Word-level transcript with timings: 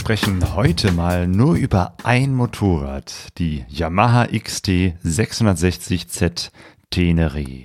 sprechen 0.00 0.54
heute 0.54 0.92
mal 0.92 1.28
nur 1.28 1.56
über 1.56 1.94
ein 2.04 2.34
Motorrad, 2.34 3.36
die 3.36 3.66
Yamaha 3.68 4.28
XT 4.28 4.94
660Z 5.04 6.48
Tenere. 6.88 7.64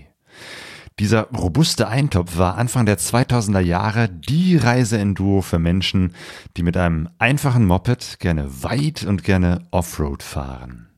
Dieser 1.00 1.30
robuste 1.30 1.88
Eintopf 1.88 2.38
war 2.38 2.58
Anfang 2.58 2.86
der 2.86 2.98
2000er 2.98 3.62
Jahre 3.62 4.10
die 4.10 4.58
Reiseenduro 4.58 5.42
für 5.42 5.60
Menschen, 5.60 6.14
die 6.58 6.64
mit 6.64 6.76
einem 6.76 7.08
einfachen 7.20 7.66
Moped 7.66 8.20
gerne 8.20 8.64
weit 8.64 9.06
und 9.06 9.24
gerne 9.24 9.62
Offroad 9.72 10.22
fahren. 10.22 10.90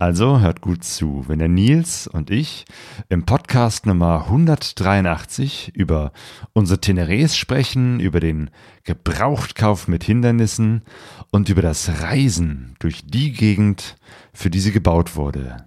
Also 0.00 0.40
hört 0.40 0.62
gut 0.62 0.82
zu, 0.82 1.24
wenn 1.28 1.40
der 1.40 1.48
Nils 1.48 2.06
und 2.06 2.30
ich 2.30 2.64
im 3.10 3.26
Podcast 3.26 3.84
Nummer 3.84 4.24
183 4.24 5.72
über 5.74 6.12
unsere 6.54 6.80
Teneres 6.80 7.36
sprechen, 7.36 8.00
über 8.00 8.18
den 8.18 8.48
Gebrauchtkauf 8.84 9.88
mit 9.88 10.02
Hindernissen 10.02 10.84
und 11.30 11.50
über 11.50 11.60
das 11.60 12.00
Reisen 12.00 12.76
durch 12.78 13.02
die 13.04 13.32
Gegend, 13.32 13.96
für 14.32 14.48
die 14.48 14.60
sie 14.60 14.72
gebaut 14.72 15.16
wurde, 15.16 15.66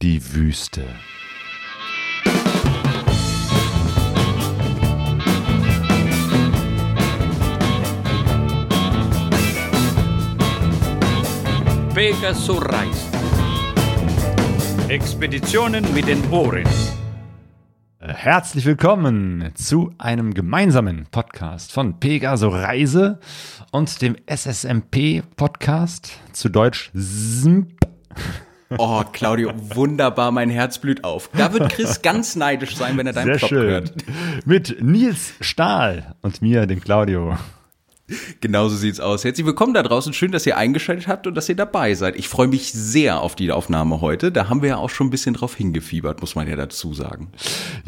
die 0.00 0.32
Wüste. 0.32 0.86
Pegasus 11.94 12.62
reist. 12.72 13.13
Expeditionen 14.94 15.92
mit 15.92 16.06
den 16.06 16.22
Ohren. 16.30 16.62
Äh, 17.98 18.12
herzlich 18.14 18.64
willkommen 18.64 19.50
zu 19.56 19.92
einem 19.98 20.34
gemeinsamen 20.34 21.08
Podcast 21.10 21.72
von 21.72 21.98
Pegaso 21.98 22.46
Reise 22.46 23.18
und 23.72 24.00
dem 24.02 24.14
SSMP 24.26 25.24
Podcast, 25.34 26.12
zu 26.32 26.48
Deutsch 26.48 26.92
SMP. 26.94 27.74
Oh, 28.78 29.02
Claudio, 29.12 29.52
wunderbar, 29.74 30.32
mein 30.32 30.50
Herz 30.50 30.78
blüht 30.78 31.04
auf. 31.04 31.28
Da 31.36 31.52
wird 31.52 31.72
Chris 31.72 32.02
ganz 32.02 32.34
neidisch 32.34 32.76
sein, 32.76 32.96
wenn 32.96 33.06
er 33.06 33.12
deinen 33.12 33.26
Sehr 33.26 33.36
Plop 33.36 33.48
schön. 33.50 33.70
hört. 33.70 33.94
Mit 34.46 34.80
Nils 34.80 35.34
Stahl 35.40 36.16
und 36.22 36.40
mir, 36.40 36.66
dem 36.66 36.80
Claudio. 36.80 37.36
Genauso 38.42 38.76
sieht's 38.76 39.00
aus. 39.00 39.24
Herzlich 39.24 39.46
willkommen 39.46 39.72
da 39.72 39.82
draußen. 39.82 40.12
Schön, 40.12 40.30
dass 40.30 40.44
ihr 40.44 40.58
eingeschaltet 40.58 41.08
habt 41.08 41.26
und 41.26 41.34
dass 41.34 41.48
ihr 41.48 41.56
dabei 41.56 41.94
seid. 41.94 42.16
Ich 42.16 42.28
freue 42.28 42.48
mich 42.48 42.70
sehr 42.70 43.20
auf 43.22 43.34
die 43.34 43.50
Aufnahme 43.50 44.02
heute. 44.02 44.30
Da 44.30 44.50
haben 44.50 44.60
wir 44.60 44.68
ja 44.68 44.76
auch 44.76 44.90
schon 44.90 45.06
ein 45.06 45.10
bisschen 45.10 45.32
drauf 45.32 45.54
hingefiebert, 45.54 46.20
muss 46.20 46.34
man 46.34 46.46
ja 46.46 46.54
dazu 46.54 46.92
sagen. 46.92 47.28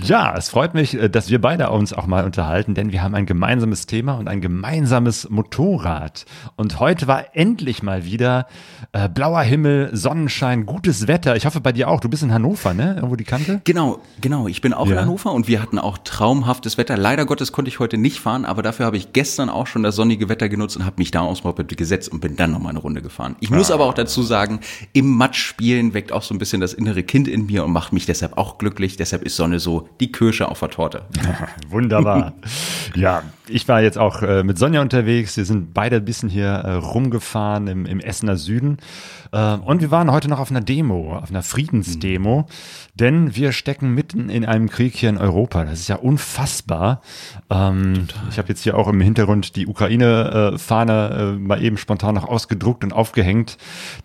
Ja, 0.02 0.34
es 0.34 0.48
freut 0.48 0.72
mich, 0.72 0.94
äh, 0.94 1.10
dass 1.10 1.28
wir 1.28 1.38
beide 1.38 1.68
uns 1.68 1.92
auch 1.92 2.06
mal 2.06 2.24
unterhalten, 2.24 2.72
denn 2.72 2.92
wir 2.92 3.02
haben 3.02 3.14
ein 3.14 3.26
gemeinsames 3.26 3.84
Thema 3.84 4.14
und 4.14 4.26
ein 4.28 4.40
gemeinsames 4.40 5.28
Motorrad. 5.28 6.24
Und 6.56 6.80
heute 6.80 7.06
war 7.08 7.36
endlich 7.36 7.82
mal 7.82 8.06
wieder 8.06 8.46
äh, 8.92 9.10
blauer 9.10 9.42
Himmel, 9.42 9.90
Sonnenschein, 9.92 10.64
gutes 10.64 11.08
Wetter. 11.08 11.36
Ich 11.36 11.44
hoffe 11.44 11.60
bei 11.60 11.72
dir 11.72 11.88
auch. 11.90 12.00
Du 12.00 12.08
bist 12.08 12.22
in 12.22 12.32
Hannover, 12.32 12.72
ne? 12.72 12.94
Irgendwo 12.96 13.16
die 13.16 13.24
Kante? 13.24 13.60
Genau, 13.64 14.00
genau. 14.22 14.48
Ich 14.48 14.62
bin 14.62 14.72
auch 14.72 14.86
Ja. 14.86 14.94
in 14.94 15.00
Hannover 15.02 15.32
und 15.34 15.46
wir 15.46 15.60
hatten 15.60 15.78
auch 15.78 15.98
traumhaftes 15.98 16.78
Wetter. 16.78 16.96
Leider 16.96 17.26
Gottes 17.26 17.52
konnte 17.52 17.68
ich 17.68 17.80
heute 17.80 17.98
nicht 17.98 18.18
fahren, 18.20 18.46
aber 18.46 18.62
dafür 18.62 18.86
habe 18.86 18.96
ich 18.96 19.12
gestern 19.12 19.50
auch 19.50 19.66
schon 19.66 19.82
das 19.82 20.05
sonnige 20.06 20.28
Wetter 20.28 20.48
genutzt 20.48 20.76
und 20.76 20.84
habe 20.84 20.96
mich 20.98 21.10
da 21.10 21.20
aufs 21.20 21.42
Moped 21.42 21.76
gesetzt 21.76 22.12
und 22.12 22.20
bin 22.20 22.36
dann 22.36 22.52
noch 22.52 22.60
mal 22.60 22.70
eine 22.70 22.78
Runde 22.78 23.02
gefahren. 23.02 23.34
Ich 23.40 23.50
muss 23.50 23.72
aber 23.72 23.84
auch 23.86 23.94
dazu 23.94 24.22
sagen, 24.22 24.60
im 24.92 25.10
Matsch 25.16 25.38
spielen 25.38 25.94
weckt 25.94 26.12
auch 26.12 26.22
so 26.22 26.32
ein 26.32 26.38
bisschen 26.38 26.60
das 26.60 26.74
innere 26.74 27.02
Kind 27.02 27.26
in 27.26 27.46
mir 27.46 27.64
und 27.64 27.72
macht 27.72 27.92
mich 27.92 28.06
deshalb 28.06 28.38
auch 28.38 28.58
glücklich. 28.58 28.96
Deshalb 28.96 29.22
ist 29.22 29.34
Sonne 29.34 29.58
so 29.58 29.88
die 29.98 30.12
Kirsche 30.12 30.48
auf 30.48 30.60
der 30.60 30.70
Torte. 30.70 31.02
Wunderbar. 31.70 32.34
ja, 32.94 33.24
ich 33.48 33.68
war 33.68 33.82
jetzt 33.82 33.98
auch 33.98 34.22
äh, 34.22 34.42
mit 34.42 34.58
Sonja 34.58 34.80
unterwegs. 34.80 35.36
Wir 35.36 35.44
sind 35.44 35.74
beide 35.74 35.96
ein 35.96 36.04
bisschen 36.04 36.28
hier 36.28 36.46
äh, 36.46 36.72
rumgefahren 36.74 37.66
im, 37.68 37.86
im 37.86 38.00
Essener 38.00 38.36
Süden. 38.36 38.78
Äh, 39.32 39.54
und 39.54 39.80
wir 39.80 39.90
waren 39.90 40.10
heute 40.10 40.28
noch 40.28 40.38
auf 40.38 40.50
einer 40.50 40.60
Demo, 40.60 41.16
auf 41.16 41.30
einer 41.30 41.42
Friedensdemo. 41.42 42.46
Denn 42.94 43.36
wir 43.36 43.52
stecken 43.52 43.94
mitten 43.94 44.30
in 44.30 44.44
einem 44.44 44.68
Krieg 44.68 44.94
hier 44.96 45.10
in 45.10 45.18
Europa. 45.18 45.64
Das 45.64 45.80
ist 45.80 45.88
ja 45.88 45.96
unfassbar. 45.96 47.02
Ähm, 47.50 48.08
ich 48.30 48.38
habe 48.38 48.48
jetzt 48.48 48.62
hier 48.62 48.76
auch 48.76 48.88
im 48.88 49.00
Hintergrund 49.00 49.56
die 49.56 49.66
Ukraine-Fahne 49.66 51.36
äh, 51.36 51.38
mal 51.38 51.62
eben 51.62 51.76
spontan 51.76 52.14
noch 52.14 52.28
ausgedruckt 52.28 52.84
und 52.84 52.92
aufgehängt. 52.92 53.58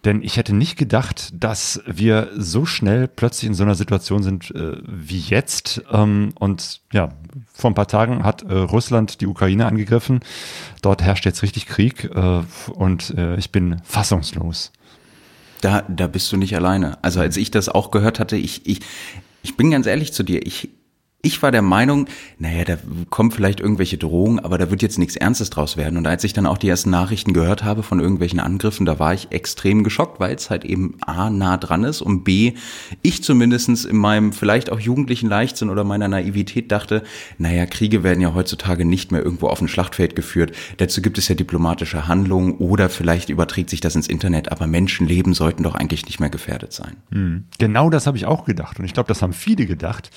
Denn 0.05 0.21
ich 0.21 0.37
hätte 0.37 0.53
nicht 0.53 0.77
gedacht, 0.77 1.31
dass 1.33 1.81
wir 1.85 2.29
so 2.35 2.65
schnell 2.65 3.07
plötzlich 3.07 3.47
in 3.47 3.53
so 3.53 3.63
einer 3.63 3.75
Situation 3.75 4.23
sind 4.23 4.51
äh, 4.51 4.77
wie 4.85 5.19
jetzt. 5.19 5.83
Ähm, 5.91 6.33
und 6.39 6.80
ja, 6.91 7.09
vor 7.53 7.71
ein 7.71 7.75
paar 7.75 7.87
Tagen 7.87 8.23
hat 8.23 8.43
äh, 8.43 8.53
Russland 8.53 9.21
die 9.21 9.27
Ukraine 9.27 9.65
angegriffen. 9.65 10.19
Dort 10.81 11.01
herrscht 11.01 11.25
jetzt 11.25 11.43
richtig 11.43 11.65
Krieg 11.65 12.05
äh, 12.13 12.41
und 12.73 13.11
äh, 13.17 13.35
ich 13.37 13.51
bin 13.51 13.77
fassungslos. 13.83 14.71
Da, 15.61 15.83
da 15.87 16.07
bist 16.07 16.31
du 16.31 16.37
nicht 16.37 16.55
alleine. 16.55 16.97
Also 17.03 17.19
als 17.19 17.37
ich 17.37 17.51
das 17.51 17.69
auch 17.69 17.91
gehört 17.91 18.19
hatte, 18.19 18.35
ich, 18.35 18.65
ich, 18.65 18.79
ich 19.43 19.55
bin 19.57 19.71
ganz 19.71 19.85
ehrlich 19.85 20.11
zu 20.11 20.23
dir, 20.23 20.45
ich, 20.45 20.69
ich 21.23 21.41
war 21.43 21.51
der 21.51 21.61
Meinung, 21.61 22.07
naja, 22.39 22.63
da 22.63 22.77
kommen 23.09 23.31
vielleicht 23.31 23.59
irgendwelche 23.59 23.97
Drohungen, 23.97 24.39
aber 24.39 24.57
da 24.57 24.71
wird 24.71 24.81
jetzt 24.81 24.97
nichts 24.97 25.15
Ernstes 25.15 25.51
draus 25.51 25.77
werden. 25.77 25.97
Und 25.97 26.07
als 26.07 26.23
ich 26.23 26.33
dann 26.33 26.47
auch 26.47 26.57
die 26.57 26.67
ersten 26.67 26.89
Nachrichten 26.89 27.33
gehört 27.33 27.63
habe 27.63 27.83
von 27.83 27.99
irgendwelchen 27.99 28.39
Angriffen, 28.39 28.85
da 28.85 28.97
war 28.97 29.13
ich 29.13 29.31
extrem 29.31 29.83
geschockt, 29.83 30.19
weil 30.19 30.35
es 30.35 30.49
halt 30.49 30.65
eben 30.65 30.95
A, 31.01 31.29
nah 31.29 31.57
dran 31.57 31.83
ist 31.83 32.01
und 32.01 32.23
B, 32.23 32.53
ich 33.03 33.23
zumindestens 33.23 33.85
in 33.85 33.97
meinem 33.97 34.33
vielleicht 34.33 34.71
auch 34.71 34.79
jugendlichen 34.79 35.29
Leichtsinn 35.29 35.69
oder 35.69 35.83
meiner 35.83 36.07
Naivität 36.07 36.71
dachte, 36.71 37.03
naja, 37.37 37.65
Kriege 37.67 38.03
werden 38.03 38.21
ja 38.21 38.33
heutzutage 38.33 38.85
nicht 38.85 39.11
mehr 39.11 39.23
irgendwo 39.23 39.47
auf 39.47 39.61
ein 39.61 39.67
Schlachtfeld 39.67 40.15
geführt. 40.15 40.53
Dazu 40.77 41.01
gibt 41.01 41.17
es 41.17 41.27
ja 41.27 41.35
diplomatische 41.35 42.07
Handlungen 42.07 42.53
oder 42.53 42.89
vielleicht 42.89 43.29
überträgt 43.29 43.69
sich 43.69 43.81
das 43.81 43.95
ins 43.95 44.07
Internet, 44.07 44.51
aber 44.51 44.65
Menschenleben 44.65 45.33
sollten 45.33 45.63
doch 45.63 45.75
eigentlich 45.75 46.05
nicht 46.05 46.19
mehr 46.19 46.29
gefährdet 46.29 46.73
sein. 46.73 47.43
Genau 47.59 47.89
das 47.91 48.07
habe 48.07 48.17
ich 48.17 48.25
auch 48.25 48.45
gedacht 48.45 48.79
und 48.79 48.85
ich 48.85 48.93
glaube, 48.93 49.07
das 49.07 49.21
haben 49.21 49.33
viele 49.33 49.67
gedacht. 49.67 50.09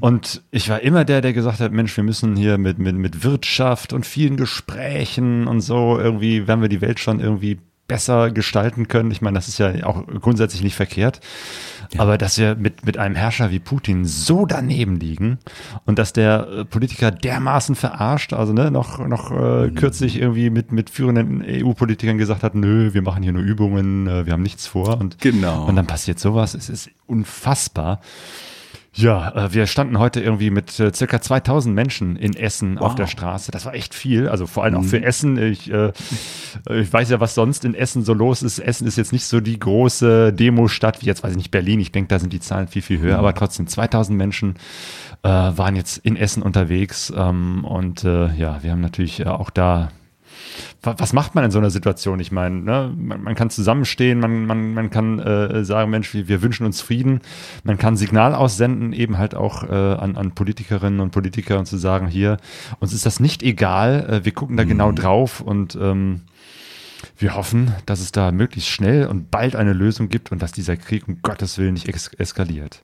Und 0.00 0.21
ich 0.50 0.68
war 0.68 0.80
immer 0.80 1.04
der, 1.04 1.20
der 1.20 1.32
gesagt 1.32 1.60
hat, 1.60 1.72
Mensch, 1.72 1.96
wir 1.96 2.04
müssen 2.04 2.36
hier 2.36 2.58
mit, 2.58 2.78
mit, 2.78 2.96
mit 2.96 3.24
Wirtschaft 3.24 3.92
und 3.92 4.06
vielen 4.06 4.36
Gesprächen 4.36 5.46
und 5.46 5.60
so 5.60 5.98
irgendwie, 5.98 6.46
werden 6.46 6.62
wir 6.62 6.68
die 6.68 6.80
Welt 6.80 7.00
schon 7.00 7.20
irgendwie 7.20 7.58
besser 7.88 8.30
gestalten 8.30 8.88
können. 8.88 9.10
Ich 9.10 9.20
meine, 9.20 9.34
das 9.34 9.48
ist 9.48 9.58
ja 9.58 9.84
auch 9.84 10.06
grundsätzlich 10.06 10.62
nicht 10.62 10.76
verkehrt. 10.76 11.20
Aber 11.98 12.16
dass 12.16 12.38
wir 12.38 12.54
mit, 12.54 12.86
mit 12.86 12.96
einem 12.96 13.14
Herrscher 13.14 13.50
wie 13.50 13.58
Putin 13.58 14.06
so 14.06 14.46
daneben 14.46 14.96
liegen 14.96 15.38
und 15.84 15.98
dass 15.98 16.14
der 16.14 16.48
äh, 16.48 16.64
Politiker 16.64 17.10
dermaßen 17.10 17.74
verarscht, 17.74 18.32
also 18.32 18.54
ne, 18.54 18.70
noch, 18.70 19.06
noch 19.06 19.30
äh, 19.30 19.70
kürzlich 19.72 20.18
irgendwie 20.18 20.48
mit, 20.48 20.72
mit 20.72 20.88
führenden 20.88 21.44
EU-Politikern 21.46 22.16
gesagt 22.16 22.44
hat, 22.44 22.54
nö, 22.54 22.94
wir 22.94 23.02
machen 23.02 23.22
hier 23.22 23.32
nur 23.32 23.42
Übungen, 23.42 24.06
äh, 24.06 24.24
wir 24.24 24.32
haben 24.32 24.42
nichts 24.42 24.66
vor. 24.66 24.98
Und, 24.98 25.18
Genau. 25.18 25.66
und 25.66 25.76
dann 25.76 25.86
passiert 25.86 26.18
sowas. 26.18 26.54
Es 26.54 26.70
ist 26.70 26.88
unfassbar. 27.06 28.00
Ja, 28.94 29.46
äh, 29.46 29.54
wir 29.54 29.66
standen 29.66 29.98
heute 29.98 30.20
irgendwie 30.20 30.50
mit 30.50 30.78
äh, 30.78 30.92
circa 30.92 31.20
2000 31.20 31.74
Menschen 31.74 32.16
in 32.16 32.36
Essen 32.36 32.76
auf 32.76 32.90
Wow. 32.90 32.94
der 32.96 33.06
Straße. 33.06 33.50
Das 33.50 33.64
war 33.64 33.74
echt 33.74 33.94
viel, 33.94 34.28
also 34.28 34.46
vor 34.46 34.64
allem 34.64 34.74
auch 34.76 34.84
für 34.84 35.02
Essen. 35.02 35.38
Ich, 35.38 35.72
äh, 35.72 35.92
ich 36.70 36.92
weiß 36.92 37.08
ja, 37.08 37.18
was 37.18 37.34
sonst 37.34 37.64
in 37.64 37.74
Essen 37.74 38.04
so 38.04 38.12
los 38.12 38.42
ist. 38.42 38.58
Essen 38.58 38.86
ist 38.86 38.96
jetzt 38.98 39.12
nicht 39.12 39.24
so 39.24 39.40
die 39.40 39.58
große 39.58 40.34
Demo-Stadt 40.34 41.00
wie 41.00 41.06
jetzt, 41.06 41.22
weiß 41.22 41.30
ich 41.30 41.38
nicht, 41.38 41.50
Berlin. 41.50 41.80
Ich 41.80 41.90
denke, 41.90 42.08
da 42.08 42.18
sind 42.18 42.34
die 42.34 42.40
Zahlen 42.40 42.68
viel, 42.68 42.82
viel 42.82 42.98
höher, 42.98 43.18
aber 43.18 43.34
trotzdem 43.34 43.66
2000 43.66 44.16
Menschen 44.18 44.56
äh, 45.22 45.28
waren 45.28 45.74
jetzt 45.74 45.96
in 45.98 46.16
Essen 46.16 46.42
unterwegs. 46.42 47.10
Ähm, 47.16 47.64
und 47.64 48.04
äh, 48.04 48.34
ja, 48.34 48.62
wir 48.62 48.72
haben 48.72 48.82
natürlich 48.82 49.20
äh, 49.20 49.24
auch 49.24 49.48
da 49.48 49.88
was 50.82 51.12
macht 51.12 51.34
man 51.34 51.44
in 51.44 51.50
so 51.50 51.58
einer 51.58 51.70
Situation? 51.70 52.18
Ich 52.18 52.32
meine, 52.32 52.56
ne, 52.56 52.92
man, 52.96 53.22
man 53.22 53.34
kann 53.34 53.50
zusammenstehen, 53.50 54.18
man, 54.18 54.46
man, 54.46 54.74
man 54.74 54.90
kann 54.90 55.20
äh, 55.20 55.64
sagen, 55.64 55.90
Mensch, 55.90 56.12
wir, 56.12 56.26
wir 56.26 56.42
wünschen 56.42 56.66
uns 56.66 56.80
Frieden. 56.80 57.20
Man 57.62 57.78
kann 57.78 57.96
Signal 57.96 58.34
aussenden, 58.34 58.92
eben 58.92 59.16
halt 59.16 59.34
auch 59.34 59.62
äh, 59.62 59.72
an, 59.72 60.16
an 60.16 60.32
Politikerinnen 60.32 61.00
und 61.00 61.12
Politiker 61.12 61.58
und 61.58 61.66
zu 61.66 61.76
sagen, 61.76 62.08
hier, 62.08 62.38
uns 62.80 62.92
ist 62.92 63.06
das 63.06 63.20
nicht 63.20 63.42
egal, 63.42 64.06
äh, 64.08 64.24
wir 64.24 64.32
gucken 64.32 64.56
da 64.56 64.64
genau 64.64 64.90
drauf 64.92 65.40
und 65.40 65.76
ähm, 65.80 66.22
wir 67.16 67.36
hoffen, 67.36 67.72
dass 67.86 68.00
es 68.00 68.10
da 68.12 68.32
möglichst 68.32 68.70
schnell 68.70 69.06
und 69.06 69.30
bald 69.30 69.54
eine 69.54 69.72
Lösung 69.72 70.08
gibt 70.08 70.32
und 70.32 70.42
dass 70.42 70.52
dieser 70.52 70.76
Krieg 70.76 71.06
um 71.06 71.22
Gottes 71.22 71.58
Willen 71.58 71.74
nicht 71.74 71.88
ex 71.88 72.08
eskaliert. 72.14 72.82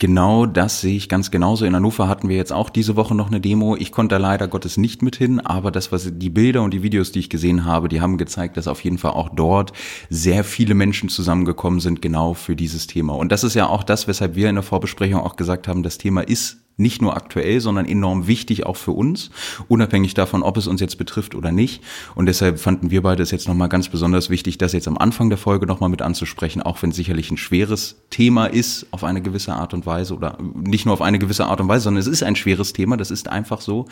Genau 0.00 0.46
das 0.46 0.80
sehe 0.80 0.96
ich 0.96 1.08
ganz 1.08 1.32
genauso. 1.32 1.64
In 1.64 1.74
Hannover 1.74 2.06
hatten 2.06 2.28
wir 2.28 2.36
jetzt 2.36 2.52
auch 2.52 2.70
diese 2.70 2.94
Woche 2.94 3.16
noch 3.16 3.26
eine 3.26 3.40
Demo. 3.40 3.74
Ich 3.74 3.90
konnte 3.90 4.14
da 4.14 4.18
leider 4.18 4.46
Gottes 4.46 4.76
nicht 4.76 5.02
mit 5.02 5.16
hin, 5.16 5.40
aber 5.40 5.72
das, 5.72 5.90
was 5.90 6.08
die 6.12 6.30
Bilder 6.30 6.62
und 6.62 6.72
die 6.72 6.84
Videos, 6.84 7.10
die 7.10 7.18
ich 7.18 7.30
gesehen 7.30 7.64
habe, 7.64 7.88
die 7.88 8.00
haben 8.00 8.16
gezeigt, 8.16 8.56
dass 8.56 8.68
auf 8.68 8.84
jeden 8.84 8.98
Fall 8.98 9.10
auch 9.10 9.28
dort 9.28 9.72
sehr 10.08 10.44
viele 10.44 10.74
Menschen 10.74 11.08
zusammengekommen 11.08 11.80
sind, 11.80 12.00
genau 12.00 12.34
für 12.34 12.54
dieses 12.54 12.86
Thema. 12.86 13.14
Und 13.14 13.32
das 13.32 13.42
ist 13.42 13.54
ja 13.54 13.66
auch 13.66 13.82
das, 13.82 14.06
weshalb 14.06 14.36
wir 14.36 14.48
in 14.48 14.54
der 14.54 14.62
Vorbesprechung 14.62 15.20
auch 15.20 15.34
gesagt 15.34 15.66
haben, 15.66 15.82
das 15.82 15.98
Thema 15.98 16.20
ist 16.20 16.58
nicht 16.78 17.02
nur 17.02 17.16
aktuell, 17.16 17.60
sondern 17.60 17.86
enorm 17.86 18.26
wichtig 18.26 18.64
auch 18.64 18.76
für 18.76 18.92
uns, 18.92 19.30
unabhängig 19.66 20.14
davon, 20.14 20.42
ob 20.42 20.56
es 20.56 20.66
uns 20.66 20.80
jetzt 20.80 20.96
betrifft 20.96 21.34
oder 21.34 21.52
nicht. 21.52 21.82
Und 22.14 22.26
deshalb 22.26 22.58
fanden 22.58 22.90
wir 22.90 23.02
beide 23.02 23.22
es 23.22 23.32
jetzt 23.32 23.48
nochmal 23.48 23.68
ganz 23.68 23.88
besonders 23.88 24.30
wichtig, 24.30 24.58
das 24.58 24.72
jetzt 24.72 24.88
am 24.88 24.96
Anfang 24.96 25.28
der 25.28 25.38
Folge 25.38 25.66
nochmal 25.66 25.90
mit 25.90 26.02
anzusprechen, 26.02 26.62
auch 26.62 26.80
wenn 26.82 26.90
es 26.90 26.96
sicherlich 26.96 27.30
ein 27.30 27.36
schweres 27.36 27.96
Thema 28.10 28.46
ist 28.46 28.86
auf 28.92 29.04
eine 29.04 29.20
gewisse 29.20 29.52
Art 29.52 29.74
und 29.74 29.86
Weise 29.86 30.14
oder 30.14 30.38
nicht 30.54 30.86
nur 30.86 30.94
auf 30.94 31.02
eine 31.02 31.18
gewisse 31.18 31.46
Art 31.46 31.60
und 31.60 31.68
Weise, 31.68 31.84
sondern 31.84 32.00
es 32.00 32.06
ist 32.06 32.22
ein 32.22 32.36
schweres 32.36 32.72
Thema, 32.72 32.96
das 32.96 33.10
ist 33.10 33.28
einfach 33.28 33.60
so. 33.60 33.86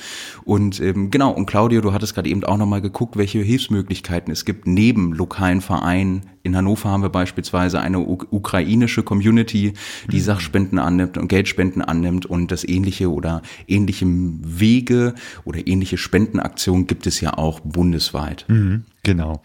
Und 0.44 0.80
ähm, 0.80 1.10
genau, 1.10 1.32
und 1.32 1.46
Claudio, 1.46 1.80
du 1.80 1.92
hattest 1.92 2.14
gerade 2.14 2.30
eben 2.30 2.44
auch 2.44 2.56
nochmal 2.56 2.80
geguckt, 2.80 3.16
welche 3.16 3.40
Hilfsmöglichkeiten 3.40 4.32
es 4.32 4.44
gibt 4.44 4.66
neben 4.66 5.12
lokalen 5.12 5.60
Vereinen. 5.60 6.22
In 6.44 6.56
Hannover 6.56 6.90
haben 6.90 7.02
wir 7.02 7.08
beispielsweise 7.08 7.80
eine 7.80 7.98
ukrainische 7.98 9.02
Community, 9.02 9.72
die 10.08 10.16
mhm. 10.18 10.22
Sachspenden 10.22 10.78
annimmt 10.78 11.18
und 11.18 11.26
Geldspenden 11.26 11.82
annimmt 11.82 12.24
und 12.24 12.52
das 12.52 12.62
ähnliche 12.76 13.10
oder 13.10 13.42
ähnlichem 13.66 14.40
Wege 14.42 15.14
oder 15.44 15.66
ähnliche 15.66 15.96
Spendenaktionen 15.96 16.86
gibt 16.86 17.06
es 17.06 17.20
ja 17.20 17.34
auch 17.34 17.60
bundesweit. 17.60 18.44
Mhm. 18.48 18.84
Genau. 19.06 19.40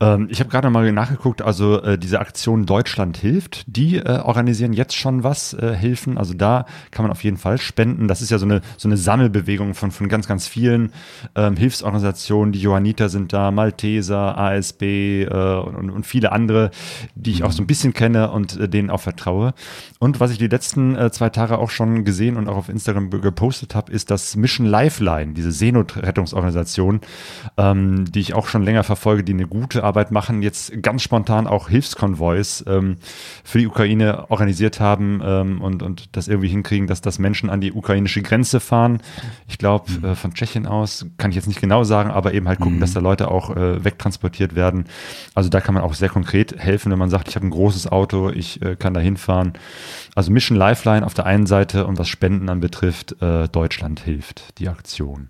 Ähm, 0.00 0.26
ich 0.28 0.40
habe 0.40 0.50
gerade 0.50 0.68
mal 0.70 0.90
nachgeguckt, 0.90 1.40
also 1.40 1.80
äh, 1.80 1.96
diese 1.96 2.18
Aktion 2.18 2.66
Deutschland 2.66 3.16
hilft, 3.16 3.62
die 3.68 3.98
äh, 3.98 4.18
organisieren 4.18 4.72
jetzt 4.72 4.96
schon 4.96 5.22
was, 5.22 5.54
äh, 5.54 5.72
Hilfen. 5.76 6.18
Also 6.18 6.34
da 6.34 6.66
kann 6.90 7.04
man 7.04 7.12
auf 7.12 7.22
jeden 7.22 7.36
Fall 7.36 7.58
spenden. 7.58 8.08
Das 8.08 8.22
ist 8.22 8.32
ja 8.32 8.38
so 8.38 8.44
eine, 8.44 8.60
so 8.76 8.88
eine 8.88 8.96
Sammelbewegung 8.96 9.74
von, 9.74 9.92
von 9.92 10.08
ganz, 10.08 10.26
ganz 10.26 10.48
vielen 10.48 10.90
ähm, 11.36 11.56
Hilfsorganisationen. 11.56 12.50
Die 12.50 12.58
Johanniter 12.58 13.08
sind 13.08 13.32
da, 13.32 13.52
Malteser, 13.52 14.36
ASB 14.36 14.82
äh, 14.82 15.28
und, 15.28 15.90
und 15.90 16.04
viele 16.04 16.32
andere, 16.32 16.72
die 17.14 17.30
ich 17.30 17.44
auch 17.44 17.52
so 17.52 17.62
ein 17.62 17.68
bisschen 17.68 17.92
kenne 17.92 18.32
und 18.32 18.58
äh, 18.58 18.68
denen 18.68 18.90
auch 18.90 19.00
vertraue. 19.00 19.54
Und 20.00 20.18
was 20.18 20.32
ich 20.32 20.38
die 20.38 20.48
letzten 20.48 20.96
äh, 20.96 21.12
zwei 21.12 21.30
Tage 21.30 21.58
auch 21.58 21.70
schon 21.70 22.04
gesehen 22.04 22.36
und 22.36 22.48
auch 22.48 22.56
auf 22.56 22.68
Instagram 22.68 23.10
gepostet 23.10 23.76
habe, 23.76 23.92
ist 23.92 24.10
das 24.10 24.34
Mission 24.34 24.66
Lifeline, 24.66 25.34
diese 25.34 25.52
Seenotrettungsorganisation, 25.52 27.00
ähm, 27.56 28.06
die 28.10 28.18
ich 28.18 28.34
auch 28.34 28.48
schon 28.48 28.64
länger 28.64 28.82
verfolge 28.82 29.03
Folge, 29.04 29.22
die 29.22 29.34
eine 29.34 29.46
gute 29.46 29.84
Arbeit 29.84 30.10
machen, 30.10 30.40
jetzt 30.40 30.82
ganz 30.82 31.02
spontan 31.02 31.46
auch 31.46 31.68
Hilfskonvois 31.68 32.64
ähm, 32.66 32.96
für 33.44 33.58
die 33.58 33.66
Ukraine 33.66 34.30
organisiert 34.30 34.80
haben 34.80 35.20
ähm, 35.22 35.60
und, 35.60 35.82
und 35.82 36.16
das 36.16 36.26
irgendwie 36.26 36.48
hinkriegen, 36.48 36.86
dass 36.86 37.02
das 37.02 37.18
Menschen 37.18 37.50
an 37.50 37.60
die 37.60 37.72
ukrainische 37.72 38.22
Grenze 38.22 38.60
fahren. 38.60 39.02
Ich 39.46 39.58
glaube, 39.58 39.92
mhm. 39.92 40.04
äh, 40.04 40.14
von 40.14 40.32
Tschechien 40.32 40.66
aus, 40.66 41.04
kann 41.18 41.30
ich 41.30 41.36
jetzt 41.36 41.48
nicht 41.48 41.60
genau 41.60 41.84
sagen, 41.84 42.10
aber 42.10 42.32
eben 42.32 42.48
halt 42.48 42.60
gucken, 42.60 42.76
mhm. 42.76 42.80
dass 42.80 42.94
da 42.94 43.00
Leute 43.00 43.30
auch 43.30 43.54
äh, 43.54 43.84
wegtransportiert 43.84 44.54
werden. 44.54 44.86
Also 45.34 45.50
da 45.50 45.60
kann 45.60 45.74
man 45.74 45.82
auch 45.82 45.92
sehr 45.92 46.08
konkret 46.08 46.56
helfen, 46.58 46.90
wenn 46.90 46.98
man 46.98 47.10
sagt, 47.10 47.28
ich 47.28 47.36
habe 47.36 47.46
ein 47.46 47.50
großes 47.50 47.92
Auto, 47.92 48.30
ich 48.30 48.62
äh, 48.62 48.74
kann 48.74 48.94
da 48.94 49.00
hinfahren. 49.00 49.52
Also 50.14 50.32
Mission 50.32 50.56
Lifeline 50.56 51.04
auf 51.04 51.12
der 51.12 51.26
einen 51.26 51.44
Seite 51.44 51.86
und 51.86 51.98
was 51.98 52.08
Spenden 52.08 52.48
anbetrifft, 52.48 53.20
äh, 53.20 53.48
Deutschland 53.48 54.00
hilft, 54.00 54.58
die 54.58 54.70
Aktion. 54.70 55.28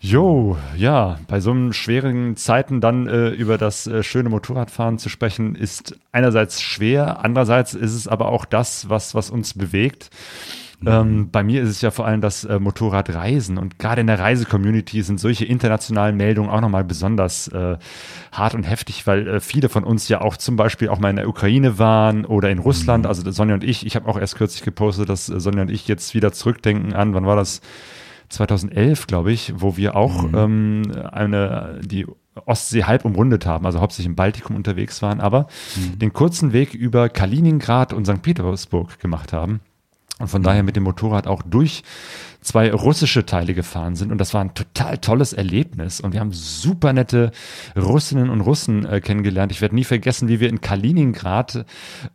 Jo, 0.00 0.56
ja, 0.76 1.18
bei 1.26 1.40
so 1.40 1.50
einem 1.50 1.72
schweren 1.72 2.36
Zeiten 2.36 2.80
dann 2.80 3.08
äh, 3.08 3.30
über 3.30 3.58
das 3.58 3.88
äh, 3.88 4.04
schöne 4.04 4.28
Motorradfahren 4.28 4.98
zu 4.98 5.08
sprechen, 5.08 5.56
ist 5.56 5.98
einerseits 6.12 6.62
schwer, 6.62 7.24
andererseits 7.24 7.74
ist 7.74 7.94
es 7.94 8.06
aber 8.06 8.28
auch 8.28 8.44
das, 8.44 8.88
was, 8.88 9.16
was 9.16 9.28
uns 9.28 9.54
bewegt. 9.54 10.10
Mhm. 10.80 10.88
Ähm, 10.88 11.30
bei 11.32 11.42
mir 11.42 11.62
ist 11.62 11.70
es 11.70 11.80
ja 11.80 11.90
vor 11.90 12.06
allem 12.06 12.20
das 12.20 12.44
äh, 12.44 12.60
Motorradreisen 12.60 13.58
und 13.58 13.80
gerade 13.80 14.00
in 14.00 14.06
der 14.06 14.20
Reisecommunity 14.20 15.02
sind 15.02 15.18
solche 15.18 15.44
internationalen 15.44 16.16
Meldungen 16.16 16.48
auch 16.48 16.60
nochmal 16.60 16.84
besonders 16.84 17.48
äh, 17.48 17.76
hart 18.30 18.54
und 18.54 18.62
heftig, 18.62 19.04
weil 19.08 19.26
äh, 19.26 19.40
viele 19.40 19.68
von 19.68 19.82
uns 19.82 20.08
ja 20.08 20.20
auch 20.20 20.36
zum 20.36 20.54
Beispiel 20.54 20.90
auch 20.90 21.00
mal 21.00 21.10
in 21.10 21.16
der 21.16 21.28
Ukraine 21.28 21.80
waren 21.80 22.24
oder 22.24 22.50
in 22.50 22.60
Russland. 22.60 23.02
Mhm. 23.02 23.08
Also 23.08 23.28
Sonja 23.32 23.54
und 23.54 23.64
ich, 23.64 23.84
ich 23.84 23.96
habe 23.96 24.08
auch 24.08 24.16
erst 24.18 24.36
kürzlich 24.36 24.62
gepostet, 24.62 25.08
dass 25.08 25.26
Sonja 25.26 25.62
und 25.62 25.70
ich 25.72 25.88
jetzt 25.88 26.14
wieder 26.14 26.30
zurückdenken 26.30 26.92
an, 26.92 27.14
wann 27.14 27.26
war 27.26 27.34
das? 27.34 27.60
2011, 28.28 29.06
glaube 29.06 29.32
ich, 29.32 29.52
wo 29.56 29.76
wir 29.76 29.96
auch 29.96 30.22
mhm. 30.22 30.34
ähm, 30.34 30.82
eine, 31.10 31.80
die 31.82 32.06
Ostsee 32.46 32.84
halb 32.84 33.04
umrundet 33.04 33.46
haben, 33.46 33.66
also 33.66 33.80
hauptsächlich 33.80 34.06
im 34.06 34.16
Baltikum 34.16 34.56
unterwegs 34.56 35.02
waren, 35.02 35.20
aber 35.20 35.48
mhm. 35.76 35.98
den 35.98 36.12
kurzen 36.12 36.52
Weg 36.52 36.74
über 36.74 37.08
Kaliningrad 37.08 37.92
und 37.92 38.06
St. 38.06 38.22
Petersburg 38.22 38.98
gemacht 39.00 39.32
haben 39.32 39.60
und 40.18 40.28
von 40.28 40.42
mhm. 40.42 40.46
daher 40.46 40.62
mit 40.62 40.76
dem 40.76 40.84
Motorrad 40.84 41.26
auch 41.26 41.42
durch 41.42 41.82
zwei 42.40 42.72
russische 42.72 43.26
Teile 43.26 43.54
gefahren 43.54 43.96
sind 43.96 44.12
und 44.12 44.18
das 44.18 44.32
war 44.32 44.40
ein 44.40 44.54
total 44.54 44.98
tolles 44.98 45.32
Erlebnis 45.32 46.00
und 46.00 46.12
wir 46.12 46.20
haben 46.20 46.32
super 46.32 46.92
nette 46.92 47.32
Russinnen 47.76 48.30
und 48.30 48.40
Russen 48.40 48.86
äh, 48.86 49.00
kennengelernt. 49.00 49.52
Ich 49.52 49.60
werde 49.60 49.74
nie 49.74 49.84
vergessen, 49.84 50.28
wie 50.28 50.40
wir 50.40 50.48
in 50.48 50.60
Kaliningrad 50.60 51.64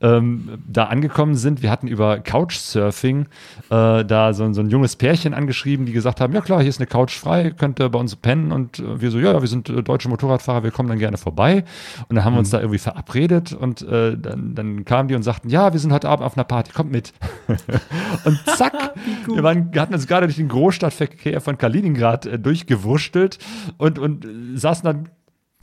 ähm, 0.02 0.62
da 0.68 0.86
angekommen 0.86 1.36
sind. 1.36 1.62
Wir 1.62 1.70
hatten 1.70 1.88
über 1.88 2.20
Couchsurfing 2.20 3.28
äh, 3.70 4.06
da 4.06 4.34
so, 4.34 4.52
so, 4.54 4.62
ein 4.62 4.70
junges 4.70 4.96
Pärchen 4.96 5.34
angeschrieben, 5.34 5.86
die 5.86 5.92
gesagt 5.92 6.22
haben, 6.22 6.34
ja 6.34 6.42
klar, 6.42 6.62
hier 6.62 6.70
ist 6.70 6.80
eine 6.80 6.88
Couch 6.88 7.18
frei, 7.18 7.52
könnt 7.52 7.80
ihr 7.80 7.90
bei 7.90 8.00
uns 8.00 8.16
pennen 8.16 8.52
und 8.52 8.82
wir 8.84 9.12
so, 9.12 9.20
ja, 9.20 9.42
wir 9.42 9.48
sind 9.48 9.70
äh, 9.70 9.84
deutsche 9.84 10.10
Motorradfahrer, 10.10 10.64
wir 10.64 10.72
kommen 10.72 10.90
dann 10.90 11.00
gerne 11.00 11.18
vorbei 11.18 11.64
und 12.08 12.16
dann 12.16 12.26
haben 12.26 12.34
wir 12.34 12.40
uns 12.40 12.50
mhm. 12.50 12.54
da 12.54 12.60
irgendwie 12.60 12.80
verabredet 12.80 13.54
und 13.54 13.82
äh, 13.82 14.18
dann, 14.18 14.56
dann 14.56 14.86
kamen 14.86 15.10
die 15.10 15.16
und 15.16 15.24
sagten, 15.24 15.50
ja, 15.50 15.74
wir 15.74 15.80
sind 15.80 15.92
heute 15.92 16.10
Abend 16.10 16.26
auf 16.26 16.38
einer 16.38 16.44
Party, 16.44 16.72
kommt 16.72 16.92
mit. 16.92 17.14
und 18.26 18.40
zack, 18.58 18.74
wir, 19.28 19.44
waren, 19.44 19.72
hatten 19.76 19.94
uns 19.94 20.08
gerade 20.14 20.28
durch 20.28 20.38
den 20.38 20.48
Großstadtverkehr 20.48 21.42
von 21.42 21.58
Kaliningrad 21.58 22.28
äh, 22.28 22.38
durchgewurschtelt 22.38 23.40
und, 23.78 23.98
und 23.98 24.28
saßen 24.54 24.86
dann 24.86 25.10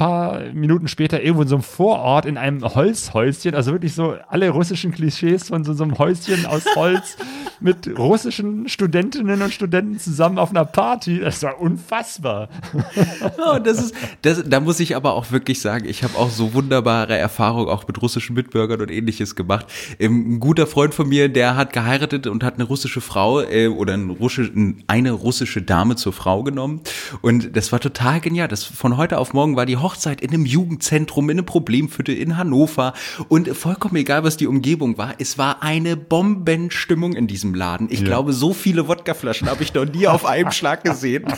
paar 0.01 0.41
Minuten 0.55 0.89
später 0.89 1.21
irgendwo 1.21 1.43
in 1.43 1.49
so 1.49 1.57
einem 1.57 1.63
Vorort 1.63 2.25
in 2.25 2.39
einem 2.39 2.63
Holzhäuschen, 2.63 3.55
also 3.55 3.73
wirklich 3.73 3.95
so 3.95 4.17
alle 4.29 4.49
russischen 4.49 4.93
Klischees 4.93 5.49
von 5.49 5.63
so, 5.63 5.75
so 5.75 5.85
einem 5.85 5.99
Häuschen 5.99 6.47
aus 6.47 6.65
Holz 6.75 7.19
mit 7.61 7.87
russischen 7.99 8.67
Studentinnen 8.67 9.43
und 9.43 9.53
Studenten 9.53 9.99
zusammen 9.99 10.39
auf 10.39 10.51
einer 10.51 10.65
Party. 10.65 11.21
Das 11.21 11.43
war 11.43 11.61
unfassbar. 11.61 12.49
Oh, 13.37 13.59
das 13.59 13.79
ist, 13.79 13.95
das, 14.23 14.43
da 14.47 14.61
muss 14.61 14.81
ich 14.81 14.97
aber 14.97 15.13
auch 15.13 15.33
wirklich 15.33 15.61
sagen, 15.61 15.87
ich 15.87 16.03
habe 16.03 16.17
auch 16.17 16.31
so 16.31 16.55
wunderbare 16.55 17.19
Erfahrungen 17.19 17.69
auch 17.69 17.87
mit 17.87 18.01
russischen 18.01 18.35
Mitbürgern 18.35 18.81
und 18.81 18.91
ähnliches 18.91 19.37
gemacht. 19.37 19.67
Ähm, 19.99 20.37
ein 20.37 20.41
guter 20.41 20.67
Freund 20.67 20.95
von 20.95 21.11
mir, 21.11 21.29
der 21.29 21.57
hat 21.57 21.75
geheiratet 21.75 22.27
und 22.27 22.43
hat 22.43 22.55
eine 22.55 22.65
russische 22.65 23.03
Frau 23.03 23.43
äh, 23.43 23.69
oder 23.69 23.93
ein 23.93 24.09
russisch, 24.09 24.51
eine 24.87 25.11
russische 25.11 25.61
Dame 25.61 25.97
zur 25.97 26.15
Frau 26.15 26.43
genommen. 26.43 26.81
Und 27.21 27.55
das 27.55 27.71
war 27.71 27.81
total 27.81 28.21
genial. 28.21 28.49
Das, 28.49 28.65
von 28.65 28.97
heute 28.97 29.19
auf 29.19 29.35
morgen 29.35 29.57
war 29.57 29.67
die 29.67 29.77
Hochzeit 29.77 29.90
Hochzeit 29.91 30.21
in 30.21 30.31
einem 30.31 30.47
Jugendzentrum, 30.47 31.31
in 31.31 31.39
einem 31.39 31.47
Problemviertel 31.47 32.17
in 32.17 32.37
Hannover 32.37 32.95
und 33.29 33.49
vollkommen 33.49 33.97
egal, 33.97 34.23
was 34.25 34.37
die 34.37 34.47
Umgebung 34.47 34.99
war. 34.99 35.15
Es 35.19 35.37
war 35.37 35.63
eine 35.63 35.97
Bombenstimmung 35.97 37.15
in 37.15 37.27
diesem 37.27 37.55
Laden. 37.55 37.89
Ich 37.91 38.01
ja. 38.01 38.07
glaube, 38.07 38.33
so 38.33 38.53
viele 38.53 38.89
Wodkaflaschen 38.89 39.49
habe 39.49 39.63
ich 39.63 39.75
noch 39.75 39.85
nie 39.85 40.07
auf 40.07 40.25
einem 40.25 40.53
Schlag 40.53 40.85
gesehen. 40.85 41.25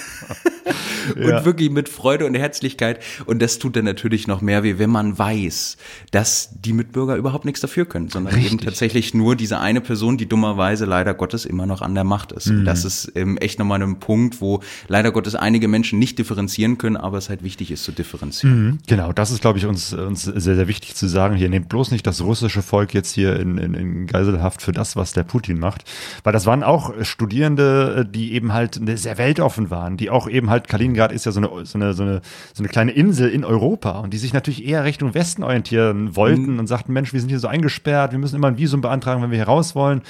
und 1.17 1.29
ja. 1.29 1.45
wirklich 1.45 1.71
mit 1.71 1.89
Freude 1.89 2.27
und 2.27 2.35
Herzlichkeit. 2.35 3.01
Und 3.27 3.41
das 3.41 3.59
tut 3.59 3.77
dann 3.77 3.85
natürlich 3.85 4.27
noch 4.27 4.41
mehr 4.41 4.63
weh, 4.63 4.79
wenn 4.79 4.91
man 4.91 5.19
weiß, 5.19 5.77
dass 6.11 6.51
die 6.53 6.73
Mitbürger 6.73 7.17
überhaupt 7.17 7.45
nichts 7.45 7.61
dafür 7.61 7.87
können, 7.87 8.09
sondern 8.09 8.35
Richtig. 8.35 8.53
eben 8.53 8.63
tatsächlich 8.63 9.15
nur 9.15 9.37
diese 9.37 9.59
eine 9.59 9.81
Person, 9.81 10.17
die 10.17 10.29
dummerweise 10.29 10.85
leider 10.85 11.15
Gottes 11.15 11.45
immer 11.45 11.67
noch 11.67 11.83
an 11.83 11.95
der 11.95 12.05
Macht 12.05 12.33
ist. 12.33 12.47
Mhm. 12.47 12.61
Und 12.61 12.65
das 12.65 12.85
ist 12.85 13.13
ähm, 13.15 13.37
echt 13.39 13.59
nochmal 13.59 13.83
ein 13.83 14.01
Punkt, 14.01 14.41
wo 14.41 14.61
leider 14.89 15.13
Gottes 15.13 15.35
einige 15.35 15.69
Menschen 15.69 15.99
nicht 15.99 16.19
differenzieren 16.19 16.79
können, 16.79 16.97
aber 16.97 17.19
es 17.19 17.29
halt 17.29 17.43
wichtig 17.43 17.71
ist 17.71 17.85
zu 17.85 17.93
differenzieren. 17.93 18.42
Mhm, 18.43 18.79
genau, 18.87 19.13
das 19.13 19.31
ist, 19.31 19.41
glaube 19.41 19.59
ich, 19.59 19.67
uns, 19.67 19.93
uns 19.93 20.23
sehr, 20.23 20.57
sehr 20.57 20.69
wichtig 20.69 20.95
zu 20.95 21.07
sagen. 21.07 21.37
Hier 21.37 21.49
nehmt 21.49 21.69
bloß 21.69 21.91
nicht 21.91 22.07
das 22.07 22.23
russische 22.23 22.63
Volk 22.63 22.95
jetzt 22.95 23.13
hier 23.13 23.39
in, 23.39 23.59
in, 23.59 23.75
in 23.75 24.07
Geiselhaft 24.07 24.63
für 24.63 24.73
das, 24.73 24.97
was 24.97 25.13
der 25.13 25.23
Putin 25.23 25.59
macht. 25.59 25.85
Weil 26.25 26.33
das 26.33 26.47
waren 26.47 26.63
auch 26.63 26.93
Studierende, 27.03 28.07
die 28.09 28.33
eben 28.33 28.53
halt 28.53 28.81
sehr 28.99 29.19
weltoffen 29.19 29.71
waren, 29.71 29.97
die 29.97 30.11
auch 30.11 30.29
eben 30.29 30.51
halt, 30.51 30.69
Kaliningrad 30.69 31.13
ist 31.13 31.27
ja 31.27 31.33
so 31.33 31.41
eine, 31.41 31.67
so 31.67 31.79
eine, 31.79 31.95
so 31.95 32.03
eine, 32.03 32.21
so 32.53 32.63
eine 32.63 32.69
kleine 32.69 32.93
Insel 32.93 33.29
in 33.29 33.45
Europa 33.45 34.01
und 34.01 34.13
die 34.13 34.19
sich 34.19 34.33
natürlich 34.33 34.67
eher 34.67 34.85
Richtung 34.85 35.15
Westen 35.15 35.43
orientieren 35.43 36.17
wollten 36.17 36.55
mhm. 36.55 36.59
und 36.59 36.67
sagten, 36.67 36.93
Mensch, 36.93 37.13
wir 37.13 37.21
sind 37.21 37.29
hier 37.29 37.39
so 37.39 37.49
eingesperrt, 37.49 38.13
wir 38.13 38.19
müssen 38.19 38.37
immer 38.37 38.49
ein 38.49 38.59
Visum 38.59 38.81
beantragen, 38.81 39.23
wenn 39.23 39.31
wir 39.31 39.39
hier 39.39 39.47
raus 39.47 39.75
wollen 39.75 40.03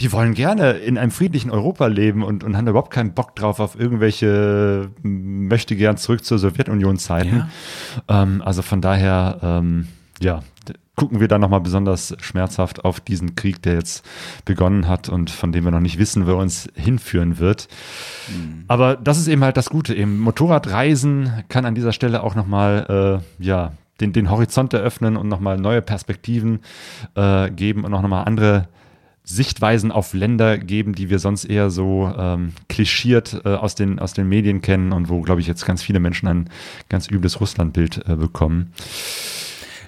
die 0.00 0.10
wollen 0.10 0.34
gerne 0.34 0.72
in 0.72 0.98
einem 0.98 1.12
friedlichen 1.12 1.50
Europa 1.50 1.86
leben 1.86 2.24
und, 2.24 2.42
und 2.42 2.56
haben 2.56 2.66
überhaupt 2.66 2.90
keinen 2.92 3.14
Bock 3.14 3.36
drauf 3.36 3.60
auf 3.60 3.78
irgendwelche 3.78 4.90
möchte 5.02 5.76
gern 5.76 5.96
zurück 5.96 6.24
zur 6.24 6.38
Sowjetunion-Zeiten. 6.38 7.36
Ja. 7.36 7.48
Ähm, 8.08 8.42
also 8.44 8.62
von 8.62 8.80
daher, 8.80 9.38
ähm, 9.42 9.88
ja, 10.20 10.42
gucken 10.96 11.20
wir 11.20 11.28
da 11.28 11.38
nochmal 11.38 11.60
besonders 11.60 12.16
schmerzhaft 12.20 12.84
auf 12.84 13.00
diesen 13.00 13.34
Krieg, 13.34 13.62
der 13.62 13.74
jetzt 13.74 14.04
begonnen 14.44 14.86
hat 14.88 15.08
und 15.08 15.30
von 15.30 15.50
dem 15.50 15.64
wir 15.64 15.72
noch 15.72 15.80
nicht 15.80 15.98
wissen, 15.98 16.26
wo 16.26 16.32
er 16.32 16.36
uns 16.36 16.68
hinführen 16.74 17.38
wird. 17.38 17.68
Mhm. 18.28 18.64
Aber 18.68 18.96
das 18.96 19.18
ist 19.18 19.28
eben 19.28 19.42
halt 19.42 19.56
das 19.56 19.70
Gute. 19.70 19.94
Eben 19.94 20.20
Motorradreisen 20.20 21.44
kann 21.48 21.64
an 21.64 21.74
dieser 21.74 21.92
Stelle 21.92 22.22
auch 22.22 22.34
nochmal, 22.34 23.22
äh, 23.40 23.44
ja, 23.44 23.72
den, 24.00 24.12
den 24.12 24.30
Horizont 24.30 24.72
eröffnen 24.72 25.16
und 25.16 25.28
nochmal 25.28 25.56
neue 25.58 25.82
Perspektiven 25.82 26.60
äh, 27.14 27.50
geben 27.50 27.84
und 27.84 27.94
auch 27.94 28.02
nochmal 28.02 28.24
andere 28.24 28.68
Sichtweisen 29.24 29.90
auf 29.90 30.12
Länder 30.12 30.58
geben, 30.58 30.94
die 30.94 31.08
wir 31.08 31.18
sonst 31.18 31.46
eher 31.46 31.70
so 31.70 32.12
ähm, 32.16 32.52
klischiert 32.68 33.40
äh, 33.44 33.48
aus, 33.48 33.74
den, 33.74 33.98
aus 33.98 34.12
den 34.12 34.28
Medien 34.28 34.60
kennen 34.60 34.92
und 34.92 35.08
wo, 35.08 35.22
glaube 35.22 35.40
ich, 35.40 35.46
jetzt 35.46 35.64
ganz 35.64 35.82
viele 35.82 35.98
Menschen 35.98 36.28
ein 36.28 36.50
ganz 36.90 37.10
übles 37.10 37.40
Russlandbild 37.40 38.06
äh, 38.06 38.16
bekommen. 38.16 38.72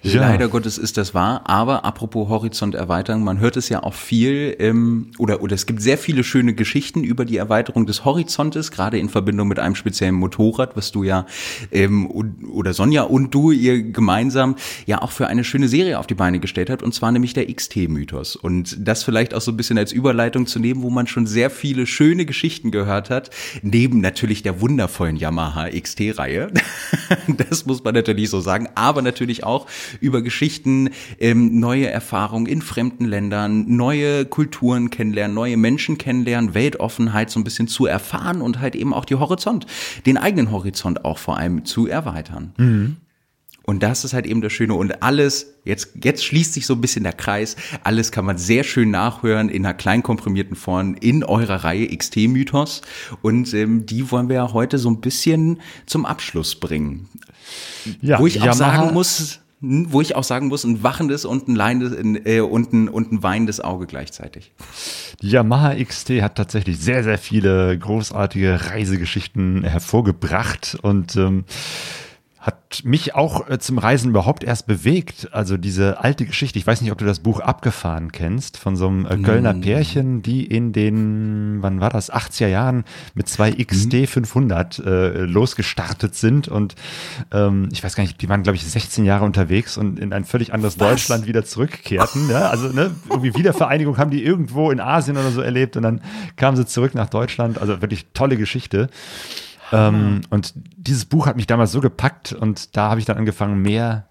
Ja. 0.03 0.21
Leider 0.21 0.49
Gottes 0.49 0.79
ist 0.79 0.97
das 0.97 1.15
wahr. 1.15 1.43
Aber 1.45 1.85
apropos 1.85 2.29
Horizont 2.29 2.75
erweitern, 2.75 3.23
man 3.23 3.41
hört 3.41 3.57
es 3.57 3.69
ja 3.69 3.83
auch 3.83 3.95
viel, 3.95 4.57
ähm, 4.59 5.11
oder, 5.19 5.43
oder 5.43 5.55
es 5.55 5.67
gibt 5.67 5.83
sehr 5.83 5.99
viele 5.99 6.25
schöne 6.25 6.55
Geschichten 6.55 7.05
über 7.05 7.25
die 7.25 7.37
Erweiterung 7.37 7.87
des 7.87 8.05
Horizontes, 8.05 8.71
gerade 8.71 8.99
in 8.99 9.09
Verbindung 9.09 9.49
mit 9.49 9.59
einem 9.59 9.75
speziellen 9.75 10.15
Motorrad, 10.15 10.76
was 10.76 10.93
du 10.93 11.03
ja, 11.03 11.26
ähm, 11.73 12.11
oder 12.11 12.73
Sonja 12.73 13.03
und 13.03 13.35
du 13.35 13.50
ihr 13.50 13.83
gemeinsam 13.83 14.57
ja 14.87 15.03
auch 15.03 15.11
für 15.11 15.26
eine 15.26 15.45
schöne 15.45 15.69
Serie 15.69 15.99
auf 15.99 16.07
die 16.07 16.15
Beine 16.15 16.38
gestellt 16.38 16.71
habt, 16.71 16.83
und 16.83 16.93
zwar 16.95 17.12
nämlich 17.12 17.35
der 17.35 17.53
XT-Mythos. 17.53 18.37
Und 18.37 18.76
das 18.87 19.03
vielleicht 19.03 19.35
auch 19.35 19.41
so 19.41 19.53
ein 19.53 19.57
bisschen 19.57 19.79
als 19.79 19.93
Überleitung 19.93 20.47
zu 20.47 20.59
nehmen, 20.59 20.83
wo 20.83 20.91
man 20.91 21.07
schon 21.07 21.26
sehr 21.26 21.50
viele 21.50 21.87
schöne 21.87 22.26
Geschichten 22.26 22.71
gehört 22.71 23.11
hat, 23.11 23.31
neben 23.62 24.00
natürlich 24.00 24.43
der 24.43 24.61
wundervollen 24.61 25.17
Yamaha 25.17 25.69
XT-Reihe. 25.71 26.53
das 27.49 27.67
muss 27.67 27.83
man 27.83 27.95
natürlich 27.95 28.31
so 28.31 28.41
sagen, 28.41 28.69
aber 28.75 29.03
natürlich 29.03 29.45
auch 29.45 29.67
über 30.00 30.23
Geschichten, 30.23 30.91
ähm, 31.19 31.59
neue 31.61 31.88
Erfahrungen 31.88 32.47
in 32.47 32.62
fremden 32.62 33.05
Ländern, 33.05 33.76
neue 33.76 34.25
Kulturen 34.26 34.91
kennenlernen, 34.91 35.35
neue 35.35 35.57
Menschen 35.57 35.99
kennenlernen, 35.99 36.55
Weltoffenheit 36.55 37.31
so 37.31 37.41
ein 37.41 37.45
bisschen 37.45 37.69
zu 37.69 37.87
erfahren 37.87 38.41
und 38.41 38.61
halt 38.61 38.75
eben 38.75 38.95
auch 38.95 39.05
die 39.05 39.17
Horizont, 39.17 39.67
den 40.07 40.19
eigenen 40.19 40.50
Horizont 40.50 41.05
auch 41.05 41.19
vor 41.19 41.37
allem 41.37 41.65
zu 41.65 41.87
erweitern. 41.87 42.53
Mhm. 42.57 42.97
Und 43.67 43.83
das 43.83 44.05
ist 44.05 44.15
halt 44.15 44.26
eben 44.26 44.41
das 44.43 44.53
Schöne. 44.53 44.75
Und 44.75 45.03
alles, 45.03 45.55
jetzt, 45.65 45.91
jetzt 46.03 46.25
schließt 46.25 46.55
sich 46.55 46.67
so 46.67 46.75
ein 46.75 46.81
bisschen 46.81 47.03
der 47.03 47.12
Kreis. 47.12 47.57
Alles 47.83 48.12
kann 48.12 48.25
man 48.25 48.38
sehr 48.38 48.62
schön 48.62 48.93
nachhören 48.93 49.49
in 49.49 49.67
einer 49.67 49.75
klein 49.75 50.05
komprimierten 50.05 50.55
Form 50.55 50.95
in 50.95 51.25
eurer 51.25 51.65
Reihe 51.65 51.88
XT-Mythos. 51.95 52.83
Und 53.23 53.53
ähm, 53.55 53.85
die 53.85 54.12
wollen 54.12 54.29
wir 54.29 54.37
ja 54.37 54.53
heute 54.53 54.79
so 54.79 54.88
ein 54.88 55.00
bisschen 55.00 55.61
zum 55.85 56.07
Abschluss 56.07 56.55
bringen. 56.55 57.09
Ja, 58.00 58.21
Wo 58.21 58.29
ich 58.29 58.41
auch 58.41 58.53
sagen 58.53 58.95
muss, 58.95 59.41
wo 59.60 60.00
ich 60.02 60.14
auch 60.14 60.25
sagen 60.25 60.48
muss, 60.48 60.64
ein 60.64 60.82
wachendes 60.82 61.25
und 61.25 61.48
ein, 61.48 61.54
leinendes, 61.54 62.25
äh, 62.26 62.40
und 62.40 62.72
ein, 62.72 62.88
und 62.88 63.12
ein 63.12 63.22
weinendes 63.22 63.60
Auge 63.60 63.86
gleichzeitig. 63.86 64.52
Die 65.22 65.30
Yamaha 65.30 65.75
XT 65.82 66.10
hat 66.20 66.36
tatsächlich 66.36 66.78
sehr, 66.78 67.02
sehr 67.02 67.18
viele 67.18 67.78
großartige 67.78 68.70
Reisegeschichten 68.70 69.64
hervorgebracht 69.64 70.76
und 70.82 71.16
ähm, 71.16 71.44
hat 72.47 72.83
mich 72.85 73.17
auch 73.17 73.50
äh, 73.50 73.59
zum 73.59 73.79
Reisen 73.79 74.11
überhaupt 74.11 74.45
erst 74.45 74.69
bewegt. 74.69 75.29
Also 75.33 75.57
diese 75.57 75.99
alte 76.05 76.25
Geschichte, 76.25 76.61
ich 76.61 76.67
weiß 76.67 76.81
nicht, 76.81 76.93
ob 76.93 76.99
du 76.99 77.05
das 77.05 77.19
Buch 77.19 77.41
Abgefahren 77.41 78.12
kennst, 78.12 78.57
von 78.57 78.76
so 78.76 78.87
einem 78.87 79.05
äh, 79.05 79.17
Kölner 79.17 79.53
mm. 79.53 79.61
Pärchen, 79.62 80.23
die 80.23 80.45
in 80.45 80.73
den, 80.73 81.59
wann 81.61 81.81
war 81.81 81.91
das, 81.91 82.12
80er 82.12 82.47
Jahren 82.47 82.85
mit 83.15 83.29
zwei 83.29 83.50
XT 83.50 83.93
mm. 83.95 84.05
500 84.05 84.79
äh, 84.79 85.09
losgestartet 85.25 86.15
sind 86.15 86.47
und 86.47 86.76
ähm, 87.33 87.69
ich 87.73 87.83
weiß 87.83 87.97
gar 87.97 88.05
nicht, 88.05 88.23
die 88.23 88.29
waren 88.29 88.45
glaube 88.45 88.57
ich 88.57 88.65
16 88.65 89.05
Jahre 89.05 89.25
unterwegs 89.25 89.76
und 89.76 89.99
in 89.99 90.12
ein 90.12 90.25
völlig 90.25 90.55
anderes 90.55 90.79
Was? 90.79 90.88
Deutschland 90.88 91.26
wieder 91.26 91.45
zurückkehrten. 91.45 92.31
Ja? 92.31 92.50
Also 92.50 92.69
ne, 92.69 92.93
irgendwie 93.11 93.35
Wiedervereinigung 93.35 93.99
haben 93.99 94.12
die 94.12 94.25
irgendwo 94.25 94.71
in 94.71 94.79
Asien 94.79 95.17
oder 95.17 95.33
so 95.33 95.41
erlebt 95.41 95.76
und 95.76 95.83
dann 95.83 96.00
kamen 96.37 96.57
sie 96.57 96.65
zurück 96.65 96.95
nach 96.95 97.11
Deutschland. 97.11 97.59
Also 97.59 97.81
wirklich 97.81 98.07
tolle 98.15 98.37
Geschichte. 98.37 98.88
Ähm, 99.73 100.20
und 100.30 100.54
dieses 100.76 101.04
Buch 101.04 101.26
hat 101.26 101.37
mich 101.37 101.46
damals 101.46 101.73
so 101.73 101.80
gepackt 101.80 102.32
und 102.32 102.76
da 102.76 102.90
habe 102.90 103.00
ich 103.00 103.06
dann 103.06 103.16
angefangen, 103.16 103.62
mehr 103.62 104.06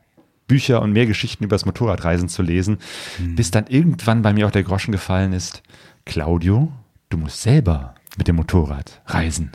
Bücher 0.48 0.82
und 0.82 0.92
mehr 0.92 1.06
Geschichten 1.06 1.44
über 1.44 1.56
das 1.56 1.66
Motorradreisen 1.66 2.30
zu 2.30 2.44
lesen, 2.44 2.80
mhm. 3.18 3.36
bis 3.36 3.52
dann 3.52 3.68
irgendwann 3.68 4.22
bei 4.22 4.34
mir 4.34 4.48
auch 4.48 4.52
der 4.52 4.64
Groschen 4.64 4.92
gefallen 4.92 5.34
ist, 5.34 5.64
Claudio, 6.06 6.72
du 7.10 7.18
musst 7.18 7.42
selber 7.42 7.96
mit 8.18 8.28
dem 8.28 8.36
Motorrad 8.36 9.02
reisen. 9.08 9.52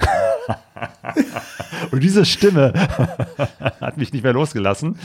und 1.90 2.02
diese 2.02 2.24
Stimme 2.24 2.72
hat 3.80 3.96
mich 3.96 4.12
nicht 4.12 4.22
mehr 4.22 4.32
losgelassen. 4.32 4.98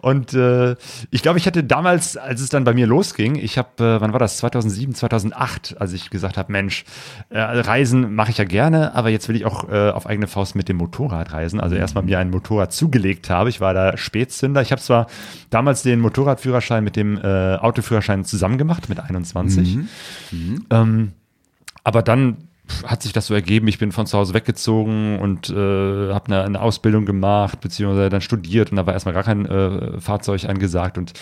Und 0.00 0.34
äh, 0.34 0.76
ich 1.10 1.22
glaube, 1.22 1.38
ich 1.38 1.46
hätte 1.46 1.64
damals, 1.64 2.16
als 2.16 2.40
es 2.40 2.48
dann 2.48 2.64
bei 2.64 2.74
mir 2.74 2.86
losging, 2.86 3.34
ich 3.36 3.58
habe, 3.58 3.68
äh, 3.78 4.00
wann 4.00 4.12
war 4.12 4.18
das, 4.18 4.38
2007, 4.38 4.94
2008, 4.94 5.76
als 5.80 5.92
ich 5.92 6.10
gesagt 6.10 6.36
habe, 6.36 6.52
Mensch, 6.52 6.84
äh, 7.28 7.40
Reisen 7.40 8.14
mache 8.14 8.30
ich 8.30 8.38
ja 8.38 8.44
gerne, 8.44 8.94
aber 8.94 9.10
jetzt 9.10 9.28
will 9.28 9.36
ich 9.36 9.44
auch 9.44 9.68
äh, 9.68 9.90
auf 9.90 10.06
eigene 10.06 10.26
Faust 10.26 10.54
mit 10.54 10.68
dem 10.68 10.76
Motorrad 10.76 11.32
reisen. 11.32 11.60
Also 11.60 11.76
erstmal 11.76 12.04
mir 12.04 12.18
ein 12.18 12.30
Motorrad 12.30 12.72
zugelegt 12.72 13.30
habe. 13.30 13.48
Ich 13.48 13.60
war 13.60 13.74
da 13.74 13.96
Spätzünder. 13.96 14.62
Ich 14.62 14.72
habe 14.72 14.80
zwar 14.80 15.06
damals 15.50 15.82
den 15.82 16.00
Motorradführerschein 16.00 16.84
mit 16.84 16.96
dem 16.96 17.18
äh, 17.18 17.56
Autoführerschein 17.56 18.24
zusammen 18.24 18.58
gemacht, 18.58 18.88
mit 18.88 19.00
21. 19.00 19.76
Mhm. 19.76 19.88
Mhm. 20.30 20.66
Ähm, 20.70 21.12
aber 21.84 22.02
dann 22.02 22.48
hat 22.84 23.02
sich 23.02 23.12
das 23.12 23.26
so 23.26 23.34
ergeben. 23.34 23.68
Ich 23.68 23.78
bin 23.78 23.92
von 23.92 24.06
zu 24.06 24.18
Hause 24.18 24.34
weggezogen 24.34 25.18
und 25.18 25.50
äh, 25.50 26.12
habe 26.12 26.26
eine, 26.26 26.44
eine, 26.44 26.60
Ausbildung 26.60 27.06
gemacht, 27.06 27.60
beziehungsweise 27.60 28.08
dann 28.08 28.20
studiert 28.20 28.70
und 28.70 28.76
da 28.76 28.86
war 28.86 28.94
erstmal 28.94 29.14
gar 29.14 29.22
kein 29.22 29.46
äh, 29.46 30.00
Fahrzeug 30.00 30.44
angesagt. 30.44 30.98
Und 30.98 31.12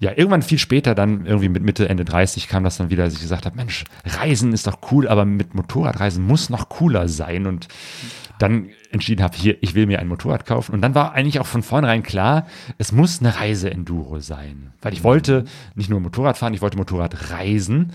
ja, 0.00 0.12
irgendwann 0.16 0.42
viel 0.42 0.58
später, 0.58 0.94
dann 0.94 1.26
irgendwie 1.26 1.48
mit 1.48 1.62
Mitte, 1.62 1.88
Ende 1.88 2.04
30 2.04 2.48
kam 2.48 2.64
das 2.64 2.76
dann 2.76 2.90
wieder, 2.90 3.04
dass 3.04 3.14
ich 3.14 3.20
gesagt 3.20 3.46
habe, 3.46 3.56
Mensch, 3.56 3.84
Reisen 4.04 4.52
ist 4.52 4.66
doch 4.66 4.78
cool, 4.90 5.08
aber 5.08 5.24
mit 5.24 5.54
Motorradreisen 5.54 6.24
muss 6.24 6.50
noch 6.50 6.68
cooler 6.68 7.08
sein. 7.08 7.46
Und 7.46 7.68
dann 8.38 8.70
entschieden 8.90 9.22
habe, 9.22 9.36
hier, 9.36 9.62
ich 9.62 9.74
will 9.74 9.86
mir 9.86 10.00
ein 10.00 10.08
Motorrad 10.08 10.46
kaufen. 10.46 10.72
Und 10.72 10.82
dann 10.82 10.94
war 10.94 11.12
eigentlich 11.12 11.40
auch 11.40 11.46
von 11.46 11.62
vornherein 11.62 12.02
klar, 12.02 12.46
es 12.78 12.92
muss 12.92 13.20
eine 13.20 13.36
Reise-Enduro 13.36 14.20
sein. 14.20 14.72
Weil 14.82 14.92
ich 14.92 15.04
wollte 15.04 15.44
nicht 15.74 15.90
nur 15.90 16.00
Motorrad 16.00 16.38
fahren, 16.38 16.54
ich 16.54 16.62
wollte 16.62 16.76
Motorrad 16.76 17.30
reisen. 17.30 17.92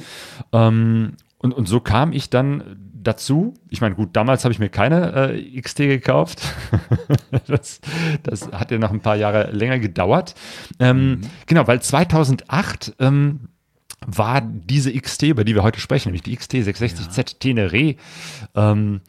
Ähm, 0.52 1.14
und, 1.38 1.54
und 1.54 1.68
so 1.68 1.80
kam 1.80 2.12
ich 2.12 2.30
dann 2.30 2.89
dazu. 3.04 3.54
Ich 3.70 3.82
meine, 3.82 3.96
gut, 3.96 4.10
damals 4.14 4.44
habe 4.44 4.52
ich 4.52 4.60
mir 4.60 4.70
keine 4.70 5.34
äh, 5.34 5.62
XT 5.62 5.78
gekauft. 5.78 6.42
das, 7.48 7.82
das 8.24 8.52
hat 8.52 8.72
ja 8.72 8.78
noch 8.78 8.92
ein 8.92 9.02
paar 9.02 9.16
Jahre 9.16 9.52
länger 9.52 9.80
gedauert. 9.80 10.36
Ähm, 10.80 11.10
mhm. 11.10 11.22
Genau, 11.46 11.68
weil 11.68 11.82
2008 11.82 12.96
ähm, 13.00 13.50
war 14.06 14.42
diese 14.42 14.94
XT, 14.94 15.24
über 15.24 15.44
die 15.44 15.56
wir 15.56 15.64
heute 15.64 15.80
sprechen, 15.80 16.10
nämlich 16.10 16.24
die 16.24 16.38
XT660Z 16.38 17.18
ja. 17.18 17.24
Tenere, 17.40 17.96
ähm, 18.56 19.02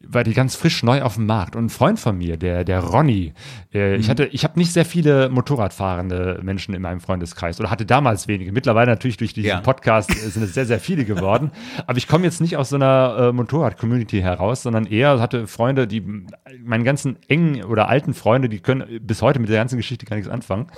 war 0.00 0.22
die 0.22 0.32
ganz 0.32 0.54
frisch 0.54 0.84
neu 0.84 1.02
auf 1.02 1.16
dem 1.16 1.26
Markt. 1.26 1.56
Und 1.56 1.66
ein 1.66 1.68
Freund 1.70 1.98
von 1.98 2.16
mir, 2.16 2.36
der, 2.36 2.62
der 2.62 2.80
Ronny, 2.80 3.32
äh, 3.72 3.94
mhm. 3.94 4.00
ich 4.00 4.08
hatte, 4.08 4.26
ich 4.26 4.44
habe 4.44 4.58
nicht 4.58 4.72
sehr 4.72 4.84
viele 4.84 5.28
Motorradfahrende 5.28 6.40
Menschen 6.42 6.72
in 6.72 6.82
meinem 6.82 7.00
Freundeskreis 7.00 7.58
oder 7.58 7.70
hatte 7.70 7.84
damals 7.84 8.28
wenige. 8.28 8.52
Mittlerweile 8.52 8.92
natürlich 8.92 9.16
durch 9.16 9.32
diesen 9.32 9.48
ja. 9.48 9.60
Podcast 9.60 10.10
sind 10.32 10.42
es 10.42 10.54
sehr, 10.54 10.66
sehr 10.66 10.78
viele 10.78 11.04
geworden. 11.04 11.50
Aber 11.86 11.98
ich 11.98 12.06
komme 12.06 12.24
jetzt 12.24 12.40
nicht 12.40 12.56
aus 12.56 12.68
so 12.68 12.76
einer 12.76 13.16
äh, 13.18 13.32
Motorrad-Community 13.32 14.20
heraus, 14.20 14.62
sondern 14.62 14.86
eher 14.86 15.18
hatte 15.20 15.48
Freunde, 15.48 15.88
die, 15.88 16.02
meine 16.62 16.84
ganzen 16.84 17.16
engen 17.26 17.64
oder 17.64 17.88
alten 17.88 18.14
Freunde, 18.14 18.48
die 18.48 18.60
können 18.60 19.00
bis 19.02 19.20
heute 19.20 19.40
mit 19.40 19.48
der 19.48 19.58
ganzen 19.58 19.78
Geschichte 19.78 20.06
gar 20.06 20.14
nichts 20.14 20.30
anfangen. 20.30 20.68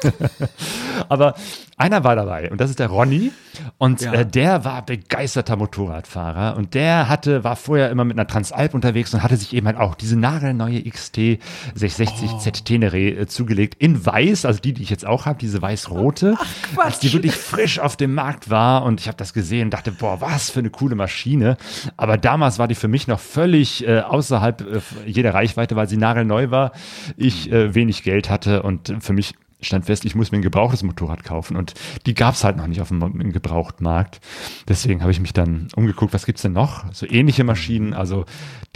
Aber 1.10 1.34
einer 1.80 2.04
war 2.04 2.14
dabei 2.16 2.50
und 2.50 2.60
das 2.60 2.70
ist 2.70 2.78
der 2.78 2.88
Ronny. 2.88 3.32
Und 3.78 4.00
ja. 4.02 4.12
äh, 4.12 4.26
der 4.26 4.64
war 4.64 4.84
begeisterter 4.84 5.56
Motorradfahrer 5.56 6.56
und 6.56 6.74
der 6.74 7.08
hatte, 7.08 7.42
war 7.44 7.56
vorher 7.56 7.90
immer 7.90 8.04
mit 8.04 8.16
einer 8.16 8.26
Transalp 8.26 8.74
unterwegs 8.74 9.12
und 9.12 9.22
hatte 9.22 9.36
sich 9.36 9.54
eben 9.54 9.66
halt 9.66 9.76
auch 9.76 9.94
diese 9.94 10.16
nagelneue 10.16 10.82
XT 10.82 11.40
660 11.74 12.30
oh. 12.32 12.38
Z 12.38 12.64
Tenere 12.64 12.98
äh, 12.98 13.26
zugelegt 13.26 13.76
in 13.78 14.04
weiß, 14.04 14.44
also 14.44 14.60
die, 14.60 14.72
die 14.72 14.82
ich 14.82 14.90
jetzt 14.90 15.06
auch 15.06 15.26
habe, 15.26 15.38
diese 15.38 15.60
weiß-rote, 15.60 16.36
als 16.76 17.00
die 17.00 17.12
wirklich 17.12 17.34
frisch 17.34 17.78
auf 17.78 17.96
dem 17.96 18.14
Markt 18.14 18.50
war 18.50 18.84
und 18.84 19.00
ich 19.00 19.08
habe 19.08 19.16
das 19.16 19.32
gesehen 19.32 19.66
und 19.66 19.70
dachte, 19.70 19.92
boah, 19.92 20.20
was 20.20 20.50
für 20.50 20.60
eine 20.60 20.70
coole 20.70 20.94
Maschine. 20.94 21.56
Aber 21.96 22.18
damals 22.18 22.58
war 22.58 22.68
die 22.68 22.74
für 22.74 22.88
mich 22.88 23.06
noch 23.08 23.20
völlig 23.20 23.86
äh, 23.86 24.00
außerhalb 24.00 24.60
äh, 24.60 24.80
jeder 25.06 25.34
Reichweite, 25.34 25.76
weil 25.76 25.88
sie 25.88 25.96
nagelneu 25.96 26.50
war, 26.50 26.72
ich 27.16 27.50
äh, 27.50 27.74
wenig 27.74 28.02
Geld 28.02 28.30
hatte 28.30 28.62
und 28.62 28.94
für 29.00 29.12
mich 29.12 29.34
stand 29.60 29.86
fest, 29.86 30.04
ich 30.04 30.14
muss 30.14 30.32
mir 30.32 30.38
ein 30.38 30.42
gebrauchtes 30.42 30.82
Motorrad 30.82 31.24
kaufen 31.24 31.56
und 31.56 31.74
die 32.06 32.14
gab 32.14 32.34
es 32.34 32.44
halt 32.44 32.56
noch 32.56 32.66
nicht 32.66 32.80
auf 32.80 32.88
dem, 32.88 33.32
Gebrauchtmarkt. 33.32 34.20
Deswegen 34.68 35.02
habe 35.02 35.12
ich 35.12 35.20
mich 35.20 35.32
dann 35.32 35.68
umgeguckt, 35.76 36.12
was 36.12 36.26
gibt's 36.26 36.42
denn 36.42 36.52
noch? 36.52 36.84
So 36.92 37.06
ähnliche 37.06 37.44
Maschinen, 37.44 37.94
also 37.94 38.24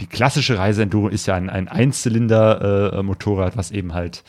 die 0.01 0.07
klassische 0.07 0.57
Reiseenduro 0.57 1.07
ist 1.07 1.25
ja 1.25 1.35
ein, 1.35 1.49
ein 1.49 1.67
Einzylinder-Motorrad, 1.67 3.53
äh, 3.53 3.57
was 3.57 3.71
eben 3.71 3.93
halt 3.93 4.23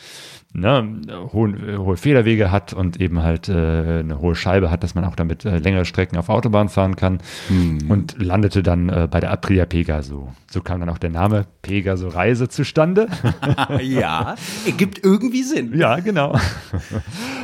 ne, 0.53 1.01
hohe, 1.33 1.77
hohe 1.77 1.97
Federwege 1.97 2.51
hat 2.51 2.73
und 2.73 2.99
eben 2.99 3.21
halt 3.21 3.49
äh, 3.49 3.99
eine 3.99 4.19
hohe 4.19 4.35
Scheibe 4.35 4.71
hat, 4.71 4.83
dass 4.83 4.95
man 4.95 5.05
auch 5.05 5.15
damit 5.15 5.45
äh, 5.45 5.59
längere 5.59 5.85
Strecken 5.85 6.17
auf 6.17 6.29
Autobahn 6.29 6.69
fahren 6.69 6.95
kann 6.95 7.19
hm. 7.47 7.89
und 7.89 8.21
landete 8.21 8.63
dann 8.63 8.89
äh, 8.89 9.07
bei 9.09 9.19
der 9.19 9.31
Aprilia 9.31 9.65
Pegaso. 9.65 10.29
So 10.49 10.61
kam 10.61 10.79
dann 10.79 10.89
auch 10.89 10.97
der 10.97 11.09
Name 11.09 11.45
Pegaso 11.61 12.07
Reise 12.07 12.49
zustande. 12.49 13.07
ja, 13.81 14.35
ergibt 14.65 15.03
irgendwie 15.03 15.43
Sinn. 15.43 15.77
Ja, 15.77 15.99
genau. 15.99 16.37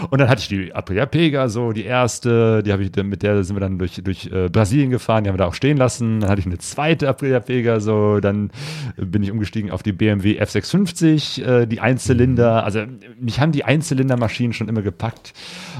Und 0.09 0.19
dann 0.19 0.29
hatte 0.29 0.41
ich 0.41 0.47
die 0.47 0.73
Aprilia 0.73 1.05
Pegaso, 1.05 1.71
die 1.71 1.85
erste, 1.85 2.63
die 2.63 2.71
habe 2.71 2.83
ich 2.83 2.91
mit 3.03 3.23
der 3.23 3.43
sind 3.43 3.55
wir 3.55 3.61
dann 3.61 3.79
durch 3.79 4.01
durch 4.03 4.27
äh, 4.31 4.49
Brasilien 4.49 4.89
gefahren, 4.89 5.23
die 5.23 5.29
haben 5.29 5.35
wir 5.35 5.39
da 5.39 5.47
auch 5.47 5.53
stehen 5.53 5.77
lassen. 5.77 6.19
Dann 6.21 6.29
hatte 6.29 6.39
ich 6.39 6.45
eine 6.45 6.57
zweite 6.57 7.07
Aprilia 7.07 7.39
Pegaso, 7.39 8.19
dann 8.19 8.51
bin 8.97 9.23
ich 9.23 9.31
umgestiegen 9.31 9.71
auf 9.71 9.83
die 9.83 9.93
BMW 9.93 10.41
F650, 10.41 11.43
äh, 11.43 11.65
die 11.65 11.79
Einzylinder, 11.79 12.63
also 12.63 12.83
mich 13.19 13.39
haben 13.39 13.51
die 13.51 13.63
Einzylindermaschinen 13.63 14.53
schon 14.53 14.69
immer 14.69 14.81
gepackt. 14.81 15.33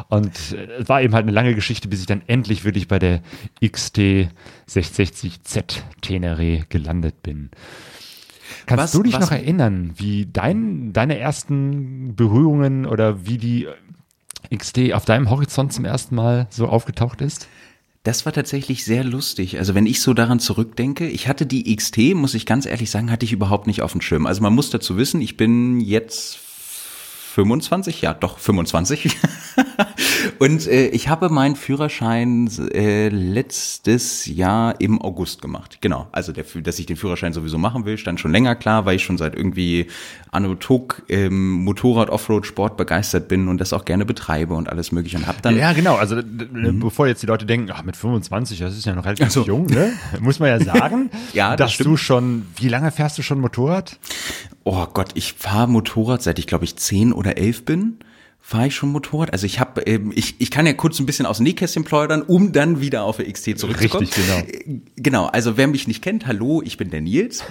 Und 0.09 0.31
es 0.35 0.89
war 0.89 1.01
eben 1.01 1.13
halt 1.13 1.23
eine 1.23 1.31
lange 1.31 1.55
Geschichte, 1.55 1.87
bis 1.87 1.99
ich 1.99 2.05
dann 2.05 2.21
endlich 2.27 2.65
wirklich 2.65 2.87
bei 2.87 2.99
der 2.99 3.21
XT 3.65 4.29
660Z 4.69 5.81
Tenere 6.01 6.65
gelandet 6.69 7.21
bin. 7.23 7.49
Kannst 8.65 8.83
was, 8.83 8.91
du 8.91 9.03
dich 9.03 9.19
noch 9.19 9.31
erinnern, 9.31 9.91
wie 9.95 10.27
dein, 10.31 10.93
deine 10.93 11.17
ersten 11.17 12.15
Berührungen 12.15 12.85
oder 12.85 13.25
wie 13.25 13.37
die 13.37 13.67
XT 14.55 14.93
auf 14.93 15.05
deinem 15.05 15.29
Horizont 15.29 15.73
zum 15.73 15.85
ersten 15.85 16.15
Mal 16.15 16.47
so 16.49 16.67
aufgetaucht 16.67 17.21
ist? 17.21 17.47
Das 18.03 18.25
war 18.25 18.33
tatsächlich 18.33 18.83
sehr 18.83 19.03
lustig. 19.03 19.57
Also 19.57 19.75
wenn 19.75 19.85
ich 19.85 20.01
so 20.01 20.13
daran 20.13 20.39
zurückdenke, 20.39 21.07
ich 21.07 21.29
hatte 21.29 21.45
die 21.45 21.73
XT, 21.73 22.15
muss 22.15 22.33
ich 22.33 22.45
ganz 22.45 22.65
ehrlich 22.65 22.91
sagen, 22.91 23.09
hatte 23.09 23.25
ich 23.25 23.31
überhaupt 23.31 23.65
nicht 23.65 23.81
auf 23.81 23.93
dem 23.93 24.01
Schirm. 24.01 24.25
Also 24.25 24.41
man 24.41 24.53
muss 24.53 24.69
dazu 24.69 24.97
wissen, 24.97 25.21
ich 25.21 25.37
bin 25.37 25.79
jetzt 25.79 26.35
25, 27.33 28.01
ja 28.01 28.13
doch 28.13 28.37
25. 28.37 29.17
und 30.39 30.67
äh, 30.67 30.87
ich 30.89 31.09
habe 31.09 31.29
meinen 31.29 31.55
Führerschein 31.55 32.47
äh, 32.73 33.09
letztes 33.09 34.27
Jahr 34.27 34.79
im 34.79 35.01
August 35.01 35.41
gemacht. 35.41 35.79
Genau, 35.81 36.07
also 36.11 36.31
der, 36.31 36.45
dass 36.61 36.77
ich 36.77 36.85
den 36.85 36.95
Führerschein 36.95 37.33
sowieso 37.33 37.57
machen 37.57 37.85
will, 37.85 37.97
stand 37.97 38.19
schon 38.19 38.31
länger 38.31 38.55
klar, 38.55 38.85
weil 38.85 38.97
ich 38.97 39.03
schon 39.03 39.17
seit 39.17 39.35
irgendwie 39.35 39.87
Anno 40.31 40.53
Tuck 40.53 41.01
ähm, 41.09 41.53
Motorrad 41.63 42.11
Offroad 42.11 42.45
Sport 42.45 42.77
begeistert 42.77 43.27
bin 43.29 43.47
und 43.47 43.59
das 43.59 43.73
auch 43.73 43.85
gerne 43.85 44.05
betreibe 44.05 44.53
und 44.53 44.69
alles 44.69 44.91
mögliche 44.91 45.17
und 45.17 45.25
hab 45.25 45.41
dann 45.41 45.57
Ja, 45.57 45.73
genau, 45.73 45.95
also 45.95 46.17
mhm. 46.17 46.79
bevor 46.79 47.07
jetzt 47.07 47.23
die 47.23 47.27
Leute 47.27 47.47
denken, 47.47 47.71
ach, 47.73 47.81
mit 47.83 47.97
25, 47.97 48.59
das 48.59 48.77
ist 48.77 48.85
ja 48.85 48.93
noch 48.93 49.05
relativ 49.05 49.31
so. 49.31 49.43
jung, 49.43 49.65
ne? 49.65 49.93
Muss 50.19 50.39
man 50.39 50.49
ja 50.49 50.59
sagen, 50.59 51.09
ja, 51.33 51.55
das 51.55 51.57
dass 51.57 51.73
stimmt. 51.73 51.89
du 51.89 51.97
schon 51.97 52.45
wie 52.57 52.67
lange 52.67 52.91
fährst 52.91 53.17
du 53.17 53.23
schon 53.23 53.39
Motorrad? 53.39 53.97
Oh 54.63 54.85
Gott, 54.93 55.11
ich 55.15 55.33
fahre 55.33 55.67
Motorrad 55.67 56.21
seit 56.21 56.39
ich 56.39 56.47
glaube 56.47 56.65
ich 56.65 56.77
zehn 56.77 57.13
oder 57.13 57.37
elf 57.37 57.65
bin 57.65 57.99
fahre 58.45 58.67
ich 58.67 58.75
schon 58.75 58.89
Motorrad. 58.91 59.31
Also 59.31 59.45
ich 59.45 59.61
habe, 59.61 59.81
ähm, 59.83 60.11
ich, 60.13 60.35
ich 60.39 60.51
kann 60.51 60.65
ja 60.65 60.73
kurz 60.73 60.99
ein 60.99 61.05
bisschen 61.05 61.25
aus 61.25 61.37
dem 61.37 61.45
Nähkästchen 61.45 61.85
plaudern, 61.85 62.21
um 62.21 62.51
dann 62.51 62.81
wieder 62.81 63.03
auf 63.03 63.15
der 63.15 63.31
XT 63.31 63.57
zurückzukommen. 63.57 64.03
Richtig, 64.03 64.25
genau. 64.25 64.39
Äh, 64.39 64.79
genau, 64.97 65.25
also 65.27 65.55
wer 65.55 65.67
mich 65.67 65.87
nicht 65.87 66.03
kennt, 66.03 66.27
hallo, 66.27 66.61
ich 66.61 66.75
bin 66.75 66.89
der 66.89 66.99
Nils. 66.99 67.41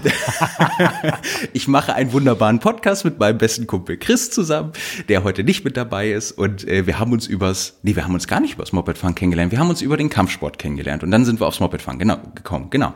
ich 1.54 1.66
mache 1.66 1.95
einen 1.95 2.12
wunderbaren 2.12 2.61
Podcast 2.61 3.07
mit 3.07 3.19
meinem 3.19 3.38
besten 3.38 3.66
Kumpel 3.66 3.97
Chris 3.97 4.31
zusammen, 4.31 4.73
der 5.09 5.25
heute 5.25 5.45
nicht 5.45 5.64
mit 5.64 5.78
dabei 5.78 6.12
ist. 6.12 6.33
Und 6.33 6.69
äh, 6.69 6.87
wir 6.87 6.99
haben 6.99 7.12
uns 7.12 7.26
übers, 7.26 7.78
nee, 7.83 7.97
wir 7.97 8.04
haben 8.04 8.12
uns 8.12 8.28
gar 8.28 8.40
nicht 8.40 8.54
übers 8.54 8.73
Mopedfahren 8.73 9.14
kennengelernt, 9.14 9.50
wir 9.50 9.59
haben 9.59 9.71
uns 9.71 9.81
über 9.81 9.97
den 9.97 10.11
Kampfsport 10.11 10.59
kennengelernt. 10.59 11.02
Und 11.02 11.11
dann 11.11 11.25
sind 11.25 11.40
wir 11.40 11.47
aufs 11.47 11.59
Mopedfahren 11.59 11.99
genau, 11.99 12.19
gekommen, 12.35 12.69
genau. 12.69 12.92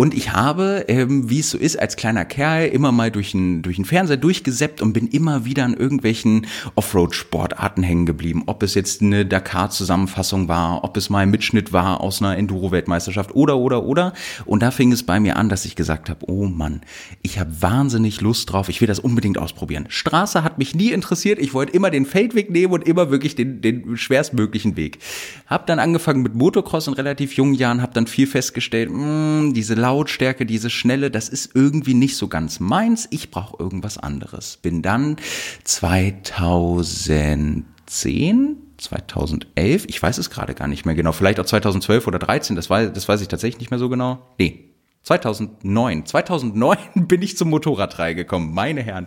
Und 0.00 0.14
ich 0.14 0.32
habe, 0.32 0.86
ähm, 0.88 1.28
wie 1.28 1.40
es 1.40 1.50
so 1.50 1.58
ist, 1.58 1.78
als 1.78 1.94
kleiner 1.94 2.24
Kerl 2.24 2.68
immer 2.68 2.90
mal 2.90 3.10
durch 3.10 3.32
den 3.32 3.60
durch 3.60 3.76
den 3.76 3.84
Fernseher 3.84 4.16
durchgesäppt 4.16 4.80
und 4.80 4.94
bin 4.94 5.06
immer 5.08 5.44
wieder 5.44 5.66
an 5.66 5.74
irgendwelchen 5.74 6.46
Offroad 6.74 7.14
Sportarten 7.14 7.82
hängen 7.82 8.06
geblieben. 8.06 8.44
Ob 8.46 8.62
es 8.62 8.72
jetzt 8.72 9.02
eine 9.02 9.26
Dakar-Zusammenfassung 9.26 10.48
war, 10.48 10.84
ob 10.84 10.96
es 10.96 11.10
mal 11.10 11.18
ein 11.18 11.30
Mitschnitt 11.30 11.74
war 11.74 12.00
aus 12.00 12.22
einer 12.22 12.38
Enduro-Weltmeisterschaft 12.38 13.34
oder, 13.34 13.58
oder, 13.58 13.84
oder. 13.84 14.14
Und 14.46 14.62
da 14.62 14.70
fing 14.70 14.90
es 14.90 15.02
bei 15.02 15.20
mir 15.20 15.36
an, 15.36 15.50
dass 15.50 15.66
ich 15.66 15.76
gesagt 15.76 16.08
habe, 16.08 16.24
oh 16.30 16.46
Mann, 16.46 16.80
ich 17.20 17.38
habe 17.38 17.60
wahnsinnig 17.60 18.22
Lust 18.22 18.50
drauf, 18.50 18.70
ich 18.70 18.80
will 18.80 18.88
das 18.88 19.00
unbedingt 19.00 19.36
ausprobieren. 19.36 19.84
Straße 19.90 20.42
hat 20.42 20.56
mich 20.56 20.74
nie 20.74 20.92
interessiert, 20.92 21.38
ich 21.38 21.52
wollte 21.52 21.74
immer 21.74 21.90
den 21.90 22.06
Feldweg 22.06 22.48
nehmen 22.48 22.72
und 22.72 22.88
immer 22.88 23.10
wirklich 23.10 23.34
den, 23.34 23.60
den 23.60 23.98
schwerstmöglichen 23.98 24.78
Weg. 24.78 24.98
Hab 25.46 25.66
dann 25.66 25.78
angefangen 25.78 26.22
mit 26.22 26.34
Motocross 26.34 26.86
in 26.86 26.94
relativ 26.94 27.34
jungen 27.34 27.52
Jahren, 27.52 27.82
hab 27.82 27.92
dann 27.92 28.06
viel 28.06 28.26
festgestellt, 28.26 28.90
mh, 28.90 29.02
hm, 29.02 29.52
diese 29.52 29.74
Lautstärke, 29.90 30.46
diese 30.46 30.70
Schnelle, 30.70 31.10
das 31.10 31.28
ist 31.28 31.50
irgendwie 31.54 31.94
nicht 31.94 32.16
so 32.16 32.28
ganz 32.28 32.60
meins, 32.60 33.08
ich 33.10 33.32
brauche 33.32 33.60
irgendwas 33.60 33.98
anderes. 33.98 34.58
Bin 34.62 34.82
dann 34.82 35.16
2000 35.64 37.64
2010, 37.90 38.56
2011, 38.78 39.84
ich 39.88 40.02
weiß 40.02 40.18
es 40.18 40.30
gerade 40.30 40.54
gar 40.54 40.68
nicht 40.68 40.86
mehr 40.86 40.94
genau, 40.94 41.12
vielleicht 41.12 41.40
auch 41.40 41.44
2012 41.44 42.06
oder 42.06 42.18
13, 42.18 42.56
das 42.56 42.70
weiß, 42.70 42.92
das 42.92 43.08
weiß 43.08 43.20
ich 43.20 43.28
tatsächlich 43.28 43.60
nicht 43.60 43.70
mehr 43.70 43.78
so 43.78 43.88
genau. 43.88 44.18
Nee, 44.38 44.69
2009. 45.02 46.04
2009 46.04 46.76
bin 47.08 47.22
ich 47.22 47.36
zum 47.38 47.48
Motorradreihe 47.48 48.14
gekommen, 48.14 48.52
meine 48.52 48.82
Herren. 48.82 49.06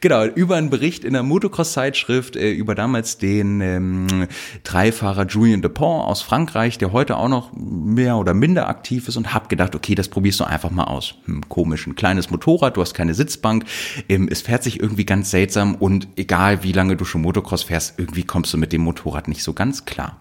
Genau, 0.00 0.24
über 0.24 0.54
einen 0.54 0.70
Bericht 0.70 1.04
in 1.04 1.14
der 1.14 1.24
Motocross-Zeitschrift 1.24 2.36
äh, 2.36 2.52
über 2.52 2.76
damals 2.76 3.18
den 3.18 3.60
ähm, 3.60 4.28
Dreifahrer 4.62 5.26
Julien 5.26 5.60
Dupont 5.60 6.04
aus 6.06 6.22
Frankreich, 6.22 6.78
der 6.78 6.92
heute 6.92 7.16
auch 7.16 7.28
noch 7.28 7.52
mehr 7.54 8.18
oder 8.18 8.34
minder 8.34 8.68
aktiv 8.68 9.08
ist 9.08 9.16
und 9.16 9.34
hab 9.34 9.48
gedacht, 9.48 9.74
okay, 9.74 9.96
das 9.96 10.08
probierst 10.08 10.38
du 10.38 10.44
einfach 10.44 10.70
mal 10.70 10.84
aus. 10.84 11.16
Hm, 11.24 11.48
komisch, 11.48 11.88
ein 11.88 11.96
kleines 11.96 12.30
Motorrad, 12.30 12.76
du 12.76 12.80
hast 12.80 12.94
keine 12.94 13.14
Sitzbank, 13.14 13.64
ähm, 14.08 14.28
es 14.30 14.42
fährt 14.42 14.62
sich 14.62 14.78
irgendwie 14.78 15.04
ganz 15.04 15.32
seltsam 15.32 15.74
und 15.74 16.06
egal 16.14 16.62
wie 16.62 16.72
lange 16.72 16.94
du 16.94 17.04
schon 17.04 17.20
Motocross 17.20 17.64
fährst, 17.64 17.98
irgendwie 17.98 18.22
kommst 18.22 18.54
du 18.54 18.58
mit 18.58 18.72
dem 18.72 18.82
Motorrad 18.82 19.26
nicht 19.26 19.42
so 19.42 19.54
ganz 19.54 19.86
klar. 19.86 20.20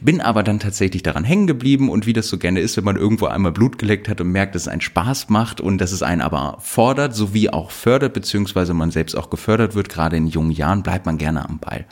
Bin 0.00 0.20
aber 0.20 0.42
dann 0.42 0.58
tatsächlich 0.58 1.04
daran 1.04 1.22
hängen 1.22 1.46
geblieben 1.46 1.88
und 1.88 2.06
wie 2.06 2.12
das 2.12 2.26
so 2.26 2.36
gerne 2.36 2.58
ist, 2.58 2.76
wenn 2.76 2.84
man 2.84 2.96
irgendwo 2.96 3.26
einmal 3.26 3.52
Blut 3.52 3.78
geleckt 3.78 4.08
hat 4.08 4.20
und 4.20 4.32
merkt, 4.32 4.55
dass 4.56 4.62
es 4.62 4.68
einen 4.68 4.80
Spaß 4.80 5.28
macht 5.28 5.60
und 5.60 5.78
dass 5.78 5.92
es 5.92 6.02
einen 6.02 6.22
aber 6.22 6.56
fordert 6.60 7.14
sowie 7.14 7.50
auch 7.50 7.70
fördert, 7.70 8.14
beziehungsweise 8.14 8.72
man 8.72 8.90
selbst 8.90 9.14
auch 9.14 9.28
gefördert 9.28 9.74
wird, 9.74 9.90
gerade 9.90 10.16
in 10.16 10.26
jungen 10.26 10.50
Jahren, 10.50 10.82
bleibt 10.82 11.04
man 11.04 11.18
gerne 11.18 11.46
am 11.46 11.58
Ball. 11.58 11.84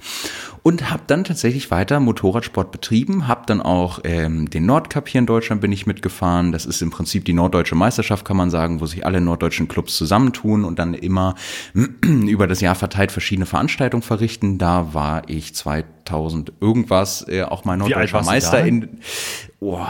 Und 0.63 0.91
habe 0.91 1.03
dann 1.07 1.25
tatsächlich 1.25 1.71
weiter 1.71 2.01
Motorradsport 2.01 2.73
betrieben, 2.73 3.29
habe 3.29 3.43
dann 3.45 3.61
auch 3.61 4.01
ähm, 4.05 4.49
den 4.49 4.65
Nordcup 4.65 5.09
hier 5.09 5.19
in 5.19 5.27
Deutschland 5.27 5.61
bin 5.61 5.73
ich 5.73 5.87
mitgefahren. 5.87 6.53
Das 6.53 6.65
ist 6.65 6.81
im 6.81 6.89
Prinzip 6.91 7.27
die 7.27 7.35
norddeutsche 7.35 7.75
Meisterschaft, 7.75 8.25
kann 8.25 8.39
man 8.39 8.49
sagen, 8.49 8.81
wo 8.81 8.87
sich 8.87 9.05
alle 9.05 9.21
norddeutschen 9.21 9.69
Clubs 9.69 9.95
zusammentun 9.95 10.65
und 10.65 10.79
dann 10.79 10.95
immer 10.95 11.35
über 11.75 12.47
das 12.47 12.63
Jahr 12.63 12.77
verteilt 12.77 13.13
verschiedene 13.13 13.45
Veranstaltungen 13.45 14.03
verrichten. 14.03 14.57
Da 14.57 14.95
war 14.95 15.29
ich 15.29 15.55
2000 15.55 16.55
irgendwas 16.63 17.29
äh, 17.29 17.43
auch 17.43 17.67
mal 17.67 17.77
norddeutscher 17.77 18.23
Meister 18.23 18.65
in. 18.65 19.01
Oh, 19.61 19.85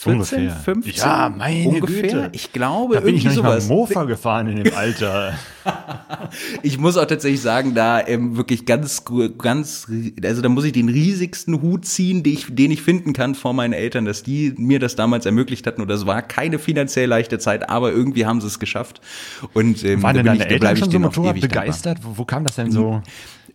14, 0.00 0.14
ungefähr. 0.14 0.56
15? 0.60 0.94
Ja, 0.94 1.34
meine 1.36 1.68
ungefähr. 1.68 2.02
Güte. 2.02 2.28
Ich 2.30 2.52
glaube, 2.52 2.94
da 2.94 3.00
bin 3.00 3.16
ich 3.16 3.24
noch 3.24 3.32
sowas. 3.32 3.66
mal 3.66 3.74
Mofa 3.74 4.04
gefahren 4.04 4.46
in 4.46 4.62
dem 4.62 4.72
Alter. 4.76 5.36
ich 6.62 6.78
muss 6.78 6.96
auch 6.96 7.06
tatsächlich 7.06 7.40
sagen, 7.40 7.74
da 7.74 8.06
ähm, 8.06 8.36
wirklich 8.36 8.64
ganz, 8.64 9.02
ganz, 9.38 9.88
also 10.22 10.40
da 10.40 10.48
muss 10.48 10.64
ich 10.64 10.70
den 10.70 10.88
riesigsten 10.88 11.62
Hut 11.62 11.84
ziehen, 11.84 12.22
den 12.22 12.32
ich, 12.32 12.46
den 12.48 12.70
ich 12.70 12.80
finden 12.80 13.12
kann 13.12 13.34
vor 13.34 13.54
meinen 13.54 13.72
Eltern, 13.72 14.04
dass 14.04 14.22
die 14.22 14.54
mir 14.56 14.78
das 14.78 14.94
damals 14.94 15.26
ermöglicht 15.26 15.66
hatten. 15.66 15.82
Und 15.82 15.88
das 15.88 16.06
war 16.06 16.22
keine 16.22 16.60
finanziell 16.60 17.08
leichte 17.08 17.40
Zeit, 17.40 17.68
aber 17.68 17.90
irgendwie 17.90 18.24
haben 18.24 18.40
sie 18.40 18.46
es 18.46 18.60
geschafft. 18.60 19.00
Und 19.52 19.82
ähm, 19.84 20.00
waren 20.04 20.14
denn 20.14 20.26
deine 20.26 20.44
ich, 20.44 20.50
Eltern 20.50 20.76
schon 20.76 20.90
so 20.92 20.98
Motorrad 21.00 21.40
begeistert? 21.40 21.98
Wo, 22.02 22.18
wo 22.18 22.24
kam 22.24 22.44
das 22.44 22.54
denn 22.54 22.70
so? 22.70 23.02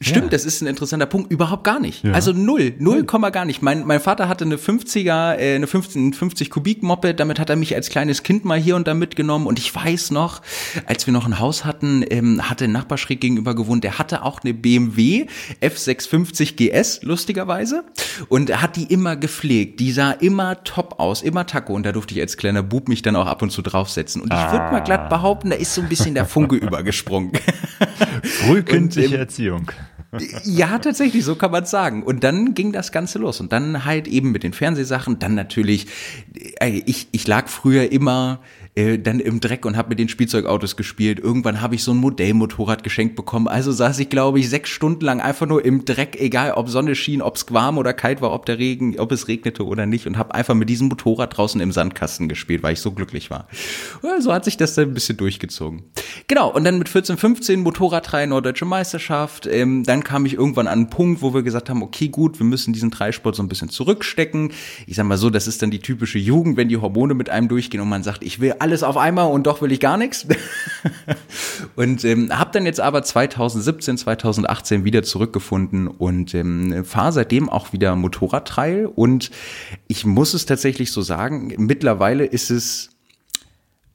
Stimmt, 0.04 0.26
ja. 0.26 0.30
das 0.32 0.46
ist 0.46 0.62
ein 0.62 0.68
interessanter 0.68 1.06
Punkt. 1.06 1.32
Überhaupt 1.32 1.64
gar 1.64 1.80
nicht. 1.80 2.04
Ja. 2.04 2.12
Also 2.12 2.32
null, 2.34 2.74
null 2.80 3.04
Komma 3.06 3.30
gar 3.30 3.46
nicht. 3.46 3.62
Mein, 3.62 3.86
mein 3.86 4.00
Vater 4.00 4.28
hatte 4.28 4.46
eine 4.46 4.58
50er, 4.58 5.36
äh, 5.36 5.56
eine 5.56 5.68
15, 5.68 6.14
50 6.14 6.50
Kubik 6.50 6.84
Moped. 6.84 7.20
Damit 7.20 7.40
hat 7.40 7.50
er 7.50 7.56
mich 7.56 7.76
als 7.76 7.90
kleines 7.90 8.24
Kind 8.24 8.46
mal 8.46 8.60
hier 8.60 8.76
und 8.76 8.88
da 8.88 8.94
mitgenommen. 8.94 9.48
Und 9.48 9.60
ich 9.60 9.74
weiß 9.74 10.12
noch, 10.12 10.42
als 10.86 11.06
wir 11.08 11.14
noch 11.14 11.26
ein 11.26 11.40
Haus 11.40 11.66
hatten, 11.66 12.04
ähm, 12.10 12.50
hatte 12.50 12.66
ein 12.66 12.72
Nachbar 12.72 12.98
schräg 12.98 13.22
gegenüber 13.22 13.56
gewohnt. 13.56 13.84
Der 13.84 14.00
hatte 14.00 14.24
auch 14.24 14.42
eine 14.44 14.54
BMW 14.54 15.28
F650 15.62 16.56
GS, 16.56 17.04
lustigerweise. 17.04 17.84
Und 18.30 18.50
er 18.50 18.62
hat 18.62 18.76
die 18.76 18.86
immer 18.86 19.16
gepflegt. 19.16 19.80
Die 19.80 19.92
sah 19.92 20.12
immer 20.12 20.64
top 20.64 21.00
aus, 21.00 21.22
immer 21.22 21.46
Taco. 21.46 21.74
Und 21.74 21.86
da 21.86 21.92
durfte 21.92 22.14
ich 22.14 22.22
als 22.22 22.38
kleiner 22.38 22.64
Bub 22.64 22.88
mich 22.88 23.02
dann 23.02 23.16
auch 23.16 23.28
ab 23.28 23.42
und 23.42 23.52
zu 23.52 23.62
draufsetzen. 23.62 24.22
Und 24.22 24.34
ich 24.34 24.40
ah. 24.40 24.52
würde 24.52 24.72
mal 24.72 24.80
glatt 24.82 25.10
behaupten, 25.10 25.50
da 25.50 25.56
ist 25.56 25.74
so 25.74 25.82
ein 25.82 25.90
bisschen 25.90 26.14
der 26.14 26.26
Funke 26.26 26.56
übergesprungen. 26.64 27.32
Frühkindliche 28.24 29.08
und, 29.08 29.14
ähm, 29.14 29.20
Erziehung. 29.20 29.72
Ja, 30.44 30.78
tatsächlich, 30.80 31.26
so 31.26 31.36
kann 31.36 31.52
man 31.52 31.66
sagen. 31.66 32.04
Und 32.04 32.24
dann 32.24 32.54
ging 32.54 32.72
das 32.72 32.92
Ganze 32.92 33.20
los. 33.20 33.40
Und 33.40 33.52
dann 33.52 33.86
halt 33.86 34.08
eben 34.08 34.32
mit 34.32 34.44
den 34.44 34.54
Fernsehsachen, 34.54 35.20
dann 35.20 35.36
natürlich, 35.36 35.88
äh, 36.60 36.82
ich, 36.86 37.08
ich 37.12 37.28
lag 37.28 37.48
früher 37.48 37.92
immer 37.92 38.40
äh, 38.76 38.98
dann 38.98 39.20
im 39.20 39.40
Dreck 39.40 39.66
und 39.66 39.78
habe 39.78 39.90
mit 39.90 40.00
den 40.00 40.10
Spielzeugautos 40.10 40.76
gespielt. 40.76 41.20
Irgendwann 41.20 41.62
habe 41.62 41.76
ich 41.76 41.84
so 41.84 41.92
ein 41.92 41.98
Modellmotorrad 41.98 42.84
geschenkt 42.84 43.16
bekommen. 43.16 43.48
Also 43.48 43.72
saß 43.72 44.00
ich, 44.00 44.10
glaube 44.10 44.40
ich, 44.40 44.50
sechs 44.50 44.70
Stunden 44.70 45.06
lang 45.06 45.22
einfach 45.22 45.46
nur 45.46 45.64
im 45.64 45.86
Dreck, 45.86 46.18
egal 46.20 46.54
ob 46.54 46.70
Sonne 46.70 46.96
schien, 46.96 47.22
ob 47.22 47.36
es 47.36 47.46
warm 47.52 47.78
oder 47.78 47.94
kalt 47.94 48.22
war, 48.22 48.32
ob 48.32 48.46
der 48.46 48.58
Regen, 48.58 49.00
ob 49.00 49.12
es 49.12 49.28
regnete 49.28 49.66
oder 49.66 49.86
nicht 49.86 50.08
und 50.08 50.18
habe 50.18 50.34
einfach 50.34 50.56
mit 50.56 50.70
diesem 50.70 50.88
Motorrad 50.88 51.38
draußen 51.38 51.62
im 51.62 51.72
Sandkasten 51.72 52.28
gespielt, 52.28 52.64
weil 52.64 52.74
ich 52.74 52.80
so 52.80 52.92
glücklich 52.92 53.30
war. 53.30 53.48
Ja, 54.02 54.20
so 54.22 54.34
hat 54.34 54.46
sich 54.46 54.58
das 54.58 54.74
dann 54.74 54.90
ein 54.90 54.94
bisschen 54.94 55.18
durchgezogen. 55.18 55.84
Genau, 56.28 56.52
und 56.52 56.64
dann 56.64 56.78
mit 56.78 56.90
14, 56.90 57.18
15 57.18 57.60
Motorradreihe 57.62 58.28
Norddeutsche 58.28 58.66
Meisterschaft. 58.66 59.46
Ähm, 59.46 59.84
dann 59.84 60.04
kam 60.04 60.26
ich 60.26 60.34
irgendwann 60.34 60.68
an 60.68 60.74
einen 60.74 60.90
Punkt, 60.90 61.22
wo 61.22 61.34
wir 61.34 61.44
gesagt 61.44 61.70
haben, 61.70 61.84
okay, 61.84 62.08
gut, 62.08 62.40
wir 62.40 62.46
müssen 62.46 62.74
diesen 62.74 62.90
Dreisport 62.90 63.36
so 63.36 63.44
ein 63.44 63.50
bisschen 63.50 63.70
zurückstecken. 63.70 64.52
Ich 64.88 64.96
sag 64.96 65.06
mal 65.06 65.18
so, 65.18 65.30
das 65.30 65.48
ist 65.48 65.62
dann 65.62 65.70
die 65.70 65.80
typische 65.80 66.18
Jugend, 66.18 66.58
wenn 66.58 66.70
die 66.70 66.78
Hormone 66.78 67.14
mit 67.14 67.30
einem 67.30 67.48
durchgehen 67.48 67.82
und 67.82 67.90
man 67.90 68.04
sagt, 68.04 68.24
ich 68.24 68.40
will 68.40 68.56
alles 68.64 68.82
auf 68.82 68.96
einmal 68.96 69.30
und 69.30 69.46
doch 69.46 69.62
will 69.62 69.74
ich 69.74 69.82
gar 69.82 69.98
nichts. 69.98 70.26
und 71.76 72.06
ähm, 72.06 72.30
habe 72.32 72.52
dann 72.54 72.66
jetzt 72.66 72.80
aber 72.80 73.04
2017, 73.04 73.98
2018 73.98 74.86
wieder 74.86 75.04
zurückgefunden 75.04 75.88
und 75.88 76.34
ähm, 76.34 76.86
fahre 76.86 77.12
seitdem 77.12 77.50
auch 77.50 77.74
wieder 77.74 77.94
Motorradtrail. 77.98 78.86
Und 78.86 79.32
ich 79.90 80.06
muss 80.06 80.34
es 80.34 80.46
tatsächlich 80.46 80.94
so 80.94 81.02
sagen, 81.02 81.54
mittlerweile 81.58 82.24
ist 82.24 82.52
es 82.52 82.93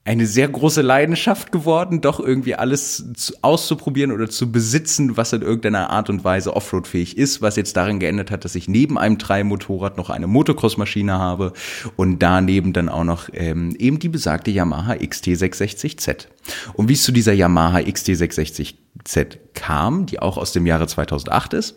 eine 0.08 0.24
sehr 0.24 0.48
große 0.48 0.80
Leidenschaft 0.80 1.52
geworden, 1.52 2.00
doch 2.00 2.18
irgendwie 2.18 2.54
alles 2.54 3.04
zu, 3.14 3.34
auszuprobieren 3.42 4.10
oder 4.10 4.30
zu 4.30 4.50
besitzen, 4.50 5.18
was 5.18 5.34
in 5.34 5.42
irgendeiner 5.42 5.90
Art 5.90 6.08
und 6.08 6.24
Weise 6.24 6.56
Offroad-fähig 6.56 7.18
ist, 7.18 7.42
was 7.42 7.56
jetzt 7.56 7.76
darin 7.76 8.00
geändert 8.00 8.30
hat, 8.30 8.46
dass 8.46 8.54
ich 8.54 8.68
neben 8.68 8.98
einem 8.98 9.18
Dreimotorrad 9.18 9.98
noch 9.98 10.08
eine 10.08 10.26
Motocross-Maschine 10.26 11.12
habe 11.12 11.52
und 11.96 12.20
daneben 12.20 12.72
dann 12.72 12.88
auch 12.88 13.04
noch 13.04 13.28
ähm, 13.34 13.76
eben 13.78 13.98
die 13.98 14.08
besagte 14.08 14.50
Yamaha 14.50 14.94
XT660Z. 14.94 16.28
Und 16.72 16.88
wie 16.88 16.94
es 16.94 17.02
zu 17.02 17.12
dieser 17.12 17.34
Yamaha 17.34 17.80
XT660Z 17.80 19.36
kam, 19.52 20.06
die 20.06 20.20
auch 20.20 20.38
aus 20.38 20.52
dem 20.52 20.64
Jahre 20.64 20.86
2008 20.86 21.52
ist, 21.52 21.76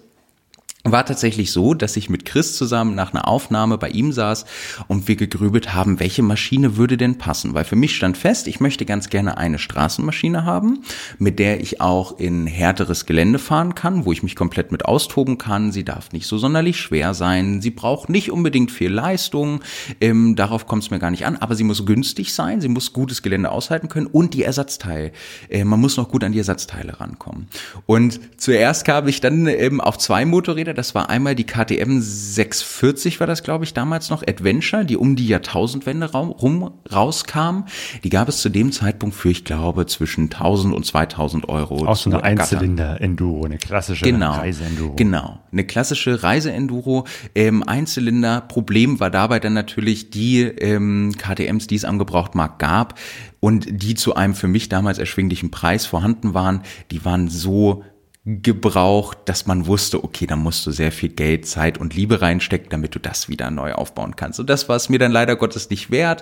war 0.84 1.06
tatsächlich 1.06 1.52
so, 1.52 1.74
dass 1.74 1.96
ich 1.96 2.10
mit 2.10 2.26
Chris 2.26 2.56
zusammen 2.56 2.96
nach 2.96 3.13
einer 3.13 3.28
Aufnahme 3.28 3.78
bei 3.78 3.89
ihm 3.89 4.12
saß 4.12 4.46
und 4.88 5.08
wir 5.08 5.15
gegrübelt 5.15 5.74
haben, 5.74 6.00
welche 6.00 6.24
Maschine 6.24 6.76
würde 6.76 6.98
denn 6.98 7.20
passen. 7.20 7.54
Weil 7.54 7.65
für 7.65 7.76
mich 7.76 7.96
stand 7.96 8.17
fest, 8.17 8.48
ich 8.48 8.60
möchte 8.60 8.86
ganz 8.86 9.10
gerne 9.10 9.38
eine 9.38 9.60
Straßenmaschine 9.60 10.44
haben, 10.44 10.84
mit 11.20 11.38
der 11.38 11.62
ich 11.62 11.82
auch 11.82 12.20
in 12.20 12.48
härteres 12.48 13.06
Gelände 13.06 13.38
fahren 13.38 13.76
kann, 13.76 14.06
wo 14.06 14.12
ich 14.12 14.24
mich 14.24 14.36
komplett 14.36 14.72
mit 14.72 14.86
austoben 14.86 15.38
kann. 15.38 15.72
Sie 15.72 15.84
darf 15.84 16.12
nicht 16.13 16.26
so 16.26 16.39
sonderlich 16.39 16.78
schwer 16.78 17.13
sein. 17.13 17.62
Sie 17.62 17.72
braucht 17.72 18.10
nicht 18.10 18.32
unbedingt 18.32 18.72
viel 18.72 18.91
Leistung. 18.91 19.62
Ähm, 20.00 20.36
darauf 20.36 20.65
kommt 20.65 20.84
es 20.84 20.89
mir 20.89 21.00
gar 21.00 21.12
nicht 21.12 21.26
an. 21.26 21.38
Aber 21.38 21.56
sie 21.56 21.63
muss 21.63 21.86
günstig 21.86 22.34
sein. 22.34 22.60
Sie 22.60 22.70
muss 22.70 22.91
gutes 22.91 23.22
Gelände 23.22 23.52
aushalten 23.52 23.88
können 23.88 24.08
und 24.08 24.34
die 24.34 24.44
Ersatzteile. 24.44 25.12
Äh, 25.50 25.63
man 25.63 25.80
muss 25.80 25.98
noch 25.98 26.10
gut 26.10 26.24
an 26.24 26.32
die 26.32 26.39
Ersatzteile 26.39 27.00
rankommen. 27.00 27.48
Und 27.86 28.20
zuerst 28.38 28.84
kam 28.86 29.08
ich 29.08 29.22
dann 29.22 29.48
eben 29.48 29.80
auf 29.80 30.00
zwei 30.00 30.26
Motorräder 30.26 30.71
Motorräder. 30.72 30.74
Das 30.74 30.96
war 30.96 31.10
einmal 31.10 31.36
die 31.36 31.44
KTM 31.44 32.00
640 32.00 33.20
war 33.20 33.28
das, 33.28 33.44
glaube 33.44 33.64
ich, 33.64 33.74
damals 33.74 34.10
noch, 34.10 34.24
Adventure, 34.24 34.86
die 34.86 34.98
um 34.98 35.16
die 35.16 35.28
Jahrtausendwende 35.28 36.12
rum 36.12 36.72
rauskam. 36.92 37.66
Die 38.04 38.10
gab 38.10 38.30
es 38.30 38.42
zu 38.42 38.50
dem 38.50 38.72
Zeitpunkt 38.72 39.16
für, 39.16 39.30
ich 39.30 39.44
glaube, 39.44 39.86
zwischen 39.86 40.26
1000 40.26 40.74
und 40.74 40.86
2000 40.86 41.50
Euro. 41.50 41.86
Auch 41.86 41.96
so 41.96 42.10
eine 42.10 42.24
Einzylinder-Enduro, 42.24 43.46
eine 43.46 43.58
klassische 43.58 44.04
genau, 44.04 44.34
Reise-Enduro. 44.34 44.96
Genau, 44.96 45.40
eine 45.52 45.66
klassische 45.66 46.24
Reise-Enduro. 46.24 47.06
Ähm, 47.36 47.64
Einzylinder. 47.64 48.42
Problem 48.42 49.00
war 49.00 49.10
dabei 49.10 49.40
dann 49.40 49.54
natürlich 49.54 50.10
die 50.10 50.42
ähm, 50.42 51.14
KTMs, 51.18 51.68
die 51.68 51.76
es 51.76 51.86
am 51.86 52.00
Gebrauchtmarkt 52.00 52.60
gab 52.60 52.96
und 53.40 53.68
die 53.70 53.96
zu 53.96 54.16
einem 54.16 54.36
für 54.36 54.48
mich 54.48 54.70
damals 54.70 55.00
erschwinglichen 55.00 55.52
Preis 55.52 55.86
vorhanden 55.86 56.34
waren, 56.34 56.62
die 56.92 57.04
waren 57.06 57.28
so 57.28 57.84
gebraucht, 58.24 59.18
dass 59.26 59.48
man 59.48 59.66
wusste, 59.66 60.04
okay, 60.04 60.28
da 60.28 60.36
musst 60.36 60.68
du 60.68 60.72
sehr 60.72 60.92
viel 60.92 61.10
Geld, 61.10 61.48
Zeit 61.48 61.80
und 61.80 61.96
Liebe 61.96 62.22
reinstecken, 62.22 62.70
damit 62.70 62.94
du 62.94 63.00
das 63.00 63.30
wieder 63.30 63.50
neu 63.50 63.74
aufbauen 63.74 64.16
kannst. 64.16 64.40
Und 64.40 64.48
das 64.48 64.70
war 64.70 64.76
es 64.76 64.90
mir 64.90 65.00
dann 65.00 65.12
leider 65.12 65.36
Gottes 65.36 65.72
nicht 65.72 65.90
wert, 65.90 66.22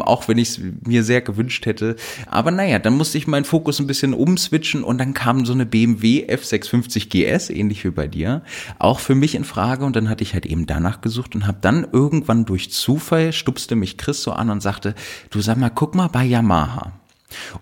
auch 0.00 0.28
wenn 0.28 0.36
ich 0.36 0.50
es 0.50 0.60
mir 0.84 1.02
sehr 1.02 1.22
gewünscht 1.22 1.64
hätte. 1.64 1.96
Aber 2.26 2.50
naja, 2.50 2.78
dann 2.78 2.94
musste 2.94 3.16
ich 3.16 3.26
meinen 3.26 3.46
Fokus 3.46 3.80
ein 3.80 3.86
bisschen 3.86 4.12
umswitchen 4.12 4.84
und 4.84 4.98
dann 4.98 5.14
kam 5.14 5.46
so 5.46 5.54
eine 5.54 5.64
BMW 5.64 6.26
F650 6.26 7.08
GS, 7.08 7.48
ähnlich 7.48 7.84
wie 7.84 7.90
bei 7.90 8.06
dir, 8.06 8.42
auch 8.78 9.00
für 9.00 9.14
mich 9.14 9.34
in 9.34 9.44
Frage. 9.44 9.86
Und 9.86 9.96
dann 9.96 10.10
hatte 10.10 10.22
ich 10.22 10.34
halt 10.34 10.44
eben 10.44 10.66
danach 10.66 11.00
gesucht 11.00 11.34
und 11.34 11.46
habe 11.46 11.58
dann 11.62 11.86
irgendwann 11.90 12.44
durch 12.44 12.70
Zufall 12.70 13.32
stupste 13.32 13.76
mich 13.76 13.96
Chris 13.96 14.22
so 14.22 14.32
an 14.32 14.50
und 14.50 14.60
sagte, 14.60 14.94
du 15.30 15.40
sag 15.40 15.56
mal, 15.56 15.70
guck 15.70 15.94
mal 15.94 16.08
bei 16.08 16.24
Yamaha. 16.24 16.99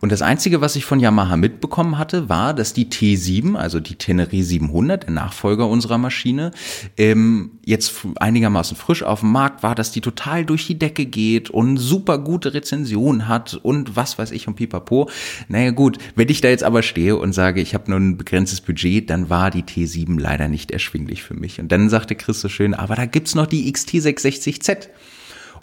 Und 0.01 0.13
das 0.13 0.23
Einzige, 0.23 0.61
was 0.61 0.77
ich 0.77 0.85
von 0.85 1.01
Yamaha 1.01 1.37
mitbekommen 1.37 1.99
hatte, 1.99 2.29
war, 2.29 2.55
dass 2.55 2.73
die 2.73 2.87
T7, 2.87 3.55
also 3.55 3.81
die 3.81 3.97
Tenere 3.97 4.43
700, 4.43 5.05
der 5.05 5.11
Nachfolger 5.11 5.69
unserer 5.69 5.99
Maschine, 5.99 6.53
ähm, 6.97 7.53
jetzt 7.65 7.93
einigermaßen 8.19 8.77
frisch 8.77 9.03
auf 9.03 9.21
dem 9.21 9.33
Markt 9.33 9.63
war, 9.63 9.75
dass 9.75 9.93
die 9.93 10.01
total 10.01 10.45
durch 10.45 10.67
die 10.67 10.79
Decke 10.79 11.07
geht 11.07 11.51
und 11.51 11.77
super 11.77 12.19
gute 12.19 12.55
Rezensionen 12.55 13.29
hat 13.29 13.55
und 13.55 13.97
was 13.97 14.19
weiß 14.19 14.31
ich 14.33 14.49
und 14.49 14.57
pipapo. 14.57 15.11
Naja 15.49 15.71
gut, 15.71 15.99
wenn 16.15 16.29
ich 16.29 16.41
da 16.41 16.49
jetzt 16.49 16.65
aber 16.65 16.83
stehe 16.83 17.17
und 17.17 17.33
sage, 17.33 17.61
ich 17.61 17.75
habe 17.75 17.91
nur 17.91 18.01
ein 18.01 18.17
begrenztes 18.17 18.61
Budget, 18.61 19.11
dann 19.11 19.31
war 19.31 19.51
die 19.51 19.63
T7 19.63 20.19
leider 20.19 20.49
nicht 20.49 20.71
erschwinglich 20.71 21.23
für 21.23 21.35
mich. 21.35 21.61
Und 21.61 21.71
dann 21.73 21.89
sagte 21.89 22.15
Chris 22.15 22.41
so 22.41 22.49
schön, 22.49 22.75
aber 22.75 22.97
da 22.97 23.07
gibt's 23.07 23.35
noch 23.35 23.47
die 23.47 23.73
XT660Z. 23.73 24.89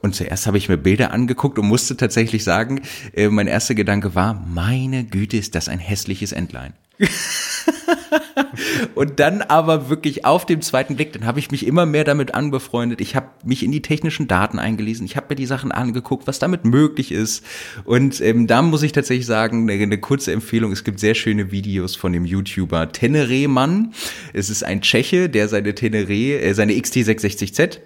Und 0.02 0.16
zuerst 0.16 0.48
habe 0.48 0.58
ich 0.58 0.70
mir 0.70 0.78
Bilder 0.78 1.12
angeguckt 1.12 1.60
und 1.60 1.68
musste 1.68 1.98
tatsächlich 1.98 2.44
sagen, 2.44 2.82
äh, 3.14 3.30
mein 3.30 3.48
erster 3.48 3.76
Gedanke 3.76 4.16
war, 4.16 4.34
meine 4.34 5.04
Güte, 5.04 5.38
ist 5.38 5.56
das 5.56 5.70
ein 5.70 5.80
hässliches 5.80 6.32
Entlein. 6.32 6.74
und 8.96 9.20
dann 9.20 9.42
aber 9.42 9.90
wirklich 9.90 10.26
auf 10.26 10.46
dem 10.46 10.62
zweiten 10.62 10.96
Blick, 10.96 11.14
dann 11.14 11.26
habe 11.26 11.40
ich 11.40 11.52
mich 11.52 11.66
immer 11.66 11.86
mehr 11.86 12.04
damit 12.04 12.34
anbefreundet. 12.34 13.02
Ich 13.02 13.16
habe 13.16 13.28
mich 13.44 13.64
in 13.64 13.72
die 13.72 13.82
technischen 13.82 14.28
Daten 14.28 14.60
eingelesen. 14.60 15.06
Ich 15.06 15.18
habe 15.18 15.28
mir 15.30 15.36
die 15.36 15.46
Sachen 15.46 15.72
angeguckt, 15.72 16.28
was 16.28 16.40
damit 16.40 16.66
möglich 16.66 17.12
ist. 17.12 17.44
Und 17.84 18.22
ähm, 18.22 18.48
da 18.48 18.62
muss 18.62 18.84
ich 18.84 18.94
tatsächlich 18.94 19.26
sagen, 19.26 19.70
eine, 19.70 19.82
eine, 19.82 19.98
kurze 19.98 20.32
Empfehlung. 20.32 20.72
Es 20.72 20.84
gibt 20.84 21.00
sehr 21.00 21.16
schöne 21.16 21.52
Videos 21.52 21.96
von 21.96 22.14
dem 22.14 22.26
YouTuber 22.26 22.92
Tenere 22.92 23.48
Mann. 23.48 23.94
Es 24.34 24.50
ist 24.50 24.64
ein 24.64 24.82
Tscheche, 24.82 25.30
der 25.30 25.48
seine 25.50 25.76
Tenere, 25.76 26.14
äh, 26.14 26.54
seine 26.54 26.74
XT660Z 26.74 27.80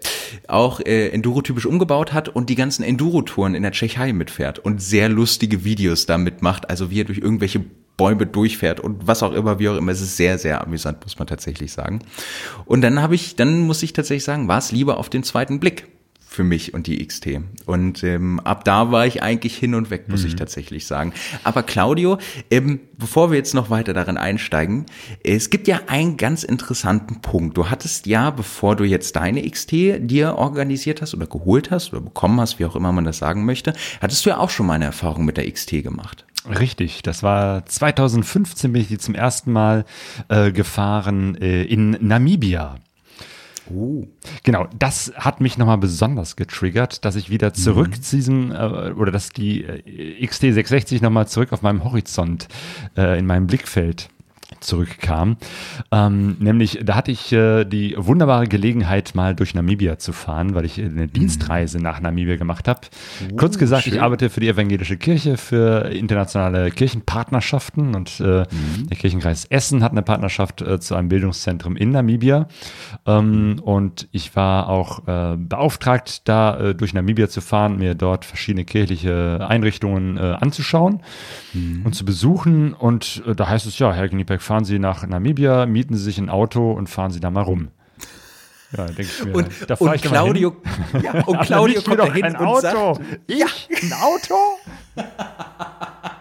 auch 0.48 0.80
äh, 0.82 1.10
Enduro-typisch 1.10 1.65
umgebaut 1.65 2.13
hat 2.13 2.30
und 2.30 2.50
die 2.50 2.56
ganzen 2.56 2.84
Enduro-Touren 2.84 3.56
in 3.56 3.63
der 3.63 3.72
Tschechei 3.72 4.13
mitfährt 4.13 4.60
und 4.60 4.82
sehr 4.82 5.10
lustige 5.10 5.63
Videos 5.63 6.06
damit 6.06 6.41
macht. 6.41 6.69
Also 6.69 6.91
wie 6.91 7.02
er 7.02 7.06
durch 7.06 7.19
irgendwelche 7.19 7.65
Bäume 7.99 8.25
durchfährt 8.25 8.79
und 8.79 9.07
was 9.07 9.21
auch 9.23 9.33
immer, 9.33 9.59
wie 9.59 9.67
auch 9.67 9.75
immer. 9.75 9.91
Es 9.91 9.99
ist 9.99 10.15
sehr, 10.15 10.39
sehr 10.39 10.62
amüsant, 10.62 11.03
muss 11.03 11.19
man 11.19 11.27
tatsächlich 11.27 11.73
sagen. 11.73 11.99
Und 12.63 12.79
dann 12.79 13.01
habe 13.01 13.13
ich, 13.13 13.35
dann 13.35 13.59
muss 13.59 13.83
ich 13.83 13.91
tatsächlich 13.91 14.23
sagen, 14.23 14.47
war 14.47 14.57
es 14.57 14.71
lieber 14.71 14.97
auf 14.97 15.09
den 15.09 15.21
zweiten 15.21 15.59
Blick 15.59 15.85
für 16.29 16.45
mich 16.45 16.73
und 16.73 16.88
die 16.88 17.05
XT. 17.05 17.41
Und 17.65 18.03
ähm, 18.05 18.39
ab 18.39 18.63
da 18.63 18.89
war 18.91 19.05
ich 19.05 19.21
eigentlich 19.21 19.57
hin 19.57 19.75
und 19.75 19.89
weg, 19.89 20.07
muss 20.07 20.21
mhm. 20.21 20.27
ich 20.27 20.35
tatsächlich 20.38 20.88
sagen. 20.88 21.12
Aber 21.43 21.62
Claudio, 21.62 22.19
ähm, 22.49 22.79
bevor 22.97 23.31
wir 23.31 23.38
jetzt 23.38 23.53
noch 23.53 23.69
weiter 23.69 23.93
darin 23.93 24.15
einsteigen, 24.15 24.85
es 25.23 25.49
gibt 25.49 25.67
ja 25.67 25.81
einen 25.88 26.15
ganz 26.15 26.43
interessanten 26.43 27.19
Punkt. 27.19 27.57
Du 27.57 27.69
hattest 27.69 28.05
ja, 28.05 28.29
bevor 28.29 28.77
du 28.77 28.85
jetzt 28.85 29.17
deine 29.17 29.41
XT 29.41 29.71
dir 30.09 30.35
organisiert 30.35 31.01
hast 31.01 31.15
oder 31.15 31.27
geholt 31.27 31.71
hast 31.71 31.91
oder 31.91 32.01
bekommen 32.01 32.39
hast, 32.39 32.59
wie 32.59 32.65
auch 32.65 32.77
immer 32.77 32.93
man 32.93 33.03
das 33.03 33.17
sagen 33.17 33.43
möchte, 33.43 33.73
hattest 33.99 34.25
du 34.25 34.29
ja 34.29 34.38
auch 34.38 34.51
schon 34.51 34.67
mal 34.67 34.75
eine 34.75 34.85
Erfahrung 34.85 35.25
mit 35.25 35.35
der 35.35 35.51
XT 35.51 35.83
gemacht. 35.83 36.25
Richtig, 36.47 37.02
das 37.04 37.21
war 37.21 37.65
2015 37.65 38.71
bin 38.71 38.82
ich 38.82 38.88
die 38.88 38.97
zum 38.97 39.13
ersten 39.13 39.52
Mal 39.52 39.86
äh, 40.30 40.52
gefahren 40.52 41.36
äh, 41.36 41.63
in 41.63 41.91
Namibia. 41.99 42.78
Oh. 43.69 44.08
Genau, 44.43 44.67
das 44.78 45.13
hat 45.15 45.41
mich 45.41 45.58
nochmal 45.58 45.78
besonders 45.78 46.36
getriggert, 46.36 47.06
dass 47.06 47.15
ich 47.15 47.30
wieder 47.30 47.54
zurück 47.54 47.89
mhm. 47.89 48.02
zu 48.02 48.15
diesem, 48.15 48.52
äh, 48.52 48.91
oder 48.91 49.12
dass 49.12 49.30
die 49.30 49.63
äh, 49.63 50.25
XT660 50.25 51.04
nochmal 51.04 51.28
zurück 51.28 51.54
auf 51.54 51.62
meinem 51.62 51.84
Horizont, 51.84 52.47
äh, 52.97 53.19
in 53.19 53.25
meinem 53.25 53.45
Blickfeld 53.47 54.10
zurückkam. 54.62 55.38
Ähm, 55.91 56.38
nämlich, 56.39 56.80
da 56.84 56.95
hatte 56.95 57.12
ich 57.12 57.32
äh, 57.32 57.65
die 57.65 57.95
wunderbare 57.98 58.48
Gelegenheit, 58.48 59.15
mal 59.15 59.36
durch 59.36 59.54
Namibia 59.54 59.98
zu 59.98 60.13
fahren, 60.13 60.56
weil 60.56 60.65
ich 60.65 60.80
eine 60.80 61.08
mhm. 61.08 61.13
Dienstreise 61.13 61.80
nach 61.80 62.00
Namibia 62.00 62.36
gemacht 62.36 62.67
habe. 62.67 62.82
Oh, 63.32 63.36
Kurz 63.38 63.58
gesagt, 63.58 63.84
schön. 63.84 63.93
ich 63.93 64.02
arbeite 64.02 64.30
für 64.30 64.39
die 64.39 64.50
evangelische 64.50 64.98
Kirche, 64.98 65.38
für 65.38 65.89
internationale 65.91 66.72
Kirchenpartnerschaften 66.72 67.95
und 67.95 68.19
äh, 68.19 68.24
mhm. 68.24 68.88
der 68.89 68.98
Kirchenkreis 68.98 69.45
Essen 69.45 69.84
hat 69.84 69.91
eine 69.91 70.02
Partnerschaft 70.02 70.62
äh, 70.62 70.80
zu 70.80 70.95
einem 70.95 71.10
Bildungszentrum 71.10 71.76
in 71.76 71.91
Namibia. 71.91 72.48
Ähm, 73.06 73.60
und 73.63 74.08
ich 74.12 74.36
war 74.36 74.69
auch 74.69 75.08
äh, 75.08 75.38
beauftragt, 75.38 76.28
da 76.28 76.60
äh, 76.60 76.76
durch 76.76 76.93
Namibia 76.93 77.30
zu 77.30 77.41
fahren, 77.41 77.78
mir 77.78 77.95
dort 77.95 78.26
verschiedene 78.26 78.65
kirchliche 78.65 79.45
Einrichtungen 79.48 80.17
äh, 80.17 80.22
anzuschauen 80.39 81.02
mhm. 81.54 81.84
und 81.86 81.93
zu 81.93 82.06
besuchen. 82.06 82.74
Und 82.74 83.24
da 83.36 83.48
heißt 83.48 83.65
es 83.65 83.80
ja, 83.80 83.93
Herr 83.93 84.08
Gniepeck, 84.08 84.41
fahren 84.49 84.65
Sie 84.65 84.79
nach 84.79 85.05
Namibia, 85.05 85.67
mieten 85.67 85.95
Sie 85.95 86.03
sich 86.03 86.17
ein 86.17 86.27
Auto 86.27 86.71
und 86.71 86.89
fahren 86.89 87.12
Sie 87.12 87.19
da 87.19 87.29
mal 87.29 87.43
rum. 87.43 87.67
Ja, 88.75 88.85
denke 88.85 89.03
ich 89.03 89.23
mir. 89.23 89.35
Und, 89.35 89.47
da 89.67 89.75
und 89.75 90.01
Claudio, 90.01 90.55
ja, 91.03 91.23
und 91.27 91.39
Claudio 91.41 91.81
kommt 91.83 91.99
doch 91.99 92.12
ein 92.12 92.35
Auto. 92.35 92.95
Sagt, 92.95 93.01
ich? 93.27 93.38
Ja. 93.38 93.45
Ein 93.83 93.93
Auto? 93.93 94.35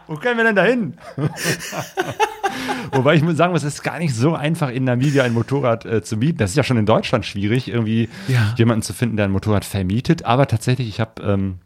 Wo 0.09 0.17
können 0.17 0.37
wir 0.37 0.45
denn 0.45 0.57
da 0.57 0.65
hin? 0.65 0.99
Wobei 2.93 3.15
ich 3.15 3.23
muss 3.23 3.39
sagen, 3.39 3.55
es 3.55 3.65
ist 3.65 3.83
gar 3.83 3.99
nicht 3.99 4.15
so 4.15 4.35
einfach, 4.35 4.69
in 4.69 4.85
Namibia 4.85 5.25
ein 5.25 5.33
Motorrad 5.33 5.87
äh, 5.87 6.03
zu 6.03 6.19
mieten. 6.19 6.37
Das 6.37 6.51
ist 6.51 6.57
ja 6.57 6.65
schon 6.65 6.77
in 6.77 6.85
Deutschland 6.85 7.25
schwierig, 7.25 7.69
irgendwie 7.69 8.11
ja. 8.29 8.53
jemanden 8.59 8.83
zu 8.83 8.93
finden, 8.93 9.17
der 9.17 9.25
ein 9.25 9.33
Motorrad 9.33 9.65
vermietet. 9.65 10.27
Aber 10.27 10.47
tatsächlich, 10.47 10.87
ich 10.89 11.01
habe 11.01 11.23
ähm, 11.23 11.61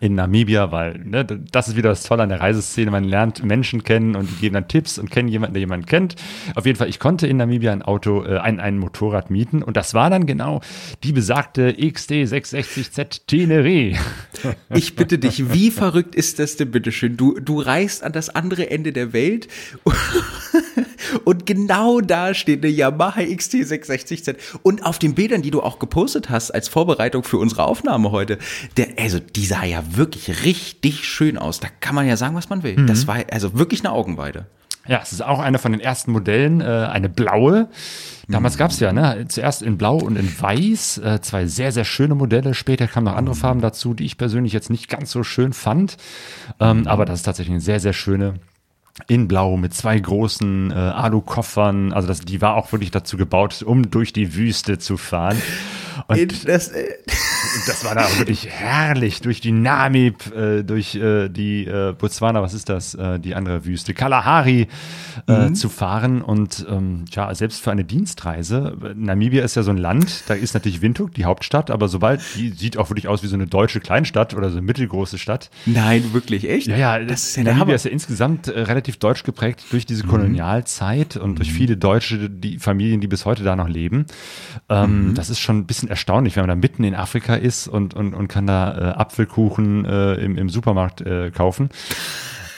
in 0.00 0.14
Namibia, 0.14 0.70
weil 0.70 0.98
ne, 0.98 1.24
das 1.24 1.68
ist 1.68 1.76
wieder 1.76 1.88
das 1.88 2.04
Tolle 2.04 2.22
an 2.22 2.28
der 2.28 2.40
Reiseszene. 2.40 2.90
Man 2.90 3.04
lernt 3.04 3.44
Menschen 3.44 3.82
kennen 3.82 4.14
und 4.14 4.30
die 4.30 4.36
geben 4.36 4.54
dann 4.54 4.68
Tipps 4.68 4.98
und 4.98 5.10
kennen 5.10 5.28
jemanden, 5.28 5.54
der 5.54 5.60
jemanden 5.60 5.86
kennt. 5.86 6.14
Auf 6.54 6.64
jeden 6.64 6.78
Fall, 6.78 6.88
ich 6.88 7.00
konnte 7.00 7.26
in 7.26 7.38
Namibia 7.38 7.72
ein 7.72 7.82
Auto, 7.82 8.24
äh, 8.24 8.38
ein, 8.38 8.60
ein 8.60 8.78
Motorrad 8.78 9.30
mieten 9.30 9.62
und 9.62 9.76
das 9.76 9.92
war 9.94 10.08
dann 10.08 10.26
genau 10.26 10.60
die 11.02 11.12
besagte 11.12 11.70
XT660Z 11.72 13.22
Tenere. 13.26 13.70
Ich 14.72 14.94
bitte 14.94 15.18
dich, 15.18 15.52
wie 15.52 15.70
verrückt 15.70 16.14
ist 16.14 16.38
das 16.38 16.56
denn 16.56 16.70
bitteschön? 16.70 17.16
Du, 17.16 17.38
du 17.40 17.60
reist 17.60 18.02
an 18.02 18.12
das 18.12 18.30
andere 18.30 18.70
Ende 18.70 18.92
der 18.92 19.12
Welt 19.12 19.48
und 21.24 21.46
genau 21.46 22.00
da 22.00 22.34
steht 22.34 22.64
eine 22.64 22.72
Yamaha 22.72 23.20
XT660Z. 23.20 24.36
Und 24.62 24.84
auf 24.84 24.98
den 24.98 25.14
Bildern, 25.14 25.42
die 25.42 25.50
du 25.50 25.62
auch 25.62 25.78
gepostet 25.78 26.30
hast 26.30 26.50
als 26.50 26.68
Vorbereitung 26.68 27.22
für 27.22 27.38
unsere 27.38 27.64
Aufnahme 27.64 28.10
heute, 28.10 28.38
der, 28.76 28.88
also 28.98 29.18
die 29.18 29.46
sah 29.46 29.64
ja 29.64 29.82
wirklich 29.96 30.44
richtig 30.44 31.06
schön 31.06 31.38
aus. 31.38 31.60
Da 31.60 31.68
kann 31.80 31.94
man 31.94 32.06
ja 32.06 32.16
sagen, 32.16 32.34
was 32.34 32.48
man 32.48 32.62
will. 32.62 32.76
Mhm. 32.76 32.86
Das 32.86 33.06
war 33.06 33.18
also 33.30 33.58
wirklich 33.58 33.80
eine 33.80 33.92
Augenweide. 33.92 34.46
Ja, 34.88 35.00
es 35.02 35.12
ist 35.12 35.22
auch 35.22 35.38
einer 35.38 35.58
von 35.58 35.72
den 35.72 35.80
ersten 35.80 36.10
Modellen, 36.10 36.60
äh, 36.60 36.64
eine 36.64 37.08
blaue. 37.08 37.68
Damals 38.28 38.54
mhm. 38.54 38.58
gab 38.58 38.70
es 38.70 38.80
ja 38.80 38.92
ne, 38.92 39.26
zuerst 39.28 39.62
in 39.62 39.76
Blau 39.76 39.98
und 39.98 40.16
in 40.16 40.40
Weiß 40.40 40.98
äh, 40.98 41.20
zwei 41.20 41.46
sehr, 41.46 41.70
sehr 41.70 41.84
schöne 41.84 42.14
Modelle. 42.14 42.54
Später 42.54 42.86
kamen 42.86 43.04
noch 43.04 43.14
andere 43.14 43.34
mhm. 43.34 43.40
Farben 43.40 43.60
dazu, 43.60 43.92
die 43.94 44.04
ich 44.04 44.16
persönlich 44.16 44.52
jetzt 44.52 44.70
nicht 44.70 44.88
ganz 44.88 45.10
so 45.10 45.22
schön 45.22 45.52
fand. 45.52 45.96
Ähm, 46.58 46.80
mhm. 46.80 46.86
Aber 46.86 47.04
das 47.04 47.20
ist 47.20 47.24
tatsächlich 47.24 47.52
eine 47.52 47.60
sehr, 47.60 47.78
sehr 47.78 47.92
schöne 47.92 48.34
in 49.08 49.28
Blau 49.28 49.56
mit 49.56 49.74
zwei 49.74 49.98
großen 49.98 50.70
äh, 50.70 50.74
Alu-Koffern. 50.74 51.92
Also 51.92 52.08
das, 52.08 52.20
die 52.20 52.40
war 52.40 52.54
auch 52.56 52.72
wirklich 52.72 52.90
dazu 52.90 53.16
gebaut, 53.16 53.62
um 53.62 53.90
durch 53.90 54.12
die 54.12 54.34
Wüste 54.34 54.78
zu 54.78 54.96
fahren. 54.96 55.40
Und 56.08 56.48
das, 56.48 56.68
äh 56.68 56.94
das 57.66 57.84
war 57.84 57.94
da 57.94 58.06
wirklich 58.18 58.48
herrlich 58.48 59.20
durch 59.20 59.40
die 59.40 59.52
Namib, 59.52 60.34
äh, 60.34 60.62
durch 60.62 60.94
äh, 60.94 61.28
die 61.28 61.66
äh, 61.66 61.94
Botswana, 61.96 62.42
was 62.42 62.54
ist 62.54 62.68
das, 62.68 62.94
äh, 62.94 63.18
die 63.18 63.34
andere 63.34 63.64
Wüste, 63.64 63.94
Kalahari 63.94 64.68
äh, 65.26 65.48
mhm. 65.48 65.54
zu 65.54 65.68
fahren. 65.68 66.22
Und 66.22 66.66
ähm, 66.68 67.04
ja, 67.10 67.34
selbst 67.34 67.62
für 67.62 67.70
eine 67.70 67.84
Dienstreise, 67.84 68.76
Namibia 68.94 69.44
ist 69.44 69.56
ja 69.56 69.62
so 69.62 69.70
ein 69.70 69.78
Land, 69.78 70.24
da 70.28 70.34
ist 70.34 70.54
natürlich 70.54 70.82
Windhoek, 70.82 71.14
die 71.14 71.24
Hauptstadt, 71.24 71.70
aber 71.70 71.88
sobald, 71.88 72.20
die 72.36 72.50
sieht 72.50 72.76
auch 72.76 72.90
wirklich 72.90 73.08
aus 73.08 73.22
wie 73.22 73.26
so 73.26 73.34
eine 73.34 73.46
deutsche 73.46 73.80
Kleinstadt 73.80 74.34
oder 74.34 74.50
so 74.50 74.58
eine 74.58 74.66
mittelgroße 74.66 75.18
Stadt. 75.18 75.50
Nein, 75.66 76.12
wirklich, 76.12 76.48
echt? 76.48 76.66
Ja, 76.66 76.76
ja, 76.76 76.98
das 76.98 77.24
ist 77.24 77.36
ja 77.36 77.44
Namibia 77.44 77.74
ist 77.74 77.84
ja 77.84 77.90
insgesamt 77.90 78.48
äh, 78.48 78.60
relativ 78.60 78.98
deutsch 78.98 79.24
geprägt 79.24 79.64
durch 79.70 79.86
diese 79.86 80.04
mhm. 80.04 80.10
Kolonialzeit 80.10 81.16
und 81.16 81.38
durch 81.38 81.50
mhm. 81.50 81.54
viele 81.54 81.76
Deutsche, 81.76 82.30
die 82.30 82.58
Familien, 82.58 83.00
die 83.00 83.08
bis 83.08 83.24
heute 83.24 83.42
da 83.42 83.56
noch 83.56 83.68
leben. 83.68 84.06
Ähm, 84.68 85.08
mhm. 85.08 85.14
Das 85.14 85.30
ist 85.30 85.40
schon 85.40 85.58
ein 85.58 85.66
bisschen 85.66 85.88
erstaunlich, 85.88 86.36
wenn 86.36 86.42
man 86.42 86.48
da 86.48 86.54
mitten 86.56 86.84
in 86.84 86.94
Afrika 86.94 87.39
ist 87.40 87.68
und, 87.68 87.94
und, 87.94 88.14
und 88.14 88.28
kann 88.28 88.46
da 88.46 88.76
äh, 88.76 88.98
Apfelkuchen 88.98 89.84
äh, 89.84 90.14
im, 90.14 90.38
im 90.38 90.48
Supermarkt 90.48 91.00
äh, 91.00 91.30
kaufen. 91.30 91.70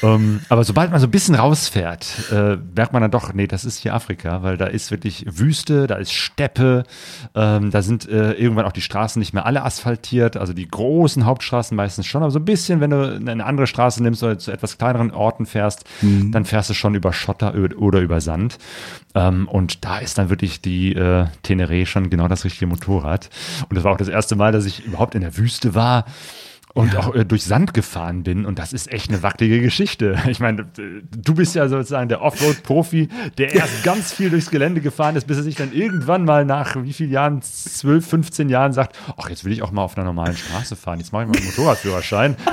Ähm, 0.03 0.41
aber 0.49 0.65
sobald 0.65 0.91
man 0.91 1.01
so 1.01 1.07
ein 1.07 1.11
bisschen 1.11 1.35
rausfährt, 1.35 2.31
äh, 2.33 2.57
merkt 2.75 2.93
man 2.93 3.03
dann 3.03 3.11
doch, 3.11 3.33
nee, 3.33 3.47
das 3.47 3.65
ist 3.65 3.79
hier 3.79 3.95
Afrika, 3.95 4.43
weil 4.43 4.57
da 4.57 4.67
ist 4.67 4.91
wirklich 4.91 5.25
Wüste, 5.29 5.87
da 5.87 5.97
ist 5.97 6.13
Steppe, 6.13 6.85
ähm, 7.35 7.71
da 7.71 7.83
sind 7.83 8.09
äh, 8.09 8.33
irgendwann 8.33 8.67
auch 8.67 8.73
die 8.73 8.81
Straßen 8.81 9.21
nicht 9.21 9.33
mehr 9.33 9.47
alle 9.47 9.63
asphaltiert, 9.63 10.37
also 10.37 10.53
die 10.53 10.69
großen 10.69 11.25
Hauptstraßen 11.25 11.77
meistens 11.77 12.07
schon, 12.07 12.23
aber 12.23 12.31
so 12.31 12.41
ein 12.41 12.45
bisschen, 12.45 12.81
wenn 12.81 12.91
du 12.91 13.15
eine 13.15 13.45
andere 13.45 13.67
Straße 13.67 14.03
nimmst 14.03 14.23
oder 14.23 14.39
zu 14.39 14.51
etwas 14.51 14.79
kleineren 14.79 15.13
Orten 15.13 15.47
fährst, 15.47 15.85
mhm. 16.01 16.33
dann 16.33 16.45
fährst 16.45 16.71
du 16.71 16.75
schon 16.75 16.95
über 16.95 17.13
Schotter 17.13 17.55
oder 17.77 18.01
über 18.01 18.21
Sand. 18.21 18.59
Ähm, 19.15 19.49
und 19.49 19.85
da 19.85 19.99
ist 19.99 20.19
dann 20.19 20.31
wirklich 20.31 20.61
die 20.61 20.95
äh, 20.95 21.27
Teneré 21.45 21.87
schon 21.87 22.11
genau 22.11 22.29
das 22.29 22.45
richtige 22.45 22.67
Motorrad. 22.67 23.31
Und 23.69 23.77
das 23.77 23.85
war 23.85 23.93
auch 23.93 23.99
das 23.99 24.09
erste 24.09 24.37
Mal, 24.37 24.53
dass 24.53 24.65
ich 24.65 24.85
überhaupt 24.85 25.15
in 25.15 25.21
der 25.21 25.37
Wüste 25.37 25.75
war 25.75 26.05
und 26.75 26.95
ja. 26.95 27.01
auch 27.01 27.15
äh, 27.15 27.25
durch 27.25 27.45
Sand 27.45 27.75
gefahren 27.75 28.23
bin 28.23 28.47
und 28.47 28.59
das 28.59 28.73
ist 28.73 28.91
echt 28.91 29.11
eine 29.11 29.23
wackelige 29.23 29.61
Geschichte. 29.61 30.17
Ich 30.33 30.41
meine, 30.41 30.65
du 30.65 31.35
bist 31.35 31.55
ja 31.55 31.69
sozusagen 31.69 32.09
der 32.09 32.23
Offroad-Profi, 32.23 33.09
der 33.37 33.55
erst 33.55 33.85
ganz 33.85 34.13
viel 34.13 34.31
durchs 34.31 34.51
Gelände 34.51 34.81
gefahren 34.81 35.15
ist, 35.15 35.27
bis 35.27 35.37
er 35.37 35.43
sich 35.43 35.57
dann 35.57 35.73
irgendwann 35.73 36.25
mal 36.25 36.47
nach 36.47 36.75
wie 36.83 36.93
vielen 36.93 37.11
Jahren, 37.11 37.43
12, 37.43 38.07
15 38.07 38.49
Jahren 38.49 38.73
sagt, 38.73 38.99
ach, 39.19 39.29
jetzt 39.29 39.45
will 39.45 39.53
ich 39.53 39.63
auch 39.63 39.73
mal 39.73 39.83
auf 39.83 39.97
einer 39.97 40.07
normalen 40.07 40.35
Straße 40.37 40.75
fahren, 40.75 41.01
jetzt 41.01 41.13
mache 41.13 41.25
ich 41.25 41.29
mal 41.29 41.37
einen 41.37 41.45
Motorradführerschein. 41.45 42.37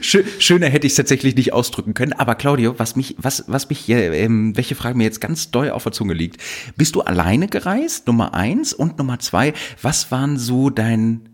Schöner 0.00 0.68
hätte 0.68 0.86
ich 0.86 0.92
es 0.92 0.96
tatsächlich 0.96 1.36
nicht 1.36 1.52
ausdrücken 1.52 1.94
können. 1.94 2.12
Aber 2.12 2.34
Claudio, 2.34 2.78
was 2.78 2.96
mich, 2.96 3.16
was, 3.18 3.44
was 3.46 3.68
mich, 3.68 3.88
ähm, 3.88 4.56
welche 4.56 4.74
Frage 4.74 4.96
mir 4.96 5.04
jetzt 5.04 5.20
ganz 5.20 5.50
doll 5.50 5.70
auf 5.70 5.84
der 5.84 5.92
Zunge 5.92 6.14
liegt. 6.14 6.42
Bist 6.76 6.94
du 6.94 7.02
alleine 7.02 7.48
gereist? 7.48 8.06
Nummer 8.06 8.34
eins 8.34 8.72
und 8.72 8.98
Nummer 8.98 9.18
zwei. 9.18 9.54
Was 9.80 10.10
waren 10.10 10.38
so 10.38 10.70
dein, 10.70 11.28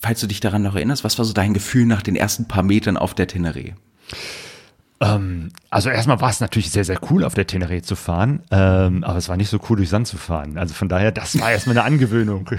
falls 0.00 0.20
du 0.20 0.26
dich 0.26 0.40
daran 0.40 0.62
noch 0.62 0.76
erinnerst, 0.76 1.04
was 1.04 1.18
war 1.18 1.24
so 1.24 1.32
dein 1.32 1.54
Gefühl 1.54 1.86
nach 1.86 2.02
den 2.02 2.16
ersten 2.16 2.46
paar 2.46 2.62
Metern 2.62 2.96
auf 2.96 3.14
der 3.14 3.28
Teneré? 3.28 3.74
Ähm, 5.02 5.48
also 5.70 5.88
erstmal 5.88 6.20
war 6.20 6.28
es 6.28 6.40
natürlich 6.40 6.70
sehr, 6.70 6.84
sehr 6.84 6.98
cool, 7.10 7.24
auf 7.24 7.32
der 7.32 7.46
Teneré 7.46 7.82
zu 7.82 7.96
fahren, 7.96 8.42
ähm, 8.50 9.02
aber 9.02 9.16
es 9.16 9.30
war 9.30 9.36
nicht 9.38 9.48
so 9.48 9.58
cool, 9.68 9.78
durch 9.78 9.88
Sand 9.88 10.06
zu 10.06 10.18
fahren. 10.18 10.58
Also 10.58 10.74
von 10.74 10.90
daher, 10.90 11.10
das 11.10 11.40
war 11.40 11.50
erstmal 11.50 11.78
eine 11.78 11.86
Angewöhnung. 11.86 12.50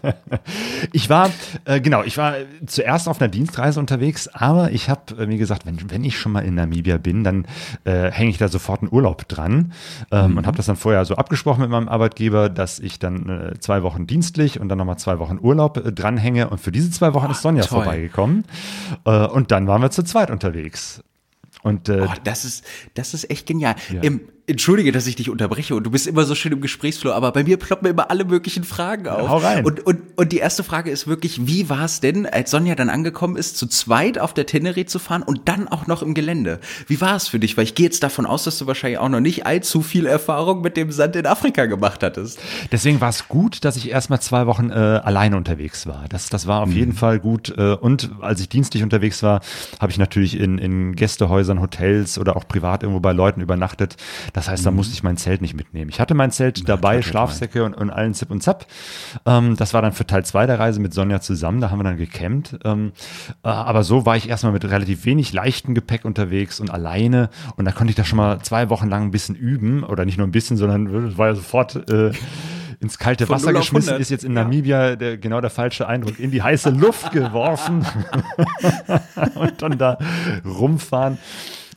ich 0.92 1.08
war, 1.08 1.30
äh, 1.66 1.80
genau, 1.80 2.02
ich 2.02 2.18
war 2.18 2.34
zuerst 2.66 3.08
auf 3.08 3.20
einer 3.20 3.28
Dienstreise 3.28 3.78
unterwegs, 3.78 4.26
aber 4.26 4.72
ich 4.72 4.88
habe 4.90 5.22
äh, 5.22 5.26
mir 5.26 5.38
gesagt, 5.38 5.64
wenn, 5.64 5.90
wenn 5.90 6.02
ich 6.02 6.18
schon 6.18 6.32
mal 6.32 6.40
in 6.40 6.56
Namibia 6.56 6.98
bin, 6.98 7.22
dann 7.22 7.46
äh, 7.84 8.10
hänge 8.10 8.30
ich 8.30 8.38
da 8.38 8.48
sofort 8.48 8.82
einen 8.82 8.92
Urlaub 8.92 9.28
dran 9.28 9.72
ähm, 10.10 10.32
mhm. 10.32 10.38
und 10.38 10.46
habe 10.48 10.56
das 10.56 10.66
dann 10.66 10.76
vorher 10.76 11.04
so 11.04 11.14
abgesprochen 11.14 11.60
mit 11.60 11.70
meinem 11.70 11.88
Arbeitgeber, 11.88 12.48
dass 12.48 12.80
ich 12.80 12.98
dann 12.98 13.28
äh, 13.28 13.60
zwei 13.60 13.84
Wochen 13.84 14.08
dienstlich 14.08 14.58
und 14.58 14.68
dann 14.68 14.78
nochmal 14.78 14.98
zwei 14.98 15.20
Wochen 15.20 15.38
Urlaub 15.40 15.76
äh, 15.76 15.92
dranhänge 15.92 16.50
und 16.50 16.58
für 16.60 16.72
diese 16.72 16.90
zwei 16.90 17.14
Wochen 17.14 17.26
oh, 17.28 17.30
ist 17.30 17.42
Sonja 17.42 17.62
toll. 17.62 17.84
vorbeigekommen 17.84 18.44
äh, 19.04 19.26
und 19.26 19.52
dann 19.52 19.68
waren 19.68 19.82
wir 19.82 19.90
zu 19.90 20.02
zweit 20.02 20.32
unterwegs. 20.32 21.04
Und 21.62 21.88
äh, 21.88 22.06
oh, 22.08 22.12
das 22.24 22.44
ist 22.44 22.64
das 22.94 23.14
ist 23.14 23.30
echt 23.30 23.46
genial. 23.46 23.76
Ja. 23.92 24.00
Im, 24.00 24.28
Entschuldige, 24.46 24.92
dass 24.92 25.06
ich 25.06 25.16
dich 25.16 25.30
unterbreche 25.30 25.74
und 25.74 25.84
du 25.84 25.90
bist 25.90 26.06
immer 26.06 26.24
so 26.24 26.34
schön 26.34 26.52
im 26.52 26.60
Gesprächsflow, 26.60 27.12
aber 27.12 27.32
bei 27.32 27.44
mir 27.44 27.56
ploppen 27.56 27.88
immer 27.88 28.10
alle 28.10 28.24
möglichen 28.24 28.64
Fragen 28.64 29.08
auf. 29.08 29.28
Hau 29.28 29.38
rein. 29.38 29.64
Und, 29.64 29.86
und, 29.86 30.00
und 30.16 30.32
die 30.32 30.38
erste 30.38 30.64
Frage 30.64 30.90
ist 30.90 31.06
wirklich, 31.06 31.46
wie 31.46 31.68
war 31.68 31.84
es 31.84 32.00
denn, 32.00 32.26
als 32.26 32.50
Sonja 32.50 32.74
dann 32.74 32.90
angekommen 32.90 33.36
ist, 33.36 33.56
zu 33.56 33.66
zweit 33.66 34.18
auf 34.18 34.34
der 34.34 34.46
Teneré 34.46 34.86
zu 34.86 34.98
fahren 34.98 35.22
und 35.22 35.48
dann 35.48 35.68
auch 35.68 35.86
noch 35.86 36.02
im 36.02 36.14
Gelände? 36.14 36.60
Wie 36.86 37.00
war 37.00 37.16
es 37.16 37.28
für 37.28 37.38
dich? 37.38 37.56
Weil 37.56 37.64
ich 37.64 37.74
gehe 37.74 37.86
jetzt 37.86 38.02
davon 38.02 38.26
aus, 38.26 38.44
dass 38.44 38.58
du 38.58 38.66
wahrscheinlich 38.66 38.98
auch 38.98 39.08
noch 39.08 39.20
nicht 39.20 39.46
allzu 39.46 39.82
viel 39.82 40.06
Erfahrung 40.06 40.62
mit 40.62 40.76
dem 40.76 40.90
Sand 40.90 41.16
in 41.16 41.26
Afrika 41.26 41.66
gemacht 41.66 42.02
hattest. 42.02 42.40
Deswegen 42.72 43.00
war 43.00 43.10
es 43.10 43.28
gut, 43.28 43.64
dass 43.64 43.76
ich 43.76 43.90
erstmal 43.90 44.20
zwei 44.20 44.46
Wochen 44.46 44.70
äh, 44.70 44.74
alleine 44.74 45.36
unterwegs 45.36 45.86
war. 45.86 46.06
Das, 46.08 46.28
das 46.28 46.46
war 46.46 46.62
auf 46.62 46.68
mhm. 46.68 46.76
jeden 46.76 46.92
Fall 46.92 47.20
gut. 47.20 47.54
Äh, 47.56 47.74
und 47.74 48.10
als 48.20 48.40
ich 48.40 48.48
dienstlich 48.48 48.82
unterwegs 48.82 49.22
war, 49.22 49.40
habe 49.78 49.92
ich 49.92 49.98
natürlich 49.98 50.38
in, 50.38 50.58
in 50.58 50.96
Gästehäusern, 50.96 51.60
Hotels 51.60 52.18
oder 52.18 52.36
auch 52.36 52.46
privat 52.48 52.82
irgendwo 52.82 53.00
bei 53.00 53.12
Leuten 53.12 53.40
übernachtet. 53.40 53.96
Das 54.32 54.48
heißt, 54.48 54.64
da 54.64 54.70
mhm. 54.70 54.78
musste 54.78 54.94
ich 54.94 55.02
mein 55.02 55.16
Zelt 55.16 55.40
nicht 55.40 55.54
mitnehmen. 55.54 55.90
Ich 55.90 56.00
hatte 56.00 56.14
mein 56.14 56.30
Zelt 56.30 56.68
dabei, 56.68 56.96
ja, 56.96 57.02
Schlafsäcke 57.02 57.64
und, 57.64 57.74
und 57.74 57.90
allen 57.90 58.14
Zip 58.14 58.30
und 58.30 58.42
Zap. 58.42 58.66
Ähm, 59.26 59.56
das 59.56 59.74
war 59.74 59.82
dann 59.82 59.92
für 59.92 60.06
Teil 60.06 60.24
2 60.24 60.46
der 60.46 60.58
Reise 60.58 60.80
mit 60.80 60.94
Sonja 60.94 61.20
zusammen. 61.20 61.60
Da 61.60 61.70
haben 61.70 61.78
wir 61.78 61.84
dann 61.84 61.96
gecampt. 61.96 62.58
Ähm, 62.64 62.92
äh, 63.42 63.48
aber 63.48 63.82
so 63.82 64.06
war 64.06 64.16
ich 64.16 64.28
erstmal 64.28 64.52
mit 64.52 64.64
relativ 64.64 65.04
wenig 65.04 65.32
leichtem 65.32 65.74
Gepäck 65.74 66.04
unterwegs 66.04 66.60
und 66.60 66.70
alleine. 66.70 67.30
Und 67.56 67.64
da 67.64 67.72
konnte 67.72 67.90
ich 67.90 67.96
da 67.96 68.04
schon 68.04 68.16
mal 68.16 68.40
zwei 68.40 68.70
Wochen 68.70 68.88
lang 68.88 69.04
ein 69.04 69.10
bisschen 69.10 69.34
üben. 69.34 69.84
Oder 69.84 70.04
nicht 70.04 70.18
nur 70.18 70.26
ein 70.26 70.32
bisschen, 70.32 70.56
sondern 70.56 71.16
war 71.16 71.28
ja 71.28 71.34
sofort. 71.34 71.88
Äh, 71.90 72.12
ins 72.80 72.98
kalte 72.98 73.26
Von 73.26 73.36
Wasser 73.36 73.52
geschmissen, 73.52 73.98
ist 73.98 74.10
jetzt 74.10 74.24
in 74.24 74.32
Namibia 74.32 74.96
der, 74.96 75.18
genau 75.18 75.40
der 75.42 75.50
falsche 75.50 75.86
Eindruck, 75.86 76.18
in 76.18 76.30
die 76.30 76.42
heiße 76.42 76.70
Luft 76.70 77.12
geworfen 77.12 77.86
und 79.34 79.62
dann 79.62 79.76
da 79.76 79.98
rumfahren. 80.44 81.18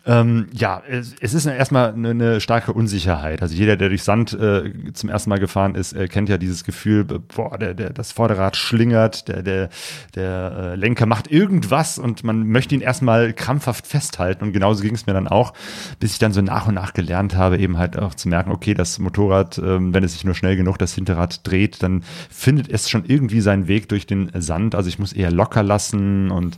Ähm, 0.05 0.47
ja, 0.51 0.83
es, 0.89 1.15
es 1.21 1.33
ist 1.33 1.45
erstmal 1.45 1.93
eine, 1.93 2.09
eine, 2.09 2.41
starke 2.41 2.73
Unsicherheit. 2.73 3.41
Also 3.41 3.55
jeder, 3.55 3.77
der 3.77 3.87
durch 3.87 4.03
Sand 4.03 4.33
äh, 4.33 4.91
zum 4.91 5.09
ersten 5.09 5.29
Mal 5.29 5.39
gefahren 5.39 5.75
ist, 5.75 5.93
äh, 5.93 6.09
kennt 6.09 6.27
ja 6.27 6.37
dieses 6.37 6.65
Gefühl, 6.65 7.05
boah, 7.05 7.57
der, 7.57 7.73
der, 7.73 7.91
das 7.91 8.11
Vorderrad 8.11 8.57
schlingert, 8.57 9.29
der, 9.29 9.43
der, 9.43 9.69
der 10.13 10.55
äh, 10.57 10.75
Lenker 10.75 11.05
macht 11.05 11.31
irgendwas 11.31 11.99
und 11.99 12.25
man 12.25 12.45
möchte 12.47 12.75
ihn 12.75 12.81
erstmal 12.81 13.31
krampfhaft 13.31 13.87
festhalten. 13.87 14.43
Und 14.43 14.51
genauso 14.51 14.83
ging 14.83 14.93
es 14.93 15.05
mir 15.05 15.13
dann 15.13 15.29
auch, 15.29 15.53
bis 16.01 16.11
ich 16.11 16.19
dann 16.19 16.33
so 16.33 16.41
nach 16.41 16.67
und 16.67 16.73
nach 16.73 16.93
gelernt 16.93 17.37
habe, 17.37 17.57
eben 17.57 17.77
halt 17.77 17.97
auch 17.97 18.13
zu 18.13 18.27
merken, 18.27 18.51
okay, 18.51 18.73
das 18.73 18.99
Motorrad, 18.99 19.57
ähm, 19.57 19.93
wenn 19.93 20.03
es 20.03 20.13
sich 20.13 20.25
nur 20.25 20.35
schnell 20.35 20.57
genug 20.57 20.77
das 20.77 20.93
Hinterrad 20.93 21.47
dreht, 21.47 21.81
dann 21.81 22.03
findet 22.29 22.69
es 22.69 22.89
schon 22.89 23.05
irgendwie 23.05 23.39
seinen 23.39 23.69
Weg 23.69 23.87
durch 23.87 24.05
den 24.05 24.29
Sand. 24.35 24.75
Also 24.75 24.89
ich 24.89 24.99
muss 24.99 25.13
eher 25.13 25.31
locker 25.31 25.63
lassen 25.63 26.29
und 26.29 26.57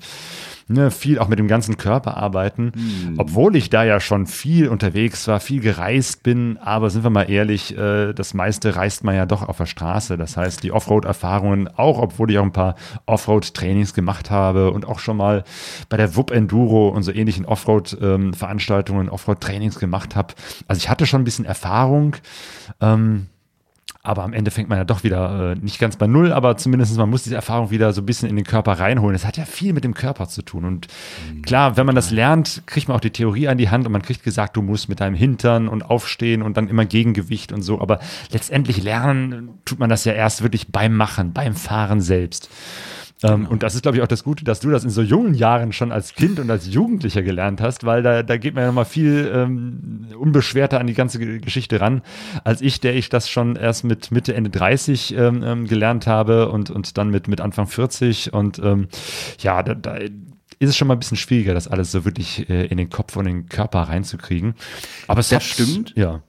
ne, 0.67 0.91
viel 0.91 1.19
auch 1.19 1.27
mit 1.27 1.39
dem 1.39 1.47
ganzen 1.47 1.77
Körper 1.77 2.17
arbeiten. 2.17 2.71
Mhm. 2.75 3.15
Obwohl 3.17 3.55
ich 3.55 3.69
da 3.69 3.83
ja 3.83 3.99
schon 3.99 4.25
viel 4.25 4.67
unterwegs 4.67 5.27
war, 5.27 5.39
viel 5.39 5.61
gereist 5.61 6.23
bin, 6.23 6.57
aber 6.57 6.89
sind 6.89 7.03
wir 7.03 7.09
mal 7.09 7.29
ehrlich, 7.29 7.77
äh, 7.77 8.13
das 8.13 8.33
meiste 8.33 8.75
reist 8.75 9.03
man 9.03 9.15
ja 9.15 9.25
doch 9.25 9.47
auf 9.47 9.57
der 9.57 9.65
Straße. 9.65 10.17
Das 10.17 10.37
heißt, 10.37 10.63
die 10.63 10.71
Offroad-Erfahrungen, 10.71 11.69
auch 11.75 11.99
obwohl 11.99 12.31
ich 12.31 12.39
auch 12.39 12.43
ein 12.43 12.51
paar 12.51 12.75
Offroad-Trainings 13.05 13.93
gemacht 13.93 14.31
habe 14.31 14.71
und 14.71 14.85
auch 14.85 14.99
schon 14.99 15.17
mal 15.17 15.43
bei 15.89 15.97
der 15.97 16.15
WUP 16.15 16.31
Enduro 16.31 16.89
und 16.89 17.03
so 17.03 17.11
ähnlichen 17.11 17.45
Offroad-Veranstaltungen, 17.45 19.07
ähm, 19.07 19.13
Offroad-Trainings 19.13 19.79
gemacht 19.79 20.15
habe. 20.15 20.33
Also 20.67 20.79
ich 20.79 20.89
hatte 20.89 21.05
schon 21.05 21.21
ein 21.21 21.25
bisschen 21.25 21.45
Erfahrung. 21.45 22.15
Ähm, 22.81 23.27
aber 24.05 24.23
am 24.23 24.33
Ende 24.33 24.51
fängt 24.51 24.69
man 24.69 24.77
ja 24.77 24.83
doch 24.83 25.03
wieder 25.03 25.51
äh, 25.51 25.55
nicht 25.55 25.79
ganz 25.79 25.95
bei 25.95 26.07
Null, 26.07 26.31
aber 26.31 26.57
zumindest 26.57 26.97
man 26.97 27.09
muss 27.09 27.23
diese 27.23 27.35
Erfahrung 27.35 27.71
wieder 27.71 27.91
so 27.93 28.01
ein 28.01 28.05
bisschen 28.05 28.29
in 28.29 28.35
den 28.35 28.45
Körper 28.45 28.73
reinholen. 28.73 29.15
Es 29.15 29.25
hat 29.25 29.37
ja 29.37 29.45
viel 29.45 29.73
mit 29.73 29.83
dem 29.83 29.93
Körper 29.93 30.27
zu 30.27 30.41
tun. 30.41 30.65
Und 30.65 30.87
mhm. 31.31 31.41
klar, 31.41 31.77
wenn 31.77 31.85
man 31.85 31.95
das 31.95 32.11
lernt, 32.11 32.63
kriegt 32.65 32.87
man 32.87 32.97
auch 32.97 33.01
die 33.01 33.11
Theorie 33.11 33.47
an 33.47 33.57
die 33.57 33.69
Hand 33.69 33.85
und 33.85 33.91
man 33.91 34.01
kriegt 34.01 34.23
gesagt, 34.23 34.55
du 34.55 34.61
musst 34.61 34.89
mit 34.89 34.99
deinem 34.99 35.15
Hintern 35.15 35.67
und 35.67 35.83
aufstehen 35.83 36.41
und 36.41 36.57
dann 36.57 36.67
immer 36.67 36.85
Gegengewicht 36.85 37.51
und 37.51 37.61
so. 37.61 37.81
Aber 37.81 37.99
letztendlich 38.31 38.83
lernen 38.83 39.49
tut 39.65 39.79
man 39.79 39.89
das 39.89 40.05
ja 40.05 40.13
erst 40.13 40.43
wirklich 40.43 40.71
beim 40.71 40.95
Machen, 40.95 41.33
beim 41.33 41.55
Fahren 41.55 42.01
selbst. 42.01 42.49
Ähm, 43.23 43.41
genau. 43.41 43.49
Und 43.51 43.63
das 43.63 43.75
ist, 43.75 43.81
glaube 43.81 43.97
ich, 43.97 44.03
auch 44.03 44.07
das 44.07 44.23
Gute, 44.23 44.43
dass 44.43 44.59
du 44.59 44.69
das 44.69 44.83
in 44.83 44.89
so 44.89 45.01
jungen 45.01 45.33
Jahren 45.33 45.71
schon 45.71 45.91
als 45.91 46.13
Kind 46.13 46.39
und 46.39 46.49
als 46.51 46.67
Jugendlicher 46.67 47.21
gelernt 47.21 47.61
hast, 47.61 47.85
weil 47.85 48.03
da, 48.03 48.23
da 48.23 48.37
geht 48.37 48.55
man 48.55 48.63
ja 48.63 48.67
nochmal 48.67 48.85
viel 48.85 49.31
ähm, 49.33 50.07
unbeschwerter 50.19 50.79
an 50.79 50.87
die 50.87 50.93
ganze 50.93 51.19
Geschichte 51.39 51.79
ran, 51.79 52.01
als 52.43 52.61
ich, 52.61 52.81
der 52.81 52.95
ich 52.95 53.09
das 53.09 53.29
schon 53.29 53.55
erst 53.55 53.83
mit 53.83 54.11
Mitte, 54.11 54.33
Ende 54.33 54.49
30 54.49 55.15
ähm, 55.15 55.43
ähm, 55.43 55.67
gelernt 55.67 56.07
habe 56.07 56.49
und, 56.49 56.69
und 56.69 56.97
dann 56.97 57.09
mit, 57.09 57.27
mit 57.27 57.41
Anfang 57.41 57.67
40. 57.67 58.33
Und 58.33 58.59
ähm, 58.59 58.87
ja, 59.39 59.63
da, 59.63 59.75
da 59.75 59.97
ist 60.59 60.69
es 60.69 60.77
schon 60.77 60.87
mal 60.87 60.95
ein 60.95 60.99
bisschen 60.99 61.17
schwieriger, 61.17 61.53
das 61.53 61.67
alles 61.67 61.91
so 61.91 62.05
wirklich 62.05 62.49
äh, 62.49 62.65
in 62.65 62.77
den 62.77 62.89
Kopf 62.89 63.15
und 63.15 63.25
in 63.27 63.41
den 63.41 63.49
Körper 63.49 63.81
reinzukriegen. 63.83 64.55
Aber 65.07 65.19
es 65.19 65.29
das 65.29 65.37
hat, 65.37 65.43
stimmt. 65.43 65.93
Ja. 65.95 66.21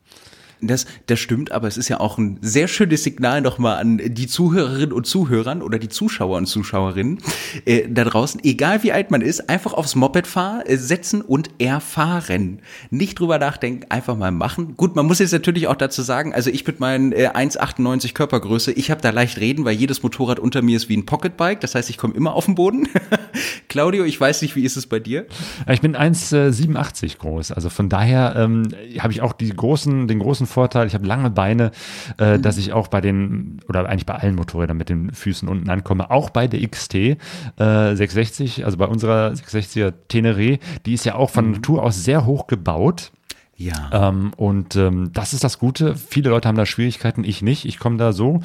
Das, 0.63 0.87
das 1.05 1.19
stimmt, 1.21 1.53
aber 1.53 1.69
es 1.69 1.77
ist 1.77 1.89
ja 1.89 2.01
auch 2.01 2.17
ein 2.17 2.39
sehr 2.41 2.67
schönes 2.67 3.05
Signal 3.05 3.43
nochmal 3.43 3.79
an 3.79 4.01
die 4.03 4.27
Zuhörerinnen 4.27 4.93
und 4.93 5.07
Zuhörern 5.07 5.61
oder 5.61 5.79
die 5.79 5.91
Zuschauer 5.91 6.39
und 6.39 6.47
Zuschauerinnen 6.47 7.19
äh, 7.67 7.87
da 7.89 8.05
draußen, 8.05 8.41
egal 8.43 8.83
wie 8.83 8.91
alt 8.91 9.11
man 9.11 9.21
ist, 9.21 9.51
einfach 9.51 9.75
aufs 9.75 9.95
Moped 9.95 10.27
fahren, 10.27 10.63
äh, 10.65 10.79
setzen 10.79 11.21
und 11.21 11.51
erfahren. 11.59 12.61
Nicht 12.91 13.21
drüber 13.21 13.39
nachdenken, 13.39 13.85
einfach 13.91 14.17
mal 14.17 14.31
machen. 14.33 14.77
Gut, 14.79 14.97
man 14.97 15.05
muss 15.05 15.19
jetzt 15.19 15.33
natürlich 15.33 15.69
auch 15.69 15.77
dazu 15.77 16.01
sagen, 16.01 16.33
also 16.33 16.49
ich 16.49 16.67
mit 16.67 16.81
meinen 16.81 17.13
äh, 17.13 17.29
1,98 17.35 18.15
Körpergröße, 18.15 18.73
ich 18.73 18.91
habe 18.91 19.03
da 19.03 19.11
leicht 19.11 19.39
reden, 19.39 19.67
weil 19.67 19.75
jedes 19.75 20.03
Motorrad 20.03 20.39
unter 20.39 20.63
mir 20.63 20.79
ist 20.79 20.89
wie 20.89 20.97
ein 20.97 21.05
Pocketbike, 21.05 21.61
das 21.61 21.75
heißt, 21.75 21.91
ich 21.91 21.99
komme 21.99 22.15
immer 22.15 22.33
auf 22.33 22.47
den 22.47 22.55
Boden. 22.55 22.89
Claudio, 23.69 24.05
ich 24.05 24.19
weiß 24.19 24.41
nicht, 24.41 24.57
wie 24.57 24.65
ist 24.65 24.79
es 24.79 24.87
bei 24.87 25.01
dir? 25.01 25.27
Ich 25.71 25.83
bin 25.83 25.95
1,87 25.95 27.19
groß, 27.19 27.53
also 27.53 27.69
von 27.69 27.91
daher 27.91 28.35
ähm, 28.37 28.69
habe 28.99 29.13
ich 29.13 29.21
auch 29.21 29.35
die 29.35 29.51
großen, 29.51 30.09
den 30.09 30.19
großen 30.19 30.46
Vorteil, 30.47 30.87
ich 30.87 30.95
habe 30.95 31.07
lange 31.07 31.31
Beine, 31.31 31.71
äh, 32.19 32.37
mhm. 32.37 32.43
dass 32.43 32.59
ich 32.59 32.73
auch 32.73 32.89
bei 32.89 33.01
den, 33.01 33.61
oder 33.69 33.89
eigentlich 33.89 34.07
bei 34.07 34.15
allen 34.15 34.35
Motorrädern 34.35 34.77
mit 34.77 34.89
den 34.89 35.13
Füßen 35.13 35.49
unten 35.49 35.69
ankomme, 35.69 36.11
auch 36.11 36.31
bei 36.31 36.47
der 36.47 36.67
XT 36.67 36.95
äh, 36.95 37.17
660, 37.57 38.65
also 38.65 38.77
bei 38.77 38.87
unserer 38.87 39.33
660er 39.33 39.93
Teneré, 40.09 40.59
die 40.85 40.95
ist 40.95 41.05
ja 41.05 41.15
auch 41.15 41.31
von 41.31 41.47
mhm. 41.47 41.53
Natur 41.53 41.83
aus 41.83 42.03
sehr 42.03 42.27
hoch 42.27 42.47
gebaut. 42.47 43.13
Ja. 43.59 44.09
Ähm, 44.09 44.33
und 44.37 44.77
ähm, 44.77 45.11
das 45.15 45.33
ist 45.33 45.43
das 45.43 45.59
Gute. 45.59 45.97
Viele 45.97 46.29
Leute 46.29 46.47
haben 46.47 46.57
da 46.57 46.67
Schwierigkeiten, 46.67 47.25
ich 47.25 47.41
nicht. 47.41 47.65
Ich 47.65 47.79
komme 47.79 47.97
da 47.97 48.13
so, 48.13 48.41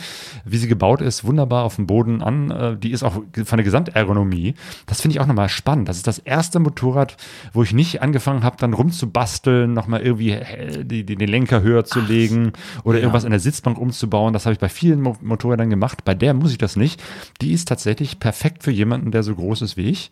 wie 0.46 0.58
sie 0.58 0.70
gebaut 0.70 1.02
ist, 1.02 1.26
wunderbar 1.26 1.66
auf 1.66 1.76
dem 1.76 1.86
Boden 1.86 2.22
an. 2.22 2.50
Äh, 2.50 2.78
die 2.78 2.92
ist 2.92 3.04
auch 3.04 3.14
von 3.14 3.58
der 3.58 3.64
Gesamtergonomie. 3.66 4.54
Das 4.86 5.02
finde 5.02 5.16
ich 5.16 5.20
auch 5.20 5.28
nochmal 5.28 5.50
spannend. 5.50 5.90
Das 5.90 5.98
ist 5.98 6.08
das 6.08 6.18
erste 6.18 6.60
Motorrad, 6.60 7.18
wo 7.52 7.62
ich 7.62 7.74
nicht 7.74 8.02
angefangen 8.02 8.44
habe, 8.44 8.56
dann 8.58 8.74
rumzubasteln, 8.74 9.74
nochmal 9.74 10.02
irgendwie 10.02 10.32
äh, 10.32 10.86
die, 10.86 11.06
die, 11.06 11.18
den 11.18 11.30
Lenker 11.30 11.62
höher 11.62 11.84
zu 11.84 12.00
Ach, 12.04 12.08
legen 12.08 12.54
oder 12.86 12.98
ja. 12.98 13.02
irgendwas 13.02 13.26
an 13.26 13.32
der 13.32 13.42
Sitzbank 13.42 13.78
umzubauen. 13.78 14.32
Das 14.32 14.46
habe 14.46 14.54
ich 14.54 14.60
bei 14.60 14.70
vielen 14.70 15.02
Mo 15.02 15.18
Motorrädern 15.22 15.70
gemacht. 15.70 16.06
Bei 16.06 16.14
der 16.14 16.34
muss 16.34 16.52
ich 16.52 16.58
das 16.58 16.78
nicht. 16.78 17.04
Die 17.42 17.52
ist 17.52 17.68
tatsächlich 17.68 18.20
perfekt 18.20 18.64
für 18.64 18.72
jemanden, 18.72 19.12
der 19.12 19.24
so 19.24 19.36
groß 19.36 19.62
ist 19.62 19.76
wie 19.76 19.90
ich. 19.90 20.10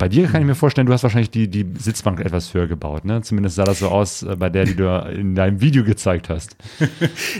Bei 0.00 0.08
dir 0.08 0.28
kann 0.28 0.40
ich 0.40 0.46
mir 0.46 0.54
vorstellen, 0.54 0.86
du 0.86 0.92
hast 0.92 1.02
wahrscheinlich 1.02 1.30
die, 1.30 1.48
die 1.48 1.66
Sitzbank 1.76 2.20
etwas 2.20 2.54
höher 2.54 2.68
gebaut, 2.68 3.04
ne? 3.04 3.20
Zumindest 3.22 3.56
sah 3.56 3.64
das 3.64 3.80
so 3.80 3.88
aus 3.88 4.22
äh, 4.22 4.36
bei 4.36 4.48
der, 4.48 4.64
die 4.64 4.76
du 4.76 4.86
in 5.12 5.34
deinem 5.34 5.60
Video 5.60 5.82
gezeigt 5.82 6.28
hast. 6.28 6.56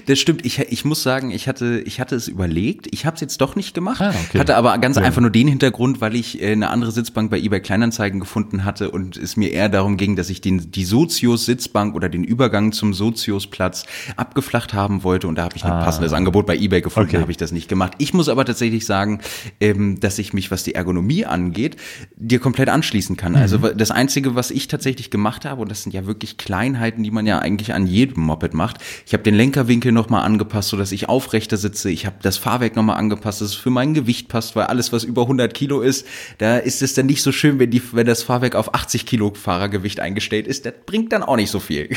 Das 0.07 0.19
stimmt. 0.19 0.47
Ich, 0.47 0.59
ich 0.59 0.85
muss 0.85 1.03
sagen, 1.03 1.31
ich 1.31 1.49
hatte, 1.49 1.81
ich 1.85 2.01
hatte 2.01 2.17
es 2.17 2.29
überlegt. 2.29 2.89
Ich 2.93 3.05
habe 3.05 3.15
es 3.15 3.21
jetzt 3.21 3.41
doch 3.41 3.57
nicht 3.57 3.75
gemacht. 3.75 4.01
Ah, 4.01 4.15
okay. 4.27 4.39
Hatte 4.39 4.57
aber 4.57 4.77
ganz 4.79 4.97
ja. 4.97 5.03
einfach 5.03 5.21
nur 5.21 5.31
den 5.31 5.47
Hintergrund, 5.49 6.01
weil 6.01 6.15
ich 6.15 6.41
äh, 6.41 6.53
eine 6.53 6.71
andere 6.71 6.93
Sitzbank 6.93 7.31
bei 7.31 7.39
eBay 7.39 7.61
Kleinanzeigen 7.61 8.21
gefunden 8.21 8.65
hatte 8.65 8.91
und 8.91 9.17
es 9.17 9.37
mir 9.37 9.53
eher 9.53 9.69
darum 9.69 9.97
ging, 9.97 10.17
dass 10.17 10.31
ich 10.31 10.41
den, 10.41 10.71
die 10.71 10.85
Sozius-Sitzbank 10.85 11.95
oder 11.95 12.09
den 12.09 12.25
Übergang 12.25 12.73
zum 12.73 12.95
Sozius-Platz 12.95 13.85
abgeflacht 14.17 14.73
haben 14.73 15.05
wollte. 15.05 15.29
Und 15.29 15.37
da 15.37 15.45
habe 15.45 15.57
ich 15.57 15.65
ein 15.65 15.73
ah. 15.73 15.85
passendes 15.85 16.13
Angebot 16.13 16.47
bei 16.47 16.57
eBay 16.57 16.81
gefunden, 16.81 17.11
okay. 17.11 17.21
habe 17.21 17.31
ich 17.31 17.37
das 17.37 17.53
nicht 17.53 17.69
gemacht. 17.69 17.93
Ich 17.99 18.15
muss 18.15 18.29
aber 18.29 18.45
tatsächlich 18.45 18.87
sagen, 18.87 19.21
ähm, 19.61 20.01
dass 20.01 20.19
ich 20.19 20.33
mich, 20.33 20.51
was 20.51 20.65
die 20.65 20.75
Ergonomie 20.75 21.25
angeht, 21.25 21.77
dir 22.17 22.41
komplett 22.49 22.71
anschließen 22.71 23.19
kann. 23.19 23.37
Also 23.37 23.59
mhm. 23.59 23.65
Also 23.65 23.77
das 23.77 23.91
Einzige, 23.91 24.35
was 24.35 24.51
ich 24.51 24.69
tatsächlich 24.69 25.11
gemacht 25.11 25.45
habe, 25.45 25.61
und 25.61 25.71
das 25.71 25.83
sind 25.83 25.93
ja 25.93 26.07
wirklich 26.07 26.39
Kleinheiten, 26.39 27.03
die 27.03 27.11
man 27.11 27.27
ja 27.27 27.41
eigentlich 27.41 27.75
an 27.75 27.87
jedem 27.87 28.23
Moped 28.23 28.55
macht, 28.55 28.79
ich 29.07 29.13
habe 29.13 29.23
den 29.23 29.35
Lenkerwinkel 29.35 29.93
nochmal 29.93 30.25
angepasst, 30.25 30.71
sodass 30.71 30.91
ich 30.93 31.11
aufrechter 31.11 31.59
sitze. 31.59 31.91
Ich 31.91 32.07
habe 32.07 32.17
das 32.23 32.39
Fahrwerk 32.39 32.75
nochmal 32.75 32.97
angepasst, 32.97 33.43
dass 33.43 33.49
es 33.49 33.55
für 33.55 33.69
mein 33.69 33.93
Gewicht 33.93 34.29
passt, 34.29 34.57
weil 34.57 34.65
alles, 34.65 34.95
was 34.95 35.05
über 35.05 35.23
100 35.23 35.53
Kilo 35.53 35.83
ist, 35.83 36.07
da 36.39 36.57
ist 36.57 36.81
es 36.81 36.95
dann 36.95 37.05
nicht 37.05 37.21
so 37.21 37.33
schön, 37.33 37.59
wenn, 37.59 37.71
die, 37.71 37.83
wenn 37.93 38.07
das 38.07 38.23
Fahrwerk 38.23 38.55
auf 38.55 38.75
80 38.75 39.05
Kilo 39.05 39.35
Fahrergewicht 39.35 40.01
eingestellt 40.01 40.47
ist. 40.47 40.65
Das 40.65 40.73
bringt 40.87 41.13
dann 41.13 41.23
auch 41.23 41.37
nicht 41.37 41.51
so 41.51 41.61
viel. 41.61 41.91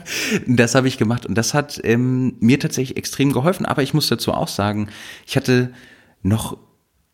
das 0.46 0.74
habe 0.74 0.88
ich 0.88 0.96
gemacht 0.96 1.26
und 1.26 1.36
das 1.36 1.52
hat 1.52 1.78
ähm, 1.84 2.36
mir 2.40 2.58
tatsächlich 2.58 2.96
extrem 2.96 3.34
geholfen. 3.34 3.66
Aber 3.66 3.82
ich 3.82 3.92
muss 3.92 4.08
dazu 4.08 4.32
auch 4.32 4.48
sagen, 4.48 4.88
ich 5.26 5.36
hatte 5.36 5.70
noch 6.22 6.56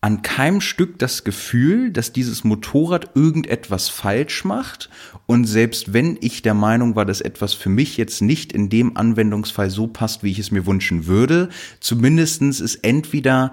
an 0.04 0.20
keinem 0.20 0.60
Stück 0.60 0.98
das 0.98 1.24
Gefühl, 1.24 1.90
dass 1.90 2.12
dieses 2.12 2.44
Motorrad 2.44 3.12
irgendetwas 3.14 3.88
falsch 3.88 4.44
macht. 4.44 4.90
Und 5.24 5.46
selbst 5.46 5.94
wenn 5.94 6.18
ich 6.20 6.42
der 6.42 6.52
Meinung 6.52 6.94
war, 6.94 7.06
dass 7.06 7.22
etwas 7.22 7.54
für 7.54 7.70
mich 7.70 7.96
jetzt 7.96 8.20
nicht 8.20 8.52
in 8.52 8.68
dem 8.68 8.98
Anwendungsfall 8.98 9.70
so 9.70 9.86
passt, 9.86 10.22
wie 10.22 10.30
ich 10.30 10.38
es 10.38 10.50
mir 10.50 10.66
wünschen 10.66 11.06
würde, 11.06 11.48
zumindestens 11.80 12.60
ist 12.60 12.84
entweder 12.84 13.52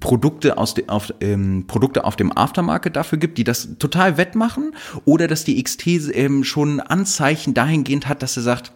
Produkte 0.00 0.58
aus 0.58 0.74
de, 0.74 0.88
auf, 0.88 1.14
ähm, 1.20 1.68
Produkte 1.68 2.02
auf 2.02 2.16
dem 2.16 2.36
Aftermarket 2.36 2.96
dafür 2.96 3.18
gibt, 3.18 3.38
die 3.38 3.44
das 3.44 3.78
total 3.78 4.16
wettmachen, 4.16 4.74
oder 5.04 5.28
dass 5.28 5.44
die 5.44 5.62
XT 5.62 5.86
ähm, 6.12 6.42
schon 6.42 6.80
Anzeichen 6.80 7.54
dahingehend 7.54 8.08
hat, 8.08 8.20
dass 8.20 8.34
sie 8.34 8.42
sagt, 8.42 8.72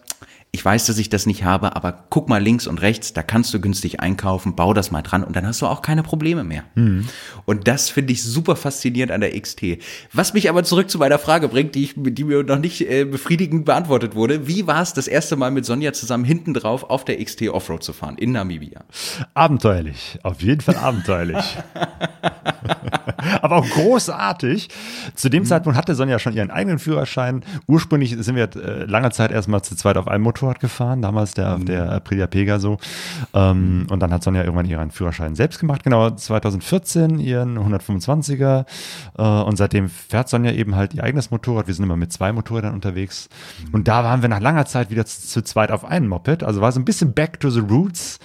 ich 0.50 0.64
weiß, 0.64 0.87
dass 0.87 0.96
ich 0.96 1.11
das 1.11 1.26
nicht 1.26 1.44
habe, 1.44 1.76
aber 1.76 2.06
guck 2.08 2.28
mal 2.28 2.42
links 2.42 2.66
und 2.66 2.80
rechts, 2.80 3.12
da 3.12 3.22
kannst 3.22 3.52
du 3.52 3.61
günstig 3.61 4.00
einkaufen, 4.00 4.56
bau 4.56 4.72
das 4.72 4.90
mal 4.90 5.02
dran 5.02 5.22
und 5.22 5.37
dann 5.37 5.46
hast 5.46 5.61
du 5.61 5.66
auch 5.66 5.82
keine 5.82 6.02
Probleme 6.02 6.42
mehr. 6.42 6.64
Mhm. 6.74 7.06
Und 7.44 7.68
das 7.68 7.90
finde 7.90 8.14
ich 8.14 8.22
super 8.22 8.56
faszinierend 8.56 9.12
an 9.12 9.20
der 9.20 9.38
XT. 9.38 9.78
Was 10.14 10.32
mich 10.32 10.48
aber 10.48 10.64
zurück 10.64 10.88
zu 10.88 10.98
meiner 10.98 11.18
Frage 11.18 11.48
bringt, 11.48 11.74
die, 11.74 11.84
ich, 11.84 11.94
die 11.96 12.24
mir 12.24 12.44
noch 12.44 12.58
nicht 12.58 12.80
äh, 12.80 13.04
befriedigend 13.04 13.66
beantwortet 13.66 14.14
wurde. 14.14 14.48
Wie 14.48 14.66
war 14.66 14.80
es 14.80 14.94
das 14.94 15.06
erste 15.06 15.37
Mal 15.37 15.50
mit 15.50 15.66
Sonja 15.66 15.92
zusammen 15.92 16.24
hinten 16.24 16.54
drauf 16.54 16.88
auf 16.88 17.04
der 17.04 17.22
XT 17.22 17.48
Offroad 17.50 17.82
zu 17.82 17.92
fahren 17.92 18.16
in 18.16 18.32
Namibia? 18.32 18.84
Abenteuerlich, 19.34 20.18
auf 20.22 20.40
jeden 20.40 20.62
Fall 20.62 20.76
abenteuerlich. 20.76 21.58
aber 23.42 23.56
auch 23.56 23.68
großartig. 23.68 24.70
Zu 25.14 25.28
dem 25.28 25.42
mhm. 25.42 25.46
Zeitpunkt 25.46 25.76
hatte 25.76 25.94
Sonja 25.94 26.18
schon 26.18 26.32
ihren 26.32 26.50
eigenen 26.50 26.78
Führerschein. 26.78 27.44
Ursprünglich 27.66 28.16
sind 28.18 28.34
wir 28.34 28.48
äh, 28.56 28.84
lange 28.84 29.11
Zeit 29.11 29.30
erstmal 29.30 29.61
zu 29.62 29.76
zweit 29.76 29.98
auf 29.98 30.08
einem 30.08 30.24
Motor 30.24 30.38
Motorrad 30.38 30.61
gefahren, 30.61 31.03
damals 31.03 31.35
der, 31.35 31.59
mhm. 31.59 31.66
der 31.66 31.92
Aprilia 31.92 32.27
Pegaso. 32.27 32.79
Ähm, 33.35 33.87
und 33.90 34.01
dann 34.01 34.12
hat 34.12 34.22
Sonja 34.22 34.42
irgendwann 34.42 34.66
ihren 34.66 34.90
Führerschein 34.90 35.35
selbst 35.35 35.59
gemacht, 35.59 35.83
genau 35.83 36.11
2014, 36.11 37.18
ihren 37.18 37.59
125er. 37.59 38.64
Äh, 39.16 39.22
und 39.22 39.57
seitdem 39.57 39.88
fährt 39.88 40.29
Sonja 40.29 40.53
eben 40.53 40.77
halt 40.77 40.94
ihr 40.94 41.03
eigenes 41.03 41.31
Motorrad. 41.31 41.66
Wir 41.66 41.74
sind 41.74 41.85
immer 41.85 41.96
mit 41.96 42.12
zwei 42.12 42.33
Motorrädern 42.33 42.74
unterwegs. 42.74 43.29
Mhm. 43.66 43.74
Und 43.74 43.88
da 43.88 44.05
waren 44.05 44.22
wir 44.22 44.29
nach 44.29 44.40
langer 44.40 44.66
Zeit 44.66 44.90
wieder 44.90 45.05
zu, 45.05 45.27
zu, 45.27 45.42
zweit 45.42 45.70
auf 45.70 45.85
einem 45.85 46.09
Moped. 46.09 46.44
Also 46.44 46.61
war 46.61 46.72
so 46.72 46.81
ein 46.81 46.85
bisschen 46.85 47.12
back 47.12 47.40
to 47.40 47.51
the 47.51 47.61
roots. 47.61 48.18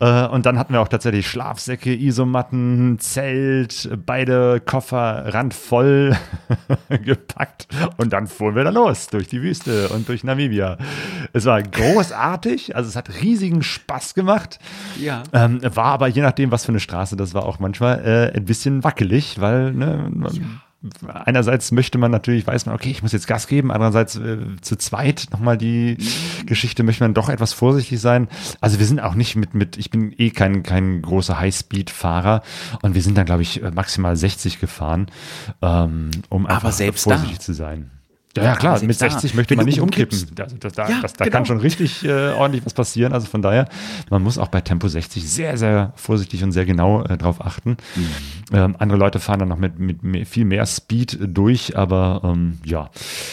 Äh, 0.00 0.26
und 0.26 0.46
dann 0.46 0.58
hatten 0.58 0.72
wir 0.72 0.80
auch 0.80 0.88
tatsächlich 0.88 1.28
Schlafsäcke, 1.28 1.94
Isomatten, 1.94 2.98
Zelt, 2.98 3.90
beide 4.04 4.60
Koffer 4.60 5.32
randvoll 5.32 6.16
gepackt. 7.04 7.68
Und 7.96 8.12
dann 8.12 8.26
fuhren 8.26 8.56
wir 8.56 8.64
da 8.64 8.70
los 8.70 9.08
durch 9.08 9.28
die 9.28 9.42
Wüste 9.42 9.88
und 9.90 10.08
durch 10.08 10.24
Namibia. 10.24 10.78
Es 11.32 11.44
war 11.44 11.59
großartig. 11.62 12.76
Also 12.76 12.88
es 12.88 12.96
hat 12.96 13.22
riesigen 13.22 13.62
Spaß 13.62 14.14
gemacht. 14.14 14.58
Ja. 15.00 15.22
Ähm, 15.32 15.60
war 15.62 15.86
aber 15.86 16.08
je 16.08 16.22
nachdem, 16.22 16.50
was 16.50 16.64
für 16.64 16.72
eine 16.72 16.80
Straße 16.80 17.16
das 17.16 17.34
war, 17.34 17.44
auch 17.44 17.58
manchmal 17.58 18.04
äh, 18.04 18.36
ein 18.36 18.44
bisschen 18.44 18.84
wackelig, 18.84 19.40
weil 19.40 19.72
ne, 19.72 20.10
ja 20.32 20.40
einerseits 21.06 21.72
möchte 21.72 21.98
man 21.98 22.10
natürlich, 22.10 22.46
weiß 22.46 22.66
man, 22.66 22.74
okay, 22.74 22.90
ich 22.90 23.02
muss 23.02 23.12
jetzt 23.12 23.26
Gas 23.26 23.46
geben, 23.46 23.70
andererseits 23.70 24.16
äh, 24.16 24.38
zu 24.62 24.76
zweit 24.76 25.26
nochmal 25.30 25.58
die 25.58 25.98
Geschichte 26.46 26.82
möchte 26.82 27.04
man 27.04 27.12
doch 27.12 27.28
etwas 27.28 27.52
vorsichtig 27.52 28.00
sein. 28.00 28.28
Also 28.60 28.78
wir 28.78 28.86
sind 28.86 29.00
auch 29.00 29.14
nicht 29.14 29.36
mit, 29.36 29.54
mit 29.54 29.76
ich 29.76 29.90
bin 29.90 30.14
eh 30.16 30.30
kein, 30.30 30.62
kein 30.62 31.02
großer 31.02 31.38
Highspeed-Fahrer 31.38 32.42
und 32.82 32.94
wir 32.94 33.02
sind 33.02 33.18
dann, 33.18 33.26
glaube 33.26 33.42
ich, 33.42 33.60
maximal 33.74 34.16
60 34.16 34.58
gefahren, 34.58 35.08
ähm, 35.60 36.10
um 36.30 36.46
einfach 36.46 36.72
vorsichtig 36.72 37.38
da. 37.38 37.40
zu 37.40 37.52
sein. 37.52 37.90
Ja, 38.36 38.44
ja 38.44 38.54
klar, 38.54 38.80
mit 38.84 38.96
60 38.96 39.32
da, 39.32 39.36
möchte 39.36 39.56
man 39.56 39.66
nicht 39.66 39.80
umkippen. 39.80 40.18
Das, 40.36 40.54
das, 40.56 40.72
da, 40.72 40.88
ja, 40.88 41.00
das, 41.02 41.14
da 41.14 41.24
genau. 41.24 41.36
kann 41.36 41.46
schon 41.46 41.58
richtig 41.58 42.04
äh, 42.04 42.30
ordentlich 42.30 42.64
was 42.64 42.74
passieren. 42.74 43.12
Also 43.12 43.26
von 43.26 43.42
daher, 43.42 43.68
man 44.08 44.22
muss 44.22 44.38
auch 44.38 44.48
bei 44.48 44.60
Tempo 44.60 44.86
60 44.86 45.28
sehr, 45.28 45.56
sehr 45.58 45.92
vorsichtig 45.96 46.44
und 46.44 46.52
sehr 46.52 46.64
genau 46.64 47.02
äh, 47.02 47.18
drauf 47.18 47.44
achten. 47.44 47.76
Mhm. 47.96 48.06
Ähm, 48.52 48.76
andere 48.78 48.98
Leute 48.98 49.18
fahren 49.18 49.40
dann 49.40 49.48
noch 49.48 49.58
mit, 49.58 49.80
mit 49.80 50.04
mehr, 50.04 50.26
viel 50.26 50.44
mehr 50.44 50.64
Speed 50.66 51.18
durch, 51.20 51.76
aber 51.76 52.22
ähm, 52.24 52.58
ja, 52.64 52.90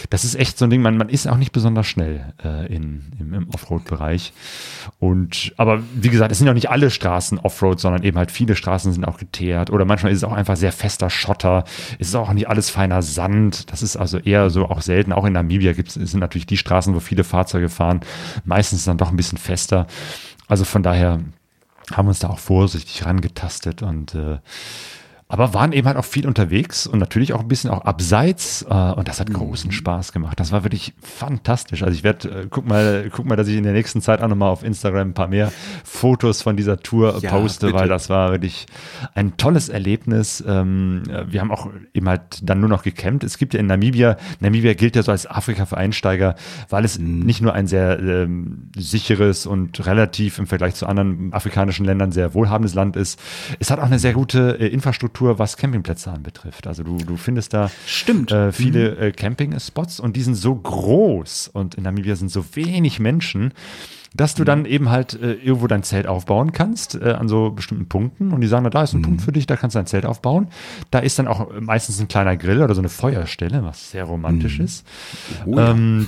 das 0.10 0.24
ist 0.24 0.36
echt 0.36 0.58
so 0.58 0.66
ein 0.66 0.72
Ding, 0.72 0.82
man, 0.82 0.98
man 0.98 1.10
ist 1.10 1.28
auch 1.28 1.38
nicht 1.38 1.52
besonders 1.52 1.86
schnell 1.86 2.34
äh, 2.44 2.66
in, 2.74 3.04
im, 3.20 3.34
im 3.34 3.50
Offroad-Bereich. 3.50 4.34
Und 5.00 5.54
aber 5.58 5.84
wie 5.94 6.10
gesagt, 6.10 6.32
es 6.32 6.40
sind 6.40 6.50
auch 6.50 6.54
nicht 6.54 6.70
alle 6.70 6.90
Straßen 6.90 7.40
Offroad, 7.40 7.80
sondern 7.80 8.04
eben 8.04 8.18
halt 8.18 8.32
viele 8.32 8.56
Straßen 8.56 8.94
sind 8.94 9.06
auch 9.06 9.18
geteert. 9.18 9.70
Oder 9.70 9.86
manchmal 9.86 10.12
ist 10.12 10.20
es 10.20 10.24
auch 10.24 10.34
einfach 10.34 10.56
sehr 10.56 10.72
fester 10.72 11.10
Schotter. 11.10 11.66
Es 12.00 12.10
ist 12.10 12.16
auch 12.16 12.34
nicht 12.34 12.50
alles 12.50 12.70
feiner 12.70 13.02
Sand. 13.02 13.72
Das 13.72 13.84
ist 13.84 13.96
also 13.96 14.18
eher 14.18 14.50
so 14.50 14.66
auch 14.66 14.82
selten. 14.88 15.14
Auch 15.14 15.26
in 15.26 15.34
Namibia 15.34 15.74
gibt 15.74 15.90
es 15.90 15.94
sind 15.94 16.20
natürlich 16.20 16.48
die 16.48 16.58
Straßen, 16.58 16.96
wo 16.96 17.00
viele 17.00 17.24
Fahrzeuge 17.24 17.70
fahren. 17.70 18.02
Meistens 18.44 18.86
dann 18.86 18.98
doch 18.98 19.12
ein 19.12 19.18
bisschen 19.18 19.38
fester. 19.38 19.86
Also 20.48 20.66
von 20.66 20.82
daher 20.82 21.20
haben 21.92 22.06
wir 22.06 22.10
uns 22.10 22.20
da 22.20 22.30
auch 22.30 22.40
vorsichtig 22.40 23.06
rangetastet 23.06 23.82
und 23.84 24.16
äh, 24.16 24.40
aber 25.30 25.54
waren 25.54 25.74
eben 25.74 25.88
halt 25.88 25.98
auch 25.98 26.06
viel 26.06 26.26
unterwegs 26.26 26.88
und 26.88 27.00
natürlich 27.00 27.34
auch 27.34 27.42
ein 27.42 27.48
bisschen 27.48 27.70
auch 27.70 27.82
abseits 27.86 28.62
äh, 28.70 28.74
und 28.74 29.08
das 29.08 29.20
hat 29.20 29.28
Mhm. 29.30 29.34
großen 29.34 29.72
Spaß 29.74 30.14
gemacht. 30.14 30.40
Das 30.40 30.52
war 30.54 30.64
wirklich 30.64 30.94
fantastisch. 31.02 31.84
Also 31.84 31.94
ich 31.94 32.04
werde, 32.04 32.30
äh, 32.44 32.48
guck 32.50 32.66
mal, 32.68 33.10
guck 33.14 33.26
mal, 33.26 33.36
dass 33.36 33.48
ich 33.50 33.58
in 33.58 33.64
der 33.64 33.74
nächsten 33.74 34.02
Zeit 34.02 34.22
auch 34.22 34.28
nochmal 34.30 34.50
auf 34.50 34.64
Instagram 34.64 35.10
ein 35.10 35.14
paar 35.14 35.28
mehr 35.28 35.52
Fotos 35.84 36.42
von 36.42 36.56
dieser 36.56 36.78
Tour 36.80 37.20
Ja, 37.22 37.30
poste, 37.32 37.68
bitte. 37.68 37.78
weil 37.80 37.90
das 37.90 38.10
war 38.10 38.32
wirklich 38.32 38.68
ein 39.16 39.36
tolles 39.38 39.68
Erlebnis. 39.70 40.44
Ähm, 40.48 41.04
äh, 41.10 41.32
wir 41.32 41.42
haben 41.42 41.52
auch 41.52 41.70
eben 41.94 42.08
halt 42.08 42.22
dann 42.44 42.60
nur 42.62 42.70
noch 42.70 42.84
gecampt. 42.84 43.24
Es 43.26 43.38
gibt 43.38 43.54
ja 43.54 43.60
in 43.60 43.68
Namibia, 43.68 44.16
Namibia 44.40 44.74
gilt 44.76 44.96
ja 44.96 45.04
so 45.04 45.12
als 45.12 45.30
Afrika 45.30 45.66
für 45.66 45.78
Einsteiger, 45.78 46.36
weil 46.70 46.86
es 46.86 47.00
Mhm. 47.00 47.20
nicht 47.20 47.42
nur 47.42 47.54
ein 47.54 47.68
sehr 47.68 48.00
ähm, 48.00 48.70
sicheres 48.78 49.46
und 49.46 49.86
relativ 49.86 50.40
im 50.40 50.48
Vergleich 50.48 50.76
zu 50.76 50.86
anderen 50.88 51.34
afrikanischen 51.34 51.86
Ländern 51.86 52.12
sehr 52.14 52.34
wohlhabendes 52.34 52.74
Land 52.76 52.96
ist. 52.96 53.20
Es 53.60 53.70
hat 53.72 53.80
auch 53.80 53.86
eine 53.86 54.00
sehr 54.00 54.14
gute 54.14 54.58
äh, 54.60 54.68
Infrastruktur, 54.68 55.17
was 55.22 55.58
Campingplätze 55.58 56.12
anbetrifft. 56.12 56.68
Also 56.68 56.84
du, 56.84 56.98
du 56.98 57.18
findest 57.18 57.54
da 57.54 57.70
Stimmt. 57.86 58.32
äh, 58.32 58.52
viele 58.52 58.98
äh, 58.98 59.12
Camping-Spots 59.12 60.00
und 60.00 60.16
die 60.16 60.22
sind 60.22 60.36
so 60.36 60.56
groß 60.56 61.50
und 61.54 61.76
in 61.76 61.84
Namibia 61.84 62.16
sind 62.16 62.30
so 62.30 62.44
wenig 62.56 63.00
Menschen, 63.00 63.54
dass 64.16 64.36
du 64.36 64.44
dann 64.44 64.66
eben 64.66 64.90
halt 64.90 65.20
äh, 65.22 65.34
irgendwo 65.34 65.68
dein 65.68 65.84
Zelt 65.84 66.08
aufbauen 66.08 66.52
kannst 66.52 66.96
äh, 66.96 67.12
an 67.12 67.28
so 67.28 67.52
bestimmten 67.52 67.88
Punkten 67.88 68.32
und 68.32 68.42
die 68.42 68.48
sagen, 68.48 68.64
na, 68.64 68.70
da 68.70 68.84
ist 68.84 68.94
ein 68.94 69.02
Punkt 69.02 69.22
für 69.22 69.32
dich, 69.32 69.46
da 69.46 69.56
kannst 69.56 69.76
du 69.76 69.80
dein 69.80 69.86
Zelt 69.86 70.06
aufbauen. 70.06 70.48
Da 70.92 71.00
ist 71.00 71.20
dann 71.20 71.28
auch 71.28 71.50
meistens 71.60 72.00
ein 72.00 72.08
kleiner 72.08 72.36
Grill 72.38 72.62
oder 72.62 72.74
so 72.74 72.82
eine 72.82 72.90
Feuerstelle, 72.90 73.64
was 73.64 73.92
sehr 73.92 74.06
romantisch 74.06 74.60
ist. 74.60 74.88
Oh 75.46 75.58
ja. 75.58 75.72
Ähm, 75.72 76.08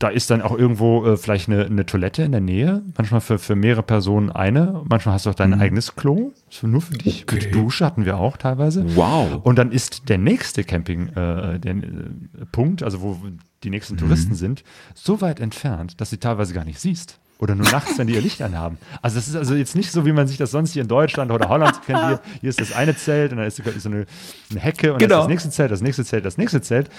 da 0.00 0.08
ist 0.08 0.30
dann 0.30 0.40
auch 0.40 0.56
irgendwo 0.56 1.04
äh, 1.04 1.16
vielleicht 1.18 1.48
eine, 1.50 1.66
eine 1.66 1.84
Toilette 1.84 2.22
in 2.22 2.32
der 2.32 2.40
Nähe. 2.40 2.82
Manchmal 2.96 3.20
für, 3.20 3.38
für 3.38 3.54
mehrere 3.54 3.82
Personen 3.82 4.30
eine. 4.30 4.82
Manchmal 4.88 5.14
hast 5.14 5.26
du 5.26 5.30
auch 5.30 5.34
dein 5.34 5.60
eigenes 5.60 5.94
Klo. 5.94 6.32
So 6.48 6.66
nur 6.66 6.80
für 6.80 6.94
dich. 6.94 7.24
Okay. 7.24 7.34
Mit 7.34 7.54
Dusche 7.54 7.84
hatten 7.84 8.06
wir 8.06 8.16
auch 8.16 8.38
teilweise. 8.38 8.96
Wow. 8.96 9.40
Und 9.42 9.58
dann 9.58 9.70
ist 9.70 10.08
der 10.08 10.16
nächste 10.16 10.64
Campingpunkt, 10.64 11.16
äh, 11.16 12.82
äh, 12.82 12.84
also 12.84 13.02
wo 13.02 13.18
die 13.62 13.68
nächsten 13.68 13.98
Touristen 13.98 14.34
sind, 14.34 14.64
so 14.94 15.20
weit 15.20 15.38
entfernt, 15.38 16.00
dass 16.00 16.08
du 16.08 16.16
sie 16.16 16.20
teilweise 16.20 16.54
gar 16.54 16.64
nicht 16.64 16.80
siehst. 16.80 17.20
Oder 17.38 17.54
nur 17.54 17.70
nachts, 17.70 17.98
wenn 17.98 18.06
die 18.06 18.14
ihr 18.14 18.20
Licht 18.22 18.40
anhaben. 18.42 18.78
Also 19.00 19.16
das 19.16 19.28
ist 19.28 19.36
also 19.36 19.54
jetzt 19.54 19.74
nicht 19.74 19.92
so, 19.92 20.04
wie 20.04 20.12
man 20.12 20.28
sich 20.28 20.36
das 20.36 20.50
sonst 20.50 20.72
hier 20.72 20.82
in 20.82 20.88
Deutschland 20.88 21.30
oder 21.30 21.48
Holland 21.48 21.80
kennt. 21.86 21.98
Hier, 21.98 22.20
hier 22.40 22.50
ist 22.50 22.60
das 22.60 22.72
eine 22.72 22.96
Zelt 22.96 23.32
und 23.32 23.38
dann 23.38 23.46
ist 23.46 23.56
so 23.56 23.88
eine, 23.88 24.06
eine 24.50 24.60
Hecke 24.60 24.92
und 24.94 25.00
dann 25.02 25.08
Genau. 25.08 25.20
ist 25.20 25.24
das 25.24 25.28
nächste 25.28 25.50
Zelt, 25.50 25.70
das 25.70 25.80
nächste 25.82 26.04
Zelt, 26.04 26.24
das 26.24 26.38
nächste 26.38 26.60
Zelt. 26.62 26.90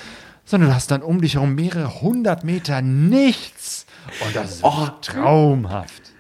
Sondern 0.52 0.70
du 0.72 0.76
hast 0.76 0.92
dann 0.92 1.02
um 1.02 1.22
dich 1.22 1.36
herum 1.36 1.56
mehrere 1.56 2.02
hundert 2.02 2.44
Meter 2.44 2.82
nichts. 2.82 3.86
Und 4.26 4.36
das 4.36 4.56
ist 4.56 4.64
Oh. 4.66 4.90
traumhaft. 5.02 6.12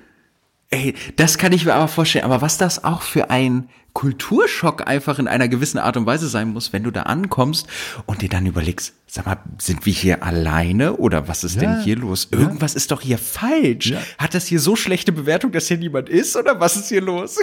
Ey, 0.69 0.95
das 1.17 1.37
kann 1.37 1.51
ich 1.51 1.65
mir 1.65 1.73
aber 1.73 1.89
vorstellen. 1.89 2.23
Aber 2.23 2.41
was 2.41 2.57
das 2.57 2.85
auch 2.85 3.01
für 3.01 3.29
ein 3.29 3.67
Kulturschock 3.91 4.87
einfach 4.87 5.19
in 5.19 5.27
einer 5.27 5.49
gewissen 5.49 5.79
Art 5.79 5.97
und 5.97 6.05
Weise 6.05 6.29
sein 6.29 6.47
muss, 6.53 6.71
wenn 6.71 6.83
du 6.83 6.91
da 6.91 7.01
ankommst 7.01 7.67
und 8.05 8.21
dir 8.21 8.29
dann 8.29 8.45
überlegst, 8.45 8.93
sag 9.05 9.25
mal, 9.25 9.35
sind 9.57 9.85
wir 9.85 9.91
hier 9.91 10.23
alleine 10.23 10.95
oder 10.95 11.27
was 11.27 11.43
ist 11.43 11.55
Ja. 11.55 11.61
denn 11.63 11.81
hier 11.83 11.97
los? 11.97 12.29
Irgendwas 12.31 12.73
ist 12.73 12.91
doch 12.91 13.01
hier 13.01 13.17
falsch. 13.17 13.87
Ja. 13.87 13.99
Hat 14.17 14.33
das 14.33 14.45
hier 14.47 14.61
so 14.61 14.77
schlechte 14.77 15.11
Bewertung, 15.11 15.51
dass 15.51 15.67
hier 15.67 15.77
niemand 15.77 16.07
ist 16.07 16.37
oder 16.37 16.57
was 16.57 16.77
ist 16.77 16.87
hier 16.87 17.01
los? 17.01 17.37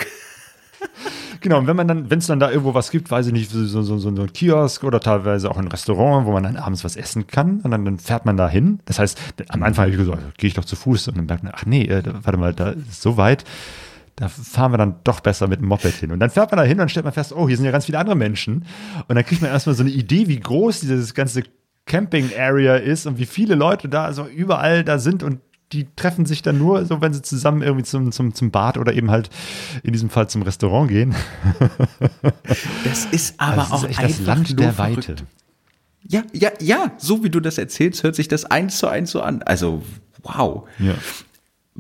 Genau, 1.41 1.59
und 1.59 1.68
wenn 1.68 1.76
man 1.76 1.87
dann, 1.87 2.11
wenn 2.11 2.18
es 2.18 2.26
dann 2.26 2.41
da 2.41 2.51
irgendwo 2.51 2.74
was 2.74 2.91
gibt, 2.91 3.12
weiß 3.12 3.29
ich 3.29 3.33
nicht, 3.33 3.51
so, 3.51 3.64
so, 3.64 3.83
so, 3.83 3.99
so 3.99 4.09
ein 4.09 4.33
Kiosk 4.33 4.83
oder 4.83 4.99
teilweise 4.99 5.49
auch 5.51 5.57
ein 5.57 5.68
Restaurant, 5.68 6.26
wo 6.26 6.33
man 6.33 6.43
dann 6.43 6.57
abends 6.57 6.83
was 6.83 6.97
essen 6.97 7.29
kann 7.29 7.61
und 7.61 7.70
dann, 7.70 7.85
dann 7.85 7.99
fährt 7.99 8.26
man 8.26 8.37
da 8.37 8.49
hin. 8.49 8.81
Das 8.87 8.99
heißt, 8.99 9.20
am 9.49 9.62
Anfang 9.62 9.85
habe 9.85 9.93
ich 9.93 9.99
gesagt, 9.99 10.39
gehe 10.39 10.49
ich 10.49 10.55
doch 10.55 10.64
zu 10.64 10.74
Fuß 10.74 11.09
und 11.09 11.16
dann 11.16 11.26
merkt 11.26 11.45
man, 11.45 11.53
ach 11.55 11.64
nee, 11.64 11.85
äh, 11.85 12.03
warte 12.05 12.39
mal, 12.39 12.55
da 12.55 12.70
ist 12.70 13.03
so 13.03 13.16
weit, 13.16 13.45
da 14.16 14.29
fahren 14.29 14.72
wir 14.72 14.79
dann 14.79 14.97
doch 15.05 15.20
besser 15.20 15.47
mit 15.47 15.61
dem 15.61 15.68
Moped 15.68 15.95
hin. 15.95 16.11
Und 16.11 16.18
dann 16.18 16.31
fährt 16.31 16.51
man 16.51 16.59
da 16.59 16.64
hin 16.64 16.72
und 16.72 16.79
dann 16.79 16.89
stellt 16.89 17.05
man 17.05 17.14
fest, 17.14 17.33
oh, 17.33 17.47
hier 17.47 17.57
sind 17.57 17.66
ja 17.66 17.70
ganz 17.70 17.87
viele 17.87 18.01
andere 18.01 18.16
Menschen. 18.16 18.64
Und 19.07 19.14
dann 19.14 19.24
kriegt 19.24 19.41
man 19.41 19.51
erstmal 19.53 19.76
so 19.76 19.85
eine 19.85 19.93
Idee, 19.93 20.26
wie 20.26 20.41
groß 20.41 20.81
dieses 20.81 21.14
ganze 21.14 21.45
Camping-Area 21.87 22.76
ist 22.76 23.07
und 23.07 23.18
wie 23.18 23.26
viele 23.26 23.55
Leute 23.55 23.89
da 23.89 24.12
so 24.12 24.26
überall 24.26 24.83
da 24.83 24.99
sind 24.99 25.22
und 25.22 25.41
die 25.73 25.87
treffen 25.97 26.25
sich 26.27 26.43
dann 26.43 26.59
nur 26.59 26.85
so, 26.87 27.01
wenn 27.01 27.12
sie 27.12 27.23
zusammen 27.23 27.62
irgendwie 27.62 27.85
zum, 27.85 28.11
zum, 28.11 28.35
zum 28.35 28.51
Bad 28.51 28.79
oder 28.79 28.95
eben 28.95 29.11
halt 29.11 29.29
in 29.83 29.93
diesem 29.93 30.09
Fall 30.11 30.29
zum 30.29 30.43
Restaurant 30.43 30.89
gehen. 30.89 31.14
Das 32.85 33.05
ist 33.07 33.35
aber 33.39 33.71
Also 33.71 33.75
es 33.75 33.83
auch 33.83 33.85
ist 33.85 33.99
einfach 33.99 34.16
das 34.16 34.27
Land 34.27 34.61
der 34.61 34.73
verrückt. 34.73 35.09
Weite. 35.09 35.16
Ja, 36.07 36.23
ja, 36.33 36.51
ja, 36.61 36.93
so 36.97 37.23
wie 37.23 37.29
du 37.31 37.41
das 37.41 37.59
erzählst, 37.59 38.03
hört 38.03 38.14
sich 38.14 38.29
das 38.29 38.45
eins 38.47 38.79
zu 38.79 38.89
eins 38.89 39.11
so 39.11 39.21
an. 39.21 39.43
Also, 39.43 39.83
wow. 40.23 40.66
Ja. 40.79 40.95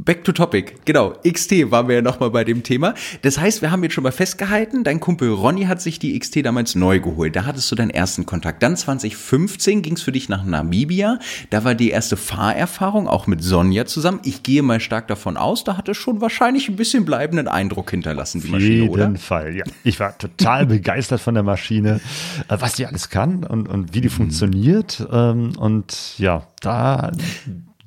Back 0.00 0.22
to 0.22 0.30
topic. 0.30 0.74
Genau. 0.84 1.14
XT 1.28 1.72
waren 1.72 1.88
wir 1.88 1.96
ja 1.96 2.02
nochmal 2.02 2.30
bei 2.30 2.44
dem 2.44 2.62
Thema. 2.62 2.94
Das 3.22 3.36
heißt, 3.36 3.62
wir 3.62 3.72
haben 3.72 3.82
jetzt 3.82 3.94
schon 3.94 4.04
mal 4.04 4.12
festgehalten, 4.12 4.84
dein 4.84 5.00
Kumpel 5.00 5.32
Ronny 5.32 5.64
hat 5.64 5.82
sich 5.82 5.98
die 5.98 6.16
XT 6.16 6.46
damals 6.46 6.76
neu 6.76 7.00
geholt. 7.00 7.34
Da 7.34 7.46
hattest 7.46 7.68
du 7.72 7.74
deinen 7.74 7.90
ersten 7.90 8.24
Kontakt. 8.24 8.62
Dann 8.62 8.76
2015 8.76 9.82
ging 9.82 9.94
es 9.94 10.02
für 10.02 10.12
dich 10.12 10.28
nach 10.28 10.44
Namibia. 10.44 11.18
Da 11.50 11.64
war 11.64 11.74
die 11.74 11.90
erste 11.90 12.16
Fahrerfahrung 12.16 13.08
auch 13.08 13.26
mit 13.26 13.42
Sonja 13.42 13.86
zusammen. 13.86 14.20
Ich 14.22 14.44
gehe 14.44 14.62
mal 14.62 14.78
stark 14.78 15.08
davon 15.08 15.36
aus, 15.36 15.64
da 15.64 15.76
hat 15.76 15.88
es 15.88 15.96
schon 15.96 16.20
wahrscheinlich 16.20 16.68
ein 16.68 16.76
bisschen 16.76 17.04
bleibenden 17.04 17.48
Eindruck 17.48 17.90
hinterlassen, 17.90 18.40
die 18.40 18.46
Auf 18.46 18.52
Maschine, 18.52 18.74
jeden 18.74 18.88
oder? 18.90 19.16
Fall, 19.16 19.56
ja. 19.56 19.64
Ich 19.82 19.98
war 19.98 20.16
total 20.16 20.66
begeistert 20.66 21.20
von 21.20 21.34
der 21.34 21.42
Maschine, 21.42 22.00
äh, 22.46 22.56
was 22.60 22.74
die 22.74 22.86
alles 22.86 23.08
kann 23.08 23.42
und, 23.42 23.68
und 23.68 23.94
wie 23.94 24.00
die 24.00 24.10
funktioniert. 24.10 25.04
Ähm, 25.10 25.54
und 25.58 26.16
ja, 26.18 26.46
da, 26.60 27.10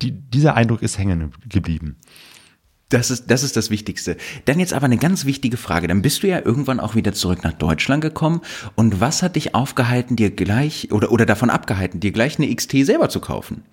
die, 0.01 0.11
dieser 0.11 0.55
Eindruck 0.55 0.81
ist 0.81 0.97
hängen 0.97 1.31
geblieben. 1.47 1.97
Das 2.89 3.09
ist, 3.09 3.31
das 3.31 3.43
ist 3.43 3.55
das 3.55 3.69
Wichtigste. 3.69 4.17
Dann 4.45 4.59
jetzt 4.59 4.73
aber 4.73 4.85
eine 4.85 4.97
ganz 4.97 5.23
wichtige 5.23 5.55
Frage. 5.55 5.87
Dann 5.87 6.01
bist 6.01 6.23
du 6.23 6.27
ja 6.27 6.39
irgendwann 6.43 6.81
auch 6.81 6.93
wieder 6.93 7.13
zurück 7.13 7.41
nach 7.43 7.53
Deutschland 7.53 8.01
gekommen. 8.01 8.41
Und 8.75 8.99
was 8.99 9.23
hat 9.23 9.37
dich 9.37 9.55
aufgehalten, 9.55 10.17
dir 10.17 10.29
gleich 10.29 10.91
oder, 10.91 11.11
oder 11.11 11.25
davon 11.25 11.49
abgehalten, 11.49 12.01
dir 12.01 12.11
gleich 12.11 12.37
eine 12.37 12.53
XT 12.53 12.85
selber 12.85 13.07
zu 13.07 13.21
kaufen? 13.21 13.63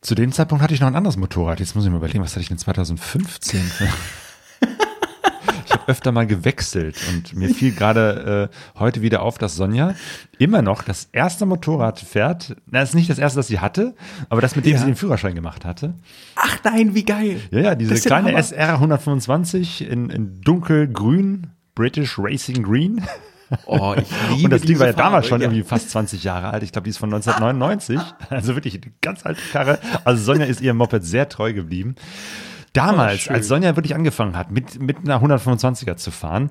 Zu 0.00 0.16
dem 0.16 0.32
Zeitpunkt 0.32 0.62
hatte 0.62 0.74
ich 0.74 0.80
noch 0.80 0.88
ein 0.88 0.96
anderes 0.96 1.16
Motorrad. 1.16 1.60
Jetzt 1.60 1.76
muss 1.76 1.84
ich 1.84 1.90
mal 1.92 1.98
überlegen, 1.98 2.24
was 2.24 2.32
hatte 2.32 2.40
ich 2.40 2.48
denn 2.48 2.58
2015? 2.58 3.70
habe 5.82 5.88
öfter 5.92 6.12
mal 6.12 6.26
gewechselt 6.26 6.96
und 7.10 7.34
mir 7.34 7.50
fiel 7.50 7.74
gerade 7.74 8.50
äh, 8.52 8.78
heute 8.78 9.02
wieder 9.02 9.22
auf, 9.22 9.38
dass 9.38 9.56
Sonja 9.56 9.94
immer 10.38 10.62
noch 10.62 10.82
das 10.82 11.08
erste 11.12 11.46
Motorrad 11.46 12.00
fährt. 12.00 12.56
Na, 12.66 12.80
das 12.80 12.90
ist 12.90 12.94
nicht 12.94 13.10
das 13.10 13.18
erste, 13.18 13.38
das 13.38 13.48
sie 13.48 13.60
hatte, 13.60 13.94
aber 14.28 14.40
das, 14.40 14.56
mit 14.56 14.64
dem 14.66 14.72
Ja. 14.72 14.78
sie 14.78 14.86
den 14.86 14.96
Führerschein 14.96 15.34
gemacht 15.34 15.64
hatte. 15.64 15.94
Ach 16.36 16.58
nein, 16.64 16.94
wie 16.94 17.04
geil. 17.04 17.40
Ja, 17.50 17.60
ja, 17.60 17.74
diese 17.74 17.94
kleine 18.00 18.28
Hammer. 18.28 18.38
SR 18.38 18.74
125 18.74 19.88
in, 19.88 20.10
in 20.10 20.40
dunkelgrün, 20.40 21.48
British 21.74 22.18
Racing 22.18 22.62
Green. 22.62 23.02
Oh, 23.66 23.94
ich 23.96 24.08
liebe 24.30 24.44
Und 24.44 24.50
das 24.50 24.62
Ding 24.62 24.78
war 24.78 24.86
ja 24.86 24.92
damals 24.92 25.26
Farbe, 25.26 25.28
schon 25.28 25.40
ja. 25.40 25.46
irgendwie 25.46 25.62
fast 25.62 25.90
20 25.90 26.24
Jahre 26.24 26.50
alt. 26.50 26.62
Ich 26.62 26.72
glaube, 26.72 26.84
die 26.84 26.90
ist 26.90 26.98
von 26.98 27.12
1999. 27.12 27.98
Also 28.30 28.54
wirklich 28.54 28.74
eine 28.82 28.92
ganz 29.00 29.26
alte 29.26 29.42
Karre. 29.52 29.78
Also 30.04 30.22
Sonja 30.22 30.46
ist 30.46 30.60
ihrem 30.60 30.78
Moped 30.78 31.04
sehr 31.04 31.28
treu 31.28 31.52
geblieben. 31.52 31.96
Damals, 32.72 33.28
Oh, 33.28 33.34
als 33.34 33.48
Sonja 33.48 33.76
wirklich 33.76 33.94
angefangen 33.94 34.36
hat, 34.36 34.50
mit, 34.50 34.80
mit 34.80 34.98
einer 34.98 35.22
125er 35.22 35.96
zu 35.96 36.10
fahren, 36.10 36.50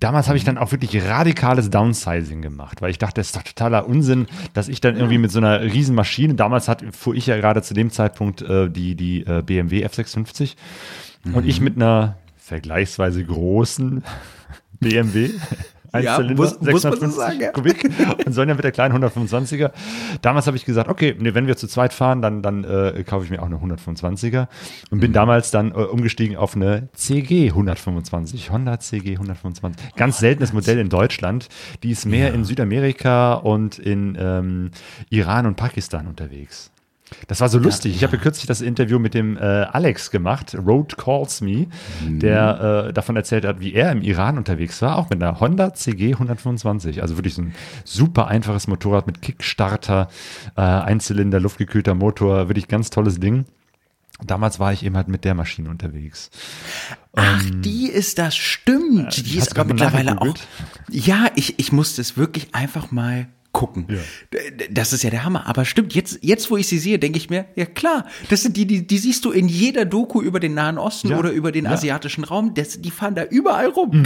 damals 0.00 0.28
habe 0.28 0.36
ich 0.36 0.44
dann 0.44 0.58
auch 0.58 0.70
wirklich 0.70 1.02
radikales 1.04 1.70
Downsizing 1.70 2.42
gemacht, 2.42 2.82
weil 2.82 2.90
ich 2.90 2.98
dachte, 2.98 3.20
das 3.20 3.28
ist 3.28 3.36
doch 3.36 3.42
totaler 3.42 3.88
Unsinn, 3.88 4.26
dass 4.52 4.68
ich 4.68 4.80
dann 4.82 4.96
irgendwie 4.96 5.18
mit 5.18 5.30
so 5.30 5.38
einer 5.38 5.62
riesen 5.62 5.94
Maschine, 5.94 6.34
damals 6.34 6.68
hat, 6.68 6.84
fuhr 6.94 7.14
ich 7.14 7.26
ja 7.26 7.36
gerade 7.38 7.62
zu 7.62 7.72
dem 7.72 7.90
Zeitpunkt 7.90 8.42
äh, 8.42 8.68
die, 8.68 8.94
die 8.96 9.26
äh, 9.26 9.42
BMW 9.42 9.86
F650 9.86 10.56
und 11.32 11.46
ich 11.46 11.60
mit 11.60 11.76
einer 11.76 12.16
vergleichsweise 12.36 13.24
großen 13.24 14.04
BMW. 14.80 15.30
Ja, 15.92 16.16
Einzylinder, 16.16 16.34
muss- 16.42 16.58
muss 16.60 16.60
man 16.62 16.72
so 16.74 16.78
650 16.88 17.16
sagen, 17.16 17.40
ja. 17.40 17.50
Kubik 17.52 17.90
und 18.26 18.32
Sonja 18.32 18.54
mit 18.54 18.64
der 18.64 18.72
kleinen 18.72 18.94
125er. 19.04 19.70
Damals 20.22 20.46
habe 20.46 20.56
ich 20.56 20.64
gesagt, 20.64 20.88
okay, 20.88 21.14
nee, 21.18 21.34
wenn 21.34 21.46
wir 21.46 21.56
zu 21.56 21.68
zweit 21.68 21.92
fahren, 21.92 22.22
dann, 22.22 22.42
dann 22.42 22.64
äh, 22.64 23.04
kaufe 23.06 23.24
ich 23.24 23.30
mir 23.30 23.42
auch 23.42 23.46
eine 23.46 23.56
125er 23.56 24.48
und 24.90 24.96
Mhm. 24.98 25.00
bin 25.00 25.12
damals 25.12 25.50
dann 25.50 25.70
äh, 25.72 25.74
umgestiegen 25.74 26.36
auf 26.36 26.56
eine 26.56 26.88
CG 26.94 27.48
125, 27.50 28.50
Honda 28.50 28.80
CG 28.80 29.12
125. 29.12 29.84
Oh, 29.86 29.92
Ganz 29.96 30.18
seltenes 30.18 30.52
Modell 30.52 30.78
in 30.78 30.88
Deutschland. 30.88 31.48
Die 31.82 31.90
ist 31.90 32.06
mehr 32.06 32.32
in 32.34 32.44
Südamerika 32.44 33.34
und 33.34 33.78
in 33.78 34.16
ähm, 34.18 34.70
Iran 35.10 35.46
und 35.46 35.56
Pakistan 35.56 36.06
unterwegs. 36.06 36.71
Das 37.28 37.40
war 37.40 37.48
so 37.48 37.58
lustig. 37.58 37.94
Ich 37.96 38.02
habe 38.02 38.16
ja 38.16 38.22
kürzlich 38.22 38.46
das 38.46 38.60
Interview 38.60 38.98
mit 38.98 39.14
dem 39.14 39.36
äh, 39.36 39.40
Alex 39.40 40.10
gemacht, 40.10 40.54
Road 40.54 40.96
Calls 40.96 41.40
Me, 41.40 41.66
der 42.02 42.86
äh, 42.88 42.92
davon 42.92 43.16
erzählt 43.16 43.44
hat, 43.44 43.60
wie 43.60 43.72
er 43.74 43.92
im 43.92 44.02
Iran 44.02 44.38
unterwegs 44.38 44.80
war, 44.82 44.96
auch 44.96 45.10
mit 45.10 45.22
einer 45.22 45.40
Honda 45.40 45.74
CG 45.74 46.12
125. 46.12 47.02
Also 47.02 47.16
wirklich 47.16 47.34
so 47.34 47.42
ein 47.42 47.54
super 47.84 48.28
einfaches 48.28 48.66
Motorrad 48.66 49.06
mit 49.06 49.22
Kickstarter, 49.22 50.08
äh, 50.56 50.60
Einzylinder, 50.60 51.40
luftgekühlter 51.40 51.94
Motor, 51.94 52.48
wirklich 52.48 52.68
ganz 52.68 52.90
tolles 52.90 53.20
Ding. 53.20 53.44
Damals 54.24 54.60
war 54.60 54.72
ich 54.72 54.84
eben 54.84 54.96
halt 54.96 55.08
mit 55.08 55.24
der 55.24 55.34
Maschine 55.34 55.70
unterwegs. 55.70 56.30
Ach, 57.14 57.42
die 57.56 57.86
ist 57.88 58.18
das, 58.18 58.36
stimmt. 58.36 59.16
Die 59.26 59.38
hast 59.38 59.48
ist 59.48 59.58
aber 59.58 59.68
mittlerweile 59.68 60.20
auch. 60.20 60.36
Ja, 60.88 61.26
ich, 61.34 61.58
ich 61.58 61.72
musste 61.72 62.00
es 62.00 62.16
wirklich 62.16 62.54
einfach 62.54 62.90
mal 62.90 63.26
gucken. 63.52 63.86
Das 64.70 64.92
ist 64.92 65.02
ja 65.02 65.10
der 65.10 65.24
Hammer. 65.24 65.46
Aber 65.46 65.64
stimmt, 65.64 65.94
jetzt, 65.94 66.18
jetzt 66.22 66.50
wo 66.50 66.56
ich 66.56 66.66
sie 66.66 66.78
sehe, 66.78 66.98
denke 66.98 67.18
ich 67.18 67.28
mir, 67.30 67.44
ja 67.54 67.66
klar, 67.66 68.06
das 68.30 68.42
sind 68.42 68.56
die, 68.56 68.66
die, 68.66 68.86
die 68.86 68.98
siehst 68.98 69.24
du 69.24 69.30
in 69.30 69.48
jeder 69.48 69.84
Doku 69.84 70.20
über 70.22 70.40
den 70.40 70.54
Nahen 70.54 70.78
Osten 70.78 71.08
Ja. 71.08 71.18
oder 71.18 71.30
über 71.30 71.52
den 71.52 71.66
Ja. 71.66 71.72
asiatischen 71.72 72.24
Raum. 72.24 72.54
Das, 72.54 72.80
die 72.80 72.90
fahren 72.90 73.14
da 73.14 73.24
überall 73.24 73.68
rum. 73.68 74.02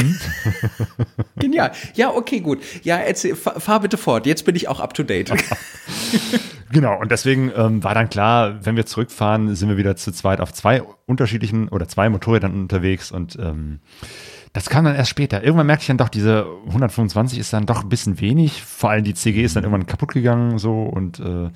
Genial. 1.38 1.72
Ja, 1.94 2.10
okay, 2.12 2.40
gut. 2.40 2.60
Ja, 2.82 2.96
erzähl, 2.96 3.36
fahr, 3.36 3.60
fahr 3.60 3.80
bitte 3.80 3.96
fort. 3.96 4.26
Jetzt 4.26 4.44
bin 4.44 4.56
ich 4.56 4.68
auch 4.68 4.80
up 4.80 4.94
to 4.94 5.02
date. 5.02 5.32
Genau, 6.72 6.98
und 7.00 7.12
deswegen 7.12 7.52
ähm, 7.56 7.84
war 7.84 7.94
dann 7.94 8.10
klar, 8.10 8.58
wenn 8.66 8.74
wir 8.74 8.86
zurückfahren, 8.86 9.54
sind 9.54 9.68
wir 9.68 9.76
wieder 9.76 9.94
zu 9.94 10.10
zweit 10.10 10.40
auf 10.40 10.52
zwei 10.52 10.82
unterschiedlichen 11.06 11.68
oder 11.68 11.86
zwei 11.86 12.08
Motorrädern 12.08 12.52
unterwegs 12.52 13.12
und 13.12 13.38
ähm, 13.40 13.78
das 14.56 14.70
kam 14.70 14.86
dann 14.86 14.94
erst 14.94 15.10
später. 15.10 15.44
Irgendwann 15.44 15.66
merkte 15.66 15.82
ich 15.82 15.88
dann 15.88 15.98
doch, 15.98 16.08
diese 16.08 16.46
125 16.68 17.38
ist 17.38 17.52
dann 17.52 17.66
doch 17.66 17.82
ein 17.82 17.90
bisschen 17.90 18.22
wenig. 18.22 18.62
Vor 18.62 18.88
allem 18.88 19.04
die 19.04 19.12
CG 19.12 19.42
ist 19.42 19.54
dann 19.54 19.64
irgendwann 19.64 19.84
kaputt 19.84 20.14
gegangen 20.14 20.56
so 20.56 20.84
und 20.84 21.20
äh, 21.20 21.50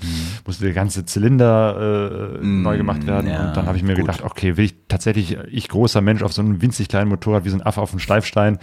musste 0.45 0.65
der 0.65 0.75
ganze 0.75 1.07
Zylinder 1.07 2.35
äh, 2.43 2.45
neu 2.45 2.77
gemacht 2.77 3.07
werden. 3.07 3.31
ja, 3.31 3.49
und 3.49 3.57
dann 3.57 3.65
habe 3.65 3.79
ich 3.79 3.83
mir 3.85 3.95
gut. 3.95 4.03
gedacht, 4.03 4.23
okay, 4.23 4.59
will 4.59 4.67
ich 4.67 4.75
tatsächlich, 4.89 5.39
ich 5.51 5.69
großer 5.71 6.03
Mensch 6.03 6.23
auf 6.23 6.35
so 6.35 6.43
einem 6.43 6.61
winzig 6.61 6.89
kleinen 6.89 7.09
Motorrad 7.09 7.47
wie 7.47 7.49
so 7.49 7.57
ein 7.57 7.65
Affe 7.65 7.81
auf 7.81 7.91
einem 7.91 8.01
Steifstein, 8.01 8.59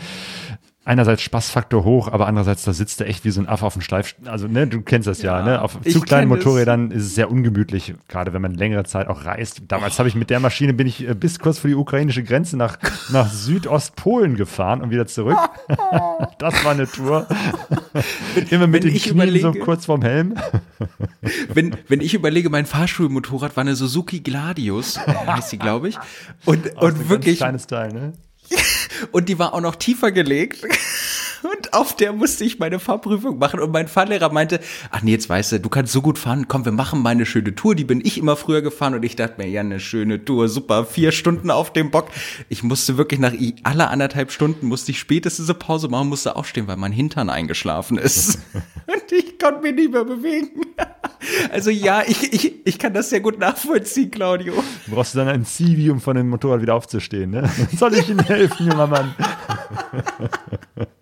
einerseits 0.88 1.22
Spaßfaktor 1.22 1.84
hoch, 1.84 2.08
aber 2.08 2.28
andererseits 2.28 2.64
da 2.64 2.74
sitzt 2.74 3.02
er 3.02 3.08
echt 3.08 3.26
wie 3.26 3.30
so 3.32 3.40
ein 3.42 3.48
Affe 3.48 3.66
auf 3.66 3.74
dem 3.74 3.82
Steif. 3.82 4.16
Also 4.26 4.48
ne, 4.48 4.66
du 4.68 4.82
kennst 4.82 5.08
das 5.08 5.22
ja, 5.22 5.40
Ja, 5.40 5.46
ne? 5.46 5.62
Auf 5.62 5.80
zu 5.82 6.02
kleinen 6.02 6.30
kenn 6.30 6.40
es. 6.40 6.46
Motorrädern 6.46 6.92
ist 6.92 7.04
es 7.04 7.16
sehr 7.16 7.30
ungemütlich, 7.30 7.94
gerade 8.08 8.34
wenn 8.34 8.42
man 8.42 8.54
längere 8.54 8.84
Zeit 8.86 9.08
auch 9.08 9.26
reist. 9.26 9.62
Damals 9.68 10.00
habe 10.00 10.10
ich 10.10 10.16
mit 10.16 10.30
der 10.30 10.40
Maschine 10.40 10.74
bin 10.74 10.88
ich 10.88 11.08
äh, 11.08 11.14
bis 11.14 11.40
kurz 11.40 11.60
vor 11.60 11.68
die 11.70 11.76
ukrainische 11.76 12.24
Grenze 12.24 12.58
nach 12.58 12.78
nach 13.12 13.30
Südostpolen 13.32 14.36
gefahren 14.36 14.82
und 14.82 14.90
wieder 14.90 15.08
zurück. 15.08 15.38
das 16.40 16.64
war 16.66 16.72
eine 16.72 16.88
Tour. 16.88 17.28
Immer 18.50 18.68
mit 18.68 18.84
wenn 18.84 18.90
den 18.90 18.96
ich 18.96 19.04
Knien 19.04 19.18
so 19.42 19.50
überlege- 19.50 19.60
kurz 19.60 19.86
vorm 19.86 20.02
Helm. 20.02 20.36
wenn, 21.54 21.76
wenn 21.88 22.02
ich 22.02 22.14
überlege, 22.14 22.50
mein 22.50 22.66
Fahrschulmotorrad 22.66 23.56
war 23.58 23.62
eine 23.62 23.76
Suzuki 23.76 24.20
Gladius, 24.22 24.98
äh, 24.98 25.14
heißt 25.14 25.50
sie, 25.50 25.58
glaube 25.58 25.90
ich. 25.90 25.98
Und, 26.46 26.66
Ein 26.78 26.78
und 26.78 27.10
wirklich, 27.10 27.38
kleines 27.38 27.68
Teil, 27.68 27.92
ne? 27.94 28.14
und 29.12 29.30
die 29.30 29.40
war 29.40 29.54
auch 29.54 29.62
noch 29.62 29.76
tiefer 29.76 30.12
gelegt. 30.12 30.66
Und 31.44 31.74
auf 31.74 31.96
der 31.96 32.14
musste 32.14 32.44
ich 32.44 32.60
meine 32.60 32.80
Fahrprüfung 32.80 33.38
machen. 33.38 33.60
Und 33.60 33.72
mein 33.72 33.88
Fahrlehrer 33.88 34.32
meinte, 34.32 34.60
ach 34.92 35.02
nee, 35.02 35.12
jetzt 35.12 35.30
weißt 35.30 35.54
du, 35.54 35.60
du 35.60 35.70
kannst 35.70 35.94
so 35.94 36.02
gut 36.02 36.18
fahren, 36.18 36.48
komm, 36.48 36.66
wir 36.66 36.72
machen 36.72 37.02
mal 37.02 37.12
eine 37.12 37.26
schöne 37.26 37.54
Tour. 37.54 37.76
Die 37.76 37.84
bin 37.84 38.02
ich 38.04 38.18
immer 38.18 38.36
früher 38.36 38.62
gefahren. 38.62 38.96
Und 38.96 39.04
ich 39.04 39.16
dachte 39.16 39.36
mir, 39.38 39.48
ja, 39.48 39.62
eine 39.62 39.80
schöne 39.80 40.24
Tour, 40.26 40.50
super, 40.50 40.86
vier 40.86 41.12
Stunden 41.12 41.52
auf 41.52 41.72
dem 41.72 41.92
Bock. 41.92 42.10
Ich 42.50 42.64
musste 42.64 42.98
wirklich 42.98 43.20
nach 43.20 43.34
aller 43.64 43.90
anderthalb 43.92 44.32
Stunden, 44.32 44.68
musste 44.68 44.92
ich 44.92 45.00
spätestens 45.00 45.50
eine 45.50 45.60
Pause 45.60 45.88
machen, 45.90 46.10
musste 46.10 46.36
aufstehen, 46.36 46.68
weil 46.68 46.78
mein 46.78 46.92
Hintern 46.92 47.30
eingeschlafen 47.30 47.98
ist. 47.98 48.40
Und 48.88 49.12
ich 49.12 49.27
konnte 49.40 49.62
mich 49.62 49.76
nicht 49.76 49.92
mehr 49.92 50.06
bewegen. 50.06 50.62
Also 51.52 51.72
ja, 51.72 52.04
ich, 52.06 52.32
ich, 52.32 52.66
ich 52.66 52.78
kann 52.78 52.94
das 52.94 53.10
sehr 53.10 53.22
gut 53.22 53.40
nachvollziehen, 53.40 54.12
Claudio. 54.12 54.54
Du 54.86 54.92
brauchst 54.92 55.16
dann 55.16 55.28
ein 55.28 55.46
Zivi, 55.46 55.90
um 55.90 56.00
von 56.00 56.16
dem 56.16 56.30
Motorrad 56.30 56.62
wieder 56.62 56.76
aufzustehen, 56.76 57.32
ne? 57.32 57.50
Soll 57.76 57.96
ich 57.96 58.08
Ihnen 58.08 58.24
helfen, 58.24 58.68
junger 58.70 58.88
Mann? 58.88 59.16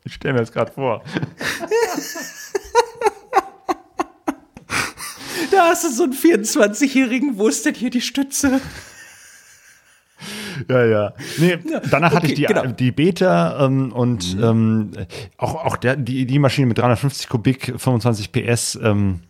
Ich 0.05 0.13
stelle 0.13 0.36
mir 0.36 0.39
das 0.39 0.51
gerade 0.51 0.71
vor. 0.71 1.03
Da 5.51 5.67
hast 5.69 5.83
du 5.83 5.89
so 5.89 6.03
einen 6.03 6.13
24-Jährigen, 6.13 7.38
wo 7.38 7.47
ist 7.47 7.65
denn 7.65 7.75
hier 7.75 7.89
die 7.89 8.01
Stütze? 8.01 8.61
Ja, 10.70 10.86
ja. 10.86 11.14
Nee, 11.38 11.58
danach 11.89 12.14
hatte 12.14 12.26
okay, 12.26 12.34
ich 12.34 12.34
die, 12.36 12.45
genau. 12.45 12.66
die 12.68 12.91
Beta 12.91 13.66
ähm, 13.66 13.91
und 13.91 14.38
ähm, 14.41 14.91
auch, 15.38 15.56
auch 15.56 15.78
der, 15.78 15.95
die, 15.95 16.26
die 16.26 16.39
Maschine 16.39 16.68
mit 16.68 16.78
350 16.78 17.30
Kubik, 17.30 17.74
25 17.78 18.32
PS, 18.32 18.80
ähm, 18.82 19.22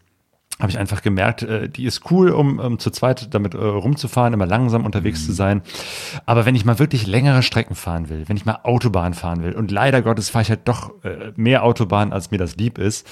habe 0.59 0.71
ich 0.71 0.77
einfach 0.77 1.01
gemerkt, 1.01 1.43
äh, 1.43 1.67
die 1.67 1.83
ist 1.83 2.09
cool, 2.11 2.29
um 2.29 2.61
ähm, 2.61 2.79
zu 2.79 2.89
zweit 2.89 3.33
damit 3.33 3.53
äh, 3.53 3.57
rumzufahren, 3.57 4.33
immer 4.33 4.45
langsam 4.45 4.85
unterwegs 4.85 5.25
zu 5.25 5.33
sein. 5.33 5.61
Aber 6.25 6.45
wenn 6.45 6.55
ich 6.55 6.63
mal 6.63 6.79
wirklich 6.79 7.07
längere 7.07 7.43
Strecken 7.43 7.75
fahren 7.75 8.07
will, 8.07 8.23
wenn 8.27 8.37
ich 8.37 8.45
mal 8.45 8.59
Autobahn 8.63 9.13
fahren 9.13 9.43
will, 9.43 9.53
und 9.53 9.69
leider 9.71 10.01
Gottes 10.01 10.29
fahre 10.29 10.43
ich 10.43 10.49
halt 10.49 10.61
doch 10.65 11.03
äh, 11.03 11.33
mehr 11.35 11.63
Autobahn, 11.63 12.13
als 12.13 12.31
mir 12.31 12.37
das 12.37 12.55
lieb 12.55 12.77
ist, 12.77 13.05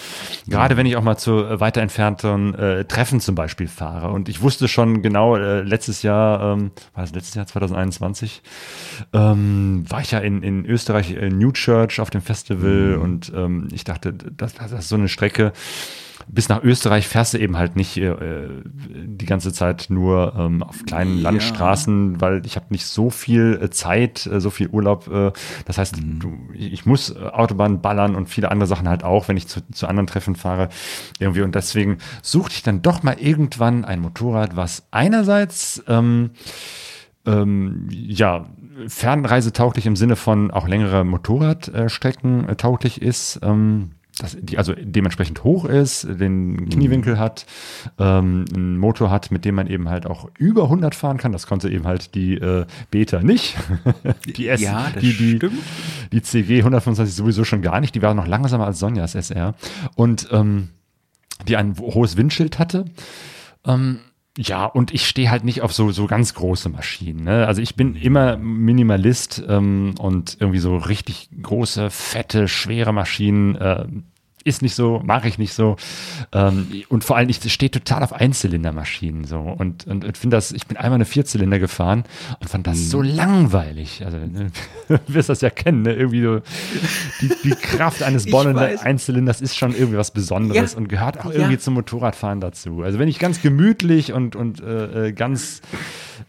gerade 0.47 0.77
wenn 0.77 0.85
ich 0.85 0.95
auch 0.95 1.03
mal 1.03 1.17
zu 1.17 1.43
äh, 1.43 1.59
weiter 1.59 1.81
entfernten 1.81 2.55
äh, 2.55 2.85
Treffen 2.85 3.19
zum 3.19 3.35
Beispiel 3.35 3.67
fahre. 3.67 4.11
Und 4.11 4.29
ich 4.29 4.41
wusste 4.41 4.69
schon 4.69 5.01
genau, 5.01 5.35
äh, 5.35 5.61
letztes 5.63 6.01
Jahr, 6.01 6.53
ähm, 6.53 6.71
war 6.93 7.03
das 7.03 7.13
letztes 7.13 7.35
Jahr 7.35 7.45
2021, 7.45 8.41
ähm, 9.11 9.83
war 9.89 9.99
ich 9.99 10.11
ja 10.11 10.19
in, 10.19 10.43
in 10.43 10.65
Österreich, 10.65 11.11
in 11.11 11.37
New 11.39 11.51
Church 11.51 11.99
auf 11.99 12.09
dem 12.09 12.21
Festival 12.21 12.99
und 13.01 13.33
ähm, 13.35 13.67
ich 13.73 13.83
dachte, 13.83 14.13
das, 14.13 14.53
das 14.53 14.71
ist 14.71 14.87
so 14.87 14.95
eine 14.95 15.09
Strecke, 15.09 15.51
bis 16.27 16.49
nach 16.49 16.63
Österreich 16.63 17.07
fährst 17.07 17.33
du 17.33 17.37
eben 17.39 17.57
halt 17.57 17.75
nicht 17.75 17.97
äh, 17.97 18.47
die 18.63 19.25
ganze 19.25 19.53
Zeit 19.53 19.87
nur 19.89 20.33
ähm, 20.37 20.63
auf 20.63 20.83
kleinen 20.85 21.17
Ja. 21.17 21.23
Landstraßen, 21.23 22.21
weil 22.21 22.45
ich 22.45 22.55
habe 22.55 22.67
nicht 22.69 22.85
so 22.85 23.09
viel 23.09 23.59
äh, 23.61 23.69
Zeit, 23.69 24.25
äh, 24.25 24.39
so 24.39 24.49
viel 24.49 24.67
Urlaub. 24.69 25.07
Äh, 25.07 25.31
das 25.65 25.77
heißt, 25.77 25.95
du, 25.97 26.37
ich 26.53 26.85
muss 26.85 27.09
äh, 27.11 27.19
Autobahn 27.19 27.81
ballern 27.81 28.15
und 28.15 28.29
viele 28.29 28.51
andere 28.51 28.67
Sachen 28.67 28.87
halt 28.89 29.03
auch, 29.03 29.27
wenn 29.27 29.37
ich 29.37 29.47
zu, 29.47 29.61
zu 29.71 29.87
anderen 29.87 30.07
Treffen 30.07 30.35
fahre 30.35 30.69
irgendwie. 31.19 31.41
Und 31.41 31.55
deswegen 31.55 31.97
suchte 32.21 32.55
ich 32.55 32.63
dann 32.63 32.81
doch 32.81 33.03
mal 33.03 33.15
irgendwann 33.19 33.85
ein 33.85 33.99
Motorrad, 33.99 34.55
was 34.55 34.83
einerseits 34.91 35.83
ähm, 35.87 36.31
ähm, 37.25 37.87
ja, 37.89 38.47
fernreisetauglich 38.87 39.85
im 39.85 39.95
Sinne 39.95 40.15
von 40.15 40.51
auch 40.51 40.67
längere 40.67 41.03
Motorradstrecken 41.05 42.49
äh, 42.49 42.55
tauglich 42.55 43.01
ist, 43.01 43.39
ähm, 43.43 43.91
das, 44.19 44.37
die 44.39 44.57
also 44.57 44.73
dementsprechend 44.79 45.43
hoch 45.43 45.65
ist, 45.65 46.07
den 46.07 46.69
Kniewinkel 46.69 47.17
hat, 47.17 47.45
ähm, 47.97 48.45
einen 48.53 48.77
Motor 48.77 49.09
hat, 49.09 49.31
mit 49.31 49.43
dem 49.43 49.55
man 49.55 49.67
eben 49.67 49.89
halt 49.89 50.05
auch 50.05 50.29
über 50.37 50.63
100 50.63 50.93
fahren 50.93 51.17
kann. 51.17 51.31
Das 51.31 51.47
konnte 51.47 51.69
eben 51.69 51.85
halt 51.85 52.13
die 52.13 52.35
äh, 52.35 52.65
Beta 52.91 53.21
nicht. 53.23 53.55
die 54.37 54.47
S, 54.49 54.61
Ja, 54.61 54.91
die, 54.91 55.13
die, 55.13 55.35
stimmt. 55.37 55.59
die 56.11 56.21
CG 56.21 56.59
125 56.59 57.15
sowieso 57.15 57.43
schon 57.43 57.61
gar 57.63 57.79
nicht. 57.79 57.95
Die 57.95 58.01
war 58.01 58.13
noch 58.13 58.27
langsamer 58.27 58.67
als 58.67 58.79
Sonjas 58.79 59.15
SR. 59.15 59.55
Und 59.95 60.27
ähm, 60.31 60.69
die 61.47 61.57
ein 61.57 61.75
hohes 61.77 62.15
Windschild 62.15 62.59
hatte. 62.59 62.85
Ähm, 63.65 63.99
ja, 64.37 64.65
und 64.65 64.93
ich 64.93 65.07
stehe 65.07 65.29
halt 65.29 65.43
nicht 65.43 65.61
auf 65.61 65.73
so, 65.73 65.91
so 65.91 66.07
ganz 66.07 66.33
große 66.33 66.69
Maschinen. 66.69 67.23
Ne? 67.23 67.45
Also 67.45 67.61
ich 67.61 67.75
bin 67.75 67.95
immer 67.95 68.37
Minimalist 68.37 69.43
ähm, 69.47 69.93
und 69.99 70.37
irgendwie 70.39 70.59
so 70.59 70.75
richtig 70.77 71.29
große, 71.41 71.91
fette, 71.91 72.47
schwere 72.47 72.93
Maschinen 72.93 73.55
äh, 73.55 73.85
ist 74.43 74.61
nicht 74.61 74.75
so, 74.75 75.01
mache 75.05 75.27
ich 75.27 75.37
nicht 75.37 75.53
so. 75.53 75.77
Ähm, 76.31 76.67
und 76.89 77.03
vor 77.03 77.17
allem, 77.17 77.29
ich 77.29 77.39
stehe 77.51 77.71
total 77.71 78.03
auf 78.03 78.13
Einzylindermaschinen 78.13 79.25
so. 79.25 79.39
Und, 79.39 79.87
und, 79.87 80.03
und 80.05 80.17
finde 80.17 80.37
das, 80.37 80.51
ich 80.51 80.67
bin 80.67 80.77
einmal 80.77 80.95
eine 80.95 81.05
Vierzylinder 81.05 81.59
gefahren 81.59 82.03
und 82.39 82.49
fand 82.49 82.67
das 82.67 82.89
so 82.89 83.01
langweilig. 83.01 84.03
Also, 84.05 84.17
ne, 84.17 84.51
du 84.87 84.99
wirst 85.07 85.29
das 85.29 85.41
ja 85.41 85.49
kennen, 85.49 85.83
ne? 85.83 85.93
Irgendwie 85.93 86.21
so 86.23 86.41
die, 87.21 87.31
die 87.43 87.51
Kraft 87.55 88.03
eines 88.03 88.25
Bollenden. 88.29 88.79
Einzylinders 88.79 89.41
ist 89.41 89.55
schon 89.57 89.73
irgendwie 89.75 89.97
was 89.97 90.11
Besonderes 90.11 90.73
Ja. 90.73 90.77
und 90.77 90.89
gehört 90.89 91.19
auch 91.21 91.25
Ja. 91.31 91.39
irgendwie 91.39 91.57
zum 91.57 91.73
Motorradfahren 91.75 92.41
dazu. 92.41 92.81
Also 92.83 92.99
wenn 92.99 93.07
ich 93.07 93.19
ganz 93.19 93.41
gemütlich 93.41 94.13
und, 94.13 94.35
und 94.35 94.61
äh, 94.61 95.07
äh, 95.07 95.11
ganz 95.13 95.61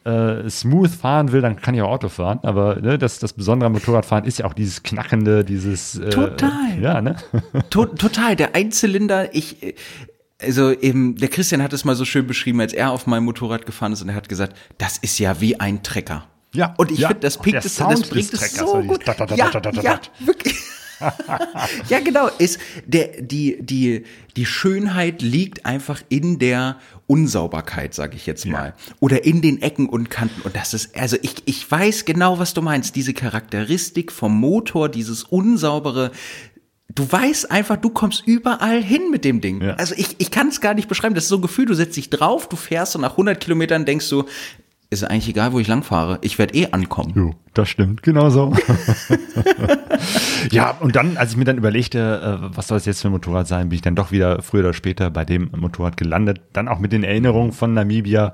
äh, 0.05 0.49
smooth 0.49 0.90
fahren 0.90 1.32
will, 1.32 1.40
dann 1.40 1.61
kann 1.61 1.74
ich 1.74 1.82
auch 1.82 1.90
Auto 1.90 2.09
fahren. 2.09 2.40
Aber 2.42 2.76
ne, 2.76 2.99
das, 2.99 3.18
das 3.18 3.32
Besondere 3.32 3.66
am 3.66 3.72
Motorradfahren 3.72 4.24
ist 4.24 4.38
ja 4.38 4.47
auch 4.47 4.55
dieses 4.55 4.82
Knackende, 4.82 5.45
dieses 5.45 5.97
äh, 5.97 6.11
Total. 6.11 6.80
Ja, 6.80 7.01
ne? 7.01 7.16
To 7.70 7.86
total, 7.86 8.36
der 8.36 8.55
Einzylinder, 8.55 9.34
ich, 9.34 9.62
äh, 9.62 9.74
also 10.40 10.72
eben, 10.72 11.16
der 11.16 11.28
Christian 11.28 11.62
hat 11.62 11.72
es 11.72 11.84
mal 11.84 11.95
so 11.95 12.05
schön 12.05 12.26
beschrieben, 12.26 12.61
als 12.61 12.72
er 12.72 12.90
auf 12.90 13.07
meinem 13.07 13.24
Motorrad 13.24 13.66
gefahren 13.66 13.92
ist 13.92 14.03
und 14.03 14.09
er 14.09 14.14
hat 14.14 14.28
gesagt, 14.28 14.57
das 14.78 14.99
ist 14.99 15.18
ja 15.18 15.40
wie 15.40 15.61
ein 15.61 15.82
Trecker. 15.82 16.26
Ja, 16.55 16.74
Und 16.76 16.92
ich 16.92 17.01
ja. 17.01 17.09
finde, 17.09 17.22
das 17.22 17.38
pinkt 17.38 17.64
es, 17.64 17.76
das 17.76 18.01
des 18.01 18.09
bringt 18.09 18.32
es 18.32 18.55
so 18.55 18.80
gut. 18.82 19.05
Ja, 19.36 19.51
ja, 19.82 20.01
wirklich. 20.20 20.55
ja, 21.88 22.01
genau, 22.01 22.28
ist 22.38 22.59
der, 22.86 23.20
die, 23.20 23.59
die, 23.61 24.05
die 24.36 24.47
Schönheit 24.47 25.22
liegt 25.22 25.66
einfach 25.66 26.03
in 26.09 26.38
der 26.38 26.78
Unsauberkeit, 27.07 27.95
sage 27.95 28.16
ich 28.16 28.26
jetzt 28.26 28.47
mal. 28.47 28.74
Oder 29.01 29.24
in 29.24 29.42
den 29.42 29.61
Ecken 29.62 29.88
und 29.88 30.11
Kanten. 30.11 30.40
Und 30.42 30.57
das 30.57 30.74
ist, 30.74 30.97
also 30.97 31.16
ich, 31.22 31.34
ich 31.45 31.70
weiß 31.70 32.05
genau, 32.05 32.38
was 32.38 32.55
du 32.55 32.62
meinst. 32.62 32.97
Diese 32.97 33.14
Charakteristik 33.14 34.12
vom 34.12 34.38
Motor, 34.38 34.88
dieses 34.88 35.24
unsaubere, 35.24 36.12
Du 36.95 37.11
weißt 37.11 37.51
einfach, 37.51 37.76
du 37.76 37.90
kommst 37.90 38.22
überall 38.26 38.80
hin 38.80 39.11
mit 39.11 39.24
dem 39.24 39.40
Ding. 39.40 39.61
Ja. 39.62 39.74
Also 39.74 39.95
ich, 39.97 40.14
ich 40.18 40.30
kann 40.30 40.49
es 40.49 40.61
gar 40.61 40.74
nicht 40.74 40.86
beschreiben. 40.86 41.14
Das 41.14 41.24
ist 41.24 41.30
so 41.30 41.36
ein 41.36 41.42
Gefühl, 41.42 41.66
du 41.66 41.74
setzt 41.74 41.97
dich 41.97 42.09
drauf, 42.09 42.49
du 42.49 42.57
fährst 42.57 42.95
und 42.95 43.03
nach 43.03 43.12
100 43.12 43.40
Kilometern 43.40 43.84
denkst 43.84 44.09
du, 44.11 44.26
ist 44.91 45.05
eigentlich 45.05 45.28
egal, 45.28 45.53
wo 45.53 45.59
ich 45.59 45.66
langfahre. 45.66 46.18
Ich 46.22 46.39
werde 46.39 46.55
eh 46.55 46.68
ankommen. 46.70 47.12
Jo, 47.14 47.35
das 47.53 47.68
stimmt, 47.68 48.03
genau 48.03 48.30
so. 48.30 48.53
ja, 50.51 50.70
und 50.80 50.95
dann, 50.97 51.16
als 51.16 51.32
ich 51.32 51.37
mir 51.37 51.45
dann 51.45 51.59
überlegte, 51.59 52.41
äh, 52.53 52.57
was 52.57 52.68
soll 52.68 52.78
es 52.78 52.85
jetzt 52.85 53.03
für 53.03 53.09
ein 53.09 53.12
Motorrad 53.12 53.47
sein, 53.49 53.68
bin 53.68 53.76
ich 53.76 53.82
dann 53.82 53.97
doch 53.97 54.12
wieder 54.12 54.43
früher 54.43 54.61
oder 54.61 54.72
später 54.72 55.11
bei 55.11 55.24
dem 55.24 55.51
Motorrad 55.57 55.97
gelandet. 55.97 56.41
Dann 56.53 56.68
auch 56.68 56.78
mit 56.78 56.93
den 56.93 57.03
Erinnerungen 57.03 57.53
von 57.53 57.74
Namibia. 57.74 58.32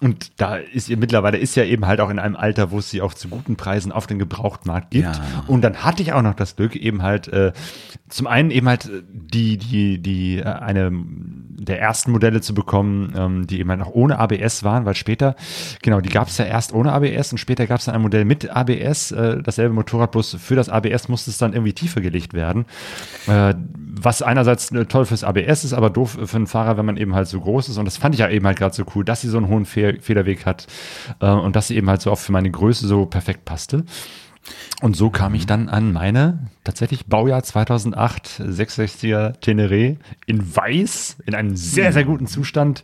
Und 0.00 0.40
da 0.40 0.56
ist 0.56 0.88
ihr 0.88 0.96
mittlerweile 0.96 1.38
ist 1.38 1.56
ja 1.56 1.64
eben 1.64 1.86
halt 1.86 2.00
auch 2.00 2.10
in 2.10 2.18
einem 2.18 2.36
Alter, 2.36 2.70
wo 2.70 2.78
es 2.78 2.90
sie 2.90 3.02
auch 3.02 3.14
zu 3.14 3.28
guten 3.28 3.56
Preisen 3.56 3.92
auf 3.92 4.06
den 4.06 4.18
Gebrauchtmarkt 4.18 4.90
gibt. 4.90 5.16
Ja. 5.16 5.44
Und 5.46 5.62
dann 5.62 5.84
hatte 5.84 6.02
ich 6.02 6.12
auch 6.12 6.22
noch 6.22 6.34
das 6.34 6.56
Glück, 6.56 6.76
eben 6.76 7.02
halt 7.02 7.28
äh, 7.28 7.52
zum 8.08 8.26
einen 8.26 8.50
eben 8.50 8.68
halt 8.68 8.90
die, 9.12 9.56
die, 9.56 10.00
die, 10.00 10.38
äh, 10.38 10.44
eine 10.44 10.92
der 11.58 11.80
ersten 11.80 12.12
Modelle 12.12 12.40
zu 12.40 12.54
bekommen, 12.54 13.12
ähm, 13.16 13.46
die 13.46 13.60
eben 13.60 13.70
halt 13.70 13.80
noch 13.80 13.90
ohne 13.90 14.18
ABS 14.18 14.62
waren, 14.62 14.84
weil 14.84 14.94
später, 14.94 15.36
genau, 15.82 15.95
die 16.00 16.08
gab 16.08 16.28
es 16.28 16.38
ja 16.38 16.44
erst 16.44 16.72
ohne 16.72 16.92
ABS 16.92 17.32
und 17.32 17.38
später 17.38 17.66
gab 17.66 17.78
es 17.78 17.86
dann 17.86 17.94
ein 17.94 18.02
Modell 18.02 18.24
mit 18.24 18.50
ABS, 18.50 19.12
äh, 19.12 19.42
dasselbe 19.42 19.74
Motorrad, 19.74 20.12
bloß 20.12 20.36
für 20.40 20.56
das 20.56 20.68
ABS 20.68 21.08
musste 21.08 21.30
es 21.30 21.38
dann 21.38 21.52
irgendwie 21.52 21.72
tiefer 21.72 22.00
gelegt 22.00 22.34
werden. 22.34 22.66
Äh, 23.26 23.54
was 23.98 24.22
einerseits 24.22 24.70
äh, 24.72 24.84
toll 24.86 25.06
fürs 25.06 25.24
ABS 25.24 25.64
ist, 25.64 25.72
aber 25.72 25.90
doof 25.90 26.18
für 26.24 26.36
einen 26.36 26.46
Fahrer, 26.46 26.76
wenn 26.76 26.86
man 26.86 26.96
eben 26.96 27.14
halt 27.14 27.28
so 27.28 27.40
groß 27.40 27.68
ist. 27.68 27.78
Und 27.78 27.84
das 27.86 27.96
fand 27.96 28.14
ich 28.14 28.20
ja 28.20 28.28
eben 28.28 28.46
halt 28.46 28.58
gerade 28.58 28.74
so 28.74 28.84
cool, 28.94 29.04
dass 29.04 29.20
sie 29.20 29.28
so 29.28 29.38
einen 29.38 29.48
hohen 29.48 29.64
Fe 29.64 29.98
Federweg 30.00 30.46
hat 30.46 30.66
äh, 31.20 31.30
und 31.30 31.56
dass 31.56 31.68
sie 31.68 31.76
eben 31.76 31.88
halt 31.88 32.02
so 32.02 32.10
auch 32.10 32.18
für 32.18 32.32
meine 32.32 32.50
Größe 32.50 32.86
so 32.86 33.06
perfekt 33.06 33.44
passte. 33.44 33.84
Und 34.82 34.94
so 34.94 35.10
kam 35.10 35.34
ich 35.34 35.46
dann 35.46 35.68
an 35.68 35.92
meine 35.92 36.50
tatsächlich 36.62 37.06
Baujahr 37.06 37.42
2008 37.42 38.40
660er 38.40 39.40
Teneré 39.40 39.96
in 40.26 40.56
weiß, 40.56 41.16
in 41.24 41.34
einem 41.34 41.56
sehr, 41.56 41.92
sehr 41.92 42.04
guten 42.04 42.26
Zustand. 42.26 42.82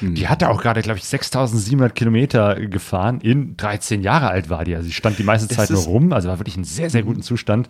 Die 0.00 0.28
hatte 0.28 0.48
auch 0.48 0.60
gerade, 0.60 0.80
glaube 0.82 0.98
ich, 0.98 1.04
6700 1.04 1.94
Kilometer 1.94 2.54
gefahren. 2.56 3.20
In 3.20 3.56
13 3.56 4.02
Jahre 4.02 4.28
alt 4.28 4.48
war 4.48 4.64
die. 4.64 4.74
Also 4.74 4.86
sie 4.86 4.92
stand 4.92 5.18
die 5.18 5.24
meiste 5.24 5.48
Das 5.48 5.56
Zeit 5.56 5.70
nur 5.70 5.82
rum. 5.82 6.12
Also 6.12 6.28
war 6.28 6.38
wirklich 6.38 6.56
in 6.56 6.64
sehr, 6.64 6.90
sehr 6.90 7.02
guten 7.02 7.22
Zustand. 7.22 7.68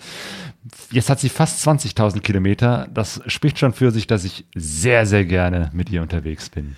Jetzt 0.90 1.10
hat 1.10 1.20
sie 1.20 1.28
fast 1.28 1.66
20.000 1.66 2.20
Kilometer. 2.20 2.88
Das 2.92 3.22
spricht 3.26 3.58
schon 3.58 3.72
für 3.72 3.90
sich, 3.90 4.06
dass 4.06 4.24
ich 4.24 4.46
sehr, 4.54 5.06
sehr 5.06 5.24
gerne 5.24 5.70
mit 5.72 5.90
ihr 5.90 6.02
unterwegs 6.02 6.50
bin. 6.50 6.76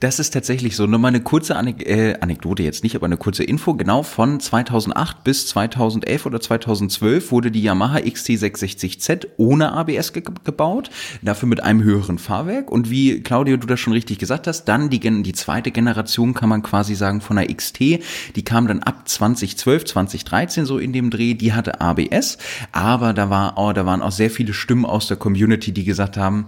Das 0.00 0.18
ist 0.18 0.30
tatsächlich 0.30 0.76
so. 0.76 0.86
Nur 0.86 0.98
mal 0.98 1.08
eine 1.08 1.20
kurze 1.20 1.56
Anek 1.56 1.86
äh, 1.86 2.16
Anekdote 2.20 2.62
jetzt 2.62 2.82
nicht, 2.82 2.96
aber 2.96 3.06
eine 3.06 3.16
kurze 3.16 3.44
Info. 3.44 3.74
Genau 3.74 4.02
von 4.02 4.40
2008 4.40 5.24
bis 5.24 5.46
2011 5.48 6.26
oder 6.26 6.40
2012 6.40 7.32
wurde 7.32 7.50
die 7.50 7.62
Yamaha 7.62 7.98
XT660Z 7.98 9.26
ohne 9.36 9.72
ABS 9.72 10.12
ge 10.12 10.22
gebaut, 10.44 10.90
dafür 11.22 11.48
mit 11.48 11.62
einem 11.62 11.82
höheren 11.82 12.18
Fahrwerk. 12.18 12.70
Und 12.70 12.90
wie 12.90 13.20
Claudio, 13.20 13.56
du 13.56 13.66
das 13.66 13.80
schon 13.80 13.92
richtig 13.92 14.18
gesagt 14.18 14.46
hast, 14.46 14.64
dann 14.64 14.90
die, 14.90 15.00
die 15.00 15.32
zweite 15.32 15.70
Generation 15.70 16.34
kann 16.34 16.48
man 16.48 16.62
quasi 16.62 16.94
sagen 16.94 17.20
von 17.20 17.36
der 17.36 17.52
XT. 17.52 17.78
Die 17.80 18.44
kam 18.44 18.66
dann 18.66 18.82
ab 18.82 19.08
2012, 19.08 19.84
2013 19.86 20.66
so 20.66 20.78
in 20.78 20.92
dem 20.92 21.10
Dreh. 21.10 21.34
Die 21.34 21.52
hatte 21.52 21.80
ABS, 21.80 22.38
aber 22.72 23.12
da 23.12 23.30
war, 23.30 23.54
oh, 23.56 23.72
da 23.72 23.86
waren 23.86 24.02
auch 24.02 24.12
sehr 24.12 24.30
viele 24.30 24.52
Stimmen 24.52 24.84
aus 24.84 25.08
der 25.08 25.16
Community, 25.16 25.72
die 25.72 25.84
gesagt 25.84 26.16
haben, 26.16 26.46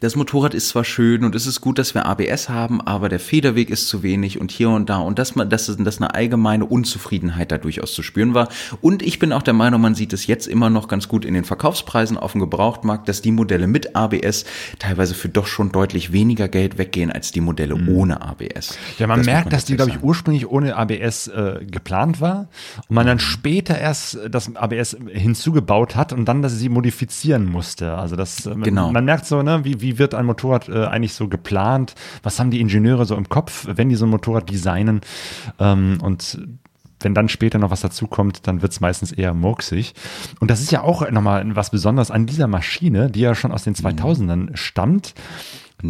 das 0.00 0.16
Motorrad 0.16 0.54
ist 0.54 0.68
zwar 0.70 0.84
schön 0.84 1.24
und 1.24 1.34
es 1.34 1.46
ist 1.46 1.60
gut, 1.60 1.78
dass 1.78 1.94
wir 1.94 2.06
ABS 2.06 2.48
haben, 2.48 2.80
aber 2.80 3.08
der 3.10 3.20
Federweg 3.20 3.68
ist 3.68 3.88
zu 3.88 4.02
wenig 4.02 4.40
und 4.40 4.50
hier 4.50 4.70
und 4.70 4.88
da 4.88 4.96
und 4.98 5.18
dass 5.18 5.34
man, 5.34 5.50
dass, 5.50 5.66
dass 5.76 5.98
eine 5.98 6.14
allgemeine 6.14 6.64
Unzufriedenheit 6.64 7.52
da 7.52 7.58
durchaus 7.58 7.92
zu 7.92 8.02
spüren 8.02 8.32
war. 8.32 8.48
Und 8.80 9.02
ich 9.02 9.18
bin 9.18 9.32
auch 9.32 9.42
der 9.42 9.52
Meinung, 9.52 9.80
man 9.82 9.94
sieht 9.94 10.12
es 10.14 10.26
jetzt 10.26 10.46
immer 10.46 10.70
noch 10.70 10.88
ganz 10.88 11.06
gut 11.06 11.24
in 11.26 11.34
den 11.34 11.44
Verkaufspreisen 11.44 12.16
auf 12.16 12.32
dem 12.32 12.40
Gebrauchtmarkt, 12.40 13.08
dass 13.10 13.20
die 13.20 13.30
Modelle 13.30 13.66
mit 13.66 13.94
ABS 13.94 14.46
teilweise 14.78 15.14
für 15.14 15.28
doch 15.28 15.46
schon 15.46 15.70
deutlich 15.70 16.12
weniger 16.12 16.48
Geld 16.48 16.78
weggehen 16.78 17.12
als 17.12 17.30
die 17.32 17.42
Modelle 17.42 17.74
ohne 17.86 18.22
ABS. 18.22 18.78
Ja, 18.98 19.06
man 19.06 19.18
Das 19.18 19.26
merkt, 19.26 19.52
dass 19.52 19.66
die, 19.66 19.76
glaube 19.76 19.90
ich, 19.90 20.02
ursprünglich 20.02 20.48
ohne 20.48 20.76
ABS 20.76 21.28
äh, 21.28 21.60
geplant 21.70 22.22
war 22.22 22.48
und 22.88 22.94
man 22.94 23.06
dann 23.06 23.18
später 23.18 23.76
erst 23.78 24.18
das 24.30 24.56
ABS 24.56 24.96
hinzugebaut 25.12 25.94
hat 25.94 26.12
und 26.14 26.24
dann 26.24 26.40
das 26.42 26.56
sie 26.58 26.68
modifizieren 26.70 27.44
musste. 27.44 27.94
Also 27.96 28.16
das, 28.16 28.46
äh, 28.46 28.50
man- 28.50 28.62
Genau. 28.62 28.90
man 28.92 29.04
merkt 29.04 29.26
so, 29.26 29.42
ne, 29.42 29.60
wie, 29.64 29.80
wie 29.80 29.89
wird 29.98 30.14
ein 30.14 30.26
Motorrad 30.26 30.68
äh, 30.68 30.86
eigentlich 30.86 31.14
so 31.14 31.28
geplant? 31.28 31.94
Was 32.22 32.38
haben 32.38 32.50
die 32.50 32.60
Ingenieure 32.60 33.04
so 33.06 33.16
im 33.16 33.28
Kopf, 33.28 33.66
wenn 33.68 33.88
die 33.88 33.96
so 33.96 34.06
ein 34.06 34.10
Motorrad 34.10 34.50
designen? 34.50 35.00
Ähm, 35.58 35.98
und 36.02 36.38
wenn 37.00 37.14
dann 37.14 37.28
später 37.28 37.58
noch 37.58 37.70
was 37.70 37.80
dazukommt, 37.80 38.46
dann 38.46 38.62
wird 38.62 38.72
es 38.72 38.80
meistens 38.80 39.12
eher 39.12 39.34
murksig. 39.34 39.94
Und 40.38 40.50
das 40.50 40.60
ist 40.60 40.70
ja 40.70 40.82
auch 40.82 41.08
nochmal 41.10 41.44
was 41.56 41.70
Besonderes 41.70 42.10
an 42.10 42.26
dieser 42.26 42.46
Maschine, 42.46 43.10
die 43.10 43.20
ja 43.20 43.34
schon 43.34 43.52
aus 43.52 43.64
den 43.64 43.74
2000ern 43.74 44.56
stammt. 44.56 45.14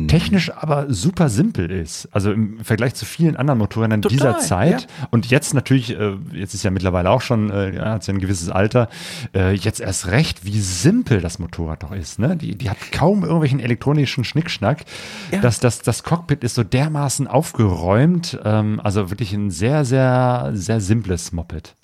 Technisch 0.08 0.52
aber 0.52 0.92
super 0.92 1.28
simpel 1.28 1.70
ist. 1.70 2.08
Also 2.12 2.32
im 2.32 2.60
Vergleich 2.64 2.94
zu 2.94 3.04
vielen 3.04 3.36
anderen 3.36 3.58
Motorrädern 3.58 4.02
Total, 4.02 4.16
dieser 4.16 4.38
Zeit. 4.38 4.82
ja. 4.82 5.08
Und 5.10 5.26
jetzt 5.30 5.54
natürlich, 5.54 5.98
äh, 5.98 6.14
jetzt 6.32 6.54
ist 6.54 6.62
ja 6.62 6.70
mittlerweile 6.70 7.10
auch 7.10 7.20
schon, 7.20 7.50
äh, 7.50 7.74
ja, 7.74 7.92
hat 7.92 8.06
ja 8.06 8.14
ein 8.14 8.20
gewisses 8.20 8.50
Alter, 8.50 8.88
äh, 9.34 9.52
jetzt 9.52 9.80
erst 9.80 10.08
recht, 10.08 10.44
wie 10.44 10.60
simpel 10.60 11.20
das 11.20 11.38
Motorrad 11.38 11.82
doch 11.82 11.92
ist. 11.92 12.18
Ne? 12.18 12.36
Die, 12.36 12.56
die 12.56 12.70
hat 12.70 12.78
kaum 12.92 13.22
irgendwelchen 13.22 13.60
elektronischen 13.60 14.24
Schnickschnack. 14.24 14.84
Ja. 15.32 15.40
Das, 15.40 15.60
das, 15.60 15.82
das 15.82 16.02
Cockpit 16.02 16.44
ist 16.44 16.54
so 16.54 16.62
dermaßen 16.62 17.26
aufgeräumt. 17.26 18.38
Ähm, 18.44 18.80
also 18.82 19.10
wirklich 19.10 19.32
ein 19.32 19.50
sehr, 19.50 19.84
sehr, 19.84 20.50
sehr 20.54 20.80
simples 20.80 21.32
Moped. 21.32 21.74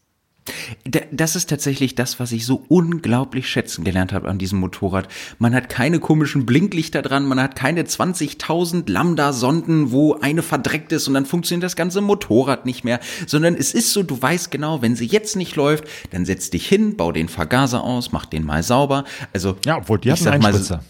Da- 0.84 1.00
Das 1.12 1.34
ist 1.36 1.48
tatsächlich 1.50 1.94
das, 1.94 2.20
was 2.20 2.32
ich 2.32 2.46
so 2.46 2.64
unglaublich 2.68 3.48
schätzen 3.48 3.84
gelernt 3.84 4.12
habe 4.12 4.28
an 4.28 4.38
diesem 4.38 4.58
Motorrad. 4.60 5.08
Man 5.38 5.54
hat 5.54 5.68
keine 5.68 5.98
komischen 5.98 6.46
Blinklichter 6.46 7.02
dran, 7.02 7.26
man 7.26 7.40
hat 7.40 7.56
keine 7.56 7.82
20.000 7.84 8.88
Lambda-Sonden, 8.90 9.90
wo 9.92 10.14
eine 10.14 10.42
verdreckt 10.42 10.92
ist 10.92 11.08
und 11.08 11.14
dann 11.14 11.26
funktioniert 11.26 11.64
das 11.64 11.76
ganze 11.76 12.00
Motorrad 12.00 12.64
nicht 12.66 12.84
mehr, 12.84 13.00
sondern 13.26 13.54
es 13.54 13.74
ist 13.74 13.92
so, 13.92 14.02
du 14.02 14.20
weißt 14.20 14.50
genau, 14.50 14.82
wenn 14.82 14.94
sie 14.96 15.06
jetzt 15.06 15.36
nicht 15.36 15.56
läuft, 15.56 15.84
dann 16.12 16.24
setz 16.24 16.50
dich 16.50 16.66
hin, 16.68 16.96
bau 16.96 17.12
den 17.12 17.28
Vergaser 17.28 17.82
aus, 17.82 18.12
mach 18.12 18.26
den 18.26 18.44
mal 18.44 18.62
sauber. 18.62 19.04
Also 19.32 19.56
Ja, 19.64 19.78
obwohl 19.78 19.98
die 19.98 20.08
ich 20.08 20.12
hat 20.12 20.18
sag 20.20 20.32
einen 20.34 20.42
mal, 20.42 20.48
Einspritzer. 20.48 20.82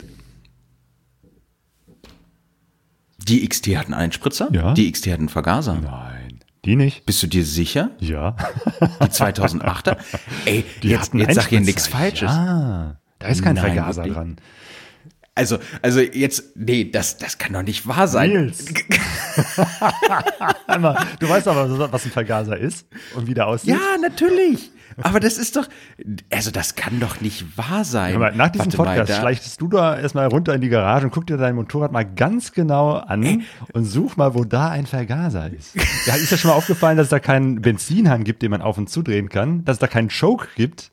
Die 3.29 3.47
XT 3.49 3.77
hat 3.77 3.87
einen 3.87 3.95
Einspritzer, 3.95 4.49
Ja. 4.53 4.73
die 4.75 4.91
XT 4.93 5.07
hat 5.13 5.19
einen 5.19 5.29
Vergaser. 5.29 5.75
Nein, 5.75 6.16
die 6.67 6.77
nicht. 6.77 7.07
Bist 7.07 7.23
du 7.23 7.27
dir 7.27 7.45
sicher? 7.45 7.91
Ja. 8.01 8.37
Die 9.01 9.07
2008er? 9.07 9.97
Ey, 10.45 10.65
Die 10.83 10.89
jetzt, 10.89 11.15
jetzt 11.15 11.35
sag 11.35 11.49
hier 11.49 11.61
nichts 11.61 11.87
Falsches. 11.87 12.31
Ja, 12.31 12.97
da 13.19 13.29
ist 13.29 13.43
kein 13.43 13.55
Nein, 13.55 13.65
Vergaser 13.65 14.03
wirklich? 14.03 14.15
dran. 14.15 14.37
Also, 15.35 15.59
also 15.83 16.01
jetzt, 16.01 16.57
nee, 16.57 16.91
das, 16.91 17.19
das 17.19 17.37
kann 17.37 17.53
doch 17.53 17.63
nicht 17.63 17.87
wahr 17.87 18.09
sein. 18.09 18.31
Nils. 18.31 18.65
Du 21.21 21.29
weißt 21.29 21.49
aber, 21.49 21.93
was 21.93 22.05
ein 22.05 22.11
Vergaser 22.11 22.57
ist 22.57 22.87
und 23.15 23.27
wie 23.27 23.35
der 23.35 23.47
aussieht. 23.47 23.71
Ja, 23.71 23.97
natürlich. 24.01 24.71
Aber 25.03 25.21
das 25.21 25.37
ist 25.39 25.57
doch, 25.57 25.69
also 26.31 26.51
das 26.51 26.75
kann 26.75 27.01
doch 27.01 27.21
nicht 27.21 27.59
wahr 27.59 27.85
sein. 27.85 28.15
Aber 28.17 28.31
nach 28.33 28.49
diesem 28.49 28.67
Warte 28.67 28.77
mal, 28.79 28.85
Podcast 28.97 29.11
da- 29.11 29.21
schleichtest 29.21 29.61
du 29.61 29.69
da 29.69 29.99
erstmal 29.99 30.27
runter 30.29 30.55
in 30.55 30.61
die 30.63 30.69
Garage 30.71 31.05
und 31.07 31.13
guck 31.13 31.27
dir 31.27 31.37
dein 31.37 31.55
Motorrad 31.55 31.93
mal 31.93 32.05
ganz 32.05 32.53
genau 32.53 32.93
an 32.95 33.43
und 33.75 33.85
such 33.85 34.17
mal, 34.17 34.35
wo 34.35 34.45
da 34.45 34.71
ein 34.71 34.87
Vergaser 34.87 35.51
ist. 35.53 35.75
Ja, 36.07 36.15
ist 36.15 36.31
ja 36.31 36.37
schon 36.39 36.51
mal 36.51 36.57
aufgefallen, 36.57 36.97
dass 36.97 37.07
es 37.07 37.11
da 37.11 37.19
keinen 37.19 37.61
Benzinhahn 37.61 38.25
gibt, 38.25 38.41
den 38.43 38.51
man 38.51 38.63
auf 38.63 38.79
und 38.79 38.89
zudrehen 38.89 39.29
kann, 39.29 39.65
dass 39.65 39.75
es 39.77 39.81
da 39.81 39.87
keinen 39.87 40.09
Choke 40.09 40.49
gibt. 40.57 40.93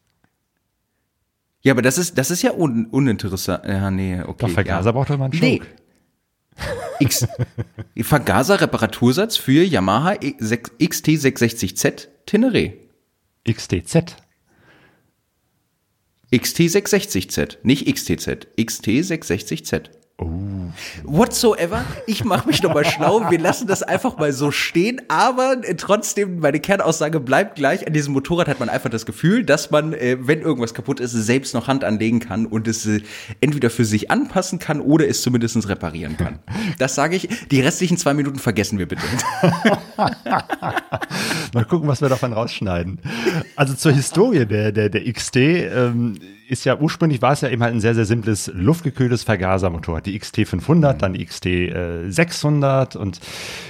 Ja, 1.62 1.72
aber 1.72 1.82
das 1.82 1.98
ist, 1.98 2.18
das 2.18 2.30
ist 2.30 2.42
ja 2.42 2.52
un, 2.54 2.88
uninteressant. 2.88 3.64
Ja, 3.66 3.90
nee, 3.90 4.22
okay. 4.22 4.36
Doch, 4.40 4.50
Vergaser 4.50 4.88
ja. 4.90 4.92
braucht 4.92 5.10
doch 5.12 5.18
mal 5.18 5.26
einen 5.32 5.40
Nee. 5.40 5.60
Choke. 5.60 5.70
X, 7.00 7.26
Vergaser-Reparatursatz 8.00 9.38
für 9.38 9.64
Yamaha 9.64 10.12
XT660Z 10.12 12.08
Teneré. 12.28 12.74
XTZ. 13.48 14.16
XT660Z, 16.32 17.58
nicht 17.64 17.88
XTZ, 17.88 18.48
XT660Z. 18.58 20.03
Oh. 20.24 20.32
Whatsoever, 21.04 21.84
ich 22.08 22.24
mache 22.24 22.48
mich 22.48 22.64
nochmal 22.64 22.86
schlau, 22.86 23.30
wir 23.30 23.40
lassen 23.40 23.68
das 23.68 23.84
einfach 23.84 24.18
mal 24.18 24.32
so 24.32 24.52
stehen, 24.52 25.02
aber 25.08 25.58
äh, 25.64 25.76
trotzdem, 25.76 26.40
meine 26.40 26.60
Kernaussage 26.60 27.20
bleibt 27.20 27.56
gleich, 27.56 27.86
an 27.86 27.94
diesem 27.94 28.14
Motorrad 28.14 28.48
hat 28.48 28.60
man 28.60 28.70
einfach 28.70 28.90
das 28.90 29.06
Gefühl, 29.06 29.44
dass 29.44 29.70
man, 29.72 29.94
äh, 29.94 30.18
wenn 30.22 30.42
irgendwas 30.42 30.74
kaputt 30.74 31.00
ist, 31.00 31.12
selbst 31.12 31.54
noch 31.54 31.68
Hand 31.68 31.84
anlegen 31.84 32.20
kann 32.20 32.46
und 32.46 32.68
es 32.68 32.86
äh, 32.86 33.02
entweder 33.42 33.70
für 33.70 33.86
sich 33.86 34.10
anpassen 34.10 34.60
kann 34.60 34.80
oder 34.82 35.08
es 35.08 35.22
zumindest 35.22 35.68
reparieren 35.68 36.18
kann. 36.18 36.40
Das 36.80 36.96
sage 36.96 37.16
ich, 37.16 37.28
die 37.52 37.62
restlichen 37.62 37.98
zwei 37.98 38.14
Minuten 38.14 38.40
vergessen 38.40 38.80
wir 38.80 38.88
bitte. 38.88 39.04
Mal 41.54 41.66
gucken, 41.66 41.88
was 41.88 42.02
wir 42.02 42.10
davon 42.10 42.34
rausschneiden. 42.34 43.00
Also 43.56 43.74
zur 43.74 43.92
Historie 43.92 44.46
der, 44.46 44.72
der, 44.72 44.90
der 44.90 45.12
XT 45.12 45.36
ähm, 45.36 46.20
ist 46.54 46.64
ja 46.64 46.78
ursprünglich 46.78 47.22
war 47.22 47.34
es 47.34 47.42
ja 47.42 47.50
eben 47.50 47.62
halt 47.62 47.74
ein 47.74 47.82
sehr, 47.82 47.96
sehr 47.96 48.06
simples, 48.06 48.50
luftgekühltes 48.54 49.24
Vergasermotorrad. 49.24 50.06
Die 50.06 50.18
XT 50.18 50.48
500, 50.48 51.02
dann 51.02 51.14
die 51.14 51.26
XT 51.26 51.46
äh, 51.46 52.10
600 52.10 52.96
und 52.96 53.20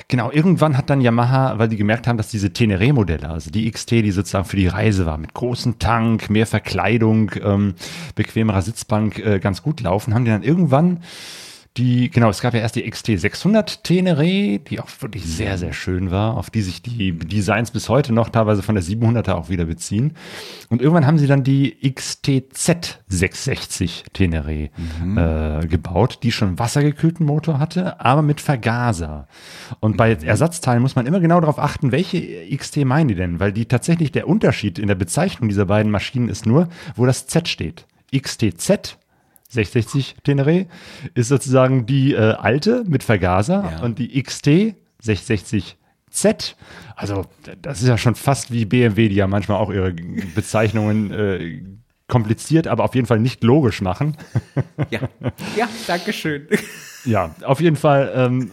genau, 0.07 0.31
irgendwann 0.31 0.77
hat 0.77 0.89
dann 0.89 1.01
Yamaha, 1.01 1.57
weil 1.57 1.69
die 1.69 1.77
gemerkt 1.77 2.07
haben, 2.07 2.17
dass 2.17 2.27
diese 2.27 2.53
Teneré-Modelle, 2.53 3.29
also 3.29 3.49
die 3.49 3.71
XT, 3.71 3.91
die 3.91 4.11
sozusagen 4.11 4.45
für 4.45 4.57
die 4.57 4.67
Reise 4.67 5.05
war, 5.05 5.17
mit 5.17 5.33
großem 5.33 5.79
Tank, 5.79 6.29
mehr 6.29 6.45
Verkleidung, 6.45 7.31
ähm, 7.43 7.73
bequemerer 8.15 8.61
Sitzbank, 8.61 9.17
äh, 9.17 9.39
ganz 9.39 9.63
gut 9.63 9.81
laufen, 9.81 10.13
haben 10.13 10.25
die 10.25 10.31
dann 10.31 10.43
irgendwann 10.43 10.99
die, 11.77 12.11
genau, 12.11 12.29
es 12.29 12.41
gab 12.41 12.53
ja 12.53 12.59
erst 12.59 12.75
die 12.75 12.87
XT 12.87 13.19
600 13.19 13.83
Tenere, 13.83 14.59
die 14.59 14.79
auch 14.79 14.89
wirklich 14.99 15.25
sehr, 15.25 15.57
sehr 15.57 15.73
schön 15.73 16.11
war, 16.11 16.37
auf 16.37 16.51
die 16.51 16.61
sich 16.61 16.83
die 16.83 17.17
Designs 17.17 17.71
bis 17.71 17.89
heute 17.89 18.13
noch 18.13 18.29
teilweise 18.29 18.61
von 18.61 18.75
der 18.75 18.83
700er 18.83 19.31
auch 19.31 19.49
wieder 19.49 19.65
beziehen. 19.65 20.13
Und 20.69 20.83
irgendwann 20.83 21.07
haben 21.07 21.17
sie 21.17 21.25
dann 21.25 21.43
die 21.43 21.75
XTZ 21.91 22.99
660 23.07 24.05
Tenere 24.13 24.69
mhm. 25.01 25.17
äh, 25.17 25.65
gebaut, 25.65 26.19
die 26.21 26.31
schon 26.31 26.59
wassergekühlten 26.59 27.25
Motor 27.25 27.57
hatte, 27.57 27.99
aber 27.99 28.21
mit 28.21 28.39
Vergaser. 28.39 29.27
Und 29.79 29.97
bei 29.97 30.15
mhm. 30.15 30.23
Ersatzteilen 30.23 30.81
muss 30.81 30.95
man 30.95 31.07
immer 31.07 31.21
genau 31.21 31.39
darauf 31.41 31.57
achten, 31.57 31.91
welche 31.91 32.55
XT 32.55 32.85
meinen 32.85 33.07
die 33.07 33.15
denn, 33.15 33.39
weil 33.39 33.51
die 33.51 33.65
tatsächlich 33.65 34.11
der 34.11 34.27
Unterschied 34.27 34.77
in 34.77 34.87
der 34.87 34.95
Bezeichnung 34.95 35.49
dieser 35.49 35.65
beiden 35.65 35.91
Maschinen 35.91 36.29
ist 36.29 36.45
nur, 36.45 36.69
wo 36.95 37.07
das 37.07 37.25
Z 37.25 37.47
steht. 37.47 37.87
XTZ 38.15 38.99
660 39.53 40.15
Tenere 40.23 40.67
ist 41.13 41.29
sozusagen 41.29 41.85
die 41.85 42.13
äh, 42.13 42.33
alte 42.33 42.83
mit 42.87 43.03
Vergaser 43.03 43.71
ja. 43.77 43.83
und 43.83 43.99
die 43.99 44.21
XT 44.21 44.75
660 44.99 45.77
Z. 46.09 46.55
Also 46.95 47.25
das 47.61 47.81
ist 47.81 47.87
ja 47.87 47.97
schon 47.97 48.15
fast 48.15 48.51
wie 48.51 48.65
BMW, 48.65 49.09
die 49.09 49.15
ja 49.15 49.27
manchmal 49.27 49.57
auch 49.57 49.71
ihre 49.71 49.93
Bezeichnungen 50.35 51.11
äh, 51.11 51.61
kompliziert, 52.07 52.67
aber 52.67 52.83
auf 52.83 52.93
jeden 52.95 53.07
Fall 53.07 53.19
nicht 53.19 53.43
logisch 53.43 53.81
machen. 53.81 54.15
ja, 54.91 54.99
ja, 55.57 55.67
danke 55.87 56.13
schön. 56.13 56.47
ja, 57.05 57.35
auf 57.43 57.59
jeden 57.59 57.75
Fall. 57.75 58.11
Ähm, 58.15 58.51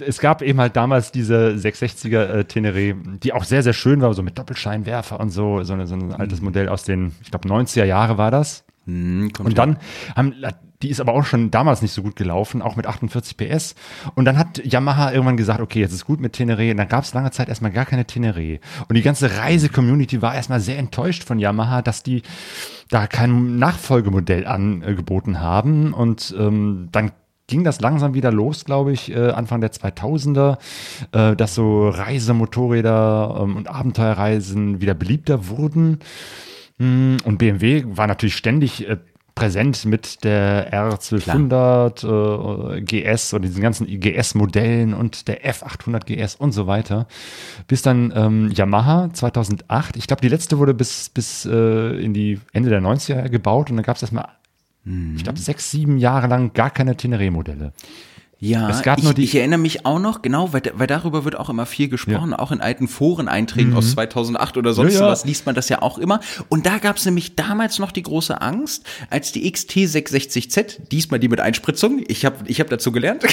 es 0.00 0.20
gab 0.20 0.40
eben 0.40 0.60
halt 0.60 0.76
damals 0.76 1.12
diese 1.12 1.50
660er 1.50 2.24
äh, 2.24 2.44
Tenere, 2.44 2.94
die 2.94 3.32
auch 3.32 3.44
sehr, 3.44 3.62
sehr 3.62 3.74
schön 3.74 4.00
war, 4.00 4.14
so 4.14 4.22
mit 4.22 4.38
Doppelscheinwerfer 4.38 5.20
und 5.20 5.30
so, 5.30 5.62
so, 5.62 5.74
eine, 5.74 5.86
so 5.86 5.94
ein 5.94 6.12
altes 6.12 6.40
mhm. 6.40 6.46
Modell 6.46 6.68
aus 6.68 6.84
den, 6.84 7.12
ich 7.22 7.30
glaube, 7.30 7.48
90er 7.48 7.84
Jahre 7.84 8.16
war 8.16 8.30
das. 8.30 8.64
Mhm, 8.86 9.32
und 9.40 9.58
dann 9.58 9.78
haben, 10.14 10.34
die 10.82 10.90
ist 10.90 11.00
aber 11.00 11.14
auch 11.14 11.24
schon 11.24 11.50
damals 11.50 11.82
nicht 11.82 11.92
so 11.92 12.02
gut 12.02 12.16
gelaufen, 12.16 12.62
auch 12.62 12.76
mit 12.76 12.86
48 12.86 13.36
PS. 13.36 13.74
Und 14.14 14.24
dann 14.24 14.38
hat 14.38 14.64
Yamaha 14.64 15.12
irgendwann 15.12 15.36
gesagt, 15.36 15.60
okay, 15.60 15.80
jetzt 15.80 15.92
ist 15.92 16.04
gut 16.04 16.20
mit 16.20 16.34
Tenere. 16.34 16.70
Und 16.70 16.76
dann 16.76 16.88
gab 16.88 17.04
es 17.04 17.14
lange 17.14 17.30
Zeit 17.30 17.48
erstmal 17.48 17.72
gar 17.72 17.86
keine 17.86 18.04
Tenere. 18.04 18.60
Und 18.88 18.94
die 18.94 19.02
ganze 19.02 19.38
Reise-Community 19.38 20.22
war 20.22 20.34
erstmal 20.34 20.60
sehr 20.60 20.78
enttäuscht 20.78 21.24
von 21.24 21.38
Yamaha, 21.38 21.82
dass 21.82 22.02
die 22.02 22.22
da 22.90 23.06
kein 23.06 23.56
Nachfolgemodell 23.58 24.46
angeboten 24.46 25.40
haben. 25.40 25.92
Und 25.92 26.34
ähm, 26.38 26.88
dann 26.92 27.12
ging 27.46 27.64
das 27.64 27.80
langsam 27.80 28.14
wieder 28.14 28.32
los, 28.32 28.64
glaube 28.64 28.92
ich, 28.92 29.10
äh, 29.10 29.30
Anfang 29.30 29.60
der 29.60 29.72
2000er, 29.72 30.58
äh, 31.12 31.36
dass 31.36 31.54
so 31.54 31.88
Reisemotorräder 31.88 33.38
ähm, 33.40 33.56
und 33.56 33.68
Abenteuerreisen 33.68 34.80
wieder 34.80 34.94
beliebter 34.94 35.48
wurden. 35.48 36.00
Mm, 36.78 37.16
und 37.24 37.38
BMW 37.38 37.84
war 37.86 38.06
natürlich 38.06 38.36
ständig 38.36 38.88
äh, 38.88 38.98
präsent 39.36 39.84
mit 39.84 40.24
der 40.24 40.72
R1200 40.72 42.76
äh, 42.76 42.80
GS 42.80 43.34
und 43.34 43.42
diesen 43.42 43.62
ganzen 43.62 43.86
GS-Modellen 43.86 44.94
und 44.94 45.28
der 45.28 45.44
F800 45.44 46.06
GS 46.06 46.36
und 46.36 46.52
so 46.52 46.66
weiter. 46.66 47.06
Bis 47.68 47.82
dann 47.82 48.12
ähm, 48.16 48.50
Yamaha 48.50 49.10
2008, 49.12 49.96
ich 49.96 50.06
glaube, 50.06 50.22
die 50.22 50.28
letzte 50.28 50.58
wurde 50.58 50.72
bis, 50.72 51.10
bis 51.10 51.44
äh, 51.44 52.02
in 52.02 52.14
die 52.14 52.40
Ende 52.52 52.70
der 52.70 52.80
90er 52.80 53.28
gebaut 53.28 53.68
und 53.70 53.76
dann 53.76 53.84
gab 53.84 53.96
es 53.96 54.02
erstmal, 54.02 54.28
mhm. 54.84 55.16
ich 55.16 55.22
glaube, 55.22 55.38
sechs, 55.38 55.70
sieben 55.70 55.98
Jahre 55.98 56.28
lang 56.28 56.54
gar 56.54 56.70
keine 56.70 56.94
Teneré-Modelle. 56.94 57.74
Ja, 58.38 58.68
es 58.68 58.82
gab 58.82 58.98
ich, 58.98 59.04
nur 59.04 59.14
die 59.14 59.24
ich 59.24 59.34
erinnere 59.34 59.58
mich 59.58 59.86
auch 59.86 59.98
noch, 59.98 60.20
genau, 60.20 60.52
weil, 60.52 60.60
weil 60.74 60.86
darüber 60.86 61.24
wird 61.24 61.36
auch 61.36 61.48
immer 61.48 61.64
viel 61.64 61.88
gesprochen, 61.88 62.32
ja. 62.32 62.38
auch 62.38 62.52
in 62.52 62.60
alten 62.60 62.86
Foreneinträgen 62.86 63.70
mhm. 63.70 63.78
aus 63.78 63.92
2008 63.92 64.58
oder 64.58 64.74
sonst 64.74 64.92
ja, 64.92 65.00
ja. 65.00 65.06
was 65.06 65.24
liest 65.24 65.46
man 65.46 65.54
das 65.54 65.70
ja 65.70 65.80
auch 65.80 65.96
immer. 65.96 66.20
Und 66.50 66.66
da 66.66 66.76
gab 66.76 66.98
es 66.98 67.06
nämlich 67.06 67.34
damals 67.34 67.78
noch 67.78 67.92
die 67.92 68.02
große 68.02 68.42
Angst, 68.42 68.84
als 69.08 69.32
die 69.32 69.50
XT660Z, 69.50 70.88
diesmal 70.90 71.18
die 71.18 71.28
mit 71.28 71.40
Einspritzung, 71.40 72.04
ich 72.08 72.26
habe 72.26 72.36
ich 72.46 72.60
hab 72.60 72.68
dazu 72.68 72.92
gelernt, 72.92 73.24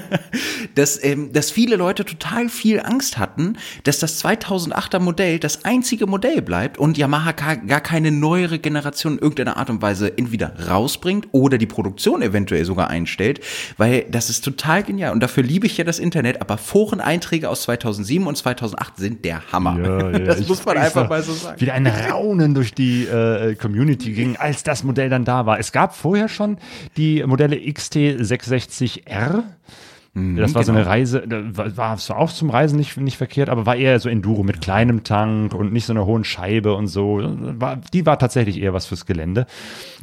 dass, 0.74 1.02
ähm, 1.04 1.30
dass 1.34 1.50
viele 1.50 1.76
Leute 1.76 2.06
total 2.06 2.48
viel 2.48 2.80
Angst 2.80 3.18
hatten, 3.18 3.58
dass 3.84 3.98
das 3.98 4.24
2008er 4.24 4.98
Modell 4.98 5.38
das 5.40 5.66
einzige 5.66 6.06
Modell 6.06 6.40
bleibt 6.40 6.78
und 6.78 6.96
Yamaha 6.96 7.32
gar 7.32 7.80
keine 7.82 8.12
neuere 8.12 8.58
Generation 8.58 9.14
in 9.14 9.18
irgendeiner 9.18 9.58
Art 9.58 9.68
und 9.68 9.82
Weise 9.82 10.16
entweder 10.16 10.68
rausbringt 10.68 11.28
oder 11.32 11.58
die 11.58 11.66
Produktion 11.66 12.22
eventuell 12.22 12.64
sogar 12.64 12.88
einstellt, 12.88 13.40
weil 13.76 14.06
das 14.10 14.30
ist 14.30 14.37
ist 14.38 14.44
total 14.44 14.82
genial 14.82 15.12
und 15.12 15.20
dafür 15.20 15.42
liebe 15.42 15.66
ich 15.66 15.76
ja 15.76 15.84
das 15.84 15.98
Internet, 15.98 16.40
aber 16.40 16.58
Foreneinträge 16.58 17.48
aus 17.48 17.62
2007 17.62 18.26
und 18.26 18.36
2008 18.36 18.96
sind 18.96 19.24
der 19.24 19.42
Hammer. 19.52 19.78
Ja, 19.78 20.10
ja, 20.12 20.18
das 20.18 20.48
muss 20.48 20.64
man 20.64 20.78
einfach 20.78 21.08
mal 21.08 21.22
so 21.22 21.32
sagen. 21.32 21.60
Wieder 21.60 21.74
ein 21.74 21.86
Raunen 21.86 22.54
durch 22.54 22.72
die 22.72 23.04
äh, 23.04 23.54
Community 23.56 24.12
ging, 24.12 24.36
als 24.36 24.62
das 24.62 24.84
Modell 24.84 25.08
dann 25.08 25.24
da 25.24 25.46
war. 25.46 25.58
Es 25.58 25.72
gab 25.72 25.96
vorher 25.96 26.28
schon 26.28 26.58
die 26.96 27.24
Modelle 27.24 27.56
XT660R. 27.56 29.42
Mhm, 30.14 30.36
das 30.36 30.54
war 30.54 30.62
genau. 30.62 30.66
so 30.66 30.72
eine 30.72 30.80
genau. 30.80 30.90
Reise, 30.90 31.76
war 31.76 31.96
zwar 31.98 32.18
auch 32.18 32.32
zum 32.32 32.50
Reisen 32.50 32.78
nicht, 32.78 32.96
nicht 32.96 33.16
verkehrt, 33.16 33.48
aber 33.48 33.66
war 33.66 33.76
eher 33.76 33.98
so 34.00 34.08
Enduro 34.08 34.42
mit 34.42 34.60
kleinem 34.60 35.04
Tank 35.04 35.54
und 35.54 35.72
nicht 35.72 35.86
so 35.86 35.92
einer 35.92 36.06
hohen 36.06 36.24
Scheibe 36.24 36.74
und 36.74 36.86
so. 36.86 37.20
War, 37.58 37.76
die 37.92 38.06
war 38.06 38.18
tatsächlich 38.18 38.60
eher 38.60 38.72
was 38.72 38.86
fürs 38.86 39.06
Gelände. 39.06 39.46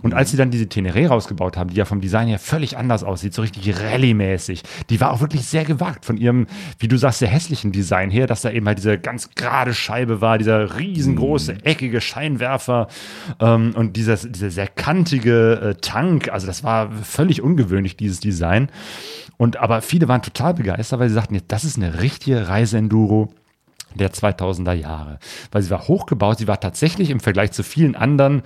Und 0.01 0.13
als 0.13 0.31
sie 0.31 0.37
dann 0.37 0.51
diese 0.51 0.65
Teneré 0.65 1.07
rausgebaut 1.07 1.57
haben, 1.57 1.69
die 1.69 1.77
ja 1.77 1.85
vom 1.85 2.01
Design 2.01 2.27
her 2.27 2.39
völlig 2.39 2.77
anders 2.77 3.03
aussieht, 3.03 3.33
so 3.33 3.41
richtig 3.41 3.75
Rallye-mäßig, 3.75 4.63
die 4.89 5.01
war 5.01 5.11
auch 5.11 5.21
wirklich 5.21 5.45
sehr 5.45 5.65
gewagt 5.65 6.05
von 6.05 6.17
ihrem, 6.17 6.47
wie 6.79 6.87
du 6.87 6.97
sagst, 6.97 7.19
sehr 7.19 7.29
hässlichen 7.29 7.71
Design 7.71 8.09
her, 8.09 8.27
dass 8.27 8.41
da 8.41 8.51
eben 8.51 8.67
halt 8.67 8.77
diese 8.77 8.97
ganz 8.97 9.31
gerade 9.35 9.73
Scheibe 9.73 10.21
war, 10.21 10.37
dieser 10.37 10.77
riesengroße, 10.77 11.53
mhm. 11.53 11.59
eckige 11.63 12.01
Scheinwerfer 12.01 12.87
ähm, 13.39 13.73
und 13.75 13.97
dieser, 13.97 14.15
dieser 14.15 14.51
sehr 14.51 14.67
kantige 14.67 15.53
äh, 15.61 15.75
Tank. 15.81 16.29
Also 16.29 16.47
das 16.47 16.63
war 16.63 16.91
völlig 16.91 17.41
ungewöhnlich, 17.41 17.97
dieses 17.97 18.19
Design. 18.19 18.69
Und 19.37 19.57
aber 19.57 19.81
viele 19.95 20.09
waren 20.09 20.21
total 20.21 20.53
begeistert, 20.53 20.99
weil 20.99 21.07
sie 21.07 21.15
sagten, 21.15 21.39
das 21.47 21.63
ist 21.63 21.77
eine 21.77 22.01
richtige 22.01 22.49
Reiseenduro 22.49 23.33
der 23.93 24.11
2000er 24.11 24.73
Jahre, 24.73 25.19
weil 25.53 25.61
sie 25.61 25.69
war 25.69 25.87
hochgebaut, 25.87 26.39
sie 26.39 26.49
war 26.49 26.59
tatsächlich 26.59 27.11
im 27.11 27.21
Vergleich 27.21 27.53
zu 27.53 27.63
vielen 27.63 27.95
anderen, 27.95 28.41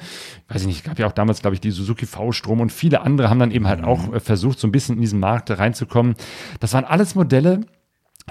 weiß 0.49 0.61
ich 0.61 0.67
nicht, 0.67 0.83
gab 0.83 0.99
ja 0.99 1.07
auch 1.07 1.11
damals, 1.11 1.41
glaube 1.41 1.55
ich, 1.55 1.59
die 1.59 1.71
Suzuki 1.71 2.05
V-Strom 2.05 2.59
und 2.59 2.71
viele 2.71 3.01
andere 3.01 3.31
haben 3.31 3.39
dann 3.39 3.49
eben 3.49 3.67
halt 3.67 3.83
auch 3.83 4.13
äh, 4.13 4.19
versucht, 4.19 4.59
so 4.59 4.67
ein 4.67 4.71
bisschen 4.71 4.97
in 4.97 5.01
diesen 5.01 5.19
Markt 5.19 5.49
reinzukommen. 5.49 6.13
Das 6.59 6.75
waren 6.75 6.85
alles 6.85 7.15
Modelle, 7.15 7.61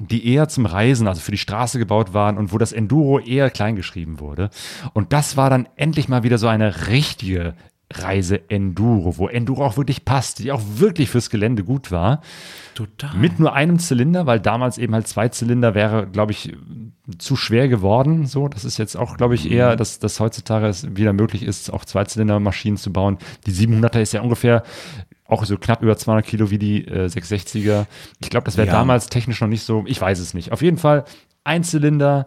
die 0.00 0.32
eher 0.32 0.46
zum 0.46 0.64
Reisen, 0.64 1.08
also 1.08 1.20
für 1.20 1.32
die 1.32 1.38
Straße 1.38 1.80
gebaut 1.80 2.14
waren 2.14 2.38
und 2.38 2.52
wo 2.52 2.58
das 2.58 2.70
Enduro 2.70 3.18
eher 3.18 3.50
kleingeschrieben 3.50 4.20
wurde. 4.20 4.50
Und 4.92 5.12
das 5.12 5.36
war 5.36 5.50
dann 5.50 5.68
endlich 5.74 6.08
mal 6.08 6.22
wieder 6.22 6.38
so 6.38 6.46
eine 6.46 6.86
richtige 6.86 7.54
Reise 7.90 8.50
Enduro, 8.50 9.16
wo 9.16 9.28
Enduro 9.28 9.64
auch 9.64 9.78
wirklich 9.78 10.04
passt, 10.04 10.40
die 10.40 10.52
auch 10.52 10.60
wirklich 10.74 11.08
fürs 11.08 11.30
Gelände 11.30 11.64
gut 11.64 11.90
war. 11.90 12.20
Total. 12.74 13.16
Mit 13.16 13.40
nur 13.40 13.54
einem 13.54 13.78
Zylinder, 13.78 14.26
weil 14.26 14.40
damals 14.40 14.76
eben 14.76 14.94
halt 14.94 15.08
zwei 15.08 15.28
Zylinder 15.30 15.74
wäre, 15.74 16.06
glaube 16.06 16.32
ich, 16.32 16.54
zu 17.16 17.34
schwer 17.34 17.66
geworden. 17.68 18.26
So, 18.26 18.48
das 18.48 18.66
ist 18.66 18.76
jetzt 18.76 18.96
auch, 18.96 19.16
glaube 19.16 19.34
ich, 19.34 19.50
eher, 19.50 19.72
mhm. 19.72 19.76
dass, 19.78 19.98
dass 19.98 20.20
heutzutage 20.20 20.66
es 20.66 20.94
wieder 20.96 21.14
möglich 21.14 21.42
ist, 21.42 21.72
auch 21.72 21.86
Zweizylinder-Maschinen 21.86 22.76
zu 22.76 22.92
bauen. 22.92 23.16
Die 23.46 23.52
700er 23.52 24.00
ist 24.00 24.12
ja 24.12 24.20
ungefähr 24.20 24.64
auch 25.24 25.44
so 25.44 25.56
knapp 25.56 25.82
über 25.82 25.96
200 25.96 26.26
Kilo 26.26 26.50
wie 26.50 26.58
die 26.58 26.86
äh, 26.86 27.06
660er. 27.06 27.86
Ich 28.20 28.28
glaube, 28.28 28.44
das 28.44 28.58
wäre 28.58 28.66
ja. 28.66 28.72
damals 28.74 29.06
technisch 29.06 29.40
noch 29.40 29.48
nicht 29.48 29.62
so, 29.62 29.84
ich 29.86 30.00
weiß 30.00 30.18
es 30.18 30.34
nicht. 30.34 30.52
Auf 30.52 30.60
jeden 30.60 30.78
Fall 30.78 31.04
ein 31.44 31.64
Zylinder, 31.64 32.26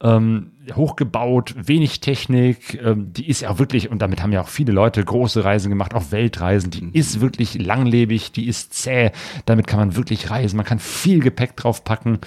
ähm, 0.00 0.52
hochgebaut, 0.74 1.54
wenig 1.56 2.00
Technik, 2.00 2.80
ähm, 2.82 3.12
die 3.12 3.28
ist 3.28 3.40
ja 3.40 3.58
wirklich, 3.58 3.90
und 3.90 4.00
damit 4.00 4.22
haben 4.22 4.32
ja 4.32 4.42
auch 4.42 4.48
viele 4.48 4.72
Leute 4.72 5.04
große 5.04 5.44
Reisen 5.44 5.70
gemacht, 5.70 5.94
auch 5.94 6.12
Weltreisen, 6.12 6.70
die 6.70 6.82
mhm. 6.82 6.90
ist 6.92 7.20
wirklich 7.20 7.54
langlebig, 7.54 8.32
die 8.32 8.46
ist 8.46 8.74
zäh, 8.74 9.10
damit 9.44 9.66
kann 9.66 9.80
man 9.80 9.96
wirklich 9.96 10.30
reisen, 10.30 10.56
man 10.56 10.66
kann 10.66 10.78
viel 10.78 11.20
Gepäck 11.20 11.56
draufpacken. 11.56 12.18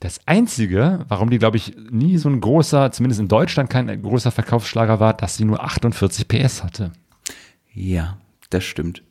Das 0.00 0.20
Einzige, 0.26 1.04
warum 1.08 1.30
die, 1.30 1.38
glaube 1.38 1.56
ich, 1.56 1.76
nie 1.90 2.18
so 2.18 2.28
ein 2.28 2.40
großer, 2.40 2.90
zumindest 2.90 3.20
in 3.20 3.28
Deutschland 3.28 3.70
kein 3.70 4.02
großer 4.02 4.32
Verkaufsschlager 4.32 4.98
war, 4.98 5.14
dass 5.14 5.36
sie 5.36 5.44
nur 5.44 5.62
48 5.62 6.26
PS 6.26 6.64
hatte. 6.64 6.92
Ja, 7.72 8.18
das 8.52 8.64
stimmt. 8.64 9.02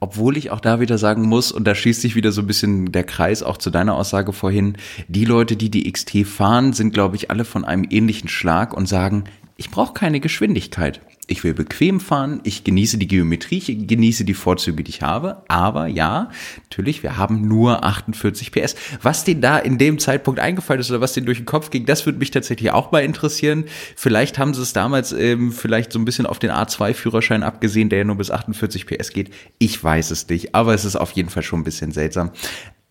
Obwohl 0.00 0.36
ich 0.36 0.50
auch 0.50 0.60
da 0.60 0.80
wieder 0.80 0.98
sagen 0.98 1.22
muss, 1.22 1.52
und 1.52 1.64
da 1.64 1.74
schließt 1.74 2.00
sich 2.00 2.14
wieder 2.14 2.32
so 2.32 2.42
ein 2.42 2.46
bisschen 2.46 2.92
der 2.92 3.04
Kreis 3.04 3.42
auch 3.42 3.56
zu 3.56 3.70
deiner 3.70 3.96
Aussage 3.96 4.32
vorhin, 4.32 4.76
die 5.08 5.24
Leute, 5.24 5.56
die 5.56 5.70
die 5.70 5.90
XT 5.90 6.26
fahren, 6.26 6.72
sind, 6.72 6.92
glaube 6.92 7.16
ich, 7.16 7.30
alle 7.30 7.44
von 7.44 7.64
einem 7.64 7.86
ähnlichen 7.88 8.28
Schlag 8.28 8.74
und 8.74 8.86
sagen, 8.86 9.24
ich 9.56 9.70
brauche 9.70 9.92
keine 9.92 10.20
Geschwindigkeit 10.20 11.00
ich 11.30 11.44
will 11.44 11.54
bequem 11.54 12.00
fahren, 12.00 12.40
ich 12.42 12.64
genieße 12.64 12.98
die 12.98 13.06
Geometrie, 13.06 13.58
ich 13.58 13.86
genieße 13.86 14.24
die 14.24 14.34
Vorzüge, 14.34 14.82
die 14.82 14.90
ich 14.90 15.02
habe. 15.02 15.42
Aber 15.46 15.86
ja, 15.86 16.30
natürlich, 16.64 17.04
wir 17.04 17.16
haben 17.16 17.46
nur 17.46 17.84
48 17.84 18.50
PS. 18.50 18.74
Was 19.00 19.22
denen 19.22 19.40
da 19.40 19.56
in 19.58 19.78
dem 19.78 20.00
Zeitpunkt 20.00 20.40
eingefallen 20.40 20.80
ist 20.80 20.90
oder 20.90 21.00
was 21.00 21.12
denen 21.12 21.26
durch 21.26 21.38
den 21.38 21.46
Kopf 21.46 21.70
ging, 21.70 21.86
das 21.86 22.04
würde 22.04 22.18
mich 22.18 22.32
tatsächlich 22.32 22.72
auch 22.72 22.90
mal 22.90 23.04
interessieren. 23.04 23.64
Vielleicht 23.94 24.38
haben 24.38 24.54
sie 24.54 24.62
es 24.62 24.72
damals 24.72 25.12
ähm, 25.12 25.52
vielleicht 25.52 25.92
so 25.92 26.00
ein 26.00 26.04
bisschen 26.04 26.26
auf 26.26 26.40
den 26.40 26.50
A2-Führerschein 26.50 27.44
abgesehen, 27.44 27.90
der 27.90 28.00
ja 28.00 28.04
nur 28.04 28.16
bis 28.16 28.32
48 28.32 28.86
PS 28.86 29.12
geht. 29.12 29.30
Ich 29.58 29.82
weiß 29.82 30.10
es 30.10 30.28
nicht, 30.28 30.56
aber 30.56 30.74
es 30.74 30.84
ist 30.84 30.96
auf 30.96 31.12
jeden 31.12 31.28
Fall 31.28 31.44
schon 31.44 31.60
ein 31.60 31.64
bisschen 31.64 31.92
seltsam. 31.92 32.32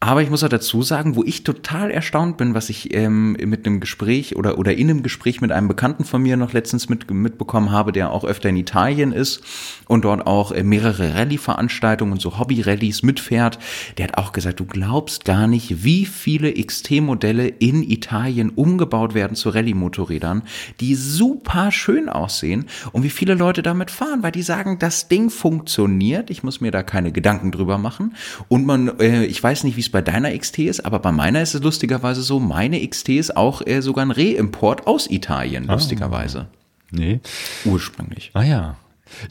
Aber 0.02 0.22
ich 0.22 0.30
muss 0.30 0.46
auch 0.46 0.50
dazu 0.50 0.82
sagen, 0.82 1.18
wo 1.18 1.26
ich 1.26 1.44
total 1.44 1.92
erstaunt 1.92 2.38
bin, 2.38 2.54
was 2.54 2.70
ich 2.70 2.94
ähm, 2.96 3.34
mit 3.34 3.68
einem 3.68 3.82
Gespräch 3.82 4.38
oder, 4.38 4.58
oder 4.58 4.74
in 4.74 4.90
einem 4.90 5.04
Gespräch 5.04 5.42
mit 5.42 5.52
einem 5.52 5.68
Bekannten 5.68 6.06
von 6.06 6.22
mir 6.22 6.38
noch 6.38 6.54
letztens 6.54 6.88
mit, 6.88 7.12
mitbekommen 7.12 7.72
habe, 7.72 7.92
der 7.92 8.14
auch 8.14 8.24
öfter 8.24 8.48
in 8.48 8.56
Italien 8.56 9.12
ist 9.12 9.42
und 9.90 10.06
dort 10.06 10.26
auch 10.26 10.54
äh, 10.54 10.64
mehrere 10.64 11.16
Rallye-Veranstaltungen 11.16 12.14
und 12.14 12.22
so 12.22 12.40
Hobby-Rallyes 12.40 13.04
mitfährt. 13.04 13.60
Der 13.98 14.08
hat 14.08 14.18
auch 14.18 14.32
gesagt, 14.32 14.62
du 14.62 14.66
glaubst 14.66 15.26
gar 15.26 15.48
nicht, 15.48 15.84
wie 15.84 16.06
viele 16.06 16.54
XT-Modelle 16.54 17.50
in 17.50 17.84
Italien 17.84 18.52
umgebaut 18.52 19.14
werden 19.14 19.36
zu 19.36 19.50
Rallye-Motorrädern, 19.50 20.44
die 20.80 20.96
super 20.96 21.74
schön 21.74 22.08
aussehen 22.08 22.68
und 22.94 23.04
wie 23.04 23.10
viele 23.10 23.34
Leute 23.34 23.64
damit 23.64 23.92
fahren, 23.92 24.24
weil 24.24 24.32
die 24.32 24.44
sagen, 24.44 24.80
das 24.80 25.10
Ding 25.10 25.30
funktioniert, 25.30 26.30
ich 26.30 26.42
muss 26.42 26.62
mir 26.62 26.72
da 26.72 26.84
keine 26.84 27.12
Gedanken 27.12 27.52
drüber 27.52 27.78
machen 27.78 28.16
und 28.48 28.66
man, 28.66 28.98
äh, 29.00 29.26
ich 29.26 29.44
weiß 29.44 29.66
nicht, 29.66 29.76
wie 29.76 29.89
es 29.90 29.92
bei 29.92 30.02
deiner 30.02 30.38
XT 30.38 30.60
ist, 30.60 30.86
aber 30.86 31.00
bei 31.00 31.12
meiner 31.12 31.42
ist 31.42 31.56
es 31.56 31.62
lustigerweise 31.62 32.22
so, 32.22 32.40
meine 32.40 32.88
XT 32.88 33.10
ist 33.10 33.36
auch 33.36 33.66
äh, 33.66 33.82
sogar 33.82 34.06
ein 34.06 34.12
Reimport 34.12 34.88
aus 34.88 35.10
Italien, 35.10 35.70
ah. 35.70 35.74
lustigerweise. 35.74 36.48
Nee. 36.92 37.20
Ursprünglich. 37.66 38.32
Ah 38.34 38.44
ja. 38.44 38.78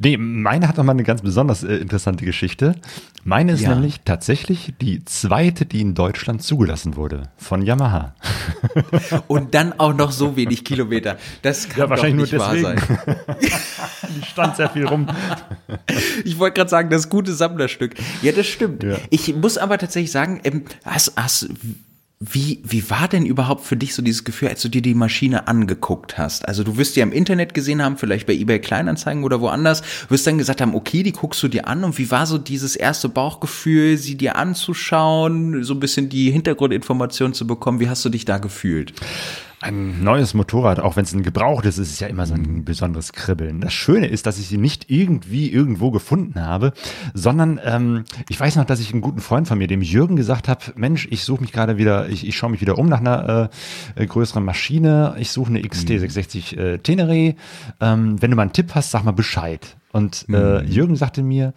Nee, 0.00 0.16
meine 0.16 0.68
hat 0.68 0.76
nochmal 0.76 0.94
eine 0.94 1.04
ganz 1.04 1.22
besonders 1.22 1.62
äh, 1.62 1.76
interessante 1.76 2.24
Geschichte. 2.24 2.74
Meine 3.24 3.52
ist 3.52 3.62
ja. 3.62 3.74
nämlich 3.74 4.00
tatsächlich 4.04 4.74
die 4.80 5.04
zweite, 5.04 5.66
die 5.66 5.80
in 5.80 5.94
Deutschland 5.94 6.42
zugelassen 6.42 6.96
wurde 6.96 7.28
von 7.36 7.62
Yamaha. 7.62 8.14
Und 9.28 9.54
dann 9.54 9.78
auch 9.78 9.94
noch 9.94 10.12
so 10.12 10.36
wenig 10.36 10.64
Kilometer. 10.64 11.18
Das 11.42 11.68
kann 11.68 11.80
ja, 11.80 11.90
wahrscheinlich 11.90 12.30
doch 12.30 12.52
nicht 12.52 12.62
nur 12.62 12.74
deswegen. 12.74 12.88
wahr 12.88 13.36
sein. 13.38 13.58
die 14.16 14.26
stand 14.26 14.56
sehr 14.56 14.70
viel 14.70 14.86
rum. 14.86 15.06
Ich 16.24 16.38
wollte 16.38 16.54
gerade 16.54 16.70
sagen, 16.70 16.90
das 16.90 17.08
gute 17.08 17.34
Sammlerstück. 17.34 17.94
Ja, 18.22 18.32
das 18.32 18.46
stimmt. 18.46 18.82
Ja. 18.82 18.96
Ich 19.10 19.34
muss 19.34 19.58
aber 19.58 19.78
tatsächlich 19.78 20.12
sagen, 20.12 20.40
ähm, 20.44 20.64
hast, 20.84 21.12
hast, 21.16 21.48
wie, 22.20 22.60
wie 22.64 22.90
war 22.90 23.06
denn 23.06 23.24
überhaupt 23.24 23.64
für 23.64 23.76
dich 23.76 23.94
so 23.94 24.02
dieses 24.02 24.24
Gefühl, 24.24 24.48
als 24.48 24.60
du 24.62 24.68
dir 24.68 24.82
die 24.82 24.94
Maschine 24.94 25.46
angeguckt 25.46 26.18
hast? 26.18 26.48
Also 26.48 26.64
du 26.64 26.76
wirst 26.76 26.96
die 26.96 27.00
im 27.00 27.12
Internet 27.12 27.54
gesehen 27.54 27.80
haben, 27.80 27.96
vielleicht 27.96 28.26
bei 28.26 28.32
eBay 28.32 28.58
Kleinanzeigen 28.58 29.22
oder 29.22 29.40
woanders, 29.40 29.82
wirst 30.08 30.26
dann 30.26 30.36
gesagt 30.36 30.60
haben, 30.60 30.74
okay, 30.74 31.04
die 31.04 31.12
guckst 31.12 31.40
du 31.44 31.48
dir 31.48 31.68
an 31.68 31.84
und 31.84 31.96
wie 31.96 32.10
war 32.10 32.26
so 32.26 32.36
dieses 32.36 32.74
erste 32.74 33.08
Bauchgefühl, 33.08 33.96
sie 33.98 34.16
dir 34.16 34.34
anzuschauen, 34.34 35.62
so 35.62 35.74
ein 35.74 35.80
bisschen 35.80 36.08
die 36.08 36.32
Hintergrundinformation 36.32 37.34
zu 37.34 37.46
bekommen? 37.46 37.78
Wie 37.78 37.88
hast 37.88 38.04
du 38.04 38.08
dich 38.08 38.24
da 38.24 38.38
gefühlt? 38.38 38.94
Ein 39.60 40.04
neues 40.04 40.34
Motorrad, 40.34 40.80
auch 40.80 40.96
wenn 40.96 41.04
es 41.04 41.12
ein 41.12 41.22
gebrauchtes 41.22 41.78
ist, 41.78 41.90
ist 41.90 42.00
ja 42.00 42.08
immer 42.08 42.26
so 42.26 42.34
ein 42.34 42.64
besonderes 42.64 43.12
Kribbeln. 43.12 43.60
Das 43.60 43.72
Schöne 43.72 44.06
ist, 44.06 44.26
dass 44.26 44.38
ich 44.38 44.46
sie 44.46 44.58
nicht 44.58 44.90
irgendwie 44.90 45.50
irgendwo 45.50 45.90
gefunden 45.90 46.40
habe, 46.40 46.72
sondern 47.14 47.60
ähm, 47.64 48.04
ich 48.28 48.38
weiß 48.38 48.56
noch, 48.56 48.64
dass 48.64 48.80
ich 48.80 48.92
einen 48.92 49.00
guten 49.00 49.20
Freund 49.20 49.48
von 49.48 49.58
mir, 49.58 49.66
dem 49.66 49.82
Jürgen, 49.82 50.16
gesagt 50.16 50.48
habe, 50.48 50.64
Mensch, 50.76 51.08
ich 51.10 51.24
suche 51.24 51.40
mich 51.40 51.52
gerade 51.52 51.76
wieder, 51.76 52.08
ich, 52.08 52.26
ich 52.26 52.36
schaue 52.36 52.50
mich 52.50 52.60
wieder 52.60 52.78
um 52.78 52.88
nach 52.88 53.00
einer 53.00 53.50
äh, 53.96 54.06
größeren 54.06 54.44
Maschine, 54.44 55.16
ich 55.18 55.30
suche 55.30 55.50
eine 55.50 55.60
XT660 55.60 56.54
mhm. 56.54 56.60
äh, 56.60 56.78
Tenere. 56.78 57.34
Ähm, 57.80 58.20
wenn 58.22 58.30
du 58.30 58.36
mal 58.36 58.42
einen 58.42 58.52
Tipp 58.52 58.74
hast, 58.74 58.90
sag 58.90 59.04
mal 59.04 59.12
Bescheid. 59.12 59.76
Und 59.98 60.26
äh, 60.28 60.62
mhm. 60.62 60.68
Jürgen 60.68 60.96
sagte 60.96 61.22
mir, 61.22 61.52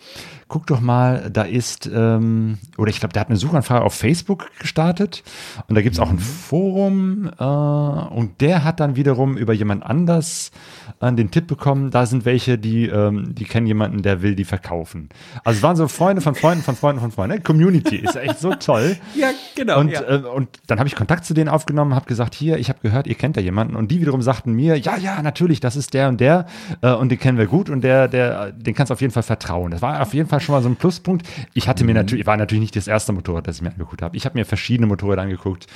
guck 0.51 0.67
doch 0.67 0.81
mal, 0.81 1.29
da 1.31 1.43
ist, 1.43 1.89
ähm, 1.93 2.57
oder 2.77 2.89
ich 2.89 2.99
glaube, 2.99 3.13
der 3.13 3.21
hat 3.21 3.29
eine 3.29 3.37
Suchanfrage 3.37 3.85
auf 3.85 3.93
Facebook 3.93 4.47
gestartet 4.59 5.23
und 5.69 5.75
da 5.75 5.81
gibt 5.81 5.93
es 5.93 5.99
auch 6.01 6.09
ein 6.09 6.15
mhm. 6.15 6.19
Forum 6.19 7.31
äh, 7.39 7.43
und 7.43 8.41
der 8.41 8.65
hat 8.65 8.81
dann 8.81 8.97
wiederum 8.97 9.37
über 9.37 9.53
jemand 9.53 9.85
anders 9.85 10.51
äh, 10.99 11.13
den 11.13 11.31
Tipp 11.31 11.47
bekommen, 11.47 11.89
da 11.89 12.05
sind 12.05 12.25
welche, 12.25 12.57
die, 12.57 12.87
ähm, 12.87 13.33
die 13.33 13.45
kennen 13.45 13.65
jemanden, 13.65 14.01
der 14.01 14.21
will 14.23 14.35
die 14.35 14.43
verkaufen. 14.43 15.07
Also 15.45 15.57
es 15.57 15.63
waren 15.63 15.77
so 15.77 15.87
Freunde 15.87 16.21
von 16.21 16.35
Freunden 16.35 16.63
von 16.63 16.75
Freunden 16.75 16.99
von 16.99 17.11
Freunden. 17.11 17.43
Community 17.43 17.95
ist 17.95 18.17
echt 18.17 18.39
so 18.39 18.53
toll. 18.55 18.97
ja, 19.15 19.29
genau. 19.55 19.79
Und, 19.79 19.91
ja. 19.91 20.01
Äh, 20.01 20.17
und 20.17 20.49
dann 20.67 20.79
habe 20.79 20.89
ich 20.89 20.95
Kontakt 20.95 21.23
zu 21.23 21.33
denen 21.33 21.47
aufgenommen, 21.47 21.95
habe 21.95 22.07
gesagt, 22.07 22.35
hier, 22.35 22.57
ich 22.57 22.67
habe 22.67 22.79
gehört, 22.81 23.07
ihr 23.07 23.15
kennt 23.15 23.37
da 23.37 23.41
jemanden 23.41 23.77
und 23.77 23.89
die 23.89 24.01
wiederum 24.01 24.21
sagten 24.21 24.51
mir, 24.51 24.77
ja, 24.77 24.97
ja, 24.97 25.21
natürlich, 25.21 25.61
das 25.61 25.77
ist 25.77 25.93
der 25.93 26.09
und 26.09 26.19
der 26.19 26.45
äh, 26.81 26.91
und 26.91 27.09
den 27.09 27.19
kennen 27.19 27.37
wir 27.37 27.47
gut 27.47 27.69
und 27.69 27.85
der, 27.85 28.09
der 28.09 28.30
der, 28.31 28.51
den 28.51 28.73
kannst 28.73 28.89
du 28.89 28.93
auf 28.93 29.01
jeden 29.01 29.13
Fall 29.13 29.23
vertrauen. 29.23 29.71
Das 29.71 29.81
war 29.81 30.01
auf 30.01 30.13
jeden 30.13 30.29
Fall 30.29 30.39
schon 30.39 30.55
mal 30.55 30.61
so 30.61 30.69
ein 30.69 30.75
Pluspunkt. 30.75 31.27
Ich 31.53 31.67
hatte 31.67 31.83
mir 31.83 31.91
mhm. 31.91 31.97
natürlich, 31.97 32.25
war 32.25 32.37
natürlich 32.37 32.61
nicht 32.61 32.75
das 32.75 32.87
erste 32.87 33.13
Motorrad, 33.13 33.47
das 33.47 33.57
ich 33.57 33.61
mir 33.61 33.71
angeguckt 33.71 34.01
habe. 34.01 34.15
Ich 34.17 34.25
habe 34.25 34.37
mir 34.37 34.45
verschiedene 34.45 34.87
Motorräder 34.87 35.21
angeguckt. 35.21 35.67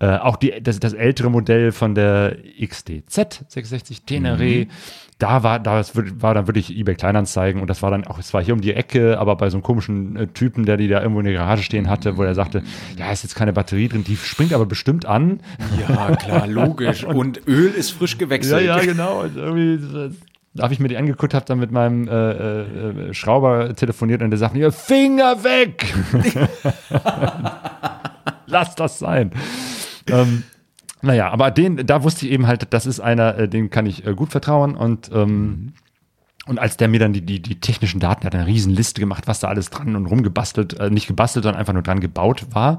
Äh, 0.00 0.16
auch 0.16 0.36
die, 0.36 0.60
das, 0.62 0.80
das 0.80 0.92
ältere 0.92 1.30
Modell 1.30 1.72
von 1.72 1.94
der 1.94 2.36
XDZ 2.60 3.44
660 3.48 4.02
Tenere. 4.02 4.44
Mhm. 4.44 4.66
Da 5.18 5.42
war, 5.42 5.58
da 5.58 5.82
war 6.20 6.34
dann 6.34 6.46
wirklich 6.46 6.76
eBay 6.76 6.94
Kleinanzeigen 6.94 7.60
und 7.60 7.68
das 7.68 7.82
war 7.82 7.90
dann 7.90 8.06
auch, 8.06 8.20
es 8.20 8.32
war 8.32 8.42
hier 8.42 8.54
um 8.54 8.60
die 8.60 8.72
Ecke, 8.72 9.18
aber 9.18 9.34
bei 9.34 9.50
so 9.50 9.56
einem 9.56 9.64
komischen 9.64 10.14
äh, 10.14 10.26
Typen, 10.28 10.64
der 10.64 10.76
die 10.76 10.86
da 10.86 11.00
irgendwo 11.00 11.18
in 11.18 11.26
der 11.26 11.34
Garage 11.34 11.64
stehen 11.64 11.90
hatte, 11.90 12.16
wo 12.16 12.22
er 12.22 12.36
sagte, 12.36 12.62
ja, 12.96 13.10
ist 13.10 13.24
jetzt 13.24 13.34
keine 13.34 13.52
Batterie 13.52 13.88
drin, 13.88 14.04
die 14.04 14.16
springt 14.16 14.52
aber 14.52 14.64
bestimmt 14.64 15.06
an. 15.06 15.40
Ja, 15.88 16.14
klar, 16.14 16.46
logisch. 16.46 17.02
und, 17.04 17.16
und 17.16 17.48
Öl 17.48 17.72
ist 17.72 17.90
frisch 17.90 18.16
gewechselt. 18.16 18.64
Ja, 18.64 18.76
ja, 18.76 18.84
genau. 18.84 19.22
Und 19.22 19.36
irgendwie, 19.36 19.78
da 19.92 20.10
habe 20.60 20.72
ich 20.72 20.80
mir 20.80 20.88
die 20.88 20.96
angeguckt, 20.96 21.34
habe 21.34 21.44
dann 21.46 21.58
mit 21.58 21.70
meinem 21.70 22.08
äh, 22.08 22.60
äh, 22.60 23.14
Schrauber 23.14 23.74
telefoniert 23.74 24.22
und 24.22 24.30
der 24.30 24.38
sagt 24.38 24.54
mir, 24.54 24.72
Finger 24.72 25.42
weg! 25.44 25.94
Lass 28.46 28.74
das 28.74 28.98
sein. 28.98 29.30
ähm, 30.10 30.42
naja, 31.02 31.30
aber 31.30 31.50
den, 31.50 31.86
da 31.86 32.02
wusste 32.02 32.26
ich 32.26 32.32
eben 32.32 32.46
halt, 32.46 32.66
das 32.70 32.86
ist 32.86 33.00
einer, 33.00 33.38
äh, 33.38 33.48
den 33.48 33.70
kann 33.70 33.86
ich 33.86 34.06
äh, 34.06 34.14
gut 34.14 34.30
vertrauen 34.30 34.74
und 34.74 35.10
ähm, 35.12 35.28
mhm. 35.28 35.72
Und 36.48 36.58
als 36.58 36.76
der 36.76 36.88
mir 36.88 36.98
dann 36.98 37.12
die, 37.12 37.20
die, 37.20 37.40
die 37.40 37.60
technischen 37.60 38.00
Daten, 38.00 38.24
hat 38.24 38.34
eine 38.34 38.46
riesen 38.46 38.72
Liste 38.72 39.00
gemacht, 39.00 39.26
was 39.26 39.40
da 39.40 39.48
alles 39.48 39.70
dran 39.70 39.94
und 39.96 40.06
rumgebastelt, 40.06 40.80
äh, 40.80 40.90
nicht 40.90 41.06
gebastelt, 41.06 41.42
sondern 41.42 41.60
einfach 41.60 41.74
nur 41.74 41.82
dran 41.82 42.00
gebaut 42.00 42.46
war. 42.52 42.78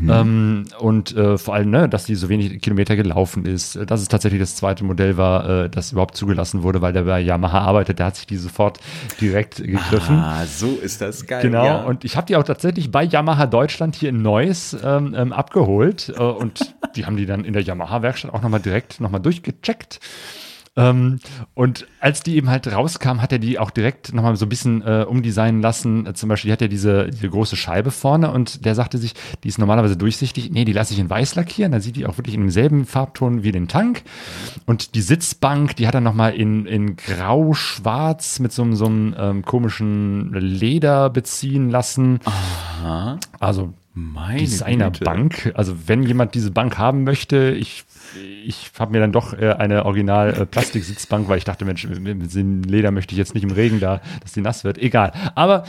Mhm. 0.00 0.10
Ähm, 0.10 0.64
und 0.80 1.16
äh, 1.16 1.38
vor 1.38 1.54
allem, 1.54 1.70
ne, 1.70 1.88
dass 1.88 2.04
die 2.04 2.16
so 2.16 2.28
wenig 2.28 2.60
Kilometer 2.60 2.96
gelaufen 2.96 3.46
ist, 3.46 3.78
dass 3.86 4.02
es 4.02 4.08
tatsächlich 4.08 4.40
das 4.40 4.56
zweite 4.56 4.84
Modell 4.84 5.16
war, 5.16 5.48
äh, 5.48 5.70
das 5.70 5.92
überhaupt 5.92 6.16
zugelassen 6.16 6.62
wurde, 6.62 6.82
weil 6.82 6.92
der 6.92 7.02
bei 7.02 7.20
Yamaha 7.20 7.60
arbeitet, 7.60 8.00
der 8.00 8.06
hat 8.06 8.16
sich 8.16 8.26
die 8.26 8.36
sofort 8.36 8.80
direkt 9.20 9.56
gegriffen. 9.56 10.18
Ah, 10.18 10.44
so 10.46 10.76
ist 10.82 11.00
das 11.00 11.26
geil. 11.26 11.42
Genau, 11.42 11.64
ja. 11.64 11.82
und 11.84 12.04
ich 12.04 12.16
habe 12.16 12.26
die 12.26 12.36
auch 12.36 12.42
tatsächlich 12.42 12.90
bei 12.90 13.04
Yamaha 13.04 13.46
Deutschland 13.46 13.94
hier 13.94 14.08
in 14.08 14.22
Neuss 14.22 14.76
ähm, 14.82 15.14
ähm, 15.16 15.32
abgeholt 15.32 16.12
äh, 16.16 16.22
und 16.22 16.74
die 16.96 17.06
haben 17.06 17.16
die 17.16 17.26
dann 17.26 17.44
in 17.44 17.52
der 17.52 17.62
Yamaha-Werkstatt 17.62 18.34
auch 18.34 18.42
nochmal 18.42 18.60
direkt 18.60 19.00
nochmal 19.00 19.20
durchgecheckt. 19.20 20.00
Ähm, 20.76 21.20
und 21.54 21.86
als 22.00 22.22
die 22.22 22.36
eben 22.36 22.50
halt 22.50 22.70
rauskam, 22.70 23.22
hat 23.22 23.32
er 23.32 23.38
die 23.38 23.58
auch 23.58 23.70
direkt 23.70 24.12
nochmal 24.12 24.36
so 24.36 24.44
ein 24.44 24.48
bisschen 24.50 24.82
äh, 24.82 25.04
umdesignen 25.08 25.62
lassen. 25.62 26.06
Äh, 26.06 26.14
zum 26.14 26.28
Beispiel, 26.28 26.50
die 26.50 26.52
hat 26.52 26.60
ja 26.60 26.68
diese, 26.68 27.08
diese 27.08 27.30
große 27.30 27.56
Scheibe 27.56 27.90
vorne 27.90 28.30
und 28.30 28.64
der 28.64 28.74
sagte 28.74 28.98
sich, 28.98 29.14
die 29.42 29.48
ist 29.48 29.58
normalerweise 29.58 29.96
durchsichtig. 29.96 30.50
Nee, 30.50 30.64
die 30.64 30.72
lasse 30.72 30.92
ich 30.92 31.00
in 31.00 31.08
weiß 31.08 31.34
lackieren. 31.34 31.72
Da 31.72 31.80
sieht 31.80 31.96
die 31.96 32.06
auch 32.06 32.18
wirklich 32.18 32.34
in 32.34 32.42
demselben 32.42 32.84
Farbton 32.84 33.42
wie 33.42 33.52
den 33.52 33.68
Tank. 33.68 34.02
Und 34.66 34.94
die 34.94 35.00
Sitzbank, 35.00 35.76
die 35.76 35.88
hat 35.88 35.94
er 35.94 36.02
nochmal 36.02 36.34
in, 36.34 36.66
in 36.66 36.96
grau-schwarz 36.96 38.38
mit 38.40 38.52
so, 38.52 38.70
so 38.74 38.86
einem 38.86 39.14
ähm, 39.18 39.42
komischen 39.44 40.32
Leder 40.34 41.08
beziehen 41.08 41.70
lassen. 41.70 42.20
Aha. 42.24 43.18
Also 43.40 43.72
meine 43.98 44.40
Designerbank. 44.40 45.52
Also 45.54 45.74
wenn 45.86 46.02
jemand 46.02 46.34
diese 46.34 46.50
Bank 46.50 46.76
haben 46.76 47.02
möchte, 47.02 47.52
ich 47.52 47.86
ich 48.44 48.70
habe 48.78 48.92
mir 48.92 49.00
dann 49.00 49.12
doch 49.12 49.32
äh, 49.32 49.52
eine 49.52 49.84
original 49.84 50.32
äh, 50.32 50.46
Plastiksitzbank, 50.46 51.28
weil 51.28 51.38
ich 51.38 51.44
dachte, 51.44 51.64
Mensch, 51.64 51.86
mit 51.86 52.34
dem 52.34 52.62
Leder 52.62 52.90
möchte 52.90 53.12
ich 53.12 53.18
jetzt 53.18 53.34
nicht 53.34 53.42
im 53.42 53.50
Regen 53.50 53.80
da, 53.80 54.00
dass 54.20 54.32
die 54.32 54.40
nass 54.40 54.64
wird. 54.64 54.78
Egal. 54.78 55.12
Aber 55.34 55.64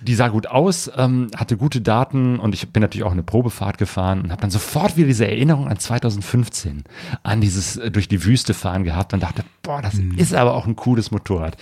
die 0.00 0.14
sah 0.14 0.28
gut 0.28 0.46
aus, 0.46 0.90
ähm, 0.96 1.28
hatte 1.36 1.56
gute 1.56 1.80
Daten 1.80 2.38
und 2.38 2.54
ich 2.54 2.68
bin 2.70 2.80
natürlich 2.80 3.04
auch 3.04 3.12
eine 3.12 3.22
Probefahrt 3.22 3.78
gefahren 3.78 4.22
und 4.22 4.30
habe 4.30 4.40
dann 4.40 4.50
sofort 4.50 4.96
wieder 4.96 5.08
diese 5.08 5.26
Erinnerung 5.26 5.68
an 5.68 5.78
2015, 5.78 6.84
an 7.22 7.40
dieses 7.40 7.76
äh, 7.76 7.90
durch 7.90 8.08
die 8.08 8.24
Wüste 8.24 8.54
fahren 8.54 8.84
gehabt 8.84 9.12
und 9.12 9.22
dachte, 9.22 9.44
boah, 9.62 9.82
das 9.82 9.94
mhm. 9.94 10.16
ist 10.16 10.34
aber 10.34 10.54
auch 10.54 10.66
ein 10.66 10.76
cooles 10.76 11.10
Motorrad. 11.10 11.56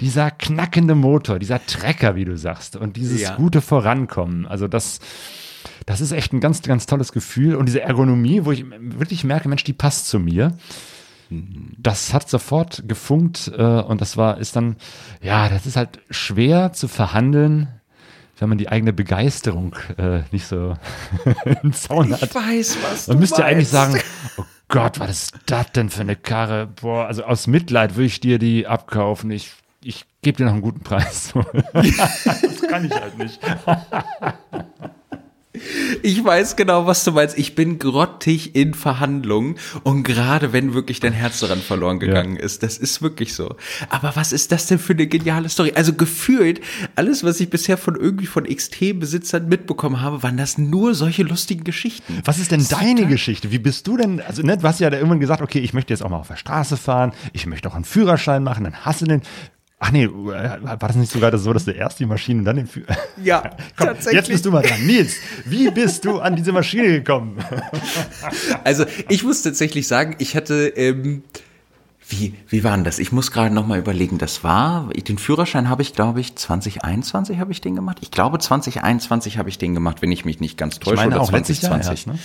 Dieser 0.00 0.30
knackende 0.30 0.94
Motor, 0.94 1.38
dieser 1.38 1.64
Trecker, 1.64 2.14
wie 2.14 2.24
du 2.24 2.36
sagst, 2.36 2.76
und 2.76 2.96
dieses 2.96 3.22
ja. 3.22 3.34
gute 3.36 3.60
Vorankommen. 3.60 4.46
Also 4.46 4.68
das 4.68 5.00
das 5.86 6.00
ist 6.00 6.12
echt 6.12 6.32
ein 6.32 6.40
ganz, 6.40 6.62
ganz 6.62 6.86
tolles 6.86 7.12
Gefühl. 7.12 7.56
Und 7.56 7.66
diese 7.66 7.82
Ergonomie, 7.82 8.44
wo 8.44 8.52
ich 8.52 8.64
wirklich 8.68 9.24
merke, 9.24 9.48
Mensch, 9.48 9.64
die 9.64 9.72
passt 9.72 10.08
zu 10.08 10.18
mir. 10.18 10.56
Das 11.78 12.12
hat 12.12 12.28
sofort 12.28 12.84
gefunkt 12.86 13.50
äh, 13.56 13.62
und 13.62 14.00
das 14.00 14.16
war, 14.16 14.38
ist 14.38 14.54
dann, 14.54 14.76
ja, 15.22 15.48
das 15.48 15.64
ist 15.64 15.76
halt 15.76 16.00
schwer 16.10 16.74
zu 16.74 16.88
verhandeln, 16.88 17.68
wenn 18.38 18.48
man 18.48 18.58
die 18.58 18.68
eigene 18.68 18.92
Begeisterung 18.92 19.74
äh, 19.96 20.22
nicht 20.30 20.46
so 20.46 20.76
im 21.62 21.72
Zaun 21.72 22.12
hat. 22.12 22.22
Ich 22.22 22.34
weiß, 22.34 22.78
was 22.82 23.08
Man 23.08 23.18
müsste 23.18 23.42
ja 23.42 23.46
eigentlich 23.46 23.68
sagen, 23.68 23.98
oh 24.36 24.44
Gott, 24.68 24.98
was 25.00 25.10
ist 25.10 25.34
das 25.46 25.70
denn 25.72 25.90
für 25.90 26.00
eine 26.00 26.16
Karre? 26.16 26.66
Boah, 26.66 27.06
also 27.06 27.24
aus 27.24 27.46
Mitleid 27.46 27.94
würde 27.94 28.06
ich 28.06 28.20
dir 28.20 28.38
die 28.38 28.66
abkaufen. 28.66 29.30
Ich, 29.30 29.52
ich 29.84 30.06
gebe 30.22 30.38
dir 30.38 30.46
noch 30.46 30.52
einen 30.52 30.62
guten 30.62 30.80
Preis. 30.80 31.34
das 31.72 32.62
kann 32.68 32.84
ich 32.84 32.92
halt 32.92 33.16
nicht. 33.18 33.38
Ich 36.02 36.24
weiß 36.24 36.56
genau, 36.56 36.86
was 36.86 37.04
du 37.04 37.12
meinst. 37.12 37.36
Ich 37.36 37.54
bin 37.54 37.78
grottig 37.78 38.56
in 38.56 38.72
Verhandlungen 38.72 39.56
und 39.82 40.02
gerade 40.02 40.54
wenn 40.54 40.72
wirklich 40.72 40.98
dein 40.98 41.12
Herz 41.12 41.40
daran 41.40 41.60
verloren 41.60 41.98
gegangen 41.98 42.36
ja. 42.36 42.42
ist, 42.42 42.62
das 42.62 42.78
ist 42.78 43.02
wirklich 43.02 43.34
so. 43.34 43.54
Aber 43.90 44.16
was 44.16 44.32
ist 44.32 44.50
das 44.50 44.66
denn 44.66 44.78
für 44.78 44.94
eine 44.94 45.06
geniale 45.06 45.50
Story? 45.50 45.72
Also 45.74 45.92
gefühlt, 45.92 46.62
alles, 46.96 47.22
was 47.22 47.38
ich 47.38 47.50
bisher 47.50 47.76
von 47.76 47.96
irgendwie 47.96 48.26
von 48.26 48.44
XT-Besitzern 48.44 49.46
mitbekommen 49.46 50.00
habe, 50.00 50.22
waren 50.22 50.38
das 50.38 50.56
nur 50.56 50.94
solche 50.94 51.22
lustigen 51.22 51.64
Geschichten. 51.64 52.22
Was 52.24 52.38
ist 52.38 52.50
denn 52.50 52.66
deine 52.70 53.06
Geschichte? 53.06 53.50
Wie 53.50 53.58
bist 53.58 53.86
du 53.86 53.98
denn, 53.98 54.22
also 54.22 54.42
ne, 54.42 54.56
du 54.56 54.66
hast 54.66 54.80
ja 54.80 54.88
da 54.88 54.96
irgendwann 54.96 55.20
gesagt, 55.20 55.42
okay, 55.42 55.58
ich 55.58 55.74
möchte 55.74 55.92
jetzt 55.92 56.02
auch 56.02 56.08
mal 56.08 56.18
auf 56.18 56.28
der 56.28 56.36
Straße 56.36 56.78
fahren, 56.78 57.12
ich 57.34 57.44
möchte 57.46 57.68
auch 57.68 57.74
einen 57.74 57.84
Führerschein 57.84 58.42
machen, 58.42 58.64
dann 58.64 58.76
hast 58.86 59.02
du 59.02 59.06
den. 59.06 59.20
Ach 59.84 59.90
nee, 59.90 60.08
war 60.08 60.78
das 60.78 60.94
nicht 60.94 61.10
sogar 61.10 61.36
so, 61.36 61.52
dass 61.52 61.64
du 61.64 61.72
erst 61.72 61.98
die 61.98 62.06
Maschine 62.06 62.38
und 62.38 62.44
dann 62.44 62.54
den 62.54 62.68
Führer. 62.68 62.96
Ja, 63.24 63.50
Komm, 63.76 63.88
tatsächlich. 63.88 64.14
Jetzt 64.14 64.28
bist 64.28 64.46
du 64.46 64.52
mal 64.52 64.62
dran. 64.62 64.86
Nils, 64.86 65.16
wie 65.44 65.72
bist 65.72 66.04
du 66.04 66.20
an 66.20 66.36
diese 66.36 66.52
Maschine 66.52 66.86
gekommen? 66.88 67.38
Also, 68.64 68.84
ich 69.08 69.24
muss 69.24 69.42
tatsächlich 69.42 69.88
sagen, 69.88 70.14
ich 70.18 70.36
hatte. 70.36 70.68
Ähm, 70.76 71.24
wie, 72.08 72.34
wie 72.48 72.64
war 72.64 72.74
denn 72.74 72.84
das? 72.84 72.98
Ich 72.98 73.12
muss 73.12 73.30
gerade 73.30 73.54
noch 73.54 73.66
mal 73.66 73.78
überlegen. 73.78 74.18
Das 74.18 74.44
war, 74.44 74.90
den 74.90 75.18
Führerschein 75.18 75.68
habe 75.68 75.82
ich, 75.82 75.94
glaube 75.94 76.20
ich, 76.20 76.34
2021 76.36 77.38
habe 77.38 77.52
ich 77.52 77.60
den 77.60 77.74
gemacht. 77.74 77.98
Ich 78.00 78.10
glaube, 78.10 78.38
2021 78.38 79.38
habe 79.38 79.48
ich 79.48 79.58
den 79.58 79.74
gemacht, 79.74 80.02
wenn 80.02 80.12
ich 80.12 80.24
mich 80.24 80.40
nicht 80.40 80.58
ganz 80.58 80.78
täusche. 80.78 80.94
Ich 80.94 81.00
meine 81.00 81.14
oder 81.14 81.22
auch 81.22 81.28
2020. 81.28 81.90
Erst, 81.90 82.06
ne? 82.06 82.18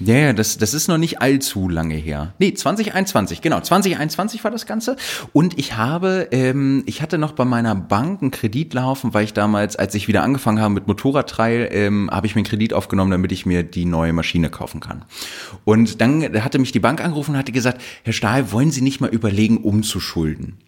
Ja, 0.00 0.16
ja, 0.16 0.32
das, 0.32 0.58
das 0.58 0.74
ist 0.74 0.88
noch 0.88 0.98
nicht 0.98 1.20
allzu 1.22 1.68
lange 1.68 1.94
her. 1.94 2.34
Nee, 2.38 2.54
2021, 2.54 3.40
genau. 3.40 3.60
2021 3.60 4.44
war 4.44 4.50
das 4.50 4.66
Ganze. 4.66 4.96
Und 5.32 5.58
ich 5.58 5.76
habe, 5.76 6.28
ähm, 6.30 6.82
ich 6.86 7.02
hatte 7.02 7.18
noch 7.18 7.32
bei 7.32 7.44
meiner 7.44 7.74
Bank 7.74 8.22
einen 8.22 8.30
Kredit 8.30 8.74
laufen, 8.74 9.14
weil 9.14 9.24
ich 9.24 9.32
damals, 9.32 9.76
als 9.76 9.94
ich 9.94 10.08
wieder 10.08 10.22
angefangen 10.22 10.60
habe 10.60 10.74
mit 10.74 10.86
Motorradtrail, 10.86 11.68
ähm, 11.72 12.10
habe 12.12 12.26
ich 12.26 12.34
mir 12.34 12.40
einen 12.40 12.46
Kredit 12.46 12.74
aufgenommen, 12.74 13.10
damit 13.10 13.32
ich 13.32 13.46
mir 13.46 13.62
die 13.62 13.84
neue 13.84 14.12
Maschine 14.12 14.50
kaufen 14.50 14.80
kann. 14.80 15.04
Und 15.64 16.00
dann 16.00 16.22
hatte 16.44 16.58
mich 16.58 16.72
die 16.72 16.80
Bank 16.80 17.02
angerufen 17.02 17.32
und 17.32 17.38
hatte 17.38 17.52
gesagt, 17.52 17.80
Herr 18.04 18.12
Stahl, 18.12 18.52
wollen 18.52 18.70
Sie 18.70 18.82
nicht 18.82 19.00
mal 19.00 19.10
über 19.10 19.31
überlegen, 19.32 19.58
umzuschulden. 19.58 20.58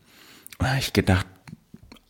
Da 0.59 0.69
habe 0.69 0.79
ich 0.79 0.95
gedacht, 0.95 1.27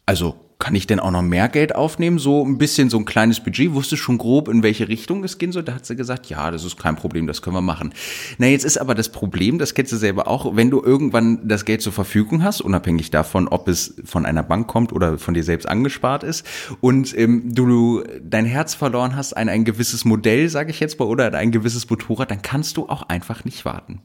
also 0.06 0.43
kann 0.64 0.74
ich 0.74 0.86
denn 0.86 0.98
auch 0.98 1.10
noch 1.10 1.20
mehr 1.20 1.50
Geld 1.50 1.74
aufnehmen? 1.74 2.18
So 2.18 2.42
ein 2.42 2.56
bisschen 2.56 2.88
so 2.88 2.96
ein 2.96 3.04
kleines 3.04 3.40
Budget. 3.40 3.74
Wusste 3.74 3.98
schon 3.98 4.16
grob, 4.16 4.48
in 4.48 4.62
welche 4.62 4.88
Richtung 4.88 5.22
es 5.22 5.36
gehen 5.36 5.52
soll. 5.52 5.62
Da 5.62 5.74
hat 5.74 5.84
sie 5.84 5.94
gesagt, 5.94 6.30
ja, 6.30 6.50
das 6.50 6.64
ist 6.64 6.78
kein 6.78 6.96
Problem, 6.96 7.26
das 7.26 7.42
können 7.42 7.54
wir 7.54 7.60
machen. 7.60 7.92
Na, 8.38 8.46
jetzt 8.46 8.64
ist 8.64 8.78
aber 8.78 8.94
das 8.94 9.10
Problem, 9.10 9.58
das 9.58 9.74
kennst 9.74 9.92
du 9.92 9.98
selber 9.98 10.26
auch, 10.26 10.56
wenn 10.56 10.70
du 10.70 10.82
irgendwann 10.82 11.46
das 11.46 11.66
Geld 11.66 11.82
zur 11.82 11.92
Verfügung 11.92 12.42
hast, 12.42 12.62
unabhängig 12.62 13.10
davon, 13.10 13.46
ob 13.46 13.68
es 13.68 13.96
von 14.06 14.24
einer 14.24 14.42
Bank 14.42 14.66
kommt 14.66 14.94
oder 14.94 15.18
von 15.18 15.34
dir 15.34 15.44
selbst 15.44 15.68
angespart 15.68 16.22
ist, 16.22 16.46
und 16.80 17.14
ähm, 17.18 17.54
du 17.54 18.02
dein 18.22 18.46
Herz 18.46 18.72
verloren 18.72 19.16
hast 19.16 19.34
an 19.34 19.50
ein 19.50 19.64
gewisses 19.66 20.06
Modell, 20.06 20.48
sage 20.48 20.70
ich 20.70 20.80
jetzt 20.80 20.98
mal, 20.98 21.04
oder 21.04 21.26
an 21.26 21.34
ein 21.34 21.52
gewisses 21.52 21.90
Motorrad, 21.90 22.30
dann 22.30 22.40
kannst 22.40 22.78
du 22.78 22.88
auch 22.88 23.02
einfach 23.02 23.44
nicht 23.44 23.66
warten. 23.66 24.00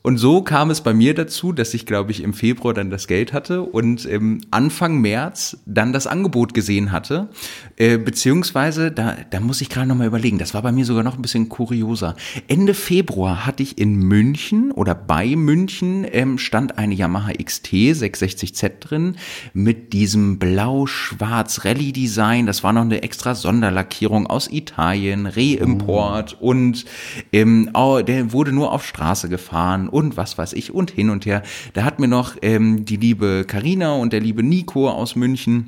Und 0.00 0.16
so 0.16 0.40
kam 0.40 0.70
es 0.70 0.80
bei 0.80 0.94
mir 0.94 1.14
dazu, 1.14 1.52
dass 1.52 1.74
ich, 1.74 1.84
glaube 1.84 2.10
ich, 2.10 2.22
im 2.22 2.32
Februar 2.32 2.72
dann 2.72 2.88
das 2.88 3.06
Geld 3.06 3.34
hatte 3.34 3.60
und 3.62 4.06
ähm, 4.10 4.40
Anfang 4.50 5.02
März 5.02 5.58
dann 5.74 5.92
das 5.92 6.06
Angebot 6.06 6.54
gesehen 6.54 6.92
hatte, 6.92 7.28
äh, 7.76 7.98
beziehungsweise, 7.98 8.90
da, 8.90 9.16
da 9.30 9.40
muss 9.40 9.60
ich 9.60 9.68
gerade 9.68 9.86
nochmal 9.86 10.06
überlegen, 10.06 10.38
das 10.38 10.54
war 10.54 10.62
bei 10.62 10.72
mir 10.72 10.84
sogar 10.84 11.02
noch 11.02 11.16
ein 11.16 11.22
bisschen 11.22 11.48
kurioser. 11.48 12.16
Ende 12.48 12.74
Februar 12.74 13.46
hatte 13.46 13.62
ich 13.62 13.78
in 13.78 13.96
München 13.96 14.70
oder 14.72 14.94
bei 14.94 15.36
München 15.36 16.06
ähm, 16.10 16.38
stand 16.38 16.78
eine 16.78 16.94
Yamaha 16.94 17.32
XT 17.32 17.68
660Z 17.68 18.80
drin 18.80 19.16
mit 19.52 19.92
diesem 19.92 20.38
blau-schwarz 20.38 21.64
Rallye-Design. 21.64 22.46
Das 22.46 22.62
war 22.62 22.72
noch 22.72 22.82
eine 22.82 23.02
extra 23.02 23.34
Sonderlackierung 23.34 24.26
aus 24.26 24.50
Italien, 24.50 25.26
Reimport 25.26 26.38
oh. 26.40 26.50
und 26.50 26.84
ähm, 27.32 27.70
oh, 27.74 28.00
der 28.06 28.32
wurde 28.32 28.52
nur 28.52 28.72
auf 28.72 28.86
Straße 28.86 29.28
gefahren 29.28 29.88
und 29.88 30.16
was 30.16 30.38
weiß 30.38 30.52
ich 30.52 30.72
und 30.72 30.90
hin 30.90 31.10
und 31.10 31.26
her. 31.26 31.42
Da 31.72 31.84
hat 31.84 31.98
mir 31.98 32.08
noch 32.08 32.36
ähm, 32.42 32.84
die 32.84 32.96
liebe 32.96 33.44
Karina 33.46 33.94
und 33.94 34.12
der 34.12 34.20
liebe 34.20 34.42
Nico 34.42 34.88
aus 34.88 35.16
München 35.16 35.63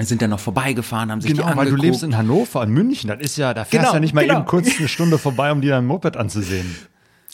sind 0.00 0.22
dann 0.22 0.30
noch 0.30 0.40
vorbeigefahren, 0.40 1.10
haben 1.10 1.20
sich 1.20 1.32
genau, 1.32 1.42
die 1.42 1.48
angeguckt. 1.50 1.72
weil 1.72 1.76
du 1.76 1.82
lebst 1.82 2.02
in 2.02 2.16
Hannover, 2.16 2.62
in 2.62 2.70
München. 2.70 3.08
Das 3.08 3.20
ist 3.20 3.36
ja, 3.36 3.52
da 3.52 3.64
fährst 3.64 3.84
genau, 3.84 3.94
ja 3.94 4.00
nicht 4.00 4.14
mal 4.14 4.22
genau. 4.22 4.38
eben 4.38 4.46
kurz 4.46 4.78
eine 4.78 4.88
Stunde 4.88 5.18
vorbei, 5.18 5.52
um 5.52 5.60
dir 5.60 5.72
dein 5.72 5.84
Moped 5.84 6.16
anzusehen. 6.16 6.74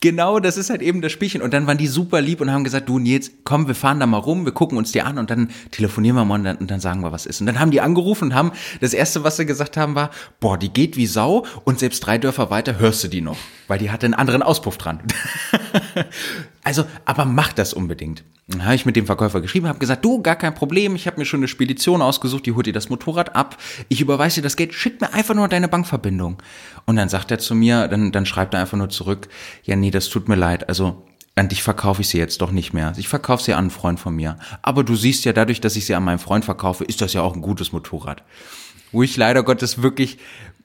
Genau, 0.01 0.39
das 0.39 0.57
ist 0.57 0.71
halt 0.71 0.81
eben 0.81 1.03
das 1.03 1.11
Spielchen. 1.11 1.43
Und 1.43 1.53
dann 1.53 1.67
waren 1.67 1.77
die 1.77 1.89
super 1.89 2.21
lieb 2.21 2.41
und 2.41 2.53
haben 2.53 2.63
gesagt, 2.63 2.89
du 2.89 3.01
Nils, 3.01 3.33
komm, 3.43 3.67
wir 3.67 3.75
fahren 3.75 3.99
da 3.99 4.07
mal 4.07 4.19
rum, 4.19 4.45
wir 4.45 4.53
gucken 4.53 4.79
uns 4.79 4.93
die 4.93 5.03
an 5.03 5.19
und 5.19 5.29
dann 5.29 5.51
telefonieren 5.73 6.15
wir 6.15 6.25
mal 6.25 6.37
und 6.37 6.45
dann, 6.45 6.57
und 6.57 6.71
dann 6.71 6.79
sagen 6.79 7.01
wir, 7.01 7.11
was 7.11 7.27
ist. 7.27 7.41
Und 7.41 7.47
dann 7.47 7.59
haben 7.59 7.73
die 7.73 7.81
angerufen 7.81 8.27
und 8.27 8.35
haben, 8.35 8.53
das 8.81 8.95
erste, 8.95 9.25
was 9.25 9.37
sie 9.37 9.47
gesagt 9.47 9.77
haben, 9.77 9.97
war, 9.97 10.11
boah, 10.39 10.57
die 10.57 10.69
geht 10.69 10.97
wie 10.97 11.07
Sau 11.07 11.45
und 11.65 11.81
selbst 11.81 12.07
drei 12.07 12.17
Dörfer 12.19 12.49
weiter 12.51 12.79
hörst 12.79 13.03
du 13.03 13.09
die 13.09 13.21
noch, 13.21 13.39
weil 13.67 13.81
die 13.81 13.91
hatte 13.91 14.07
einen 14.07 14.15
anderen 14.15 14.43
Auspuff 14.43 14.79
dran. 14.79 15.01
also, 16.69 16.85
aber 17.07 17.25
mach 17.25 17.55
das 17.55 17.73
unbedingt. 17.73 18.25
Dann 18.47 18.62
habe 18.62 18.75
ich 18.75 18.85
mit 18.85 18.95
dem 18.95 19.07
Verkäufer 19.07 19.41
geschrieben, 19.41 19.69
habe 19.69 19.79
gesagt, 19.79 20.05
du, 20.05 20.21
gar 20.21 20.37
kein 20.37 20.55
Problem, 20.55 20.97
ich 20.97 21.07
habe 21.07 21.19
mir 21.19 21.25
schon 21.25 21.41
eine 21.41 21.49
Spedition 21.49 22.03
ausgesucht, 22.03 22.45
die 22.45 22.53
holt 22.53 22.66
dir 22.66 22.75
das 22.75 22.91
Motorrad 22.91 23.35
ab, 23.35 23.57
ich 23.89 24.03
überweise 24.03 24.37
dir 24.37 24.43
das 24.43 24.55
Geld, 24.55 24.75
schick 24.75 25.01
mir 25.01 25.14
einfach 25.14 25.35
nur 25.35 25.49
deine 25.49 25.69
Bankverbindung. 25.69 26.43
Und 26.85 26.97
dann 26.97 27.09
sagt 27.09 27.31
er 27.31 27.39
zu 27.39 27.55
mir, 27.55 27.89
dann, 27.89 28.12
dann 28.12 28.27
schreibt 28.27 28.53
er 28.53 28.61
einfach 28.61 28.77
nur 28.77 28.91
zurück, 28.91 29.29
ja 29.64 29.77
nee, 29.77 29.91
das 29.91 30.11
tut 30.11 30.29
mir 30.29 30.35
leid, 30.35 30.69
also 30.69 31.07
an 31.37 31.49
dich 31.49 31.62
verkaufe 31.62 32.03
ich 32.03 32.09
sie 32.09 32.19
jetzt 32.19 32.43
doch 32.43 32.51
nicht 32.51 32.75
mehr. 32.75 32.93
Ich 32.99 33.09
verkaufe 33.09 33.43
sie 33.43 33.55
an 33.55 33.61
einen 33.61 33.71
Freund 33.71 33.99
von 33.99 34.14
mir. 34.14 34.37
Aber 34.61 34.85
du 34.85 34.95
siehst 34.95 35.25
ja 35.25 35.33
dadurch, 35.33 35.62
dass 35.62 35.75
ich 35.75 35.87
sie 35.87 35.95
an 35.95 36.05
meinen 36.05 36.19
Freund 36.19 36.45
verkaufe, 36.45 36.85
ist 36.85 37.01
das 37.01 37.14
ja 37.14 37.23
auch 37.23 37.35
ein 37.35 37.41
gutes 37.41 37.73
Motorrad. 37.73 38.25
Wo 38.93 39.03
ich 39.03 39.16
leider 39.16 39.43
Gottes 39.43 39.81
wirklich, 39.81 40.19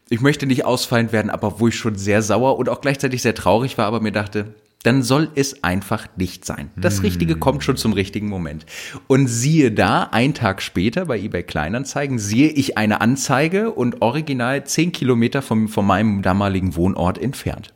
ich 0.10 0.20
möchte 0.20 0.48
nicht 0.48 0.66
ausfallend 0.66 1.14
werden, 1.14 1.30
aber 1.30 1.62
wo 1.62 1.70
ich 1.70 1.78
schon 1.78 1.96
sehr 1.96 2.22
sauer 2.22 2.58
und 2.58 2.68
auch 2.68 2.82
gleichzeitig 2.82 3.22
sehr 3.22 3.36
traurig 3.36 3.78
war, 3.78 3.86
aber 3.86 4.02
mir 4.02 4.12
dachte, 4.12 4.56
dann 4.84 5.02
soll 5.02 5.30
es 5.36 5.64
einfach 5.64 6.08
nicht 6.18 6.46
sein. 6.46 6.70
Das 6.76 6.98
hm. 6.98 7.06
Richtige 7.06 7.36
kommt 7.38 7.64
schon 7.64 7.78
zum 7.78 7.94
richtigen 7.94 8.28
Moment. 8.28 8.66
Und 9.08 9.28
siehe 9.28 9.72
da, 9.72 10.10
ein 10.12 10.34
Tag 10.34 10.62
später 10.62 11.06
bei 11.06 11.20
eBay 11.20 11.44
Kleinanzeigen, 11.44 12.20
sehe 12.20 12.50
ich 12.50 12.78
eine 12.78 13.02
Anzeige 13.02 13.72
und 13.72 14.02
original 14.02 14.66
zehn 14.66 14.92
Kilometer 14.92 15.42
vom, 15.42 15.70
von 15.70 15.88
meinem 15.88 16.22
damaligen 16.22 16.76
Wohnort 16.76 17.18
entfernt. 17.18 17.74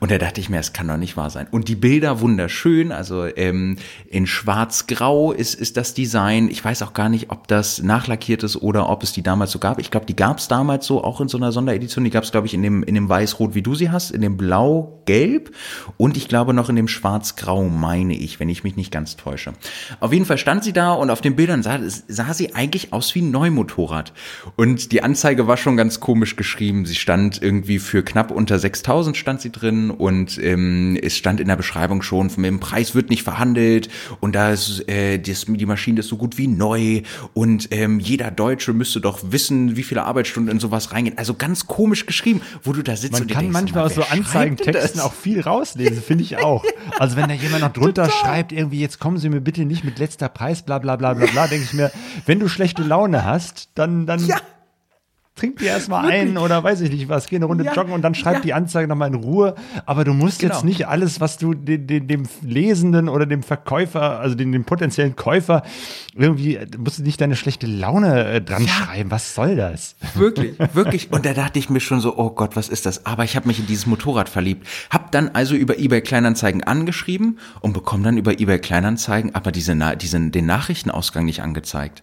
Und 0.00 0.10
da 0.10 0.18
dachte 0.18 0.40
ich 0.40 0.48
mir, 0.48 0.58
es 0.58 0.72
kann 0.72 0.88
doch 0.88 0.96
nicht 0.96 1.16
wahr 1.16 1.30
sein. 1.30 1.46
Und 1.50 1.68
die 1.68 1.76
Bilder 1.76 2.20
wunderschön, 2.20 2.92
also 2.92 3.26
ähm, 3.36 3.76
in 4.08 4.26
schwarz-grau 4.26 5.32
ist, 5.32 5.54
ist 5.54 5.76
das 5.76 5.94
Design. 5.94 6.48
Ich 6.50 6.64
weiß 6.64 6.82
auch 6.82 6.92
gar 6.92 7.08
nicht, 7.08 7.30
ob 7.30 7.48
das 7.48 7.82
nachlackiert 7.82 8.42
ist 8.42 8.56
oder 8.56 8.88
ob 8.88 9.02
es 9.02 9.12
die 9.12 9.22
damals 9.22 9.52
so 9.52 9.58
gab. 9.58 9.78
Ich 9.78 9.90
glaube, 9.90 10.06
die 10.06 10.16
gab 10.16 10.38
es 10.38 10.48
damals 10.48 10.86
so, 10.86 11.04
auch 11.04 11.20
in 11.20 11.28
so 11.28 11.38
einer 11.38 11.52
Sonderedition. 11.52 12.04
Die 12.04 12.10
gab 12.10 12.24
es, 12.24 12.30
glaube 12.30 12.46
ich, 12.46 12.54
in 12.54 12.62
dem, 12.62 12.82
in 12.82 12.94
dem 12.94 13.08
weiß-rot, 13.08 13.54
wie 13.54 13.62
du 13.62 13.74
sie 13.74 13.90
hast, 13.90 14.10
in 14.10 14.20
dem 14.20 14.36
blau-gelb 14.36 15.50
und 15.96 16.16
ich 16.16 16.28
glaube 16.28 16.54
noch 16.54 16.68
in 16.68 16.76
dem 16.76 16.88
schwarz-grau, 16.88 17.64
meine 17.64 18.14
ich, 18.14 18.40
wenn 18.40 18.48
ich 18.48 18.64
mich 18.64 18.76
nicht 18.76 18.90
ganz 18.90 19.16
täusche. 19.16 19.52
Auf 20.00 20.12
jeden 20.12 20.24
Fall 20.24 20.38
stand 20.38 20.64
sie 20.64 20.72
da 20.72 20.92
und 20.92 21.10
auf 21.10 21.20
den 21.20 21.36
Bildern 21.36 21.62
sah, 21.62 21.78
sah 21.82 22.34
sie 22.34 22.54
eigentlich 22.54 22.92
aus 22.92 23.14
wie 23.14 23.22
ein 23.22 23.30
Neumotorrad. 23.30 24.12
Und 24.56 24.92
die 24.92 25.02
Anzeige 25.02 25.46
war 25.46 25.56
schon 25.56 25.76
ganz 25.76 26.00
komisch 26.00 26.36
geschrieben. 26.36 26.86
Sie 26.86 26.94
stand 26.94 27.42
irgendwie 27.42 27.78
für 27.78 28.02
knapp 28.02 28.30
unter 28.30 28.58
6000 28.58 29.16
stand 29.16 29.40
sie 29.40 29.52
drin 29.52 29.57
und 29.90 30.38
ähm, 30.42 30.98
es 31.00 31.16
stand 31.16 31.40
in 31.40 31.48
der 31.48 31.56
Beschreibung 31.56 32.02
schon, 32.02 32.26
mit 32.36 32.46
dem 32.46 32.60
Preis 32.60 32.94
wird 32.94 33.10
nicht 33.10 33.22
verhandelt 33.22 33.88
und 34.20 34.34
da 34.34 34.50
ist 34.50 34.88
äh, 34.88 35.18
das, 35.18 35.46
die 35.46 35.66
Maschine 35.66 36.00
ist 36.00 36.08
so 36.08 36.16
gut 36.16 36.38
wie 36.38 36.46
neu 36.46 37.02
und 37.34 37.68
ähm, 37.70 38.00
jeder 38.00 38.30
Deutsche 38.30 38.72
müsste 38.72 39.00
doch 39.00 39.20
wissen, 39.30 39.76
wie 39.76 39.82
viele 39.82 40.04
Arbeitsstunden 40.04 40.52
in 40.52 40.60
sowas 40.60 40.92
reingehen. 40.92 41.18
Also 41.18 41.34
ganz 41.34 41.66
komisch 41.66 42.06
geschrieben, 42.06 42.40
wo 42.62 42.72
du 42.72 42.82
da 42.82 42.96
sitzt 42.96 43.12
Man 43.12 43.22
und 43.22 43.30
kann 43.30 43.42
denkst, 43.42 43.52
manchmal 43.52 43.84
aus 43.84 43.94
so 43.94 44.02
Anzeigentexten 44.02 45.00
auch 45.00 45.12
viel 45.12 45.40
rauslesen, 45.40 46.02
finde 46.02 46.24
ich 46.24 46.38
auch. 46.38 46.64
Also 46.98 47.16
wenn 47.16 47.28
da 47.28 47.34
jemand 47.34 47.62
noch 47.62 47.72
drunter 47.72 48.04
Total. 48.04 48.20
schreibt, 48.20 48.52
irgendwie 48.52 48.80
jetzt 48.80 48.98
kommen 48.98 49.18
Sie 49.18 49.28
mir 49.28 49.40
bitte 49.40 49.64
nicht 49.64 49.84
mit 49.84 49.98
letzter 49.98 50.28
Preis, 50.28 50.62
bla 50.62 50.78
bla 50.78 50.96
bla 50.96 51.14
bla 51.14 51.26
bla, 51.26 51.46
denke 51.46 51.64
ich 51.64 51.72
mir, 51.72 51.92
wenn 52.26 52.40
du 52.40 52.48
schlechte 52.48 52.82
Laune 52.82 53.24
hast, 53.24 53.68
dann, 53.74 54.06
dann 54.06 54.26
ja 54.26 54.38
trink 55.38 55.58
dir 55.58 55.68
erstmal 55.68 56.10
ein 56.10 56.36
oder 56.36 56.62
weiß 56.62 56.80
ich 56.82 56.90
nicht 56.90 57.08
was, 57.08 57.26
geh 57.26 57.36
eine 57.36 57.46
Runde 57.46 57.64
ja, 57.64 57.72
joggen 57.72 57.92
und 57.92 58.02
dann 58.02 58.14
schreib 58.14 58.34
ja. 58.34 58.40
die 58.40 58.54
Anzeige 58.54 58.88
nochmal 58.88 59.08
in 59.08 59.14
Ruhe. 59.14 59.54
Aber 59.86 60.04
du 60.04 60.12
musst 60.12 60.40
genau. 60.40 60.54
jetzt 60.54 60.64
nicht 60.64 60.86
alles, 60.86 61.20
was 61.20 61.38
du 61.38 61.54
den, 61.54 61.86
den, 61.86 62.06
dem 62.06 62.24
Lesenden 62.42 63.08
oder 63.08 63.26
dem 63.26 63.42
Verkäufer, 63.42 64.20
also 64.20 64.34
den, 64.34 64.52
dem 64.52 64.64
potenziellen 64.64 65.16
Käufer, 65.16 65.62
irgendwie, 66.14 66.58
musst 66.76 66.98
du 66.98 67.02
nicht 67.02 67.20
deine 67.20 67.36
schlechte 67.36 67.66
Laune 67.66 68.24
äh, 68.24 68.40
dran 68.40 68.64
ja. 68.64 68.68
schreiben. 68.68 69.10
Was 69.10 69.34
soll 69.34 69.56
das? 69.56 69.96
Wirklich, 70.14 70.58
wirklich. 70.74 71.12
Und 71.12 71.24
da 71.24 71.32
dachte 71.32 71.58
ich 71.58 71.70
mir 71.70 71.80
schon 71.80 72.00
so, 72.00 72.16
oh 72.18 72.30
Gott, 72.30 72.56
was 72.56 72.68
ist 72.68 72.86
das? 72.86 73.06
Aber 73.06 73.24
ich 73.24 73.36
habe 73.36 73.46
mich 73.46 73.58
in 73.58 73.66
dieses 73.66 73.86
Motorrad 73.86 74.28
verliebt. 74.28 74.66
Hab 74.90 75.12
dann 75.12 75.30
also 75.30 75.54
über 75.54 75.78
eBay 75.78 76.00
Kleinanzeigen 76.00 76.64
angeschrieben 76.64 77.38
und 77.60 77.72
bekomme 77.72 78.04
dann 78.04 78.16
über 78.18 78.38
eBay 78.38 78.58
Kleinanzeigen 78.58 79.34
aber 79.34 79.52
diese, 79.52 79.76
diesen, 79.96 80.32
den 80.32 80.46
Nachrichtenausgang 80.46 81.24
nicht 81.24 81.42
angezeigt. 81.42 82.02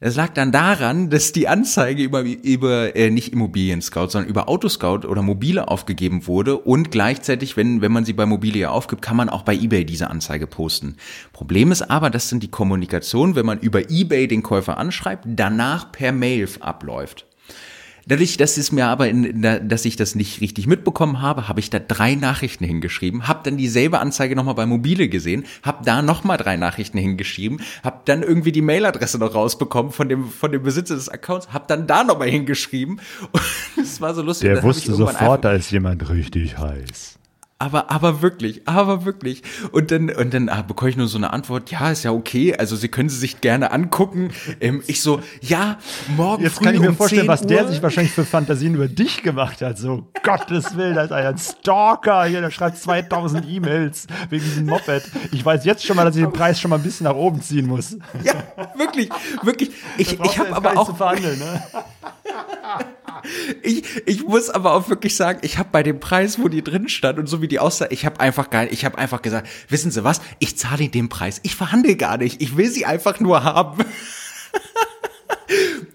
Es 0.00 0.14
lag 0.14 0.28
dann 0.28 0.52
daran, 0.52 1.10
dass 1.10 1.32
die 1.32 1.48
Anzeige 1.48 2.04
über, 2.04 2.22
über 2.22 2.94
äh, 2.94 3.10
nicht 3.10 3.32
Immobilien 3.32 3.82
Scout, 3.82 4.10
sondern 4.10 4.30
über 4.30 4.48
Autoscout 4.48 5.04
oder 5.04 5.22
Mobile 5.22 5.66
aufgegeben 5.66 6.28
wurde 6.28 6.56
und 6.56 6.92
gleichzeitig, 6.92 7.56
wenn, 7.56 7.80
wenn 7.80 7.90
man 7.90 8.04
sie 8.04 8.12
bei 8.12 8.24
Mobile 8.24 8.70
aufgibt, 8.70 9.02
kann 9.02 9.16
man 9.16 9.28
auch 9.28 9.42
bei 9.42 9.56
eBay 9.56 9.84
diese 9.84 10.08
Anzeige 10.08 10.46
posten. 10.46 10.98
Problem 11.32 11.72
ist 11.72 11.82
aber, 11.82 12.10
das 12.10 12.28
sind 12.28 12.44
die 12.44 12.50
Kommunikationen, 12.50 13.34
wenn 13.34 13.44
man 13.44 13.58
über 13.58 13.90
eBay 13.90 14.28
den 14.28 14.44
Käufer 14.44 14.78
anschreibt, 14.78 15.24
danach 15.26 15.90
per 15.90 16.12
Mail 16.12 16.48
abläuft. 16.60 17.26
Dadurch, 18.08 18.38
dass 18.38 18.56
es 18.56 18.72
mir 18.72 18.86
aber, 18.86 19.08
in, 19.08 19.24
in 19.24 19.68
dass 19.68 19.84
ich 19.84 19.96
das 19.96 20.14
nicht 20.14 20.40
richtig 20.40 20.66
mitbekommen 20.66 21.20
habe, 21.20 21.46
habe 21.46 21.60
ich 21.60 21.68
da 21.68 21.78
drei 21.78 22.14
Nachrichten 22.14 22.64
hingeschrieben, 22.64 23.28
habe 23.28 23.40
dann 23.44 23.58
dieselbe 23.58 23.98
Anzeige 24.00 24.34
nochmal 24.34 24.54
bei 24.54 24.64
Mobile 24.64 25.08
gesehen, 25.08 25.44
habe 25.62 25.84
da 25.84 26.00
nochmal 26.00 26.38
drei 26.38 26.56
Nachrichten 26.56 26.96
hingeschrieben, 26.96 27.60
habe 27.84 28.00
dann 28.06 28.22
irgendwie 28.22 28.52
die 28.52 28.62
Mailadresse 28.62 29.18
noch 29.18 29.34
rausbekommen 29.34 29.92
von 29.92 30.08
dem 30.08 30.28
von 30.30 30.52
dem 30.52 30.62
Besitzer 30.62 30.94
des 30.94 31.10
Accounts, 31.10 31.52
habe 31.52 31.66
dann 31.68 31.86
da 31.86 32.02
nochmal 32.02 32.28
hingeschrieben. 32.28 33.00
Es 33.80 34.00
war 34.00 34.12
so 34.12 34.22
lustig. 34.22 34.48
Der 34.48 34.62
wusste 34.62 34.94
sofort, 34.94 35.44
da 35.44 35.52
ist 35.52 35.70
jemand 35.70 36.08
richtig 36.08 36.58
heiß. 36.58 37.17
Aber, 37.60 37.90
aber 37.90 38.22
wirklich, 38.22 38.62
aber 38.66 39.04
wirklich. 39.04 39.42
Und 39.72 39.90
dann, 39.90 40.10
und 40.10 40.32
dann 40.32 40.48
ah, 40.48 40.62
bekomme 40.62 40.90
ich 40.90 40.96
nur 40.96 41.08
so 41.08 41.18
eine 41.18 41.32
Antwort, 41.32 41.72
ja, 41.72 41.90
ist 41.90 42.04
ja 42.04 42.12
okay, 42.12 42.54
also 42.56 42.76
Sie 42.76 42.86
können 42.86 43.08
sie 43.08 43.18
sich 43.18 43.40
gerne 43.40 43.72
angucken. 43.72 44.30
Ähm, 44.60 44.80
ich 44.86 45.02
so, 45.02 45.20
ja, 45.40 45.76
morgen 46.16 46.44
Jetzt 46.44 46.58
früh 46.58 46.66
kann 46.66 46.74
ich 46.76 46.80
mir 46.80 46.90
um 46.90 46.96
vorstellen, 46.96 47.22
10 47.22 47.28
was 47.28 47.42
der 47.42 47.66
sich 47.66 47.82
wahrscheinlich 47.82 48.12
für 48.12 48.24
Fantasien 48.24 48.76
über 48.76 48.86
dich 48.86 49.24
gemacht 49.24 49.60
hat. 49.60 49.76
So, 49.76 50.06
Gottes 50.22 50.76
Willen, 50.76 50.94
da 50.94 51.02
ist 51.02 51.10
ein 51.10 51.36
Stalker 51.36 52.26
hier, 52.26 52.42
der 52.42 52.52
schreibt 52.52 52.78
2000 52.78 53.44
E-Mails 53.48 54.06
wegen 54.30 54.44
diesem 54.44 54.66
Moped. 54.66 55.02
Ich 55.32 55.44
weiß 55.44 55.64
jetzt 55.64 55.84
schon 55.84 55.96
mal, 55.96 56.04
dass 56.04 56.14
ich 56.14 56.22
den 56.22 56.32
Preis 56.32 56.60
schon 56.60 56.68
mal 56.68 56.76
ein 56.76 56.84
bisschen 56.84 57.04
nach 57.04 57.16
oben 57.16 57.42
ziehen 57.42 57.66
muss. 57.66 57.96
Ja, 58.22 58.34
wirklich, 58.76 59.08
wirklich. 59.42 59.72
Ich, 59.96 60.12
ich 60.12 60.38
habe 60.38 60.54
aber 60.54 60.78
auch 60.78 60.86
zu 60.86 60.94
verhandeln, 60.94 61.40
ne? 61.40 61.62
Ich, 63.62 63.84
ich 64.06 64.24
muss 64.24 64.50
aber 64.50 64.74
auch 64.74 64.88
wirklich 64.88 65.16
sagen, 65.16 65.40
ich 65.42 65.58
habe 65.58 65.70
bei 65.72 65.82
dem 65.82 66.00
Preis, 66.00 66.38
wo 66.38 66.48
die 66.48 66.62
drin 66.62 66.88
stand 66.88 67.18
und 67.18 67.26
so 67.26 67.42
wie 67.42 67.48
die 67.48 67.58
aussah, 67.58 67.86
ich 67.90 68.06
habe 68.06 68.20
einfach 68.20 68.50
geil, 68.50 68.68
ich 68.70 68.84
habe 68.84 68.98
einfach 68.98 69.22
gesagt, 69.22 69.48
wissen 69.68 69.90
Sie 69.90 70.04
was, 70.04 70.20
ich 70.38 70.56
zahle 70.56 70.88
den 70.88 71.08
Preis. 71.08 71.40
Ich 71.42 71.56
verhandle 71.56 71.96
gar 71.96 72.18
nicht, 72.18 72.40
ich 72.40 72.56
will 72.56 72.70
sie 72.70 72.86
einfach 72.86 73.20
nur 73.20 73.44
haben. 73.44 73.84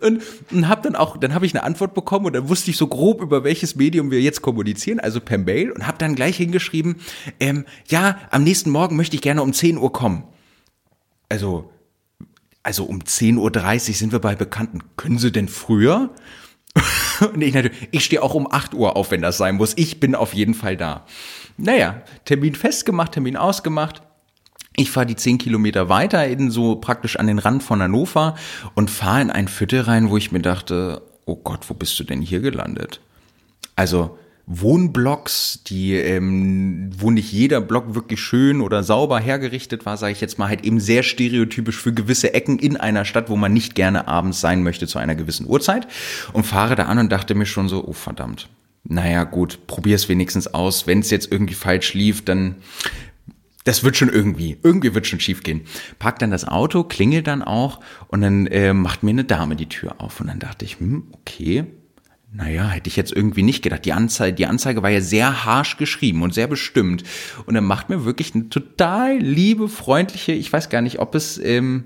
Und, 0.02 0.22
und 0.52 0.68
habe 0.68 0.82
dann 0.82 0.96
auch, 0.96 1.16
dann 1.16 1.34
habe 1.34 1.46
ich 1.46 1.54
eine 1.54 1.64
Antwort 1.64 1.94
bekommen 1.94 2.26
und 2.26 2.34
dann 2.34 2.50
wusste 2.50 2.72
ich 2.72 2.78
so 2.78 2.88
grob, 2.88 3.22
über 3.22 3.44
welches 3.44 3.76
Medium 3.76 4.12
wir 4.12 4.20
jetzt 4.20 4.42
kommunizieren, 4.42 5.00
also 5.00 5.22
per 5.22 5.38
Mail 5.38 5.72
und 5.72 5.88
habe 5.88 5.98
dann 5.98 6.16
gleich 6.16 6.38
hingeschrieben, 6.38 6.98
ähm, 7.40 7.66
ja, 7.88 8.18
am 8.30 8.44
nächsten 8.44 8.70
Morgen 8.70 8.96
möchte 8.96 9.16
ich 9.16 9.22
gerne 9.22 9.42
um 9.42 9.54
10 9.54 9.78
Uhr 9.78 9.94
kommen. 9.94 10.24
Also, 11.30 11.72
also 12.64 12.86
um 12.86 13.00
10.30 13.00 13.90
Uhr 13.90 13.96
sind 13.96 14.12
wir 14.12 14.20
bei 14.20 14.36
Bekannten. 14.36 14.80
Können 14.96 15.20
Sie 15.20 15.32
denn 15.32 15.50
früher? 15.50 16.10
Und 17.34 17.42
ich 17.42 17.54
natürlich, 17.54 17.90
ich 17.92 18.06
stehe 18.06 18.24
auch 18.24 18.34
um 18.34 18.52
8 18.52 18.74
Uhr 18.74 18.96
auf, 18.96 19.12
wenn 19.12 19.22
das 19.22 19.38
sein 19.38 19.56
muss. 19.56 19.74
Ich 19.76 20.00
bin 20.00 20.16
auf 20.16 20.34
jeden 20.34 20.54
Fall 20.54 20.78
da. 20.78 21.06
Naja, 21.58 22.02
Termin 22.26 22.56
festgemacht, 22.56 23.12
Termin 23.12 23.38
ausgemacht. 23.38 24.02
Ich 24.76 24.90
fahre 24.90 25.06
die 25.06 25.16
10 25.16 25.38
Kilometer 25.38 25.88
weiter, 25.88 26.26
in 26.26 26.50
so 26.50 26.78
praktisch 26.78 27.18
an 27.18 27.28
den 27.28 27.38
Rand 27.38 27.62
von 27.62 27.82
Hannover 27.82 28.36
und 28.74 28.90
fahre 28.90 29.22
in 29.22 29.30
ein 29.30 29.48
Viertel 29.48 29.82
rein, 29.82 30.10
wo 30.10 30.18
ich 30.18 30.32
mir 30.32 30.42
dachte, 30.42 31.04
oh 31.26 31.36
Gott, 31.36 31.70
wo 31.70 31.76
bist 31.76 32.00
du 32.00 32.04
denn 32.04 32.22
hier 32.22 32.40
gelandet? 32.40 33.00
Also 33.76 34.18
Wohnblocks, 34.46 35.62
die, 35.66 35.96
ähm, 35.96 36.90
wo 36.98 37.12
nicht 37.12 37.32
jeder 37.32 37.62
Block 37.62 37.96
wirklich 37.96 38.20
schön 38.20 38.60
oder 38.60 38.84
sauber 38.84 39.20
hergerichtet 39.20 39.86
war, 39.86 39.96
sage 39.96 40.12
ich 40.12 40.22
jetzt 40.22 40.38
mal, 40.38 40.50
halt 40.50 40.66
eben 40.66 40.82
sehr 40.82 41.02
stereotypisch 41.04 41.78
für 41.78 41.94
gewisse 41.94 42.34
Ecken 42.34 42.60
in 42.60 42.76
einer 42.76 43.06
Stadt, 43.06 43.30
wo 43.30 43.38
man 43.38 43.54
nicht 43.54 43.74
gerne 43.74 44.08
abends 44.08 44.42
sein 44.42 44.62
möchte 44.62 44.86
zu 44.86 45.00
einer 45.00 45.16
gewissen 45.16 45.48
Uhrzeit. 45.48 45.88
Und 46.34 46.46
fahre 46.46 46.76
da 46.76 46.84
an 46.84 47.00
und 47.00 47.12
dachte 47.12 47.36
mir 47.36 47.46
schon 47.46 47.70
so, 47.70 47.88
oh 47.88 47.94
verdammt. 47.94 48.50
Naja, 48.84 49.24
gut, 49.24 49.66
probier 49.66 49.96
es 49.96 50.10
wenigstens 50.10 50.54
aus. 50.54 50.88
Wenn 50.88 51.00
es 51.00 51.10
jetzt 51.10 51.32
irgendwie 51.32 51.54
falsch 51.54 51.94
lief, 51.94 52.26
dann 52.26 52.56
das 53.64 53.86
wird 53.86 53.96
schon 53.96 54.10
irgendwie, 54.10 54.58
irgendwie 54.62 54.94
wird 54.94 55.08
schon 55.08 55.22
schief 55.22 55.42
gehen. 55.42 55.62
Park 56.00 56.20
dann 56.20 56.32
das 56.32 56.46
Auto, 56.46 56.84
klingelt 56.84 57.28
dann 57.28 57.42
auch 57.42 57.80
und 58.08 58.20
dann 58.20 58.46
äh, 58.48 58.74
macht 58.74 59.04
mir 59.04 59.12
eine 59.12 59.24
Dame 59.24 59.56
die 59.56 59.70
Tür 59.70 60.02
auf 60.02 60.20
und 60.20 60.28
dann 60.28 60.40
dachte 60.40 60.66
ich, 60.66 60.80
hm, 60.80 61.04
okay, 61.14 61.64
naja, 62.36 62.68
hätte 62.68 62.90
ich 62.90 62.96
jetzt 62.96 63.12
irgendwie 63.12 63.44
nicht 63.44 63.62
gedacht. 63.62 63.86
Die 63.86 63.94
Anzeige, 63.94 64.36
die 64.36 64.48
Anzeige 64.48 64.82
war 64.82 64.90
ja 64.90 65.02
sehr 65.02 65.46
harsch 65.46 65.78
geschrieben 65.78 66.24
und 66.24 66.34
sehr 66.34 66.48
bestimmt. 66.48 67.04
Und 67.46 67.54
dann 67.54 67.64
macht 67.64 67.90
mir 67.90 68.06
wirklich 68.06 68.34
eine 68.34 68.50
total 68.50 69.20
liebe, 69.20 69.70
freundliche, 69.70 70.32
ich 70.32 70.52
weiß 70.52 70.70
gar 70.70 70.82
nicht, 70.82 70.98
ob 71.00 71.14
es, 71.14 71.38
ähm, 71.38 71.84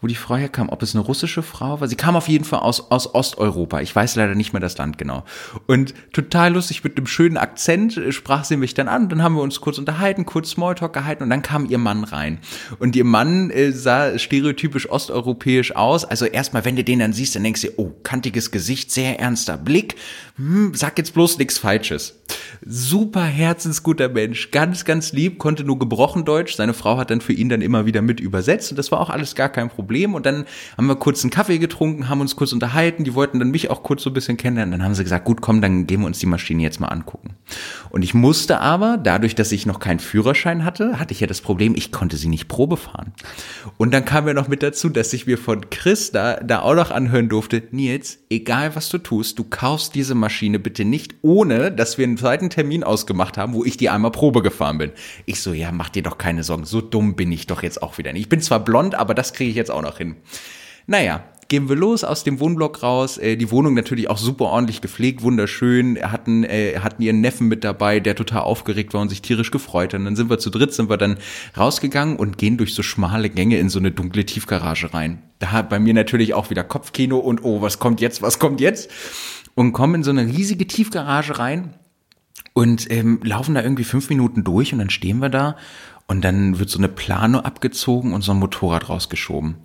wo 0.00 0.06
die 0.06 0.14
Frau 0.14 0.36
herkam, 0.36 0.68
ob 0.68 0.82
es 0.82 0.94
eine 0.94 1.02
russische 1.02 1.42
Frau 1.42 1.80
war. 1.80 1.88
Sie 1.88 1.96
kam 1.96 2.16
auf 2.16 2.28
jeden 2.28 2.44
Fall 2.44 2.60
aus, 2.60 2.90
aus 2.90 3.14
Osteuropa. 3.14 3.80
Ich 3.80 3.96
weiß 3.96 4.16
leider 4.16 4.34
nicht 4.34 4.52
mehr 4.52 4.60
das 4.60 4.76
Land 4.76 4.98
genau. 4.98 5.24
Und 5.66 5.94
total 6.12 6.52
lustig 6.52 6.84
mit 6.84 6.98
einem 6.98 7.06
schönen 7.06 7.38
Akzent 7.38 7.96
äh, 7.96 8.12
sprach 8.12 8.44
sie 8.44 8.58
mich 8.58 8.74
dann 8.74 8.88
an. 8.88 9.08
Dann 9.08 9.22
haben 9.22 9.36
wir 9.36 9.42
uns 9.42 9.60
kurz 9.60 9.78
unterhalten, 9.78 10.26
kurz 10.26 10.50
Smalltalk 10.50 10.92
gehalten 10.92 11.22
und 11.22 11.30
dann 11.30 11.40
kam 11.40 11.66
ihr 11.66 11.78
Mann 11.78 12.04
rein. 12.04 12.38
Und 12.78 12.94
ihr 12.94 13.04
Mann 13.04 13.50
äh, 13.50 13.72
sah 13.72 14.18
stereotypisch 14.18 14.90
osteuropäisch 14.90 15.74
aus. 15.74 16.04
Also 16.04 16.26
erstmal, 16.26 16.66
wenn 16.66 16.76
du 16.76 16.84
den 16.84 16.98
dann 16.98 17.14
siehst, 17.14 17.34
dann 17.34 17.44
denkst 17.44 17.62
du, 17.62 17.68
oh, 17.78 17.92
kantiges 18.02 18.50
Gesicht, 18.50 18.90
sehr 18.90 19.18
ernster 19.18 19.56
Blick. 19.56 19.96
Hm, 20.36 20.74
sag 20.74 20.98
jetzt 20.98 21.14
bloß 21.14 21.38
nichts 21.38 21.56
Falsches. 21.56 22.20
Super 22.64 23.24
herzensguter 23.24 24.08
Mensch, 24.08 24.50
ganz, 24.50 24.84
ganz 24.84 25.12
lieb, 25.12 25.38
konnte 25.38 25.64
nur 25.64 25.78
gebrochen 25.78 26.24
Deutsch. 26.24 26.56
Seine 26.56 26.74
Frau 26.74 26.96
hat 26.96 27.10
dann 27.10 27.20
für 27.20 27.32
ihn 27.32 27.48
dann 27.48 27.62
immer 27.62 27.86
wieder 27.86 28.02
mit 28.02 28.20
übersetzt 28.20 28.70
und 28.70 28.76
das 28.76 28.92
war 28.92 29.00
auch 29.00 29.10
alles 29.10 29.34
gar 29.34 29.48
kein 29.48 29.68
Problem. 29.68 30.14
Und 30.14 30.26
dann 30.26 30.44
haben 30.76 30.86
wir 30.86 30.96
kurz 30.96 31.22
einen 31.22 31.30
Kaffee 31.30 31.58
getrunken, 31.58 32.08
haben 32.08 32.20
uns 32.20 32.36
kurz 32.36 32.52
unterhalten, 32.52 33.04
die 33.04 33.14
wollten 33.14 33.38
dann 33.38 33.50
mich 33.50 33.70
auch 33.70 33.82
kurz 33.82 34.02
so 34.02 34.10
ein 34.10 34.14
bisschen 34.14 34.36
kennenlernen. 34.36 34.72
Dann 34.72 34.82
haben 34.84 34.94
sie 34.94 35.04
gesagt, 35.04 35.24
gut, 35.24 35.40
komm, 35.40 35.60
dann 35.60 35.86
gehen 35.86 36.00
wir 36.00 36.06
uns 36.06 36.18
die 36.18 36.26
Maschine 36.26 36.62
jetzt 36.62 36.80
mal 36.80 36.88
angucken. 36.88 37.36
Und 37.90 38.02
ich 38.02 38.14
musste 38.14 38.60
aber, 38.60 38.98
dadurch, 38.98 39.34
dass 39.34 39.52
ich 39.52 39.66
noch 39.66 39.78
keinen 39.78 39.98
Führerschein 39.98 40.64
hatte, 40.64 40.98
hatte 40.98 41.12
ich 41.12 41.20
ja 41.20 41.26
das 41.26 41.40
Problem, 41.40 41.74
ich 41.76 41.92
konnte 41.92 42.16
sie 42.16 42.28
nicht 42.28 42.48
Probe 42.48 42.76
fahren. 42.76 43.12
Und 43.76 43.92
dann 43.92 44.04
kam 44.04 44.26
ja 44.26 44.34
noch 44.34 44.48
mit 44.48 44.62
dazu, 44.62 44.88
dass 44.88 45.12
ich 45.12 45.26
mir 45.26 45.38
von 45.38 45.70
Chris 45.70 46.10
da, 46.10 46.36
da 46.36 46.60
auch 46.60 46.74
noch 46.74 46.90
anhören 46.90 47.28
durfte, 47.28 47.62
Nils, 47.70 48.18
egal 48.30 48.74
was 48.74 48.88
du 48.88 48.98
tust, 48.98 49.38
du 49.38 49.44
kaufst 49.44 49.94
diese 49.94 50.14
Maschine 50.14 50.58
bitte 50.58 50.84
nicht, 50.84 51.14
ohne 51.22 51.72
dass 51.72 51.98
wir 51.98 52.04
einen 52.04 52.16
zweiten 52.16 52.45
Termin 52.50 52.84
ausgemacht 52.84 53.38
haben, 53.38 53.54
wo 53.54 53.64
ich 53.64 53.76
die 53.76 53.88
einmal 53.88 54.10
Probe 54.10 54.42
gefahren 54.42 54.78
bin. 54.78 54.92
Ich 55.24 55.40
so, 55.40 55.52
ja, 55.52 55.72
mach 55.72 55.88
dir 55.88 56.02
doch 56.02 56.18
keine 56.18 56.42
Sorgen, 56.42 56.64
so 56.64 56.80
dumm 56.80 57.16
bin 57.16 57.32
ich 57.32 57.46
doch 57.46 57.62
jetzt 57.62 57.82
auch 57.82 57.98
wieder 57.98 58.12
nicht. 58.12 58.22
Ich 58.22 58.28
bin 58.28 58.40
zwar 58.40 58.60
blond, 58.60 58.94
aber 58.94 59.14
das 59.14 59.32
kriege 59.32 59.50
ich 59.50 59.56
jetzt 59.56 59.70
auch 59.70 59.82
noch 59.82 59.98
hin. 59.98 60.16
Naja, 60.86 61.24
gehen 61.48 61.68
wir 61.68 61.76
los 61.76 62.04
aus 62.04 62.24
dem 62.24 62.40
Wohnblock 62.40 62.82
raus. 62.82 63.18
Äh, 63.18 63.36
die 63.36 63.50
Wohnung 63.50 63.74
natürlich 63.74 64.10
auch 64.10 64.18
super 64.18 64.46
ordentlich 64.46 64.80
gepflegt, 64.80 65.22
wunderschön. 65.22 65.98
Hatten, 66.00 66.44
äh, 66.44 66.78
hatten 66.80 67.02
ihren 67.02 67.20
Neffen 67.20 67.48
mit 67.48 67.64
dabei, 67.64 68.00
der 68.00 68.14
total 68.14 68.42
aufgeregt 68.42 68.94
war 68.94 69.00
und 69.00 69.08
sich 69.08 69.22
tierisch 69.22 69.50
gefreut 69.50 69.92
hat. 69.92 70.00
Und 70.00 70.06
dann 70.06 70.16
sind 70.16 70.30
wir 70.30 70.38
zu 70.38 70.50
dritt, 70.50 70.72
sind 70.72 70.90
wir 70.90 70.96
dann 70.96 71.18
rausgegangen 71.56 72.16
und 72.16 72.38
gehen 72.38 72.56
durch 72.56 72.74
so 72.74 72.82
schmale 72.82 73.30
Gänge 73.30 73.58
in 73.58 73.68
so 73.68 73.78
eine 73.78 73.90
dunkle 73.90 74.24
Tiefgarage 74.24 74.92
rein. 74.94 75.22
Da 75.38 75.52
hat 75.52 75.68
bei 75.68 75.78
mir 75.78 75.94
natürlich 75.94 76.34
auch 76.34 76.50
wieder 76.50 76.64
Kopfkino 76.64 77.18
und 77.18 77.44
oh, 77.44 77.60
was 77.60 77.78
kommt 77.78 78.00
jetzt, 78.00 78.22
was 78.22 78.38
kommt 78.38 78.60
jetzt? 78.60 78.90
Und 79.54 79.72
kommen 79.72 79.96
in 79.96 80.02
so 80.02 80.10
eine 80.10 80.26
riesige 80.26 80.66
Tiefgarage 80.66 81.38
rein 81.38 81.74
und 82.56 82.90
ähm, 82.90 83.20
laufen 83.22 83.54
da 83.54 83.62
irgendwie 83.62 83.84
fünf 83.84 84.08
Minuten 84.08 84.42
durch 84.42 84.72
und 84.72 84.78
dann 84.78 84.88
stehen 84.88 85.18
wir 85.18 85.28
da 85.28 85.56
und 86.06 86.24
dann 86.24 86.58
wird 86.58 86.70
so 86.70 86.78
eine 86.78 86.88
Plano 86.88 87.40
abgezogen 87.40 88.14
und 88.14 88.22
so 88.22 88.32
ein 88.32 88.38
Motorrad 88.38 88.88
rausgeschoben. 88.88 89.56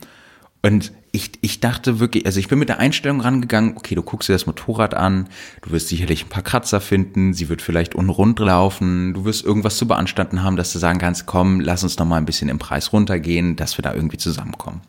Und 0.62 0.92
ich, 1.14 1.32
ich 1.40 1.62
dachte 1.62 2.02
wirklich, 2.02 2.26
also 2.26 2.42
ich 2.42 2.50
bin 2.50 2.60
mit 2.60 2.68
der 2.68 2.80
Einstellung 2.80 3.22
rangegangen, 3.22 3.78
okay, 3.78 3.96
du 3.96 4.04
guckst 4.04 4.28
dir 4.28 4.34
das 4.34 4.46
Motorrad 4.46 4.94
an, 4.94 5.30
du 5.62 5.72
wirst 5.72 5.88
sicherlich 5.88 6.26
ein 6.26 6.30
paar 6.30 6.44
Kratzer 6.44 6.82
finden, 6.82 7.34
sie 7.34 7.48
wird 7.48 7.62
vielleicht 7.62 7.96
unrund 7.96 8.40
laufen, 8.40 9.14
du 9.14 9.24
wirst 9.24 9.46
irgendwas 9.46 9.78
zu 9.78 9.88
beanstanden 9.88 10.44
haben, 10.44 10.58
dass 10.58 10.74
du 10.74 10.80
sagen 10.80 11.00
kannst, 11.00 11.26
komm, 11.26 11.62
lass 11.62 11.84
uns 11.84 11.98
noch 11.98 12.06
mal 12.06 12.18
ein 12.18 12.26
bisschen 12.26 12.50
im 12.50 12.60
Preis 12.60 12.92
runtergehen, 12.92 13.56
dass 13.56 13.78
wir 13.78 13.84
da 13.84 13.94
irgendwie 13.94 14.18
zusammenkommen. 14.18 14.82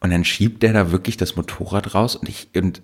Und 0.00 0.10
dann 0.10 0.26
schiebt 0.26 0.62
der 0.62 0.74
da 0.74 0.92
wirklich 0.92 1.16
das 1.16 1.36
Motorrad 1.36 1.94
raus 1.94 2.16
und 2.16 2.28
ich, 2.28 2.48
und 2.54 2.82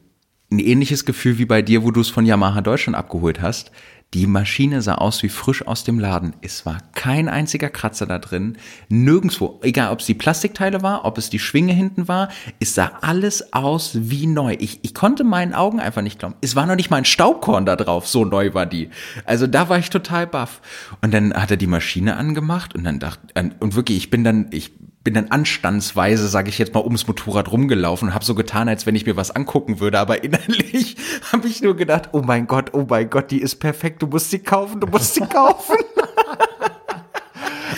ein 0.51 0.59
ähnliches 0.59 1.05
Gefühl 1.05 1.39
wie 1.39 1.45
bei 1.45 1.63
dir, 1.63 1.83
wo 1.83 1.91
du 1.91 2.01
es 2.01 2.09
von 2.09 2.25
Yamaha 2.25 2.61
Deutschland 2.61 2.97
abgeholt 2.97 3.43
hast. 3.43 3.71
Die 4.15 4.27
Maschine 4.27 4.81
sah 4.81 4.95
aus 4.95 5.23
wie 5.23 5.29
frisch 5.29 5.67
aus 5.67 5.85
dem 5.85 5.99
Laden. 5.99 6.35
Es 6.41 6.65
war 6.65 6.79
kein 6.95 7.29
einziger 7.29 7.69
Kratzer 7.69 8.07
da 8.07 8.19
drin. 8.19 8.57
Nirgendwo. 8.89 9.61
Egal, 9.63 9.93
ob 9.93 10.01
es 10.01 10.07
die 10.07 10.15
Plastikteile 10.15 10.83
war, 10.83 11.05
ob 11.05 11.19
es 11.19 11.29
die 11.29 11.39
Schwinge 11.39 11.75
hinten 11.75 12.09
war. 12.09 12.31
Es 12.59 12.75
sah 12.75 12.93
alles 13.03 13.53
aus 13.53 13.91
wie 13.95 14.27
neu. 14.27 14.57
Ich, 14.59 14.81
ich 14.83 14.95
konnte 14.95 15.25
meinen 15.25 15.53
Augen 15.53 15.79
einfach 15.79 16.01
nicht 16.01 16.19
glauben. 16.19 16.37
Es 16.41 16.57
war 16.57 16.65
noch 16.65 16.77
nicht 16.77 16.89
mal 16.89 16.97
ein 16.97 17.05
Staubkorn 17.05 17.67
da 17.67 17.77
drauf. 17.77 18.09
So 18.09 18.25
neu 18.25 18.55
war 18.55 18.65
die. 18.65 18.89
Also 19.27 19.47
da 19.47 19.69
war 19.69 19.79
ich 19.79 19.91
total 19.91 20.27
baff. 20.27 20.63
Und 21.03 21.13
dann 21.13 21.35
hat 21.35 21.51
er 21.51 21.59
die 21.59 21.67
Maschine 21.67 22.17
angemacht 22.17 22.75
und 22.75 22.85
dann 22.85 23.01
dachte, 23.01 23.21
und 23.61 23.75
wirklich, 23.75 23.99
ich 23.99 24.09
bin 24.09 24.25
dann, 24.25 24.47
ich 24.53 24.73
bin 25.09 25.15
dann 25.15 25.31
anstandsweise, 25.31 26.29
sage 26.29 26.51
ich 26.51 26.59
jetzt 26.59 26.75
mal, 26.75 26.85
ums 26.85 27.07
Motorrad 27.07 27.51
rumgelaufen 27.51 28.09
und 28.09 28.15
habe 28.15 28.27
so 28.27 28.35
getan, 28.35 28.69
als 28.69 28.85
wenn 28.85 28.95
ich 28.95 29.07
mir 29.07 29.17
was 29.17 29.31
angucken 29.31 29.81
würde. 29.81 29.99
Aber 29.99 30.23
innerlich 30.23 30.97
habe 31.33 31.49
ich 31.49 31.63
nur 31.63 31.77
gedacht, 31.77 32.11
oh 32.13 32.21
mein 32.21 32.47
Gott, 32.47 32.75
oh 32.75 32.85
mein 32.87 33.09
Gott, 33.09 33.31
die 33.31 33.41
ist 33.41 33.57
perfekt, 33.57 34.03
du 34.03 34.07
musst 34.07 34.31
sie 34.31 34.41
kaufen, 34.41 34.81
du 34.81 34.87
musst 34.87 35.15
sie 35.15 35.23
kaufen. 35.23 35.77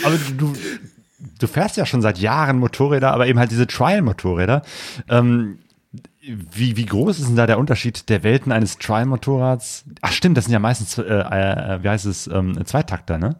Aber 0.02 0.16
du, 0.38 0.54
du 1.38 1.46
fährst 1.46 1.76
ja 1.76 1.86
schon 1.86 2.02
seit 2.02 2.18
Jahren 2.18 2.58
Motorräder, 2.58 3.12
aber 3.12 3.26
eben 3.26 3.38
halt 3.38 3.50
diese 3.50 3.66
Trial-Motorräder. 3.66 4.62
Ähm, 5.08 5.58
wie, 6.22 6.76
wie 6.76 6.86
groß 6.86 7.18
ist 7.18 7.28
denn 7.28 7.36
da 7.36 7.46
der 7.46 7.58
Unterschied 7.58 8.08
der 8.08 8.22
Welten 8.22 8.50
eines 8.50 8.78
Trial-Motorrads? 8.78 9.84
Ach 10.00 10.12
stimmt, 10.12 10.36
das 10.36 10.46
sind 10.46 10.54
ja 10.54 10.58
meistens, 10.58 10.96
äh, 10.96 11.02
äh, 11.02 11.82
wie 11.82 11.88
heißt 11.88 12.06
es, 12.06 12.28
ähm, 12.28 12.64
Zweitakter, 12.64 13.18
ne? 13.18 13.36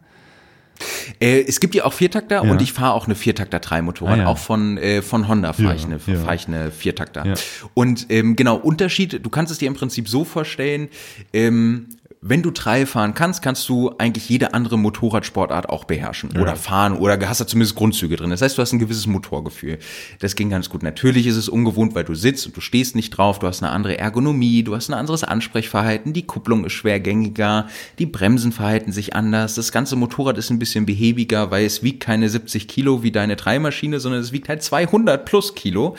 Äh, 1.19 1.41
es 1.47 1.59
gibt 1.59 1.75
ja 1.75 1.85
auch 1.85 1.93
Viertakter 1.93 2.43
Ja. 2.43 2.51
und 2.51 2.61
ich 2.61 2.73
fahre 2.73 2.93
auch 2.93 3.05
eine 3.05 3.15
Viertakter 3.15 3.59
3 3.59 3.81
Motorrad. 3.81 4.13
Ah, 4.19 4.21
ja. 4.23 4.27
Auch 4.27 4.37
von, 4.37 4.77
äh, 4.77 5.01
von 5.01 5.27
Honda 5.27 5.53
fahre 5.53 5.69
Ja, 5.69 5.75
ich, 5.75 5.85
eine, 5.85 5.99
ja. 6.05 6.15
fahr 6.19 6.35
ich 6.35 6.47
eine 6.47 6.71
Viertakter. 6.71 7.33
Und 7.73 8.07
ähm, 8.09 8.35
genau, 8.35 8.55
Unterschied, 8.57 9.19
du 9.25 9.29
kannst 9.29 9.51
es 9.51 9.57
dir 9.57 9.67
im 9.67 9.73
Prinzip 9.75 10.07
so 10.09 10.23
vorstellen, 10.25 10.89
ähm, 11.33 11.87
wenn 12.23 12.43
du 12.43 12.51
drei 12.51 12.85
fahren 12.85 13.15
kannst, 13.15 13.41
kannst 13.41 13.67
du 13.67 13.95
eigentlich 13.97 14.29
jede 14.29 14.53
andere 14.53 14.77
Motorradsportart 14.77 15.69
auch 15.69 15.85
beherrschen 15.85 16.37
oder 16.37 16.55
fahren 16.55 16.93
oder 16.93 17.17
hast 17.27 17.41
da 17.41 17.47
zumindest 17.47 17.75
Grundzüge 17.75 18.15
drin. 18.15 18.29
Das 18.29 18.43
heißt, 18.43 18.59
du 18.59 18.61
hast 18.61 18.73
ein 18.73 18.79
gewisses 18.79 19.07
Motorgefühl. 19.07 19.79
Das 20.19 20.35
ging 20.35 20.51
ganz 20.51 20.69
gut. 20.69 20.83
Natürlich 20.83 21.25
ist 21.25 21.35
es 21.35 21.49
ungewohnt, 21.49 21.95
weil 21.95 22.03
du 22.03 22.13
sitzt 22.13 22.45
und 22.45 22.55
du 22.55 22.61
stehst 22.61 22.95
nicht 22.95 23.09
drauf, 23.09 23.39
du 23.39 23.47
hast 23.47 23.63
eine 23.63 23.71
andere 23.71 23.97
Ergonomie, 23.97 24.61
du 24.61 24.75
hast 24.75 24.87
ein 24.89 24.93
anderes 24.93 25.23
Ansprechverhalten, 25.23 26.13
die 26.13 26.27
Kupplung 26.27 26.63
ist 26.63 26.73
schwergängiger, 26.73 27.67
die 27.97 28.05
Bremsen 28.05 28.51
verhalten 28.51 28.91
sich 28.91 29.15
anders, 29.15 29.55
das 29.55 29.71
ganze 29.71 29.95
Motorrad 29.95 30.37
ist 30.37 30.51
ein 30.51 30.59
bisschen 30.59 30.85
behäbiger, 30.85 31.49
weil 31.49 31.65
es 31.65 31.81
wiegt 31.81 32.03
keine 32.03 32.29
70 32.29 32.67
Kilo 32.67 33.01
wie 33.01 33.11
deine 33.11 33.35
Dreimaschine, 33.35 33.99
sondern 33.99 34.21
es 34.21 34.31
wiegt 34.31 34.47
halt 34.47 34.61
200 34.61 35.25
plus 35.25 35.55
Kilo. 35.55 35.95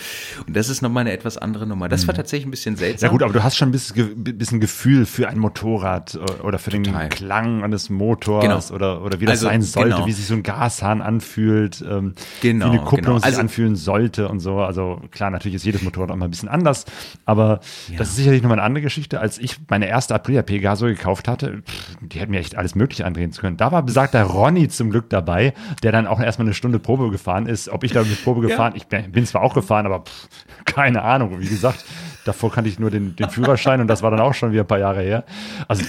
Und 0.47 0.57
das 0.57 0.69
ist 0.69 0.83
nochmal 0.83 1.01
eine 1.01 1.13
etwas 1.13 1.37
andere 1.37 1.67
Nummer. 1.67 1.89
Das 1.89 2.07
war 2.07 2.15
tatsächlich 2.15 2.47
ein 2.47 2.53
bisschen 2.53 2.77
seltsam. 2.77 3.09
Ja 3.09 3.11
gut, 3.11 3.25
aber 3.25 3.33
du 3.33 3.43
hast 3.43 3.57
schon 3.57 3.71
ein 3.71 3.73
bisschen 3.73 4.61
Gefühl 4.61 5.05
für 5.05 5.29
ein 5.29 5.41
Motorrad 5.41 6.12
äh, 6.15 6.43
oder 6.43 6.59
für 6.59 6.71
Total. 6.71 7.01
den 7.03 7.09
Klang 7.11 7.63
eines 7.65 7.91
Motors 7.91 8.43
Genau. 8.69 8.75
oder, 8.77 9.03
oder 9.03 9.21
wie 9.21 9.25
das 9.27 9.33
Also, 9.39 9.47
sein 9.49 9.63
sollte, 9.63 9.91
genau. 9.91 10.07
wie 10.07 10.13
sich 10.13 10.27
so 10.27 10.35
ein 10.35 10.43
Gashahn 10.43 11.01
anfühlt, 11.03 11.85
ähm, 11.89 12.15
Genau, 12.41 12.67
wie 12.67 12.71
eine 12.71 12.79
Kupplung 12.81 13.01
genau. 13.03 13.17
sich 13.19 13.27
Also- 13.27 13.41
anfühlen 13.41 13.77
sollte 13.77 14.29
und 14.29 14.41
so. 14.41 14.59
Also 14.61 15.01
klar, 15.11 15.31
natürlich 15.31 15.57
ist 15.57 15.65
jedes 15.65 15.83
Motorrad 15.83 16.11
auch 16.11 16.17
mal 16.17 16.27
ein 16.27 16.31
bisschen 16.31 16.49
anders, 16.49 16.85
aber 17.25 17.61
das 17.97 18.09
ist 18.11 18.17
sicherlich 18.17 18.43
nochmal 18.43 18.59
eine 18.59 18.67
andere 18.67 18.83
Geschichte. 18.83 19.21
Als 19.21 19.39
ich 19.39 19.57
meine 19.69 19.87
erste 19.89 20.15
Aprilia 20.15 20.43
Pegaso 20.43 20.87
gekauft 20.87 21.29
hatte, 21.29 21.63
pff, 21.67 21.97
die 22.01 22.19
hätten 22.21 22.31
mir 22.33 22.41
echt 22.41 22.57
alles 22.57 22.75
Mögliche 22.75 23.05
andrehen 23.07 23.33
zu 23.33 23.41
können. 23.41 23.57
Da 23.57 23.73
war 23.73 23.83
besagter 23.83 24.23
Ronny 24.25 24.69
zum 24.69 24.91
Glück 24.91 25.09
dabei, 25.11 25.55
der 25.83 25.93
dann 25.93 26.07
auch 26.07 26.21
erstmal 26.21 26.47
eine 26.47 26.55
Stunde 26.55 26.79
Probe 26.79 27.11
gefahren 27.11 27.47
ist. 27.47 27.69
Ob 27.69 27.85
ich 27.85 27.93
da 27.93 28.03
mit 28.03 28.23
Probe 28.25 28.41
gefahren, 28.41 28.73
ich 28.77 28.87
bin 28.87 29.11
bin 29.13 29.27
zwar 29.27 29.43
auch 29.43 29.55
gefahren, 29.55 29.87
aber 29.87 30.01
pff, 30.01 30.29
keine 30.65 31.03
Ahnung. 31.03 31.41
Wie 31.41 31.47
gesagt, 31.49 31.85
davor 32.25 32.53
kannte 32.53 32.69
ich 32.71 32.79
nur 32.79 32.91
den, 32.91 33.17
den 33.17 33.31
Führerschein 33.31 33.81
und 33.81 33.87
das 33.89 34.03
war 34.03 34.11
dann 34.11 34.21
auch 34.21 34.35
schon 34.35 34.53
wieder 34.53 34.63
ein 34.65 34.67
paar 34.69 34.79
Jahre 34.79 35.03
her. 35.03 35.25
Also 35.69 35.85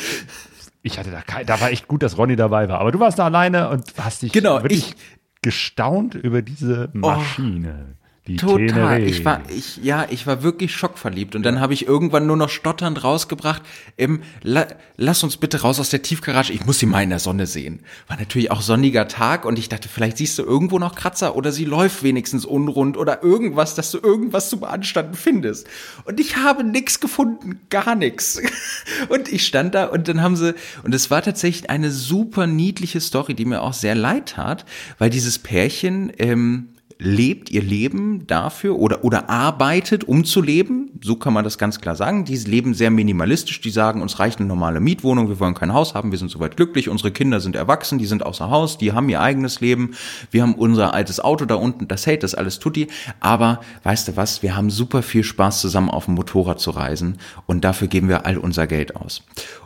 ich 0.82 1.00
hatte 1.00 1.12
da 1.12 1.22
kein, 1.22 1.46
da 1.46 1.60
war 1.62 1.70
echt 1.72 1.88
gut, 1.88 2.04
dass 2.04 2.18
Ronny 2.18 2.36
dabei 2.36 2.68
war. 2.70 2.80
Aber 2.80 2.92
du 2.92 3.00
warst 3.00 3.20
da 3.20 3.26
alleine 3.26 3.70
und 3.70 3.84
hast 4.00 4.22
dich 4.22 4.32
Genau, 4.32 4.62
wirklich 4.64 4.90
ich- 4.90 4.96
gestaunt 5.42 6.16
über 6.16 6.42
diese 6.42 6.90
Maschine. 6.94 7.96
Die 8.26 8.38
Total. 8.38 9.02
Teneré. 9.02 9.04
Ich 9.04 9.26
war, 9.26 9.41
ich, 9.50 9.78
ja, 9.84 10.08
ich 10.10 10.26
war 10.26 10.44
wirklich 10.44 10.74
schockverliebt. 10.74 11.36
Und 11.36 11.44
dann 11.44 11.60
habe 11.60 11.74
ich 11.74 11.86
irgendwann 11.86 12.26
nur 12.26 12.38
noch 12.38 12.48
stotternd 12.48 13.04
rausgebracht, 13.04 13.62
ähm, 13.98 14.22
la, 14.41 14.66
lass 14.95 15.24
uns 15.24 15.36
bitte 15.36 15.62
raus 15.62 15.78
aus 15.80 15.90
der 15.90 16.04
Tiefgarage, 16.04 16.54
ich 16.54 16.66
muss 16.66 16.80
sie 16.80 16.86
mal 16.86 17.04
in 17.04 17.10
der 17.10 17.20
Sonne 17.20 17.48
sehen. 17.48 17.82
War 18.08 18.18
natürlich 18.18 18.50
auch 18.50 18.62
sonniger 18.62 19.10
Tag 19.10 19.44
und 19.44 19.60
ich 19.60 19.68
dachte, 19.68 19.90
vielleicht 19.90 20.18
siehst 20.18 20.40
du 20.40 20.44
irgendwo 20.44 20.80
noch 20.80 20.95
Kratzer 20.95 21.36
oder 21.36 21.52
sie 21.52 21.66
läuft 21.66 22.02
wenigstens 22.02 22.45
unrund 22.45 22.95
oder 22.95 23.24
irgendwas, 23.24 23.76
dass 23.76 23.91
du 23.91 23.98
irgendwas 23.98 24.50
zu 24.50 24.58
beanstanden 24.58 25.16
findest. 25.16 25.68
Und 26.06 26.22
ich 26.22 26.38
habe 26.38 26.64
nix 26.64 27.02
gefunden, 27.02 27.60
gar 27.70 27.95
nix. 27.95 28.41
Und 29.10 29.32
ich 29.32 29.45
stand 29.45 29.76
da 29.76 29.86
und 29.86 30.08
dann 30.08 30.22
haben 30.22 30.36
sie, 30.36 30.56
und 30.84 30.94
es 30.95 31.12
war 31.12 31.22
tatsächlich 31.22 31.70
eine 31.70 31.91
super 31.91 32.48
niedliche 32.48 33.00
Story, 33.02 33.34
die 33.34 33.45
mir 33.45 33.62
auch 33.62 33.74
sehr 33.74 33.95
leid 33.95 34.30
tat, 34.30 34.66
weil 34.98 35.10
dieses 35.10 35.40
Pärchen, 35.40 36.12
ähm, 36.18 36.73
lebt 36.99 37.52
ihr 37.52 37.61
Leben 37.61 38.26
dafür 38.28 38.78
oder, 38.78 39.03
oder 39.03 39.30
arbeitet, 39.30 40.03
um 40.03 40.24
zu 40.24 40.41
leben. 40.41 40.91
So 41.02 41.15
kann 41.15 41.34
man 41.34 41.44
das 41.44 41.57
ganz 41.57 41.80
klar 41.80 41.95
sagen. 41.95 42.26
Die 42.26 42.36
leben 42.38 42.74
sehr 42.74 42.91
minimalistisch. 42.91 43.61
Die 43.61 43.70
sagen, 43.70 44.02
uns 44.02 44.20
reicht 44.20 44.40
eine 44.40 44.48
normale 44.48 44.80
Mietwohnung. 44.80 45.30
Wir 45.30 45.40
wollen 45.40 45.53
kein 45.53 45.74
Haus 45.74 45.94
haben. 45.94 46.11
Wir 46.11 46.18
sind 46.18 46.32
soweit 46.32 46.56
glücklich. 46.56 46.90
Unsere 46.90 47.11
Kinder 47.11 47.40
sind 47.40 47.56
erwachsen. 47.56 47.98
Die 47.98 48.06
sind 48.06 48.26
außer 48.26 48.49
Haus. 48.49 48.78
Die 48.78 48.94
haben 48.94 49.10
ihr 49.10 49.22
eigenes 49.22 49.61
Leben. 49.61 49.95
Wir 50.32 50.41
haben 50.41 50.56
unser 50.56 50.94
altes 50.94 51.20
Auto 51.20 51.45
da 51.45 51.56
unten. 51.56 51.88
Das 51.88 52.06
hält, 52.06 52.24
das 52.24 52.36
alles 52.36 52.60
tut 52.60 52.76
die. 52.76 52.88
Aber 53.20 53.61
weißt 53.84 54.07
du 54.07 54.15
was? 54.15 54.44
Wir 54.44 54.56
haben 54.56 54.70
super 54.70 55.02
viel 55.02 55.24
Spaß 55.24 55.61
zusammen 55.61 55.90
auf 55.90 56.06
dem 56.06 56.15
Motorrad 56.15 56.60
zu 56.60 56.72
reisen. 56.72 57.18
Und 57.45 57.64
dafür 57.64 57.88
geben 57.88 58.10
wir 58.10 58.26
all 58.26 58.38
unser 58.38 58.68
Geld 58.68 58.95
aus. 58.95 59.24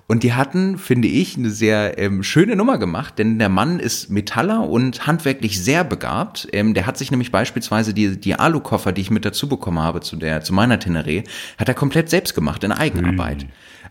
Und 0.09 0.23
die 0.23 0.34
hatten, 0.34 0.77
finde 0.77 1.09
ich, 1.09 1.38
eine 1.38 1.49
sehr 1.49 1.97
ähm, 1.99 2.23
schöne 2.23 2.55
Nummer 2.55 2.77
gemacht, 2.77 3.19
denn 3.19 3.39
der 3.39 3.49
Mann 3.49 3.77
ist 3.77 4.09
Metaller 4.09 4.67
und 4.67 5.05
handwerklich 5.05 5.61
sehr 5.61 5.84
begabt. 5.84 6.47
Ähm, 6.53 6.73
der 6.73 6.88
hat 6.88 6.97
sich 6.97 7.11
nämlich 7.11 7.29
beispielsweise 7.29 7.93
die, 7.93 8.17
die 8.17 8.35
Alukoffer, 8.35 8.93
die 8.93 9.01
ich 9.01 9.11
mit 9.11 9.25
dazu 9.25 9.49
bekommen 9.49 9.79
habe 9.79 9.99
zu 9.99 10.15
der, 10.15 10.41
zu 10.41 10.53
meiner 10.53 10.79
Teneré, 10.79 11.27
hat 11.57 11.67
er 11.67 11.73
komplett 11.73 12.09
selbst 12.09 12.35
gemacht 12.35 12.63
in 12.63 12.71
Eigenarbeit. 12.71 13.47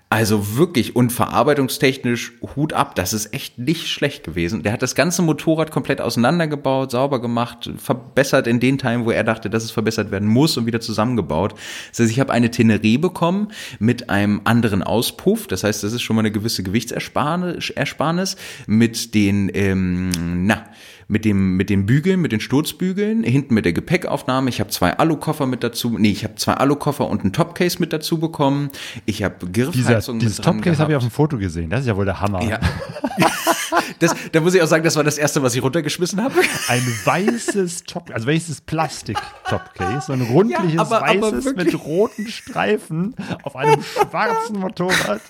Also 0.08 0.56
wirklich 0.56 0.94
und 0.94 1.10
verarbeitungstechnisch 1.10 2.34
Hut 2.54 2.72
ab, 2.72 2.94
das 2.94 3.12
ist 3.12 3.34
echt 3.34 3.58
nicht 3.58 3.88
schlecht 3.88 4.22
gewesen. 4.22 4.62
Der 4.62 4.72
hat 4.72 4.80
das 4.80 4.94
ganze 4.94 5.20
Motorrad 5.20 5.72
komplett 5.72 6.00
auseinandergebaut, 6.00 6.92
sauber 6.92 7.20
gemacht, 7.20 7.68
verbessert 7.76 8.46
in 8.46 8.60
den 8.60 8.78
Teilen, 8.78 9.04
wo 9.04 9.10
er 9.10 9.24
dachte, 9.24 9.50
dass 9.50 9.64
es 9.64 9.72
verbessert 9.72 10.12
werden 10.12 10.28
muss 10.28 10.56
und 10.56 10.64
wieder 10.64 10.78
zusammengebaut. 10.80 11.54
Das 11.90 11.98
heißt, 11.98 12.12
ich 12.12 12.20
habe 12.20 12.32
eine 12.32 12.50
Teneré 12.50 13.00
bekommen 13.00 13.48
mit 13.80 14.08
einem 14.08 14.42
anderen 14.44 14.84
Auspuff. 14.84 15.48
Das 15.48 15.64
heißt, 15.64 15.82
das 15.82 15.92
ist 15.92 16.02
schon 16.02 16.14
mal 16.14 16.20
eine 16.20 16.30
gewisse 16.30 16.62
Gewichtsersparnis 16.62 17.70
Ersparnis 17.70 18.36
mit 18.68 19.12
den, 19.12 19.50
ähm, 19.54 20.46
na, 20.46 20.66
mit 21.08 21.24
dem 21.24 21.56
mit 21.56 21.70
den 21.70 21.86
Bügeln, 21.86 22.20
mit 22.20 22.32
den 22.32 22.40
Sturzbügeln, 22.40 23.22
hinten 23.22 23.54
mit 23.54 23.64
der 23.64 23.72
Gepäckaufnahme. 23.72 24.48
Ich 24.50 24.60
habe 24.60 24.70
zwei 24.70 24.92
Alukoffer 24.96 25.46
mit 25.46 25.62
dazu. 25.62 25.96
Nee, 25.98 26.10
ich 26.10 26.24
habe 26.24 26.34
zwei 26.36 26.54
Alukoffer 26.54 27.08
und 27.08 27.22
einen 27.22 27.32
Topcase 27.32 27.78
mit 27.80 27.92
dazu 27.92 28.18
bekommen. 28.18 28.70
Ich 29.04 29.22
habe 29.22 29.46
Dieser, 29.46 29.70
Griffheizung 29.72 30.18
dieses 30.18 30.38
Topcase 30.38 30.78
habe 30.78 30.92
ich 30.92 30.96
auf 30.96 31.04
dem 31.04 31.10
Foto 31.10 31.38
gesehen. 31.38 31.70
Das 31.70 31.80
ist 31.80 31.86
ja 31.86 31.96
wohl 31.96 32.04
der 32.04 32.20
Hammer. 32.20 32.42
Ja. 32.42 32.58
das, 34.00 34.14
da 34.32 34.40
muss 34.40 34.54
ich 34.54 34.62
auch 34.62 34.66
sagen, 34.66 34.84
das 34.84 34.96
war 34.96 35.04
das 35.04 35.18
erste, 35.18 35.42
was 35.42 35.54
ich 35.54 35.62
runtergeschmissen 35.62 36.22
habe. 36.22 36.34
Ein 36.68 36.82
weißes 37.04 37.84
Top, 37.84 38.10
also 38.12 38.26
welches 38.26 38.60
Plastik-Topcase, 38.60 40.06
so 40.06 40.12
ein 40.12 40.22
rundliches 40.22 40.74
Ja, 40.74 40.80
aber- 40.82 41.06
aber 41.06 41.06
weißes 41.32 41.44
wirklich. 41.44 41.72
mit 41.72 41.84
roten 41.84 42.26
Streifen 42.28 43.14
auf 43.42 43.56
einem 43.56 43.82
schwarzen 43.82 44.58
Motorrad. 44.58 45.20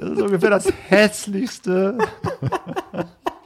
Das 0.00 0.10
ist 0.10 0.20
ungefähr 0.22 0.50
das 0.50 0.72
hässlichste, 0.88 1.98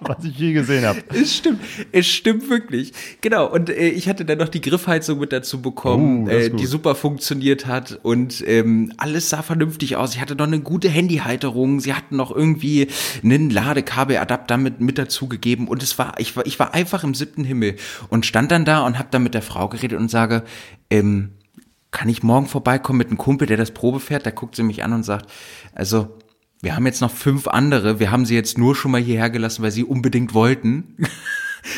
was 0.01 0.25
ich 0.25 0.39
je 0.39 0.53
gesehen 0.53 0.85
habe. 0.85 1.01
Es 1.11 1.37
stimmt, 1.37 1.61
es 1.93 2.07
stimmt 2.07 2.49
wirklich. 2.49 2.93
Genau, 3.21 3.51
und 3.51 3.69
äh, 3.69 3.89
ich 3.89 4.09
hatte 4.09 4.25
dann 4.25 4.39
noch 4.39 4.49
die 4.49 4.61
Griffheizung 4.61 5.19
mit 5.19 5.33
dazu 5.33 5.61
bekommen, 5.61 6.29
ist 6.29 6.53
äh, 6.53 6.57
die 6.57 6.67
super 6.67 6.95
funktioniert 6.95 7.67
hat 7.67 7.99
und 8.03 8.43
ähm, 8.47 8.93
alles 8.97 9.29
sah 9.29 9.43
vernünftig 9.43 9.97
aus. 9.97 10.15
Ich 10.15 10.21
hatte 10.21 10.35
noch 10.35 10.47
eine 10.47 10.61
gute 10.61 10.89
Handyhalterung, 10.89 11.81
sie 11.81 11.95
hatten 11.95 12.17
noch 12.17 12.35
irgendwie 12.35 12.89
einen 13.23 13.51
Ladekabeladapter 13.51 14.57
mit, 14.57 14.81
mit 14.81 14.99
dazu 14.99 15.29
gegeben 15.29 15.69
und 15.69 15.83
es 15.83 15.99
war, 15.99 16.19
ich 16.19 16.37
war, 16.37 16.47
ich 16.47 16.59
war 16.59 16.75
einfach 16.75 17.05
im 17.05 17.15
siebten 17.15 17.45
Himmel 17.45 17.77
und 18.09 18.25
stand 18.25 18.51
dann 18.51 18.65
da 18.65 18.87
und 18.87 18.99
habe 18.99 19.09
dann 19.11 19.23
mit 19.23 19.35
der 19.35 19.43
Frau 19.43 19.69
geredet 19.69 19.99
und 19.99 20.11
sage, 20.11 20.45
ähm, 20.91 21.33
kann 21.91 22.09
ich 22.09 22.23
morgen 22.23 22.47
vorbeikommen 22.47 22.99
mit 22.99 23.09
einem 23.09 23.19
Kumpel, 23.19 23.49
der 23.49 23.57
das 23.57 23.73
Probe 23.73 24.01
fährt? 24.01 24.25
Da 24.25 24.31
guckt 24.31 24.55
sie 24.55 24.63
mich 24.63 24.85
an 24.85 24.93
und 24.93 25.03
sagt, 25.03 25.31
also 25.75 26.17
wir 26.63 26.77
haben 26.77 26.87
jetzt 26.87 27.01
noch 27.01 27.11
fünf 27.11 27.49
andere, 27.49 28.01
wir 28.01 28.11
haben 28.11 28.27
sie 28.27 28.35
jetzt 28.35 28.59
nur 28.59 28.77
schon 28.77 28.91
mal 28.91 29.01
hierher 29.01 29.31
gelassen, 29.31 29.63
weil 29.63 29.71
sie 29.71 29.85
unbedingt 29.85 30.35
wollten. 30.35 30.97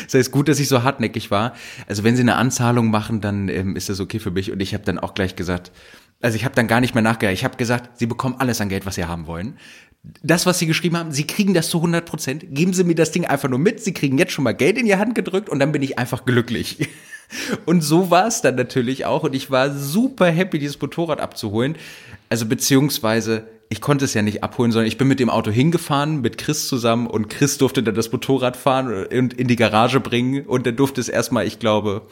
Das 0.05 0.13
heißt, 0.13 0.31
gut, 0.31 0.47
dass 0.47 0.61
ich 0.61 0.69
so 0.69 0.83
hartnäckig 0.83 1.29
war. 1.29 1.53
Also 1.87 2.05
wenn 2.05 2.15
sie 2.15 2.21
eine 2.21 2.35
Anzahlung 2.35 2.89
machen, 2.89 3.19
dann 3.19 3.49
ähm, 3.49 3.75
ist 3.75 3.89
das 3.89 3.99
okay 3.99 4.19
für 4.19 4.31
mich. 4.31 4.49
Und 4.49 4.61
ich 4.61 4.73
habe 4.73 4.85
dann 4.85 4.97
auch 4.97 5.13
gleich 5.13 5.35
gesagt, 5.35 5.73
also 6.21 6.37
ich 6.37 6.45
habe 6.45 6.55
dann 6.55 6.69
gar 6.69 6.79
nicht 6.79 6.95
mehr 6.95 7.03
nachgedacht. 7.03 7.33
Ich 7.33 7.43
habe 7.43 7.57
gesagt, 7.57 7.99
sie 7.99 8.05
bekommen 8.05 8.35
alles 8.39 8.61
an 8.61 8.69
Geld, 8.69 8.85
was 8.85 8.95
sie 8.95 9.03
haben 9.03 9.27
wollen. 9.27 9.57
Das, 10.21 10.45
was 10.45 10.57
sie 10.59 10.67
geschrieben 10.67 10.97
haben, 10.97 11.11
sie 11.11 11.27
kriegen 11.27 11.53
das 11.53 11.69
zu 11.69 11.79
100 11.79 12.05
Prozent. 12.05 12.45
Geben 12.51 12.73
sie 12.73 12.85
mir 12.85 12.95
das 12.95 13.11
Ding 13.11 13.25
einfach 13.25 13.49
nur 13.49 13.59
mit. 13.59 13.83
Sie 13.83 13.93
kriegen 13.93 14.17
jetzt 14.17 14.31
schon 14.31 14.45
mal 14.45 14.53
Geld 14.53 14.77
in 14.77 14.85
die 14.85 14.95
Hand 14.95 15.15
gedrückt 15.15 15.49
und 15.49 15.59
dann 15.59 15.73
bin 15.73 15.81
ich 15.81 15.99
einfach 15.99 16.25
glücklich. 16.25 16.89
Und 17.65 17.81
so 17.81 18.11
war 18.11 18.27
es 18.27 18.41
dann 18.41 18.55
natürlich 18.55 19.05
auch. 19.05 19.23
Und 19.23 19.33
ich 19.33 19.49
war 19.49 19.71
super 19.71 20.27
happy, 20.27 20.59
dieses 20.59 20.79
Motorrad 20.79 21.19
abzuholen. 21.19 21.77
Also 22.29 22.45
beziehungsweise, 22.45 23.47
ich 23.69 23.81
konnte 23.81 24.05
es 24.05 24.13
ja 24.13 24.21
nicht 24.21 24.43
abholen, 24.43 24.71
sondern 24.71 24.87
ich 24.87 24.97
bin 24.97 25.07
mit 25.07 25.19
dem 25.19 25.29
Auto 25.29 25.49
hingefahren, 25.49 26.21
mit 26.21 26.37
Chris 26.37 26.67
zusammen. 26.67 27.07
Und 27.07 27.29
Chris 27.29 27.57
durfte 27.57 27.81
dann 27.81 27.95
das 27.95 28.11
Motorrad 28.11 28.55
fahren 28.55 29.05
und 29.07 29.33
in 29.33 29.47
die 29.47 29.55
Garage 29.55 29.99
bringen. 29.99 30.45
Und 30.45 30.67
dann 30.67 30.75
durfte 30.75 31.01
es 31.01 31.09
erstmal, 31.09 31.47
ich 31.47 31.59
glaube, 31.59 32.03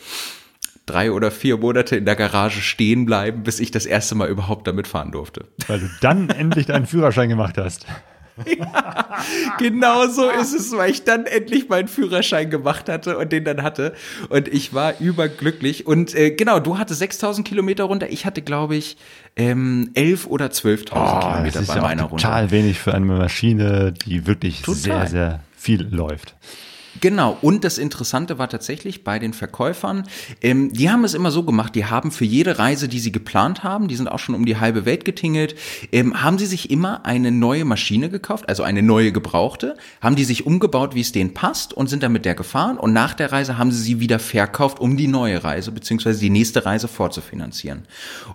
drei 0.85 1.11
oder 1.11 1.31
vier 1.31 1.57
Monate 1.57 1.95
in 1.95 2.05
der 2.05 2.15
Garage 2.15 2.61
stehen 2.61 3.05
bleiben, 3.05 3.43
bis 3.43 3.59
ich 3.59 3.71
das 3.71 3.85
erste 3.85 4.15
Mal 4.15 4.29
überhaupt 4.29 4.67
damit 4.67 4.87
fahren 4.87 5.11
durfte. 5.11 5.45
Weil 5.67 5.79
du 5.79 5.89
dann 6.01 6.29
endlich 6.37 6.65
deinen 6.65 6.85
Führerschein 6.85 7.29
gemacht 7.29 7.57
hast. 7.57 7.85
Genau 9.57 10.07
so 10.07 10.29
ist 10.29 10.53
es, 10.53 10.71
weil 10.75 10.91
ich 10.91 11.03
dann 11.03 11.25
endlich 11.25 11.69
meinen 11.69 11.87
Führerschein 11.87 12.49
gemacht 12.49 12.89
hatte 12.89 13.17
und 13.17 13.31
den 13.31 13.43
dann 13.43 13.61
hatte. 13.63 13.93
Und 14.29 14.47
ich 14.47 14.73
war 14.73 14.99
überglücklich. 14.99 15.85
Und 15.85 16.15
äh, 16.15 16.31
genau, 16.31 16.59
du 16.59 16.77
hattest 16.77 16.99
6000 16.99 17.47
Kilometer 17.47 17.83
runter. 17.85 18.09
Ich 18.09 18.25
hatte, 18.25 18.41
glaube 18.41 18.75
ich, 18.75 18.97
ähm, 19.35 19.91
11 19.93 20.27
oder 20.27 20.47
12.000 20.47 20.91
Oh, 20.91 20.95
das 20.95 21.23
Kilometer 21.31 21.59
ist 21.61 21.67
bei 21.67 21.75
ja 21.75 21.81
meiner 21.81 22.05
auch 22.05 22.11
Runde. 22.11 22.23
total 22.23 22.51
wenig 22.51 22.79
für 22.79 22.93
eine 22.93 23.05
Maschine, 23.05 23.93
die 24.05 24.25
wirklich 24.27 24.61
Total. 24.61 24.75
sehr, 24.81 25.07
sehr 25.07 25.39
viel 25.55 25.83
läuft. 25.89 26.35
Genau, 27.01 27.35
und 27.41 27.63
das 27.63 27.79
Interessante 27.79 28.37
war 28.37 28.47
tatsächlich 28.47 29.03
bei 29.03 29.17
den 29.17 29.33
Verkäufern, 29.33 30.03
ähm, 30.43 30.71
die 30.71 30.91
haben 30.91 31.03
es 31.03 31.15
immer 31.15 31.31
so 31.31 31.41
gemacht, 31.41 31.73
die 31.73 31.85
haben 31.85 32.11
für 32.11 32.25
jede 32.25 32.59
Reise, 32.59 32.87
die 32.87 32.99
sie 32.99 33.11
geplant 33.11 33.63
haben, 33.63 33.87
die 33.87 33.95
sind 33.95 34.07
auch 34.07 34.19
schon 34.19 34.35
um 34.35 34.45
die 34.45 34.57
halbe 34.57 34.85
Welt 34.85 35.03
getingelt, 35.03 35.55
ähm, 35.91 36.21
haben 36.21 36.37
sie 36.37 36.45
sich 36.45 36.69
immer 36.69 37.03
eine 37.03 37.31
neue 37.31 37.65
Maschine 37.65 38.11
gekauft, 38.11 38.47
also 38.47 38.61
eine 38.61 38.83
neue 38.83 39.11
gebrauchte, 39.11 39.77
haben 39.99 40.15
die 40.15 40.23
sich 40.23 40.45
umgebaut, 40.45 40.93
wie 40.93 41.01
es 41.01 41.11
denen 41.11 41.33
passt 41.33 41.73
und 41.73 41.87
sind 41.87 42.03
dann 42.03 42.11
mit 42.11 42.23
der 42.23 42.35
gefahren 42.35 42.77
und 42.77 42.93
nach 42.93 43.15
der 43.15 43.31
Reise 43.31 43.57
haben 43.57 43.71
sie 43.71 43.81
sie 43.81 43.99
wieder 43.99 44.19
verkauft, 44.19 44.79
um 44.79 44.95
die 44.95 45.07
neue 45.07 45.43
Reise 45.43 45.71
beziehungsweise 45.71 46.19
die 46.19 46.29
nächste 46.29 46.67
Reise 46.67 46.87
vorzufinanzieren. 46.87 47.85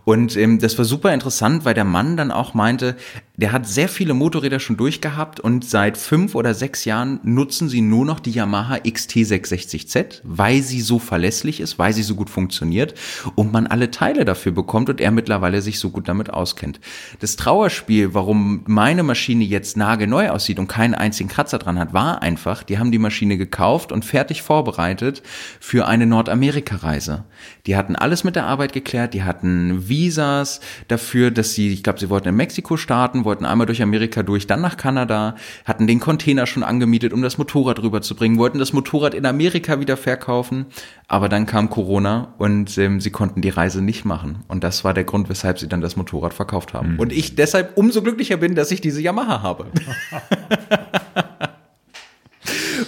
Und 0.04 0.36
ähm, 0.36 0.58
das 0.58 0.76
war 0.76 0.84
super 0.84 1.14
interessant, 1.14 1.64
weil 1.64 1.74
der 1.74 1.84
Mann 1.84 2.16
dann 2.16 2.32
auch 2.32 2.52
meinte, 2.52 2.96
der 3.36 3.52
hat 3.52 3.66
sehr 3.66 3.88
viele 3.88 4.14
Motorräder 4.14 4.60
schon 4.60 4.76
durchgehabt 4.76 5.40
und 5.40 5.64
seit 5.64 5.98
fünf 5.98 6.34
oder 6.34 6.54
sechs 6.54 6.84
Jahren 6.86 7.20
nutzen 7.22 7.68
sie 7.68 7.82
nur 7.82 8.06
noch 8.06 8.18
die 8.18 8.30
Yamaha 8.30 8.76
XT660Z, 8.76 10.22
weil 10.24 10.62
sie 10.62 10.80
so 10.80 10.98
verlässlich 10.98 11.60
ist, 11.60 11.78
weil 11.78 11.92
sie 11.92 12.02
so 12.02 12.14
gut 12.14 12.30
funktioniert 12.30 12.94
und 13.34 13.52
man 13.52 13.66
alle 13.66 13.90
Teile 13.90 14.24
dafür 14.24 14.52
bekommt 14.52 14.88
und 14.88 15.00
er 15.00 15.10
mittlerweile 15.10 15.60
sich 15.60 15.78
so 15.78 15.90
gut 15.90 16.08
damit 16.08 16.30
auskennt. 16.30 16.80
Das 17.20 17.36
Trauerspiel, 17.36 18.14
warum 18.14 18.62
meine 18.66 19.02
Maschine 19.02 19.44
jetzt 19.44 19.76
nagelneu 19.76 20.30
aussieht 20.30 20.58
und 20.58 20.68
keinen 20.68 20.94
einzigen 20.94 21.28
Kratzer 21.28 21.58
dran 21.58 21.78
hat, 21.78 21.92
war 21.92 22.22
einfach, 22.22 22.62
die 22.62 22.78
haben 22.78 22.90
die 22.90 22.98
Maschine 22.98 23.36
gekauft 23.36 23.92
und 23.92 24.06
fertig 24.06 24.40
vorbereitet 24.40 25.22
für 25.60 25.86
eine 25.86 26.06
Nordamerika-Reise. 26.06 27.24
Die 27.66 27.76
hatten 27.76 27.96
alles 27.96 28.24
mit 28.24 28.34
der 28.34 28.46
Arbeit 28.46 28.72
geklärt, 28.72 29.12
die 29.12 29.24
hatten 29.24 29.88
Visas 29.88 30.60
dafür, 30.88 31.30
dass 31.30 31.52
sie, 31.52 31.72
ich 31.72 31.82
glaube, 31.82 32.00
sie 32.00 32.08
wollten 32.08 32.28
in 32.28 32.36
Mexiko 32.36 32.78
starten, 32.78 33.25
wollten 33.26 33.44
einmal 33.44 33.66
durch 33.66 33.82
Amerika 33.82 34.22
durch, 34.22 34.46
dann 34.46 34.62
nach 34.62 34.78
Kanada, 34.78 35.34
hatten 35.66 35.86
den 35.86 36.00
Container 36.00 36.46
schon 36.46 36.62
angemietet, 36.62 37.12
um 37.12 37.20
das 37.20 37.36
Motorrad 37.36 37.82
rüberzubringen, 37.82 38.38
wollten 38.38 38.58
das 38.58 38.72
Motorrad 38.72 39.12
in 39.12 39.26
Amerika 39.26 39.78
wieder 39.80 39.98
verkaufen, 39.98 40.64
aber 41.08 41.28
dann 41.28 41.44
kam 41.44 41.68
Corona 41.68 42.34
und 42.38 42.78
ähm, 42.78 43.02
sie 43.02 43.10
konnten 43.10 43.42
die 43.42 43.50
Reise 43.50 43.82
nicht 43.82 44.06
machen. 44.06 44.44
Und 44.48 44.64
das 44.64 44.82
war 44.84 44.94
der 44.94 45.04
Grund, 45.04 45.28
weshalb 45.28 45.58
sie 45.58 45.68
dann 45.68 45.82
das 45.82 45.96
Motorrad 45.96 46.32
verkauft 46.32 46.72
haben. 46.72 46.94
Mhm. 46.94 47.00
Und 47.00 47.12
ich 47.12 47.34
deshalb 47.34 47.76
umso 47.76 48.00
glücklicher 48.00 48.38
bin, 48.38 48.54
dass 48.54 48.70
ich 48.70 48.80
diese 48.80 49.02
Yamaha 49.02 49.42
habe. 49.42 49.66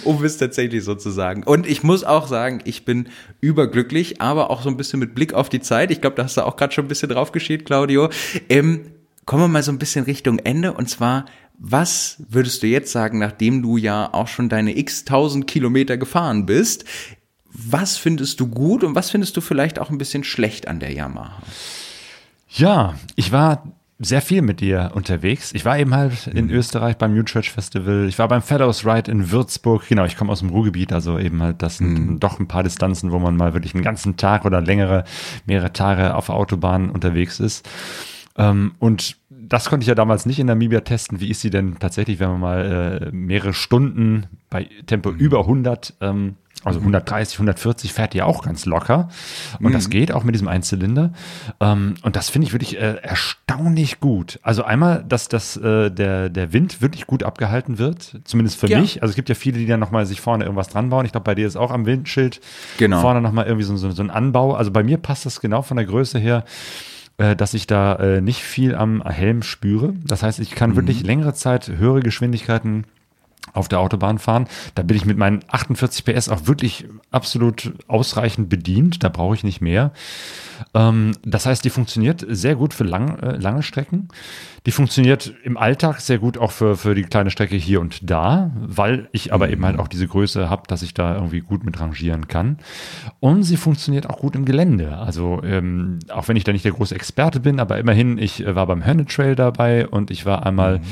um 0.03 0.23
es 0.23 0.37
tatsächlich 0.37 0.83
so 0.83 0.95
zu 0.95 1.09
sagen. 1.09 1.43
Und 1.43 1.67
ich 1.67 1.83
muss 1.83 2.03
auch 2.03 2.27
sagen, 2.27 2.61
ich 2.65 2.85
bin 2.85 3.09
überglücklich, 3.41 4.21
aber 4.21 4.49
auch 4.49 4.61
so 4.61 4.69
ein 4.69 4.77
bisschen 4.77 4.99
mit 4.99 5.15
Blick 5.15 5.33
auf 5.33 5.49
die 5.49 5.59
Zeit. 5.59 5.91
Ich 5.91 6.01
glaube, 6.01 6.15
da 6.15 6.23
hast 6.23 6.37
du 6.37 6.45
auch 6.45 6.55
gerade 6.55 6.73
schon 6.73 6.85
ein 6.85 6.87
bisschen 6.87 7.09
drauf 7.09 7.31
geschielt, 7.31 7.65
Claudio. 7.65 8.09
Ähm, 8.49 8.81
kommen 9.29 9.43
wir 9.43 9.47
mal 9.47 9.61
so 9.61 9.71
ein 9.71 9.77
bisschen 9.77 10.05
Richtung 10.05 10.39
Ende. 10.39 10.73
Und 10.73 10.89
zwar, 10.89 11.25
was 11.59 12.17
würdest 12.29 12.63
du 12.63 12.67
jetzt 12.67 12.91
sagen, 12.91 13.19
nachdem 13.19 13.61
du 13.61 13.77
ja 13.77 14.11
auch 14.11 14.27
schon 14.27 14.49
deine 14.49 14.75
x 14.75 15.05
tausend 15.05 15.45
Kilometer 15.45 15.97
gefahren 15.97 16.47
bist? 16.47 16.83
Was 17.53 17.95
findest 17.95 18.39
du 18.39 18.47
gut 18.47 18.83
und 18.83 18.95
was 18.95 19.11
findest 19.11 19.37
du 19.37 19.41
vielleicht 19.41 19.77
auch 19.77 19.91
ein 19.91 19.99
bisschen 19.99 20.23
schlecht 20.23 20.67
an 20.67 20.79
der 20.79 20.93
Yamaha? 20.93 21.43
Ja, 22.49 22.95
ich 23.15 23.31
war 23.31 23.71
sehr 23.99 24.23
viel 24.23 24.41
mit 24.41 24.61
dir 24.61 24.93
unterwegs. 24.95 25.53
Ich 25.53 25.63
war 25.63 25.77
eben 25.77 25.93
halt 25.93 26.25
in 26.25 26.45
mhm. 26.45 26.53
Österreich 26.53 26.97
beim 26.97 27.13
New 27.13 27.21
Church 27.21 27.51
Festival. 27.51 28.07
Ich 28.09 28.17
war 28.17 28.29
beim 28.29 28.41
Fellows 28.41 28.83
Ride 28.83 29.11
in 29.11 29.29
Würzburg. 29.29 29.87
Genau, 29.87 30.05
ich 30.05 30.17
komme 30.17 30.31
aus 30.31 30.39
dem 30.39 30.49
Ruhrgebiet, 30.49 30.91
also 30.91 31.19
eben 31.19 31.43
halt, 31.43 31.61
das 31.61 31.77
sind 31.77 31.93
mhm. 31.93 32.19
doch 32.19 32.39
ein 32.39 32.47
paar 32.47 32.63
Distanzen, 32.63 33.11
wo 33.11 33.19
man 33.19 33.37
mal 33.37 33.53
wirklich 33.53 33.75
einen 33.75 33.83
ganzen 33.83 34.17
Tag 34.17 34.43
oder 34.43 34.59
längere, 34.59 35.03
mehrere 35.45 35.71
Tage 35.71 36.15
auf 36.15 36.29
Autobahnen 36.29 36.89
unterwegs 36.89 37.39
ist. 37.39 37.69
Ähm, 38.39 38.71
und 38.79 39.18
das 39.49 39.69
konnte 39.69 39.83
ich 39.83 39.87
ja 39.87 39.95
damals 39.95 40.25
nicht 40.25 40.39
in 40.39 40.47
Namibia 40.47 40.81
testen. 40.81 41.19
Wie 41.19 41.29
ist 41.29 41.41
sie 41.41 41.49
denn 41.49 41.77
tatsächlich, 41.79 42.19
wenn 42.19 42.29
man 42.29 42.39
mal 42.39 43.09
äh, 43.11 43.11
mehrere 43.11 43.53
Stunden 43.53 44.27
bei 44.49 44.69
Tempo 44.85 45.11
mhm. 45.11 45.17
über 45.17 45.39
100 45.39 45.95
ähm, 46.01 46.35
also 46.65 46.79
130, 46.79 47.37
140 47.37 47.93
fährt 47.93 48.13
ja 48.13 48.25
auch 48.25 48.43
ganz 48.43 48.65
locker. 48.65 49.07
Und 49.59 49.67
mhm. 49.67 49.73
das 49.73 49.89
geht 49.89 50.11
auch 50.11 50.25
mit 50.25 50.35
diesem 50.35 50.49
Einzylinder. 50.49 51.13
Ähm, 51.61 51.93
und 52.01 52.17
das 52.17 52.29
finde 52.29 52.47
ich 52.47 52.53
wirklich 52.53 52.77
äh, 52.77 52.95
erstaunlich 53.01 54.01
gut. 54.01 54.39
Also 54.43 54.63
einmal, 54.63 55.05
dass 55.07 55.29
das, 55.29 55.55
äh, 55.55 55.89
der, 55.89 56.27
der 56.27 56.51
Wind 56.51 56.81
wirklich 56.81 57.07
gut 57.07 57.23
abgehalten 57.23 57.77
wird. 57.77 58.19
Zumindest 58.25 58.59
für 58.59 58.67
ja. 58.67 58.81
mich. 58.81 59.01
Also 59.01 59.11
es 59.11 59.15
gibt 59.15 59.29
ja 59.29 59.35
viele, 59.35 59.57
die 59.57 59.67
dann 59.67 59.79
nochmal 59.79 60.05
sich 60.05 60.19
vorne 60.19 60.43
irgendwas 60.43 60.67
dran 60.67 60.89
bauen. 60.89 61.05
Ich 61.05 61.13
glaube, 61.13 61.23
bei 61.23 61.35
dir 61.35 61.47
ist 61.47 61.55
auch 61.55 61.71
am 61.71 61.85
Windschild 61.85 62.41
genau. 62.77 62.99
vorne 62.99 63.21
nochmal 63.21 63.45
irgendwie 63.45 63.65
so, 63.65 63.77
so, 63.77 63.91
so 63.91 64.03
ein 64.03 64.09
Anbau. 64.09 64.53
Also 64.53 64.71
bei 64.71 64.83
mir 64.83 64.97
passt 64.97 65.25
das 65.25 65.39
genau 65.39 65.61
von 65.61 65.77
der 65.77 65.85
Größe 65.85 66.19
her 66.19 66.43
äh, 67.19 67.35
dass 67.35 67.53
ich 67.53 67.67
da 67.67 67.95
äh, 67.95 68.21
nicht 68.21 68.41
viel 68.41 68.73
am 68.73 69.03
Helm 69.03 69.43
spüre. 69.43 69.93
Das 70.05 70.23
heißt, 70.23 70.39
ich 70.39 70.51
kann 70.51 70.71
mhm. 70.71 70.75
wirklich 70.77 71.03
längere 71.03 71.33
Zeit 71.33 71.67
höhere 71.67 71.99
Geschwindigkeiten 71.99 72.85
auf 73.53 73.67
der 73.67 73.79
Autobahn 73.79 74.19
fahren. 74.19 74.47
Da 74.75 74.83
bin 74.83 74.97
ich 74.97 75.05
mit 75.05 75.17
meinen 75.17 75.41
48 75.47 76.05
PS 76.05 76.29
auch 76.29 76.47
wirklich 76.47 76.85
absolut 77.11 77.73
ausreichend 77.87 78.49
bedient. 78.49 79.03
Da 79.03 79.09
brauche 79.09 79.35
ich 79.35 79.43
nicht 79.43 79.61
mehr. 79.61 79.91
Ähm, 80.73 81.13
das 81.23 81.45
heißt, 81.45 81.63
die 81.63 81.69
funktioniert 81.69 82.25
sehr 82.27 82.55
gut 82.55 82.73
für 82.73 82.83
lang, 82.83 83.19
äh, 83.19 83.37
lange 83.37 83.63
Strecken. 83.63 84.09
Die 84.65 84.71
funktioniert 84.71 85.33
im 85.43 85.57
Alltag 85.57 86.01
sehr 86.01 86.19
gut 86.19 86.37
auch 86.37 86.51
für, 86.51 86.75
für 86.75 86.93
die 86.93 87.03
kleine 87.03 87.31
Strecke 87.31 87.55
hier 87.55 87.79
und 87.79 88.09
da, 88.09 88.51
weil 88.55 89.07
ich 89.13 89.33
aber 89.33 89.49
eben 89.49 89.65
halt 89.65 89.79
auch 89.79 89.87
diese 89.87 90.07
Größe 90.07 90.49
habe, 90.49 90.63
dass 90.67 90.81
ich 90.81 90.93
da 90.93 91.15
irgendwie 91.15 91.39
gut 91.39 91.63
mit 91.63 91.79
rangieren 91.79 92.27
kann. 92.27 92.57
Und 93.19 93.43
sie 93.43 93.57
funktioniert 93.57 94.09
auch 94.09 94.19
gut 94.19 94.35
im 94.35 94.45
Gelände. 94.45 94.97
Also 94.97 95.41
ähm, 95.43 95.99
auch 96.09 96.27
wenn 96.27 96.35
ich 96.35 96.43
da 96.43 96.51
nicht 96.51 96.65
der 96.65 96.73
große 96.73 96.93
Experte 96.93 97.39
bin, 97.39 97.59
aber 97.59 97.79
immerhin, 97.79 98.17
ich 98.17 98.45
äh, 98.45 98.55
war 98.55 98.67
beim 98.67 98.85
Hönne 98.85 99.05
Trail 99.05 99.35
dabei 99.35 99.87
und 99.87 100.11
ich 100.11 100.25
war 100.25 100.45
einmal 100.45 100.79
mhm. 100.79 100.83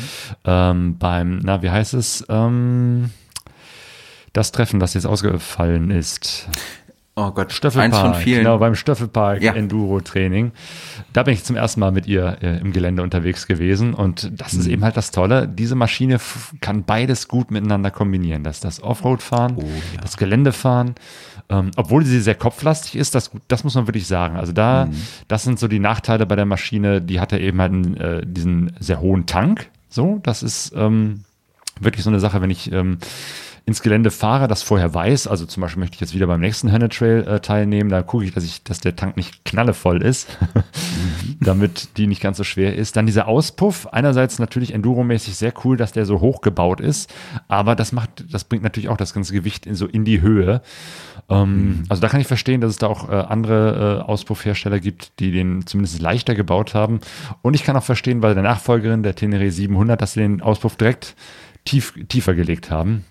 ähm, 0.46 0.98
beim, 0.98 1.40
na, 1.44 1.62
wie 1.62 1.70
heißt 1.70 1.94
es? 1.94 2.26
Ähm, 2.30 2.47
das 4.34 4.52
Treffen, 4.52 4.80
das 4.80 4.94
jetzt 4.94 5.06
ausgefallen 5.06 5.90
ist. 5.92 6.48
Oh 7.20 7.32
Gott, 7.32 7.52
Stöffelpark, 7.52 7.94
eins 7.94 7.98
von 7.98 8.14
vielen. 8.14 8.44
Genau, 8.44 8.60
beim 8.60 8.76
Stöffelpark 8.76 9.42
ja. 9.42 9.54
Enduro-Training. 9.54 10.52
Da 11.14 11.24
bin 11.24 11.34
ich 11.34 11.44
zum 11.44 11.56
ersten 11.56 11.80
Mal 11.80 11.92
mit 11.92 12.06
ihr 12.06 12.38
äh, 12.44 12.60
im 12.60 12.72
Gelände 12.72 13.02
unterwegs 13.02 13.48
gewesen. 13.48 13.96
Und 13.96 14.40
das 14.40 14.54
mhm. 14.54 14.60
ist 14.60 14.68
eben 14.68 14.84
halt 14.84 14.98
das 14.98 15.10
Tolle. 15.10 15.48
Diese 15.48 15.74
Maschine 15.74 16.20
kann 16.62 16.84
beides 16.84 17.28
gut 17.28 17.50
miteinander 17.50 17.90
kombinieren. 17.90 18.44
Das 18.44 18.60
das 18.60 18.84
Offroad-Fahren, 18.84 19.56
oh, 19.56 19.64
ja. 19.64 20.02
das 20.02 20.16
Geländefahren. 20.18 20.94
Ähm, 21.50 21.72
obwohl 21.76 22.06
sie 22.06 22.20
sehr 22.20 22.36
kopflastig 22.36 22.96
ist, 22.96 23.16
das, 23.16 23.32
das 23.48 23.64
muss 23.64 23.74
man 23.74 23.88
wirklich 23.88 24.06
sagen. 24.06 24.36
Also 24.36 24.54
da, 24.54 24.86
mhm. 24.86 25.02
das 25.28 25.44
sind 25.44 25.58
so 25.58 25.68
die 25.68 25.80
Nachteile 25.80 26.28
bei 26.28 26.36
der 26.36 26.46
Maschine. 26.46 27.02
Die 27.02 27.20
hat 27.20 27.32
ja 27.32 27.40
eben 27.40 27.60
halt 27.60 27.72
einen, 27.74 27.98
äh, 27.98 28.22
diesen 28.28 28.74
sehr 28.80 29.02
hohen 29.02 29.26
Tank. 29.26 29.72
So, 29.90 30.20
das 30.22 30.44
ist 30.44 30.72
ähm, 30.76 31.24
wirklich 31.80 32.04
so 32.04 32.10
eine 32.10 32.20
Sache, 32.20 32.42
wenn 32.42 32.50
ich 32.50 32.72
ähm, 32.72 32.98
ins 33.68 33.82
Gelände 33.82 34.12
fahre, 34.12 34.48
das 34.48 34.64
vorher 34.64 34.94
weiß, 34.94 35.28
also 35.28 35.46
zum 35.46 35.60
Beispiel 35.60 35.82
möchte 35.82 35.96
ich 35.96 36.00
jetzt 36.00 36.16
wieder 36.16 36.26
beim 36.26 36.40
nächsten 36.40 36.70
Henne 36.70 36.88
Trail 36.88 37.28
äh, 37.28 37.42
teilnehmen, 37.42 37.90
da 37.90 38.02
gucke 38.02 38.24
ich, 38.24 38.34
dass 38.34 38.46
ich, 38.46 38.64
dass 38.64 38.80
der 38.80 38.96
Tank 38.96 39.18
nicht 39.18 39.44
knallevoll 39.44 40.02
ist, 40.02 40.38
damit 41.42 41.98
die 41.98 42.08
nicht 42.08 42.22
ganz 42.22 42.38
so 42.38 42.46
schwer 42.46 42.78
ist. 42.78 42.96
Dann 42.96 43.08
dieser 43.08 43.28
Auspuff, 43.28 43.86
einerseits 43.88 44.40
natürlich 44.40 44.74
enduromäßig 44.74 45.36
sehr 45.36 45.54
cool, 45.66 45.76
dass 45.76 45.92
der 45.92 46.06
so 46.06 46.22
hoch 46.22 46.40
gebaut 46.40 46.80
ist, 46.80 47.14
aber 47.50 47.76
das 47.76 47.92
macht, 47.92 48.24
das 48.32 48.46
bringt 48.46 48.64
natürlich 48.64 48.88
auch 48.88 48.96
das 48.96 49.14
ganze 49.14 49.34
Gewicht 49.34 49.66
in, 49.66 49.76
so 49.76 49.86
in 49.86 50.06
die 50.06 50.22
Höhe. 50.22 50.62
Ähm, 51.28 51.50
mhm. 51.50 51.84
Also 51.90 52.02
da 52.02 52.08
kann 52.08 52.22
ich 52.22 52.28
verstehen, 52.28 52.62
dass 52.62 52.72
es 52.72 52.78
da 52.78 52.88
auch 52.88 53.10
äh, 53.10 53.16
andere 53.16 54.00
äh, 54.00 54.10
Auspuffhersteller 54.10 54.80
gibt, 54.80 55.20
die 55.20 55.34
den 55.34 55.68
zumindest 55.68 56.00
leichter 56.00 56.36
gebaut 56.36 56.74
haben. 56.74 57.02
Und 57.42 57.54
ich 57.54 57.66
kann 57.66 57.76
auch 57.76 57.84
verstehen, 57.84 58.22
bei 58.22 58.34
der 58.34 58.44
Nachfolgerin 58.44 59.04
der 59.04 59.16
Tenere 59.16 59.52
700, 59.52 60.02
dass 60.02 60.14
sie 60.14 60.22
den 60.22 60.42
Auspuff 60.42 60.78
direkt 60.78 61.18
tief, 61.68 61.94
tiefer 62.08 62.34
gelegt 62.34 62.72
haben. 62.72 63.06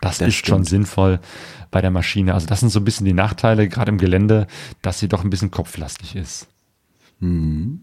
Das, 0.00 0.18
das 0.18 0.28
ist 0.28 0.34
stimmt. 0.36 0.48
schon 0.48 0.64
sinnvoll 0.64 1.20
bei 1.70 1.80
der 1.80 1.90
Maschine. 1.90 2.34
Also 2.34 2.46
das 2.46 2.60
sind 2.60 2.70
so 2.70 2.80
ein 2.80 2.84
bisschen 2.84 3.04
die 3.04 3.12
Nachteile, 3.12 3.68
gerade 3.68 3.90
im 3.90 3.98
Gelände, 3.98 4.46
dass 4.82 4.98
sie 4.98 5.08
doch 5.08 5.24
ein 5.24 5.30
bisschen 5.30 5.50
kopflastig 5.50 6.16
ist. 6.16 6.48
Mhm. 7.20 7.82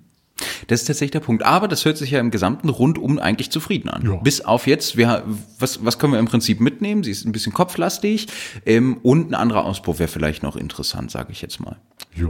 Das 0.68 0.82
ist 0.82 0.88
tatsächlich 0.88 1.12
der 1.12 1.20
Punkt. 1.20 1.44
Aber 1.44 1.68
das 1.68 1.86
hört 1.86 1.98
sich 1.98 2.12
ja 2.12 2.20
im 2.20 2.32
gesamten 2.32 2.70
rundum 2.70 3.18
eigentlich 3.18 3.50
zufrieden 3.52 3.90
an. 3.90 4.06
Ja. 4.06 4.16
Bis 4.18 4.42
auf 4.42 4.68
jetzt, 4.68 4.96
wir, 4.98 5.24
was, 5.60 5.84
was 5.84 5.98
können 5.98 6.14
wir 6.14 6.20
im 6.20 6.28
Prinzip 6.28 6.60
mitnehmen? 6.60 7.04
Sie 7.04 7.12
ist 7.12 7.26
ein 7.26 7.32
bisschen 7.32 7.54
kopflastig 7.54 8.28
ähm, 8.66 8.98
und 9.04 9.32
ein 9.32 9.34
anderer 9.36 9.66
Auspuff 9.66 10.00
wäre 10.00 10.10
vielleicht 10.10 10.44
noch 10.44 10.56
interessant, 10.56 11.12
sage 11.12 11.32
ich 11.32 11.42
jetzt 11.42 11.60
mal. 11.60 11.78
Ja. 12.16 12.30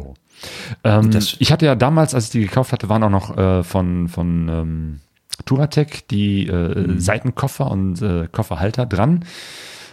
Ähm, 0.84 1.10
ich 1.40 1.52
hatte 1.52 1.66
ja 1.66 1.76
damals, 1.76 2.14
als 2.14 2.26
ich 2.26 2.32
die 2.32 2.42
gekauft 2.42 2.72
hatte, 2.72 2.90
waren 2.90 3.04
auch 3.04 3.10
noch 3.10 3.38
äh, 3.38 3.64
von, 3.64 4.08
von 4.08 4.50
ähm, 4.50 5.00
Turatec 5.46 6.08
die 6.10 6.48
äh, 6.48 6.88
mhm. 6.88 7.00
Seitenkoffer 7.00 7.70
und 7.70 8.02
äh, 8.02 8.28
Kofferhalter 8.32 8.86
dran. 8.86 9.26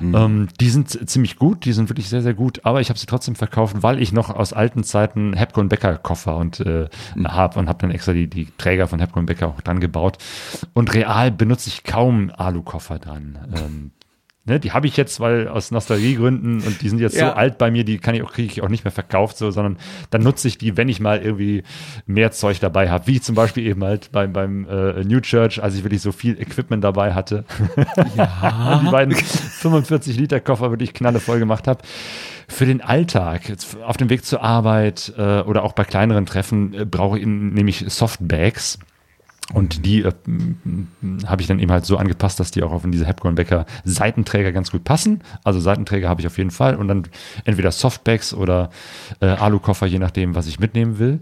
Mhm. 0.01 0.15
Ähm, 0.15 0.49
die 0.61 0.71
sind 0.71 1.09
ziemlich 1.09 1.37
gut, 1.37 1.65
die 1.65 1.73
sind 1.73 1.89
wirklich 1.89 2.09
sehr, 2.09 2.23
sehr 2.23 2.35
gut, 2.35 2.61
aber 2.65 2.81
ich 2.81 2.89
habe 2.89 2.99
sie 2.99 3.07
trotzdem 3.07 3.37
verkauft, 3.37 3.77
weil 3.81 4.01
ich 4.01 4.13
noch 4.13 4.31
aus 4.31 4.53
alten 4.53 4.83
Zeiten 4.85 5.35
Hepco 5.35 5.61
und 5.61 5.69
Becker 5.69 5.99
Koffer 5.99 6.37
und 6.37 6.61
äh, 6.61 6.89
mhm. 7.15 7.29
habe 7.29 7.59
und 7.59 7.69
habe 7.69 7.79
dann 7.81 7.91
extra 7.91 8.13
die, 8.13 8.29
die 8.29 8.49
Träger 8.59 8.89
von 8.89 9.01
Hepco 9.01 9.19
und 9.19 9.27
Becker 9.27 9.49
auch 9.49 9.61
dran 9.61 9.81
gebaut. 9.81 10.19
Und 10.73 10.95
real 10.95 11.31
benutze 11.31 11.69
ich 11.69 11.85
kaum 11.85 12.31
Alu-Koffer 12.37 12.99
dran. 12.99 13.39
Ähm, 13.55 13.91
Ne, 14.47 14.61
die 14.61 14.73
habe 14.73 14.87
ich 14.87 14.99
jetzt, 14.99 15.21
weil 15.21 15.49
aus 15.49 15.71
Nostalgiegründen 15.71 16.61
und 16.61 16.83
die 16.83 16.91
sind 16.91 16.99
jetzt 16.99 17.17
ja. 17.17 17.29
so 17.29 17.33
alt 17.33 17.57
bei 17.57 17.71
mir, 17.71 17.83
die 17.83 17.97
kann 17.97 18.15
ich 18.15 18.23
auch, 18.23 18.31
kriege 18.31 18.53
ich 18.53 18.61
auch 18.61 18.69
nicht 18.69 18.85
mehr 18.85 18.93
verkauft, 18.93 19.39
so, 19.39 19.51
sondern 19.51 19.79
dann 20.11 20.23
nutze 20.23 20.49
ich 20.49 20.59
die, 20.59 20.77
wenn 20.77 20.91
ich 20.91 21.01
mal 21.01 21.23
irgendwie 21.23 21.63
mehr 22.05 22.31
Zeug 22.31 22.61
dabei 22.61 22.91
habe, 22.91 23.07
wie 23.07 23.23
zum 23.23 23.35
Beispiel 23.35 23.67
eben 23.67 23.83
halt 23.83 24.13
beim, 24.13 24.35
beim 24.35 24.69
äh, 24.69 25.03
New 25.03 25.21
Church, 25.21 25.63
als 25.63 25.77
ich 25.77 25.83
wirklich 25.83 26.03
so 26.03 26.13
viel 26.13 26.39
Equipment 26.39 26.85
dabei 26.85 27.15
hatte. 27.15 27.47
Ja. 28.17 28.83
die 28.85 28.91
beiden 28.91 29.15
45 29.15 30.19
Liter 30.19 30.41
Koffer 30.41 30.69
wirklich 30.71 30.93
knallevoll 30.93 31.39
gemacht 31.39 31.67
habe. 31.67 31.81
Für 32.47 32.67
den 32.67 32.83
Alltag, 32.83 33.49
jetzt 33.49 33.79
auf 33.83 33.97
dem 33.97 34.11
Weg 34.11 34.27
zur 34.27 34.43
Arbeit 34.43 35.15
äh, 35.17 35.41
oder 35.41 35.63
auch 35.63 35.73
bei 35.73 35.85
kleineren 35.85 36.27
Treffen, 36.27 36.75
äh, 36.75 36.85
brauche 36.85 37.19
ich 37.19 37.25
nämlich 37.25 37.83
Softbags. 37.89 38.79
Und 39.53 39.85
die 39.85 40.03
äh, 40.03 40.13
habe 41.27 41.43
ich 41.43 41.49
dann 41.49 41.59
eben 41.59 41.71
halt 41.71 41.85
so 41.85 41.99
angepasst, 41.99 42.41
dass 42.41 42.51
die 42.51 42.63
auch 42.63 42.73
auf 42.73 42.83
diese 42.87 43.05
Hepcorn 43.05 43.35
Becker 43.35 43.67
Seitenträger 43.85 44.53
ganz 44.53 44.71
gut 44.71 44.85
passen. 44.85 45.21
Also 45.45 45.61
Seitenträger 45.61 46.09
habe 46.09 46.23
ich 46.23 46.27
auf 46.27 46.39
jeden 46.39 46.51
Fall 46.51 46.77
und 46.77 46.89
dann 46.89 47.05
entweder 47.45 47.71
Softbags 47.71 48.33
oder 48.33 48.71
äh, 49.21 49.27
Alukoffer, 49.27 49.87
je 49.87 49.99
nachdem, 49.99 50.35
was 50.35 50.47
ich 50.47 50.59
mitnehmen 50.59 50.99
will. 50.99 51.21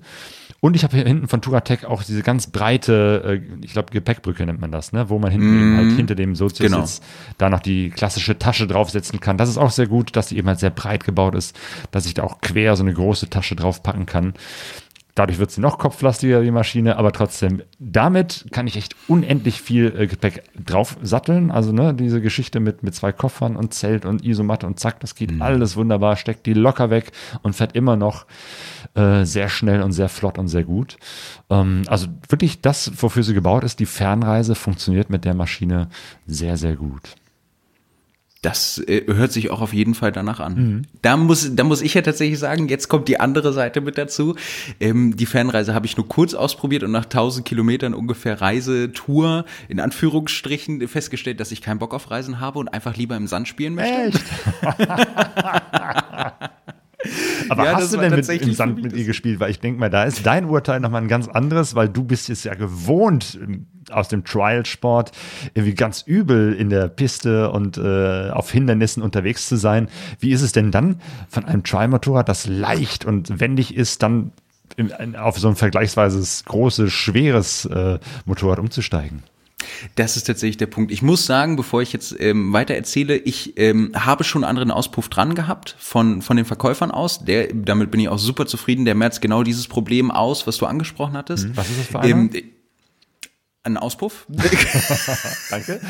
Und 0.65 0.77
ich 0.77 0.85
habe 0.85 0.97
hier 0.97 1.05
hinten 1.05 1.27
von 1.27 1.43
Turatec 1.43 1.85
auch 1.85 2.05
diese 2.05 2.23
ganz 2.23 2.47
breite, 2.47 3.41
äh, 3.43 3.65
ich 3.65 3.73
glaube 3.73 3.91
Gepäckbrücke 3.91 4.47
nennt 4.47 4.61
man 4.61 4.71
das, 4.71 4.93
ne, 4.93 5.11
wo 5.11 5.19
man 5.19 5.33
hinten 5.33 5.61
eben 5.61 5.77
halt 5.77 5.97
hinter 5.97 6.15
dem 6.15 6.37
Sozius 6.37 6.71
Genau. 6.71 6.87
da 7.39 7.51
noch 7.51 7.59
die 7.59 7.91
klassische 7.91 8.39
Tasche 8.39 8.69
draufsetzen 8.69 9.19
kann. 9.19 9.37
Das 9.37 9.49
ist 9.49 9.59
auch 9.59 9.73
sehr 9.73 9.89
gut, 9.89 10.15
dass 10.15 10.29
die 10.29 10.39
eben 10.39 10.47
halt 10.47 10.61
sehr 10.61 10.71
breit 10.71 11.03
gebaut 11.03 11.35
ist, 11.35 11.59
dass 11.91 12.07
ich 12.07 12.15
da 12.15 12.23
auch 12.23 12.41
quer 12.41 12.77
so 12.77 12.85
eine 12.85 12.95
große 12.95 13.29
Tasche 13.29 13.57
draufpacken 13.57 14.07
kann. 14.07 14.35
Dadurch 15.15 15.39
wird 15.39 15.51
sie 15.51 15.61
noch 15.61 15.79
kopflastiger, 15.79 16.41
die 16.41 16.51
Maschine, 16.51 16.97
aber 16.97 17.13
trotzdem, 17.13 17.63
damit 17.79 18.47
kann 18.51 18.67
ich 18.67 18.77
echt 18.79 18.97
unendlich 19.09 19.61
viel 19.61 19.95
äh, 19.95 20.07
Gepäck 20.07 20.45
drauf 20.55 20.97
satteln. 21.03 21.51
Also, 21.51 21.73
ne, 21.73 21.93
diese 21.93 22.23
Geschichte 22.23 22.61
mit, 22.61 22.83
mit 22.83 22.95
zwei 22.95 23.13
Koffern 23.13 23.57
und 23.57 23.75
Zelt 23.75 24.07
und 24.07 24.25
Isomatte 24.25 24.67
und 24.67 24.81
zack, 24.81 25.01
das 25.01 25.15
geht 25.15 25.41
alles 25.41 25.77
wunderbar, 25.77 26.17
steckt 26.17 26.47
die 26.47 26.55
locker 26.55 26.89
weg 26.89 27.13
und 27.43 27.55
fährt 27.55 27.77
immer 27.77 27.97
noch 27.97 28.25
äh, 28.95 29.25
sehr 29.25 29.51
schnell 29.51 29.83
und 29.83 29.93
sehr 29.93 30.09
flott 30.09 30.39
und 30.39 30.49
sehr 30.49 30.65
gut. 30.65 30.97
Ähm, 31.51 31.83
also 31.89 32.07
wirklich 32.29 32.63
das, 32.63 32.91
wofür 33.03 33.23
sie 33.23 33.35
gebaut 33.35 33.65
ist, 33.65 33.81
die 33.81 33.87
Fernreise 33.87 34.55
funktioniert 34.55 35.11
mit 35.11 35.27
der 35.27 35.35
Maschine 35.35 35.89
sehr, 36.27 36.57
sehr 36.57 36.77
gut. 36.77 37.17
Das 38.43 38.79
äh, 38.89 39.05
hört 39.07 39.33
sich 39.33 39.51
auch 39.51 39.61
auf 39.61 39.73
jeden 39.73 39.95
Fall 39.95 40.11
danach 40.11 40.41
an. 40.41 40.55
Mhm. 40.55 40.83
Da 41.01 41.17
muss, 41.17 41.55
da 41.55 41.63
muss 41.63 41.81
ich 41.81 41.95
ja 41.95 42.03
tatsächlich 42.03 42.41
sagen, 42.41 42.69
jetzt 42.69 42.89
kommt 42.89 43.07
die 43.07 43.21
andere 43.21 43.53
Seite 43.53 43.81
mit 43.81 43.97
dazu. 43.97 44.35
Ähm, 44.81 45.17
die 45.17 45.27
Fernreise 45.27 45.75
habe 45.75 45.87
ich 45.87 45.97
nur 45.97 46.09
kurz 46.09 46.35
ausprobiert 46.35 46.83
und 46.83 46.91
nach 46.91 47.05
1000 47.05 47.47
Kilometern 47.47 47.95
ungefähr 47.95 48.41
Reisetour 48.41 49.45
in 49.69 49.79
Anführungsstrichen 49.79 50.87
festgestellt, 50.89 51.39
dass 51.39 51.53
ich 51.53 51.63
keinen 51.63 51.79
Bock 51.79 51.95
auf 51.95 52.11
Reisen 52.11 52.41
habe 52.41 52.59
und 52.59 52.69
einfach 52.69 52.97
lieber 52.97 53.17
im 53.17 53.29
Sand 53.29 53.47
spielen 53.47 53.77
möchte. 53.77 54.19
Echt? 54.19 54.25
Aber 57.49 57.65
Ja, 57.65 57.75
hast 57.75 57.93
du 57.93 57.97
denn 57.99 58.11
mit, 58.11 58.19
tatsächlich 58.19 58.49
im 58.49 58.55
Sand 58.55 58.83
mit 58.83 58.93
ihr 58.93 59.05
gespielt? 59.05 59.41
Weil 59.41 59.51
ich 59.51 59.61
denke 59.61 59.79
mal, 59.79 59.91
da 59.91 60.05
ist 60.05 60.25
dein 60.27 60.47
Urteil 60.47 60.81
nochmal 60.81 61.03
ein 61.03 61.09
ganz 61.09 61.29
anderes, 61.29 61.75
weil 61.75 61.89
du 61.89 62.05
bist 62.05 62.29
jetzt 62.29 62.45
ja 62.45 62.55
gewohnt 62.55 63.39
aus 63.93 64.09
dem 64.09 64.25
Trial-Sport 64.25 65.13
irgendwie 65.55 65.75
ganz 65.75 66.03
übel 66.03 66.55
in 66.55 66.71
der 66.71 66.89
Piste 66.89 67.51
und 67.51 67.79
äh, 67.79 68.31
auf 68.31 68.51
Hindernissen 68.51 69.03
unterwegs 69.03 69.49
zu 69.49 69.57
sein. 69.57 69.89
Wie 70.21 70.33
ist 70.33 70.43
es 70.43 70.53
denn 70.53 70.71
dann 70.71 71.01
von 71.29 71.45
einem 71.45 71.63
Trial-Motorrad, 71.63 72.29
das 72.29 72.47
leicht 72.47 73.05
und 73.05 73.41
wendig 73.41 73.75
ist, 73.77 74.03
dann 74.03 74.33
im, 74.77 75.15
auf 75.17 75.39
so 75.39 75.49
ein 75.49 75.57
vergleichsweise 75.57 76.23
großes, 76.45 76.93
schweres 76.93 77.65
äh, 77.67 77.99
Motorrad 78.25 78.59
umzusteigen? 78.59 79.23
Das 79.95 80.17
ist 80.17 80.25
tatsächlich 80.25 80.57
der 80.57 80.67
Punkt. 80.67 80.93
Ich 80.93 81.03
muss 81.03 81.27
sagen, 81.27 81.57
bevor 81.57 81.83
ich 81.83 81.93
jetzt 81.93 82.19
ähm, 82.19 82.53
weiter 82.53 82.75
erzähle, 82.75 83.17
ich 83.17 83.59
ähm, 83.59 83.93
habe 83.95 84.25
schon 84.25 84.45
einen 84.45 84.51
anderen 84.51 84.71
Auspuff 84.71 85.09
dran 85.09 85.35
gehabt 85.35 85.77
von, 85.79 86.23
von 86.23 86.37
den 86.37 86.47
Verkäufern 86.47 86.91
aus. 86.91 87.25
Der, 87.25 87.49
damit 87.53 87.91
bin 87.91 88.01
ich 88.01 88.09
auch 88.09 88.19
super 88.19 88.47
zufrieden. 88.47 88.85
Der 88.85 88.95
merzt 88.95 89.21
genau 89.21 89.43
dieses 89.43 89.69
Problem 89.69 90.11
aus, 90.11 90.47
was 90.47 90.59
du 90.59 90.67
angesprochen 90.67 91.17
hattest. 91.17 91.57
Was 91.57 91.71
ist 91.71 91.81
das 91.81 91.87
für 91.87 92.01
einer? 92.01 92.09
Ähm, 92.09 92.31
ein 93.65 93.77
Auspuff? 93.77 94.27
Danke. 95.51 95.81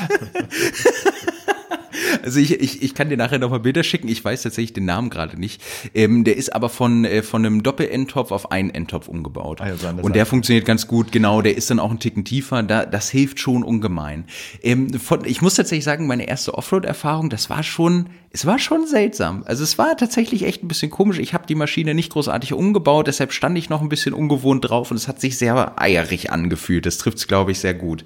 Also 2.22 2.40
ich, 2.40 2.60
ich, 2.60 2.82
ich 2.82 2.94
kann 2.94 3.08
dir 3.08 3.16
nachher 3.16 3.38
nochmal 3.38 3.60
Bilder 3.60 3.82
schicken. 3.82 4.08
Ich 4.08 4.24
weiß 4.24 4.42
tatsächlich 4.42 4.72
den 4.72 4.84
Namen 4.84 5.10
gerade 5.10 5.38
nicht. 5.38 5.62
Ähm, 5.94 6.24
der 6.24 6.36
ist 6.36 6.54
aber 6.54 6.68
von, 6.68 7.04
äh, 7.04 7.22
von 7.22 7.44
einem 7.44 7.62
Doppel-Endtopf 7.62 8.30
auf 8.32 8.50
einen 8.52 8.70
Endtopf 8.70 9.08
umgebaut. 9.08 9.60
Ja, 9.60 9.76
so 9.76 9.86
an 9.88 9.96
der 9.96 10.04
Und 10.04 10.16
der 10.16 10.26
funktioniert 10.26 10.64
ganz 10.64 10.86
gut. 10.86 11.12
Genau, 11.12 11.42
der 11.42 11.56
ist 11.56 11.70
dann 11.70 11.78
auch 11.78 11.90
einen 11.90 11.98
Ticken 11.98 12.24
tiefer. 12.24 12.62
Da, 12.62 12.86
das 12.86 13.10
hilft 13.10 13.40
schon 13.40 13.62
ungemein. 13.62 14.24
Ähm, 14.62 14.92
von, 14.94 15.24
ich 15.24 15.42
muss 15.42 15.54
tatsächlich 15.54 15.84
sagen, 15.84 16.06
meine 16.06 16.28
erste 16.28 16.54
Offroad-Erfahrung, 16.54 17.30
das 17.30 17.50
war 17.50 17.62
schon, 17.62 18.06
es 18.30 18.46
war 18.46 18.58
schon 18.58 18.86
seltsam. 18.86 19.42
Also 19.46 19.62
es 19.64 19.78
war 19.78 19.96
tatsächlich 19.96 20.44
echt 20.44 20.62
ein 20.62 20.68
bisschen 20.68 20.90
komisch. 20.90 21.18
Ich 21.18 21.34
habe 21.34 21.46
die 21.46 21.54
Maschine 21.54 21.94
nicht 21.94 22.12
großartig 22.12 22.52
umgebaut, 22.54 23.06
deshalb 23.06 23.32
stand 23.32 23.58
ich 23.58 23.68
noch 23.68 23.82
ein 23.82 23.88
bisschen 23.88 24.14
ungewohnt 24.14 24.68
drauf 24.68 24.90
und 24.90 24.96
es 24.96 25.08
hat 25.08 25.20
sich 25.20 25.36
sehr 25.36 25.80
eierig 25.80 26.30
angefühlt. 26.30 26.86
Das 26.86 26.98
trifft's, 26.98 27.26
glaube 27.26 27.52
ich, 27.52 27.58
sehr 27.58 27.74
gut. 27.74 28.04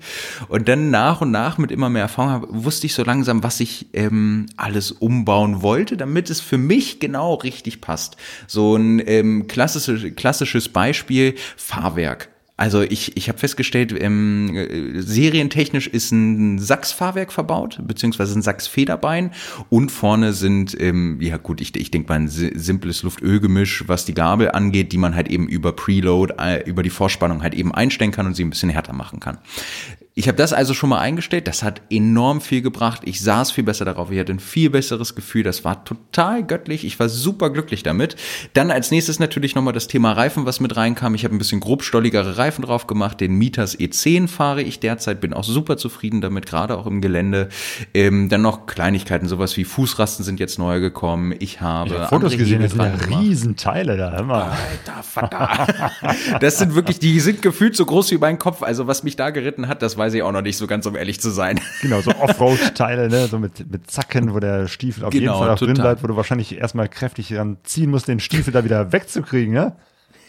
Und 0.48 0.68
dann 0.68 0.90
nach 0.90 1.20
und 1.20 1.30
nach 1.30 1.59
mit 1.59 1.70
immer 1.70 1.88
mehr 1.88 2.02
Erfahrung 2.02 2.30
hab- 2.32 2.47
wusste 2.48 2.86
ich 2.86 2.94
so 2.94 3.05
langsam, 3.05 3.43
was 3.43 3.60
ich 3.60 3.86
ähm, 4.06 4.46
alles 4.56 4.92
umbauen 4.92 5.62
wollte, 5.62 5.96
damit 5.96 6.30
es 6.30 6.40
für 6.40 6.58
mich 6.58 7.00
genau 7.00 7.34
richtig 7.34 7.80
passt. 7.80 8.16
So 8.46 8.76
ein 8.76 9.02
ähm, 9.06 9.46
klassisches, 9.46 10.14
klassisches 10.16 10.68
Beispiel, 10.68 11.34
Fahrwerk. 11.56 12.28
Also 12.58 12.80
ich, 12.80 13.18
ich 13.18 13.28
habe 13.28 13.36
festgestellt, 13.36 13.94
ähm, 14.00 14.56
äh, 14.56 15.02
serientechnisch 15.02 15.88
ist 15.88 16.10
ein 16.10 16.58
Sachsfahrwerk 16.58 17.30
verbaut, 17.30 17.78
beziehungsweise 17.86 18.38
ein 18.38 18.40
Sachs-Federbein 18.40 19.32
und 19.68 19.90
vorne 19.90 20.32
sind, 20.32 20.74
ähm, 20.80 21.18
ja 21.20 21.36
gut, 21.36 21.60
ich, 21.60 21.76
ich 21.76 21.90
denke 21.90 22.08
mal 22.08 22.14
ein 22.14 22.28
si- 22.28 22.52
simples 22.54 23.02
Luft-Öl-Gemisch, 23.02 23.84
was 23.88 24.06
die 24.06 24.14
Gabel 24.14 24.52
angeht, 24.52 24.92
die 24.92 24.96
man 24.96 25.14
halt 25.14 25.28
eben 25.28 25.46
über 25.48 25.72
Preload, 25.72 26.32
äh, 26.38 26.62
über 26.66 26.82
die 26.82 26.88
Vorspannung 26.88 27.42
halt 27.42 27.52
eben 27.52 27.74
einstellen 27.74 28.10
kann 28.10 28.24
und 28.24 28.34
sie 28.34 28.44
ein 28.44 28.48
bisschen 28.48 28.70
härter 28.70 28.94
machen 28.94 29.20
kann. 29.20 29.36
Ich 30.18 30.28
habe 30.28 30.38
das 30.38 30.55
also 30.55 30.72
schon 30.72 30.88
mal 30.88 30.98
eingestellt. 30.98 31.47
Das 31.47 31.62
hat 31.62 31.82
enorm 31.90 32.40
viel 32.40 32.62
gebracht. 32.62 33.02
Ich 33.05 33.20
saß 33.20 33.51
viel 33.51 33.64
besser 33.64 33.84
darauf. 33.84 34.10
Ich 34.10 34.18
hatte 34.18 34.32
ein 34.32 34.40
viel 34.40 34.70
besseres 34.70 35.14
Gefühl. 35.14 35.43
Das 35.43 35.62
war 35.62 35.84
total 35.84 36.43
göttlich. 36.43 36.86
Ich 36.86 36.98
war 36.98 37.10
super 37.10 37.51
glücklich 37.51 37.82
damit. 37.82 38.16
Dann 38.55 38.70
als 38.70 38.90
nächstes 38.90 39.18
natürlich 39.18 39.55
nochmal 39.55 39.74
das 39.74 39.88
Thema 39.88 40.12
Reifen, 40.12 40.47
was 40.47 40.59
mit 40.59 40.74
reinkam. 40.74 41.14
Ich 41.14 41.24
habe 41.24 41.34
ein 41.34 41.38
bisschen 41.38 41.60
grobstolligere 41.60 42.38
Reifen 42.38 42.64
drauf 42.64 42.86
gemacht. 42.86 43.20
Den 43.20 43.34
Mitas 43.34 43.78
E10 43.78 44.26
fahre 44.26 44.62
ich 44.62 44.80
derzeit. 44.80 45.20
Bin 45.20 45.34
auch 45.34 45.44
super 45.44 45.76
zufrieden 45.76 46.22
damit, 46.22 46.47
gerade 46.47 46.78
auch 46.78 46.86
im 46.86 47.02
Gelände. 47.02 47.51
Ähm, 47.93 48.30
dann 48.30 48.40
noch 48.40 48.64
Kleinigkeiten, 48.64 49.28
sowas 49.28 49.55
wie 49.59 49.64
Fußrasten 49.64 50.24
sind 50.24 50.40
jetzt 50.40 50.59
neu 50.59 50.80
gekommen. 50.80 51.34
Ich 51.40 51.60
habe 51.60 51.90
Ich 51.90 52.01
hab 52.01 52.09
Fotos 52.09 52.38
gesehen, 52.38 52.62
das 52.62 52.72
sind 52.72 52.80
ja. 52.80 53.18
Riesenteile 53.18 53.98
da. 53.98 54.22
Mal. 54.22 54.44
Alter 54.44 55.02
Vater. 55.02 55.93
Das 56.40 56.56
sind 56.56 56.74
wirklich, 56.74 56.98
die 57.01 57.20
sind 57.20 57.43
gefühlt 57.43 57.76
so 57.76 57.84
groß 57.84 58.12
wie 58.12 58.18
mein 58.18 58.38
Kopf. 58.38 58.62
Also 58.62 58.86
was 58.86 59.02
mich 59.02 59.16
da 59.16 59.28
geritten 59.28 59.68
hat, 59.68 59.82
das 59.82 59.98
weiß 60.06 60.14
ich 60.14 60.22
auch 60.22 60.30
noch 60.30 60.42
nicht 60.42 60.56
so 60.56 60.68
ganz, 60.68 60.86
um 60.86 60.94
ehrlich 60.94 61.20
zu 61.20 61.30
sein. 61.30 61.60
Genau, 61.82 62.00
so 62.00 62.10
Offroad-Teile, 62.12 63.08
ne? 63.08 63.26
so 63.26 63.38
mit, 63.38 63.70
mit 63.70 63.90
Zacken, 63.90 64.34
wo 64.34 64.40
der 64.40 64.66
Stiefel 64.68 65.04
auf 65.04 65.12
jeden 65.12 65.26
Genau, 65.26 65.38
Fall 65.38 65.50
auch 65.50 65.58
drin 65.58 65.74
bleibt, 65.74 66.02
wo 66.02 66.06
du 66.06 66.16
wahrscheinlich 66.16 66.56
erstmal 66.58 66.88
kräftig 66.88 67.28
dran 67.28 67.58
ziehen 67.64 67.90
musst, 67.90 68.08
den 68.08 68.20
Stiefel 68.20 68.52
da 68.52 68.64
wieder 68.64 68.92
wegzukriegen, 68.92 69.52
ne? 69.52 69.76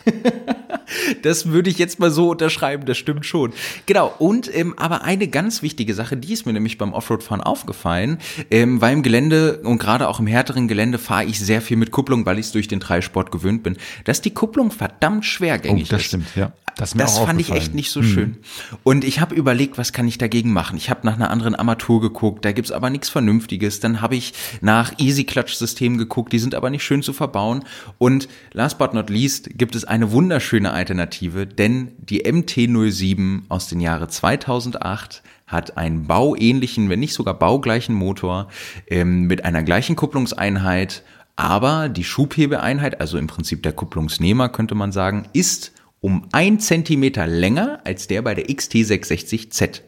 Das 1.21 1.47
würde 1.47 1.69
ich 1.69 1.77
jetzt 1.77 1.99
mal 1.99 2.11
so 2.11 2.31
unterschreiben, 2.31 2.85
das 2.85 2.97
stimmt 2.97 3.25
schon. 3.25 3.53
Genau, 3.85 4.13
und 4.19 4.53
ähm, 4.55 4.73
aber 4.77 5.03
eine 5.03 5.27
ganz 5.27 5.61
wichtige 5.61 5.93
Sache, 5.93 6.17
die 6.17 6.33
ist 6.33 6.45
mir 6.45 6.53
nämlich 6.53 6.77
beim 6.77 6.93
Offroad-Fahren 6.93 7.41
aufgefallen, 7.41 8.17
ähm, 8.51 8.81
weil 8.81 8.93
im 8.93 9.03
Gelände 9.03 9.59
und 9.63 9.77
gerade 9.79 10.07
auch 10.07 10.19
im 10.19 10.27
härteren 10.27 10.67
Gelände 10.67 10.97
fahre 10.97 11.25
ich 11.25 11.39
sehr 11.39 11.61
viel 11.61 11.77
mit 11.77 11.91
Kupplung, 11.91 12.25
weil 12.25 12.39
ich 12.39 12.47
es 12.47 12.51
durch 12.51 12.67
den 12.67 12.79
Dreisport 12.79 13.31
gewöhnt 13.31 13.63
bin, 13.63 13.77
dass 14.05 14.21
die 14.21 14.33
Kupplung 14.33 14.71
verdammt 14.71 15.25
schwergängig 15.25 15.87
Oh, 15.87 15.91
das 15.91 16.01
ist. 16.01 16.07
stimmt, 16.07 16.35
ja. 16.35 16.51
Das, 16.77 16.91
Das 16.93 17.17
fand 17.17 17.41
ich 17.41 17.49
echt 17.51 17.73
nicht 17.73 17.89
so 17.89 18.03
schön. 18.03 18.37
Und 18.83 19.03
ich 19.03 19.19
habe 19.19 19.33
überlegt, 19.33 19.79
was 19.79 19.93
kann 19.93 20.07
ich 20.07 20.19
dagegen 20.19 20.53
machen? 20.53 20.77
Ich 20.77 20.91
habe 20.91 21.07
nach 21.07 21.15
einer 21.15 21.31
anderen 21.31 21.55
Armatur 21.55 22.01
geguckt, 22.01 22.45
da 22.45 22.51
gibt's 22.51 22.71
aber 22.71 22.91
nichts 22.91 23.09
Vernünftiges. 23.09 23.79
Dann 23.79 23.99
habe 23.99 24.15
ich 24.15 24.33
nach 24.61 24.93
Easy-Clutch-Systemen 24.99 25.97
geguckt, 25.97 26.33
die 26.33 26.39
sind 26.39 26.53
aber 26.53 26.69
nicht 26.69 26.83
schön 26.83 27.01
zu 27.01 27.13
verbauen. 27.13 27.63
Und 27.97 28.27
last 28.53 28.77
but 28.77 28.93
not 28.93 29.09
least 29.09 29.49
gibt 29.57 29.75
es 29.75 29.85
eine 29.85 30.11
wunderschöne 30.11 30.56
Alternative, 30.65 31.45
denn 31.45 31.91
die 31.97 32.25
MT-07 32.25 33.43
aus 33.49 33.67
den 33.67 33.79
Jahre 33.79 34.07
2008 34.07 35.21
hat 35.45 35.77
einen 35.77 36.07
bauähnlichen, 36.07 36.89
wenn 36.89 36.99
nicht 36.99 37.13
sogar 37.13 37.37
baugleichen 37.37 37.95
Motor 37.95 38.47
ähm, 38.87 39.27
mit 39.27 39.45
einer 39.45 39.63
gleichen 39.63 39.95
Kupplungseinheit, 39.95 41.03
aber 41.35 41.87
die 41.87 42.03
Schubhebeeinheit, 42.03 42.99
also 42.99 43.17
im 43.17 43.27
Prinzip 43.27 43.61
der 43.63 43.73
Kupplungsnehmer 43.73 44.49
könnte 44.49 44.75
man 44.75 44.91
sagen, 44.91 45.27
ist 45.33 45.71
um 46.01 46.27
ein 46.31 46.59
Zentimeter 46.59 47.27
länger 47.27 47.81
als 47.83 48.07
der 48.07 48.21
bei 48.21 48.35
der 48.35 48.47
XT660Z. 48.47 49.81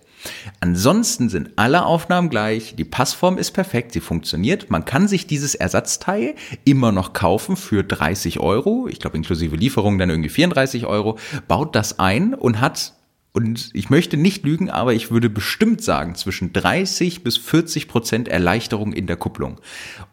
Ansonsten 0.60 1.30
sind 1.30 1.52
alle 1.56 1.86
Aufnahmen 1.86 2.30
gleich, 2.30 2.76
die 2.76 2.84
Passform 2.84 3.38
ist 3.38 3.52
perfekt, 3.52 3.94
sie 3.94 4.02
funktioniert. 4.02 4.70
Man 4.70 4.86
kann 4.86 5.08
sich 5.08 5.28
dieses 5.28 5.56
Ersatzteil 5.56 6.36
immer 6.66 6.92
noch 6.92 7.14
kaufen 7.14 7.56
für 7.56 7.84
30 7.84 8.40
Euro, 8.40 8.88
ich 8.90 9.00
glaube 9.00 9.18
inklusive 9.18 9.56
Lieferung 9.56 9.98
dann 9.98 10.10
irgendwie 10.10 10.30
34 10.30 10.86
Euro, 10.86 11.18
baut 11.48 11.76
das 11.76 12.00
ein 12.00 12.34
und 12.34 12.60
hat 12.60 12.94
und 13.32 13.70
ich 13.74 13.92
möchte 13.92 14.18
nicht 14.18 14.44
lügen, 14.44 14.72
aber 14.72 14.94
ich 14.94 15.12
würde 15.12 15.30
bestimmt 15.30 15.84
sagen, 15.84 16.16
zwischen 16.16 16.52
30 16.52 17.24
bis 17.24 17.38
40 17.38 17.88
Prozent 17.88 18.28
Erleichterung 18.28 18.92
in 18.92 19.06
der 19.06 19.18
Kupplung. 19.18 19.62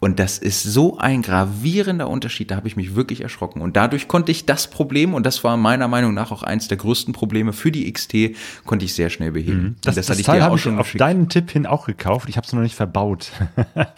Und 0.01 0.19
das 0.19 0.37
ist 0.37 0.63
so 0.63 0.99
ein 0.99 1.23
gravierender 1.23 2.11
Unterschied, 2.11 2.51
da 2.51 2.57
habe 2.57 2.69
ich 2.69 2.77
mich 2.77 2.95
wirklich 2.95 3.23
erschrocken. 3.23 3.63
Und 3.63 3.75
dadurch 3.75 4.07
konnte 4.07 4.33
ich 4.33 4.45
das 4.45 4.69
Problem, 4.69 5.15
und 5.15 5.25
das 5.25 5.43
war 5.45 5.57
meiner 5.57 5.89
Meinung 5.89 6.13
nach 6.13 6.31
auch 6.31 6.43
eins 6.43 6.69
der 6.69 6.77
größten 6.77 7.15
Probleme 7.15 7.55
für 7.55 7.73
die 7.73 7.91
XT, 7.91 8.37
konnte 8.67 8.85
ich 8.85 8.93
sehr 8.93 9.09
schnell 9.09 9.33
beheben. 9.33 9.63
Mhm. 9.63 9.77
Das, 9.81 9.95
das, 9.95 10.07
das, 10.07 10.19
das 10.19 10.27
Teil 10.27 10.43
habe 10.43 10.57
ich 10.57 10.69
auf 10.69 10.93
deinen 10.93 11.31
Tipp 11.31 11.51
hin 11.51 11.65
auch 11.65 11.87
gekauft. 11.87 12.29
Ich 12.29 12.37
habe 12.37 12.47
es 12.47 12.53
noch 12.53 12.63
nicht 12.63 12.75
verbaut. 12.75 13.33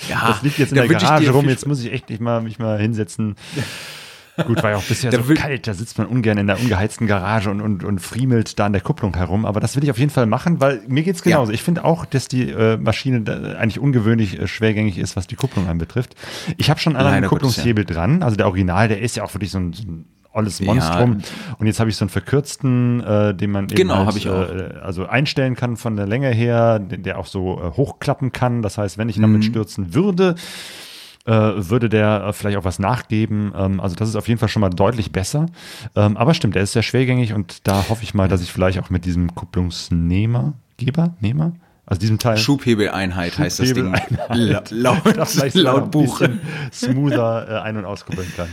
Ja, 0.08 0.28
das 0.28 0.42
liegt 0.42 0.58
jetzt 0.58 0.70
in 0.70 0.76
der 0.76 0.86
Garage 0.86 1.30
rum. 1.30 1.48
Jetzt 1.48 1.66
muss 1.66 1.82
ich 1.82 1.92
echt 1.92 2.08
nicht 2.08 2.20
mal, 2.20 2.40
mich 2.40 2.60
mal 2.60 2.78
hinsetzen. 2.78 3.34
Gut, 4.46 4.62
war 4.62 4.70
ja 4.70 4.76
auch 4.76 4.82
bisher 4.82 5.12
so 5.12 5.34
kalt, 5.34 5.66
da 5.66 5.74
sitzt 5.74 5.98
man 5.98 6.06
ungern 6.06 6.38
in 6.38 6.46
der 6.46 6.60
ungeheizten 6.60 7.06
Garage 7.06 7.50
und, 7.50 7.60
und, 7.60 7.84
und 7.84 8.00
friemelt 8.00 8.58
da 8.58 8.66
an 8.66 8.72
der 8.72 8.82
Kupplung 8.82 9.14
herum. 9.14 9.44
Aber 9.44 9.60
das 9.60 9.76
will 9.76 9.84
ich 9.84 9.90
auf 9.90 9.98
jeden 9.98 10.10
Fall 10.10 10.26
machen, 10.26 10.60
weil 10.60 10.80
mir 10.88 11.02
geht's 11.02 11.22
genauso. 11.22 11.50
Ja. 11.50 11.54
Ich 11.54 11.62
finde 11.62 11.84
auch, 11.84 12.04
dass 12.04 12.28
die 12.28 12.50
äh, 12.50 12.76
Maschine 12.76 13.56
eigentlich 13.58 13.78
ungewöhnlich 13.78 14.40
äh, 14.40 14.46
schwergängig 14.46 14.98
ist, 14.98 15.16
was 15.16 15.26
die 15.26 15.36
Kupplung 15.36 15.68
anbetrifft. 15.68 16.14
Ich 16.56 16.70
habe 16.70 16.80
schon 16.80 16.96
einen 16.96 17.06
anderen 17.06 17.28
Kupplungshebel 17.28 17.84
ja. 17.88 17.94
dran. 17.94 18.22
Also 18.22 18.36
der 18.36 18.46
Original, 18.46 18.88
der 18.88 19.00
ist 19.00 19.16
ja 19.16 19.24
auch 19.24 19.34
wirklich 19.34 19.50
so 19.50 19.58
ein, 19.58 19.72
so 19.72 19.82
ein 19.82 20.04
alles 20.32 20.60
Monstrum. 20.60 21.18
Ja. 21.18 21.56
Und 21.58 21.66
jetzt 21.66 21.80
habe 21.80 21.90
ich 21.90 21.96
so 21.96 22.04
einen 22.04 22.10
verkürzten, 22.10 23.00
äh, 23.00 23.34
den 23.34 23.50
man 23.50 23.64
eben 23.64 23.74
genau, 23.74 24.06
halt. 24.06 24.24
Äh, 24.24 24.78
also 24.80 25.06
einstellen 25.06 25.56
kann 25.56 25.76
von 25.76 25.96
der 25.96 26.06
Länge 26.06 26.28
her, 26.28 26.78
der 26.78 27.18
auch 27.18 27.26
so 27.26 27.60
äh, 27.60 27.76
hochklappen 27.76 28.32
kann. 28.32 28.62
Das 28.62 28.78
heißt, 28.78 28.98
wenn 28.98 29.08
ich 29.08 29.20
damit 29.20 29.38
mhm. 29.38 29.42
stürzen 29.42 29.94
würde, 29.94 30.36
äh, 31.28 31.68
würde 31.68 31.88
der 31.90 32.24
äh, 32.24 32.32
vielleicht 32.32 32.56
auch 32.56 32.64
was 32.64 32.78
nachgeben. 32.78 33.52
Ähm, 33.54 33.80
also 33.80 33.94
das 33.94 34.08
ist 34.08 34.16
auf 34.16 34.28
jeden 34.28 34.40
Fall 34.40 34.48
schon 34.48 34.60
mal 34.60 34.70
deutlich 34.70 35.12
besser. 35.12 35.46
Ähm, 35.94 36.16
aber 36.16 36.32
stimmt, 36.32 36.54
der 36.54 36.62
ist 36.62 36.72
sehr 36.72 36.82
schwergängig 36.82 37.34
und 37.34 37.68
da 37.68 37.88
hoffe 37.88 38.02
ich 38.02 38.14
mal, 38.14 38.28
dass 38.28 38.40
ich 38.40 38.50
vielleicht 38.50 38.78
auch 38.78 38.88
mit 38.88 39.04
diesem 39.04 39.34
Kupplungsnehmer, 39.34 40.54
Geber, 40.78 41.14
Nehmer, 41.20 41.52
also 41.88 42.00
diesem 42.00 42.18
Teil. 42.18 42.36
Schubhebeleinheit 42.36 43.38
heißt 43.38 43.60
das 43.60 43.72
Ding. 43.72 43.94
laut, 44.28 44.70
laut, 44.70 45.54
laut 45.54 45.90
Buch. 45.90 46.20
smoother 46.70 47.46
äh, 47.48 47.60
ein- 47.62 47.78
und 47.78 47.86
auskuppeln 47.86 48.30
kann. 48.36 48.48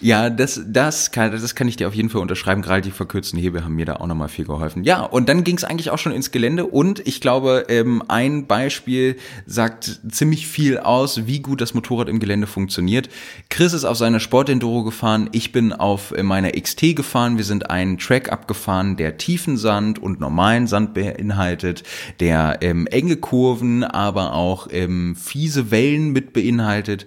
Ja, 0.00 0.28
das, 0.30 0.60
das, 0.66 1.10
kann, 1.10 1.30
das 1.30 1.54
kann 1.54 1.68
ich 1.68 1.76
dir 1.76 1.88
auf 1.88 1.94
jeden 1.94 2.10
Fall 2.10 2.20
unterschreiben. 2.20 2.62
Gerade 2.62 2.82
die 2.82 2.90
verkürzten 2.90 3.38
Hebel 3.38 3.64
haben 3.64 3.76
mir 3.76 3.86
da 3.86 3.96
auch 3.96 4.06
nochmal 4.06 4.28
viel 4.28 4.44
geholfen. 4.44 4.84
Ja, 4.84 5.02
und 5.02 5.28
dann 5.28 5.42
ging 5.42 5.56
es 5.56 5.64
eigentlich 5.64 5.90
auch 5.90 5.98
schon 5.98 6.12
ins 6.12 6.32
Gelände. 6.32 6.66
Und 6.66 7.06
ich 7.06 7.20
glaube, 7.20 7.66
ähm, 7.68 8.02
ein 8.08 8.46
Beispiel 8.46 9.16
sagt 9.46 10.00
ziemlich 10.10 10.48
viel 10.48 10.78
aus, 10.78 11.26
wie 11.26 11.40
gut 11.40 11.60
das 11.60 11.72
Motorrad 11.72 12.08
im 12.08 12.20
Gelände 12.20 12.46
funktioniert. 12.46 13.08
Chris 13.48 13.72
ist 13.72 13.84
auf 13.84 13.96
seiner 13.96 14.20
Sportenduro 14.20 14.84
gefahren. 14.84 15.30
Ich 15.32 15.52
bin 15.52 15.72
auf 15.72 16.12
äh, 16.12 16.22
meiner 16.22 16.50
XT 16.50 16.94
gefahren. 16.94 17.38
Wir 17.38 17.44
sind 17.44 17.70
einen 17.70 17.96
Track 17.98 18.30
abgefahren, 18.30 18.96
der 18.96 19.16
tiefen 19.16 19.56
Sand 19.56 19.98
und 19.98 20.20
normalen 20.20 20.66
Sand 20.66 20.92
beinhaltet, 20.94 21.84
der 22.20 22.55
ähm, 22.60 22.86
enge 22.86 23.16
Kurven, 23.16 23.84
aber 23.84 24.34
auch 24.34 24.68
ähm, 24.70 25.16
fiese 25.16 25.70
Wellen 25.70 26.12
mit 26.12 26.32
beinhaltet. 26.32 27.06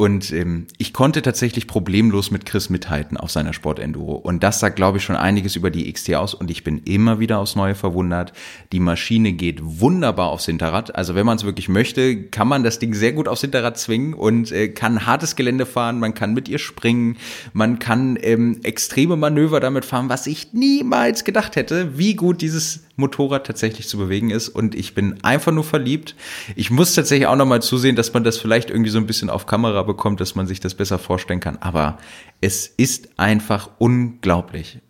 Und 0.00 0.32
ähm, 0.32 0.68
ich 0.78 0.92
konnte 0.92 1.22
tatsächlich 1.22 1.66
problemlos 1.66 2.30
mit 2.30 2.46
Chris 2.46 2.70
mithalten 2.70 3.16
auf 3.16 3.32
seiner 3.32 3.52
Sportenduro. 3.52 4.12
Und 4.14 4.44
das 4.44 4.60
sagt, 4.60 4.76
glaube 4.76 4.98
ich, 4.98 5.04
schon 5.04 5.16
einiges 5.16 5.56
über 5.56 5.72
die 5.72 5.92
XT 5.92 6.14
aus. 6.14 6.34
Und 6.34 6.52
ich 6.52 6.62
bin 6.62 6.78
immer 6.84 7.18
wieder 7.18 7.40
aufs 7.40 7.56
Neue 7.56 7.74
verwundert. 7.74 8.32
Die 8.70 8.78
Maschine 8.78 9.32
geht 9.32 9.58
wunderbar 9.60 10.28
aufs 10.28 10.46
Hinterrad. 10.46 10.94
Also 10.94 11.16
wenn 11.16 11.26
man 11.26 11.36
es 11.36 11.44
wirklich 11.44 11.68
möchte, 11.68 12.22
kann 12.22 12.46
man 12.46 12.62
das 12.62 12.78
Ding 12.78 12.94
sehr 12.94 13.12
gut 13.12 13.26
aufs 13.26 13.40
Hinterrad 13.40 13.76
zwingen 13.76 14.14
und 14.14 14.52
äh, 14.52 14.68
kann 14.68 15.04
hartes 15.04 15.34
Gelände 15.34 15.66
fahren. 15.66 15.98
Man 15.98 16.14
kann 16.14 16.32
mit 16.32 16.48
ihr 16.48 16.60
springen. 16.60 17.16
Man 17.52 17.80
kann 17.80 18.16
ähm, 18.22 18.60
extreme 18.62 19.16
Manöver 19.16 19.58
damit 19.58 19.84
fahren, 19.84 20.08
was 20.08 20.28
ich 20.28 20.52
niemals 20.52 21.24
gedacht 21.24 21.56
hätte, 21.56 21.98
wie 21.98 22.14
gut 22.14 22.40
dieses 22.40 22.84
Motorrad 22.98 23.46
tatsächlich 23.46 23.88
zu 23.88 23.98
bewegen 23.98 24.30
ist. 24.30 24.48
Und 24.48 24.74
ich 24.74 24.94
bin 24.94 25.22
einfach 25.22 25.52
nur 25.52 25.64
verliebt. 25.64 26.14
Ich 26.56 26.70
muss 26.70 26.94
tatsächlich 26.94 27.26
auch 27.26 27.36
nochmal 27.36 27.62
zusehen, 27.62 27.96
dass 27.96 28.12
man 28.12 28.24
das 28.24 28.38
vielleicht 28.38 28.70
irgendwie 28.70 28.90
so 28.90 28.98
ein 28.98 29.06
bisschen 29.06 29.30
auf 29.30 29.46
Kamera 29.46 29.82
bekommt, 29.82 30.20
dass 30.20 30.34
man 30.34 30.46
sich 30.46 30.60
das 30.60 30.74
besser 30.74 30.98
vorstellen 30.98 31.40
kann. 31.40 31.58
Aber 31.58 31.98
es 32.40 32.66
ist 32.66 33.08
einfach 33.18 33.70
unglaublich. 33.78 34.80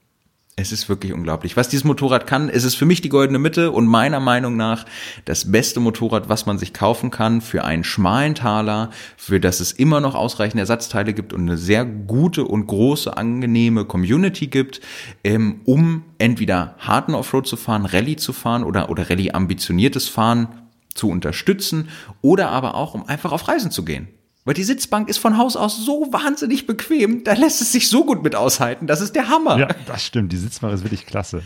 Es 0.61 0.73
ist 0.73 0.89
wirklich 0.89 1.13
unglaublich. 1.13 1.57
Was 1.57 1.69
dieses 1.69 1.85
Motorrad 1.85 2.27
kann, 2.27 2.49
es 2.49 2.65
ist 2.65 2.75
für 2.75 2.85
mich 2.85 3.01
die 3.01 3.09
goldene 3.09 3.39
Mitte 3.39 3.71
und 3.71 3.87
meiner 3.87 4.19
Meinung 4.19 4.57
nach 4.57 4.87
das 5.25 5.53
beste 5.53 5.79
Motorrad, 5.79 6.29
was 6.29 6.47
man 6.47 6.59
sich 6.59 6.75
kaufen 6.75 7.13
kann 7.13 7.41
für 7.41 7.65
einen 7.65 7.85
schmalen 7.85 8.35
Taler, 8.35 8.91
für 9.17 9.39
das 9.39 9.61
es 9.61 9.71
immer 9.71 10.01
noch 10.01 10.17
ausreichend 10.17 10.59
Ersatzteile 10.59 11.15
gibt 11.15 11.33
und 11.33 11.43
eine 11.43 11.57
sehr 11.57 11.85
gute 11.85 12.45
und 12.45 12.67
große, 12.67 13.17
angenehme 13.17 13.85
Community 13.85 14.49
gibt, 14.49 14.81
ähm, 15.23 15.61
um 15.65 16.03
entweder 16.19 16.75
harten 16.79 17.15
Offroad 17.15 17.47
zu 17.47 17.57
fahren, 17.57 17.87
Rallye 17.87 18.17
zu 18.17 18.33
fahren 18.33 18.65
oder, 18.65 18.91
oder 18.91 19.09
Rallye 19.09 19.31
ambitioniertes 19.31 20.09
Fahren 20.09 20.49
zu 20.93 21.09
unterstützen 21.09 21.89
oder 22.21 22.51
aber 22.51 22.75
auch, 22.75 22.95
um 22.95 23.07
einfach 23.07 23.31
auf 23.31 23.47
Reisen 23.47 23.71
zu 23.71 23.85
gehen. 23.85 24.09
Weil 24.49 24.55
die 24.55 24.65
Sitzbank 24.65 25.11
ist 25.11 25.19
von 25.19 25.37
Haus 25.37 25.57
aus 25.57 25.77
so 25.77 26.11
wahnsinnig 26.11 26.67
bequem, 26.67 27.23
da 27.23 27.35
lässt 27.35 27.61
es 27.61 27.71
sich 27.71 27.91
so 27.91 28.07
gut 28.07 28.23
mit 28.23 28.35
aushalten. 28.35 28.87
Das 28.87 29.03
ist 29.03 29.15
der 29.15 29.29
Hammer. 29.29 29.59
Ja, 29.59 29.69
das 29.85 30.03
stimmt. 30.03 30.33
Die 30.33 30.39
Sitzbank 30.39 30.73
ist 30.73 30.85
wirklich 30.85 31.05
klasse. 31.05 31.43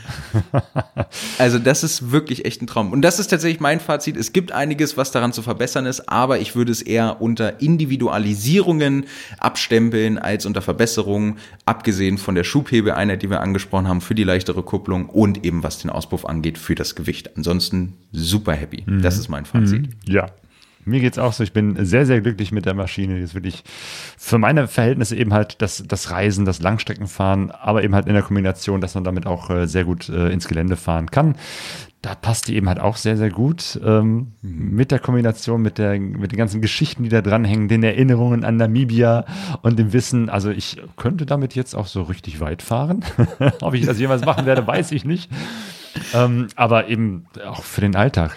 also 1.39 1.59
das 1.59 1.83
ist 1.83 2.13
wirklich 2.13 2.45
echt 2.45 2.63
ein 2.63 2.69
Traum. 2.69 2.93
Und 2.93 3.03
das 3.03 3.19
ist 3.19 3.27
tatsächlich 3.27 3.59
mein 3.59 3.81
Fazit. 3.81 4.17
Es 4.17 4.33
gibt 4.33 4.53
einiges, 4.53 4.97
was 4.97 5.11
daran 5.11 5.33
zu 5.33 5.43
verbessern 5.43 5.85
ist, 5.85 6.09
aber 6.09 6.39
ich 6.39 6.55
würde 6.55 6.71
es 6.71 6.81
eher 6.81 7.21
unter 7.21 7.61
Individualisierungen 7.61 9.07
abstempeln 9.41 10.19
als 10.19 10.47
unter 10.47 10.63
Verbesserungen, 10.63 11.39
abgesehen 11.67 12.19
von 12.19 12.37
der 12.37 12.45
Schubhebeeinheit, 12.45 13.21
die 13.23 13.31
wir 13.31 13.41
angesprochen 13.41 13.89
haben, 13.89 14.01
für 14.01 14.15
die 14.15 14.23
leichtere 14.23 14.63
Kupplung 14.63 15.09
und 15.09 15.45
eben 15.45 15.65
was 15.65 15.81
den 15.81 15.91
Auspuff 15.91 16.25
angeht, 16.25 16.57
für 16.57 16.77
das 16.77 16.95
Gewicht. 16.95 17.37
Ansonsten 17.37 17.95
super 18.13 18.53
happy. 18.53 18.85
Mhm. 18.87 19.03
Das 19.03 19.19
ist 19.19 19.29
mein 19.29 19.45
Fazit. 19.45 19.89
Mhm. 19.89 19.89
Ja, 20.07 20.27
mir 20.85 21.01
geht's 21.01 21.19
auch 21.19 21.33
so. 21.33 21.43
Ich 21.43 21.53
bin 21.53 21.85
sehr, 21.85 22.07
sehr 22.07 22.21
glücklich 22.21 22.53
mit 22.53 22.67
der 22.67 22.75
Maschine. 22.75 23.19
Ist 23.19 23.35
wirklich 23.35 23.63
für 24.19 24.39
meine 24.39 24.69
Verhältnisse 24.69 25.17
eben 25.17 25.33
halt 25.33 25.63
das, 25.63 25.85
das 25.87 26.11
Reisen, 26.11 26.45
das 26.45 26.61
Langstreckenfahren, 26.61 27.51
aber 27.51 27.85
eben 27.85 27.95
halt 27.95 28.07
in 28.07 28.15
der 28.15 28.23
Kombination, 28.23 28.81
dass 28.81 28.95
man 28.95 29.05
damit 29.05 29.27
auch 29.27 29.51
äh, 29.51 29.67
sehr 29.67 29.85
gut 29.85 30.09
äh, 30.09 30.31
ins 30.31 30.49
Gelände 30.49 30.77
fahren 30.77 31.11
kann. 31.11 31.37
Da 32.01 32.17
passt 32.17 32.49
die 32.49 32.57
eben 32.57 32.69
halt 32.69 32.81
auch 32.81 32.97
sehr, 32.97 33.17
sehr 33.17 33.31
gut 33.31 33.81
ähm, 33.85 34.33
mit 34.43 34.91
der 34.91 34.99
Kombination, 34.99 35.63
mit, 35.63 35.79
der, 35.79 36.01
mit 36.01 36.33
den 36.33 36.37
ganzen 36.37 36.61
Geschichten, 36.61 37.05
die 37.05 37.09
da 37.09 37.23
dranhängen, 37.23 37.69
den 37.69 37.85
Erinnerungen 37.85 38.45
an 38.45 38.57
Namibia 38.57 39.25
und 39.63 39.79
dem 39.79 39.93
Wissen. 39.93 40.29
Also 40.29 40.51
ich 40.51 40.83
könnte 40.97 41.27
damit 41.27 41.55
jetzt 41.55 41.77
auch 41.77 41.87
so 41.87 42.03
richtig 42.03 42.41
weit 42.41 42.61
fahren. 42.61 43.05
Ob 43.61 43.75
ich 43.75 43.87
das 43.87 44.01
jemals 44.01 44.25
machen 44.25 44.47
werde, 44.47 44.67
weiß 44.67 44.91
ich 44.91 45.05
nicht. 45.05 45.31
Ähm, 46.13 46.49
aber 46.57 46.89
eben 46.89 47.27
auch 47.47 47.63
für 47.63 47.83
den 47.83 47.95
Alltag 47.95 48.37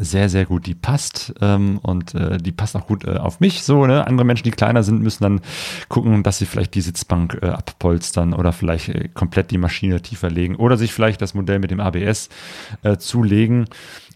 sehr, 0.00 0.28
sehr 0.28 0.46
gut. 0.46 0.66
Die 0.66 0.74
passt 0.74 1.34
ähm, 1.40 1.78
und 1.82 2.14
äh, 2.14 2.38
die 2.38 2.52
passt 2.52 2.76
auch 2.76 2.86
gut 2.86 3.04
äh, 3.04 3.16
auf 3.16 3.40
mich. 3.40 3.62
So, 3.62 3.86
ne? 3.86 4.06
Andere 4.06 4.24
Menschen, 4.24 4.44
die 4.44 4.50
kleiner 4.50 4.82
sind, 4.82 5.02
müssen 5.02 5.22
dann 5.22 5.40
gucken, 5.88 6.22
dass 6.22 6.38
sie 6.38 6.46
vielleicht 6.46 6.74
die 6.74 6.80
Sitzbank 6.80 7.38
äh, 7.42 7.46
abpolstern 7.46 8.34
oder 8.34 8.52
vielleicht 8.52 8.88
äh, 8.88 9.08
komplett 9.08 9.50
die 9.50 9.58
Maschine 9.58 10.02
tiefer 10.02 10.30
legen 10.30 10.56
oder 10.56 10.76
sich 10.76 10.92
vielleicht 10.92 11.22
das 11.22 11.34
Modell 11.34 11.58
mit 11.58 11.70
dem 11.70 11.80
ABS 11.80 12.28
äh, 12.82 12.96
zulegen. 12.98 13.66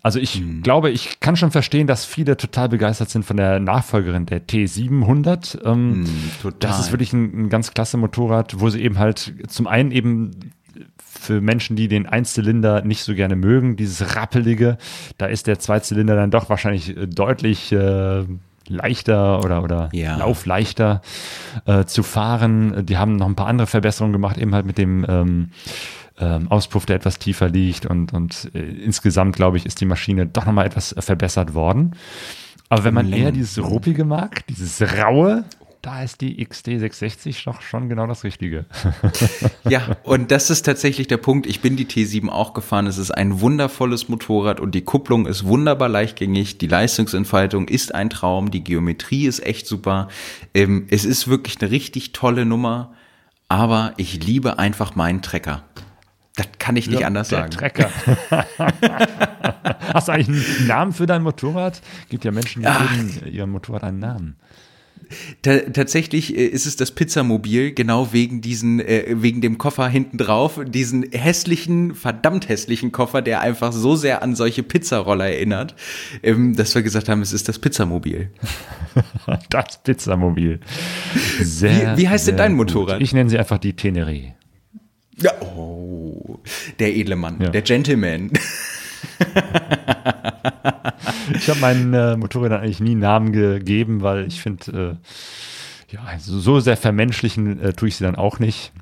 Also 0.03 0.19
ich 0.19 0.41
mhm. 0.41 0.63
glaube, 0.63 0.91
ich 0.91 1.21
kann 1.21 1.37
schon 1.37 1.51
verstehen, 1.51 1.87
dass 1.87 2.05
viele 2.05 2.37
total 2.37 2.71
begeistert 2.71 3.11
sind 3.11 3.25
von 3.25 3.37
der 3.37 3.61
Nachfolgerin 3.61 4.27
der 4.27 4.47
T700. 4.47 5.63
Ähm, 5.65 6.01
mhm, 6.01 6.07
total. 6.41 6.59
Das 6.59 6.81
ist 6.81 6.91
wirklich 6.93 7.13
ein, 7.13 7.45
ein 7.45 7.49
ganz 7.51 7.73
klasse 7.73 7.99
Motorrad, 7.99 8.61
wo 8.61 8.71
sie 8.71 8.83
eben 8.83 8.99
halt 8.99 9.35
zum 9.49 9.67
einen 9.67 9.91
eben 9.91 10.53
für 10.99 11.41
Menschen, 11.41 11.77
die 11.77 11.89
den 11.89 12.07
Einzylinder 12.07 12.83
nicht 12.83 13.03
so 13.03 13.15
gerne 13.15 13.37
mögen, 13.37 13.77
dieses 13.77 14.17
rappelige, 14.17 14.79
da 15.19 15.27
ist 15.27 15.47
der 15.47 15.59
Zweizylinder 15.59 16.17
dann 16.17 16.31
doch 16.31 16.49
wahrscheinlich 16.49 16.97
äh, 16.97 17.07
deutlich 17.07 17.73
äh, 17.73 18.25
leichter 18.67 19.45
oder, 19.45 19.63
oder 19.63 19.89
ja. 19.93 20.17
laufleichter 20.17 21.03
äh, 21.67 21.85
zu 21.85 22.03
fahren. 22.03 22.87
Die 22.87 22.97
haben 22.97 23.17
noch 23.17 23.27
ein 23.27 23.35
paar 23.35 23.49
andere 23.49 23.67
Verbesserungen 23.67 24.13
gemacht, 24.13 24.39
eben 24.39 24.55
halt 24.55 24.67
mit 24.67 24.79
dem 24.79 25.05
ähm, 25.09 25.51
ähm, 26.19 26.51
Auspuff, 26.51 26.87
der 26.87 26.97
etwas 26.97 27.19
tiefer 27.19 27.49
liegt 27.49 27.87
und, 27.87 28.13
und 28.13 28.51
äh, 28.55 28.61
insgesamt, 28.61 29.37
glaube 29.37 29.57
ich, 29.57 29.67
ist 29.67 29.81
die 29.81 29.87
Maschine 29.87 30.27
doch 30.27 30.47
nochmal 30.47 30.67
etwas 30.67 30.95
verbessert 30.99 31.55
worden. 31.55 31.97
Aber 32.69 32.85
wenn 32.85 32.95
man 32.95 33.13
eher 33.13 33.33
dieses 33.33 33.59
ruppige 33.59 34.05
mag, 34.05 34.47
dieses 34.47 34.81
raue, 34.81 35.45
da 35.83 36.03
ist 36.03 36.21
die 36.21 36.45
XT660 36.47 37.45
doch 37.45 37.63
schon 37.63 37.89
genau 37.89 38.07
das 38.07 38.25
Richtige. 38.25 38.67
ja, 39.69 39.97
und 40.03 40.31
das 40.31 40.51
ist 40.51 40.63
tatsächlich 40.63 41.09
der 41.09 41.17
Punkt. 41.17 41.47
Ich 41.47 41.61
bin 41.61 41.77
die 41.77 41.87
T7 41.87 42.29
auch 42.29 42.53
gefahren. 42.53 42.87
Es 42.87 42.99
ist 42.99 43.11
ein 43.11 43.41
wundervolles 43.41 44.09
Motorrad 44.09 44.61
und 44.61 44.75
die 44.75 44.83
Kupplung 44.83 45.27
ist 45.27 45.45
wunderbar 45.45 45.89
leichtgängig. 45.89 46.59
Die 46.59 46.67
Leistungsentfaltung 46.67 47.69
ist 47.69 47.95
ein 47.95 48.11
Traum. 48.11 48.51
Die 48.51 48.63
Geometrie 48.63 49.27
ist 49.27 49.41
echt 49.41 49.67
super. 49.67 50.09
Ähm, 50.55 50.87
es 50.91 51.05
ist 51.05 51.29
wirklich 51.29 51.61
eine 51.61 51.71
richtig 51.71 52.13
tolle 52.13 52.45
Nummer. 52.45 52.93
Aber 53.49 53.95
ich 53.97 54.25
liebe 54.25 54.59
einfach 54.59 54.95
meinen 54.95 55.23
Trecker. 55.23 55.65
Das 56.37 56.47
kann 56.59 56.77
ich 56.77 56.89
nicht 56.89 57.01
ja, 57.01 57.07
anders 57.07 57.29
der 57.29 57.41
sagen. 57.41 57.51
Trecker. 57.51 57.91
Hast 59.93 60.09
du 60.09 60.13
eigentlich 60.13 60.59
einen 60.59 60.67
Namen 60.69 60.93
für 60.93 61.07
dein 61.07 61.23
Motorrad? 61.23 61.83
Gibt 62.09 62.25
ja 62.25 62.31
Menschen, 62.31 62.63
die 62.63 62.69
geben 62.69 63.33
ihrem 63.33 63.51
Motorrad 63.51 63.83
einen 63.83 63.99
Namen. 63.99 64.37
Tatsächlich 65.43 66.37
äh, 66.37 66.47
ist 66.47 66.67
es 66.67 66.77
das 66.77 66.93
Pizzamobil, 66.93 67.73
genau 67.73 68.13
wegen 68.13 68.41
diesen, 68.41 68.81
äh, 68.81 69.05
wegen 69.09 69.41
dem 69.41 69.59
Koffer 69.59 69.89
hinten 69.89 70.19
drauf, 70.19 70.61
diesen 70.65 71.11
hässlichen, 71.13 71.95
verdammt 71.95 72.49
hässlichen 72.49 72.93
Koffer, 72.93 73.23
der 73.23 73.41
einfach 73.41 73.73
so 73.73 73.97
sehr 73.97 74.23
an 74.23 74.35
solche 74.35 74.63
Pizzaroller 74.63 75.27
erinnert, 75.27 75.75
ähm, 76.23 76.57
dass 76.57 76.75
wir 76.75 76.83
gesagt 76.83 77.09
haben, 77.09 77.23
es 77.23 77.33
ist 77.33 77.49
das 77.49 77.59
Pizzamobil. 77.59 78.31
das 79.51 79.83
Pizzamobil. 79.83 80.61
Sehr, 81.41 81.97
wie, 81.97 82.03
wie 82.03 82.09
heißt 82.09 82.29
denn 82.29 82.37
dein 82.37 82.55
Motorrad? 82.55 82.99
Gut. 82.99 83.03
Ich 83.03 83.13
nenne 83.13 83.31
sie 83.31 83.39
einfach 83.39 83.59
die 83.59 83.73
Teneré. 83.73 84.33
Ja, 85.17 85.33
oh, 85.43 86.39
der 86.79 86.97
edle 86.97 87.17
Mann, 87.17 87.41
ja. 87.41 87.51
der 87.51 87.63
Gentleman. 87.63 88.31
ich 91.41 91.49
habe 91.49 91.61
meinen 91.61 91.95
äh, 91.95 92.17
Motorrädern 92.17 92.61
eigentlich 92.61 92.81
nie 92.81 92.95
Namen 92.95 93.33
gegeben, 93.33 94.03
weil 94.03 94.27
ich 94.27 94.41
finde, 94.43 94.99
äh, 95.91 95.95
ja, 95.95 96.01
so 96.19 96.61
sehr 96.61 96.77
vermenschlichen 96.77 97.61
äh, 97.61 97.73
tue 97.73 97.89
ich 97.89 97.97
sie 97.97 98.05
dann 98.05 98.17
auch 98.17 98.39
nicht. 98.39 98.73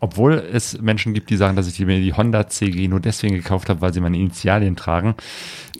Obwohl 0.00 0.32
es 0.32 0.80
Menschen 0.80 1.12
gibt, 1.12 1.28
die 1.28 1.36
sagen, 1.36 1.54
dass 1.54 1.68
ich 1.68 1.78
mir 1.80 2.00
die 2.00 2.14
Honda 2.14 2.48
CG 2.48 2.88
nur 2.88 3.00
deswegen 3.00 3.34
gekauft 3.34 3.68
habe, 3.68 3.82
weil 3.82 3.92
sie 3.92 4.00
meine 4.00 4.16
Initialien 4.16 4.74
tragen. 4.74 5.14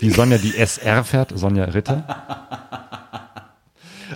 Die 0.00 0.10
Sonja, 0.10 0.36
die 0.36 0.54
SR 0.54 1.02
fährt, 1.02 1.32
Sonja 1.34 1.64
Ritter. 1.64 2.04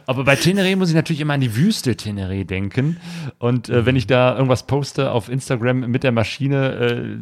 Aber 0.07 0.25
bei 0.25 0.35
Teneré 0.35 0.77
muss 0.77 0.91
ich 0.91 0.95
natürlich 0.95 1.21
immer 1.21 1.35
an 1.35 1.41
die 1.41 1.57
Wüste 1.57 1.93
Teneré 1.93 2.45
denken. 2.45 2.99
Und 3.39 3.69
äh, 3.69 3.87
wenn 3.87 3.95
ich 3.97 4.07
da 4.07 4.35
irgendwas 4.35 4.67
poste 4.67 5.11
auf 5.11 5.29
Instagram 5.29 5.91
mit 5.91 6.03
der 6.03 6.13
Maschine, 6.13 6.75
äh, 6.75 7.17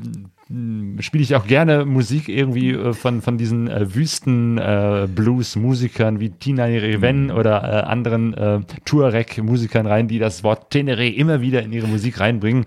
spiele 1.03 1.23
ich 1.23 1.37
auch 1.37 1.47
gerne 1.47 1.85
Musik 1.85 2.29
irgendwie 2.29 2.73
äh, 2.73 2.93
von, 2.93 3.23
von 3.23 3.39
diesen 3.39 3.69
äh, 3.69 3.95
Wüsten-Blues-Musikern 3.95 6.19
wie 6.21 6.31
Tina 6.31 6.65
Reven 6.65 7.27
mhm. 7.27 7.31
oder 7.31 7.63
äh, 7.63 7.67
anderen 7.87 8.35
äh, 8.35 8.61
Tuareg-Musikern 8.85 9.87
rein, 9.87 10.09
die 10.09 10.19
das 10.19 10.43
Wort 10.45 10.75
Teneré 10.75 11.11
immer 11.13 11.41
wieder 11.41 11.63
in 11.63 11.73
ihre 11.73 11.87
Musik 11.87 12.21
reinbringen 12.21 12.67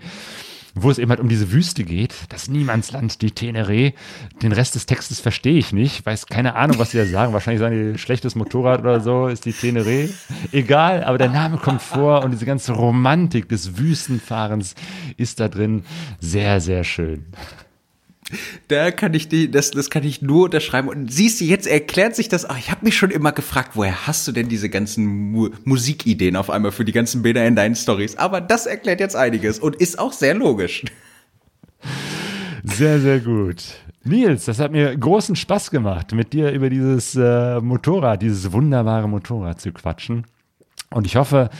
wo 0.82 0.90
es 0.90 0.98
eben 0.98 1.10
halt 1.10 1.20
um 1.20 1.28
diese 1.28 1.52
Wüste 1.52 1.84
geht, 1.84 2.14
das 2.28 2.48
Niemandsland, 2.48 3.22
die 3.22 3.30
Teneré. 3.30 3.94
Den 4.42 4.52
Rest 4.52 4.74
des 4.74 4.86
Textes 4.86 5.20
verstehe 5.20 5.58
ich 5.58 5.72
nicht, 5.72 6.04
weiß 6.04 6.26
keine 6.26 6.54
Ahnung, 6.54 6.78
was 6.78 6.90
sie 6.90 6.98
da 6.98 7.06
sagen. 7.06 7.32
Wahrscheinlich 7.32 7.60
sagen 7.60 7.92
die, 7.92 7.98
schlechtes 7.98 8.34
Motorrad 8.34 8.80
oder 8.80 9.00
so 9.00 9.28
ist 9.28 9.44
die 9.44 9.52
Teneré. 9.52 10.10
Egal, 10.52 11.04
aber 11.04 11.18
der 11.18 11.30
Name 11.30 11.58
kommt 11.58 11.82
vor 11.82 12.24
und 12.24 12.30
diese 12.30 12.46
ganze 12.46 12.72
Romantik 12.72 13.48
des 13.48 13.78
Wüstenfahrens 13.78 14.74
ist 15.16 15.40
da 15.40 15.48
drin 15.48 15.84
sehr, 16.20 16.60
sehr 16.60 16.84
schön. 16.84 17.26
Da 18.68 18.90
kann 18.90 19.14
ich 19.14 19.28
die, 19.28 19.50
das, 19.50 19.70
das 19.70 19.90
kann 19.90 20.04
ich 20.04 20.20
nur 20.22 20.44
unterschreiben. 20.44 20.88
Und 20.88 21.12
siehst 21.12 21.40
du, 21.40 21.44
jetzt 21.44 21.66
erklärt 21.66 22.14
sich 22.14 22.28
das. 22.28 22.48
Ach, 22.48 22.58
ich 22.58 22.70
habe 22.70 22.84
mich 22.84 22.96
schon 22.96 23.10
immer 23.10 23.32
gefragt, 23.32 23.72
woher 23.74 24.06
hast 24.06 24.28
du 24.28 24.32
denn 24.32 24.48
diese 24.48 24.68
ganzen 24.68 25.06
Mu 25.06 25.48
Musikideen 25.64 26.36
auf 26.36 26.50
einmal 26.50 26.72
für 26.72 26.84
die 26.84 26.92
ganzen 26.92 27.22
Bilder 27.22 27.46
in 27.46 27.56
deinen 27.56 27.74
Stories? 27.74 28.16
Aber 28.16 28.40
das 28.40 28.66
erklärt 28.66 29.00
jetzt 29.00 29.16
einiges 29.16 29.58
und 29.58 29.76
ist 29.76 29.98
auch 29.98 30.12
sehr 30.12 30.34
logisch. 30.34 30.84
Sehr, 32.64 33.00
sehr 33.00 33.20
gut. 33.20 33.62
Nils, 34.04 34.44
das 34.44 34.58
hat 34.58 34.72
mir 34.72 34.96
großen 34.96 35.36
Spaß 35.36 35.70
gemacht, 35.70 36.12
mit 36.12 36.32
dir 36.32 36.50
über 36.50 36.70
dieses 36.70 37.14
äh, 37.14 37.60
Motorrad, 37.60 38.22
dieses 38.22 38.52
wunderbare 38.52 39.08
Motorrad 39.08 39.60
zu 39.60 39.72
quatschen. 39.72 40.26
Und 40.90 41.06
ich 41.06 41.16
hoffe, 41.16 41.50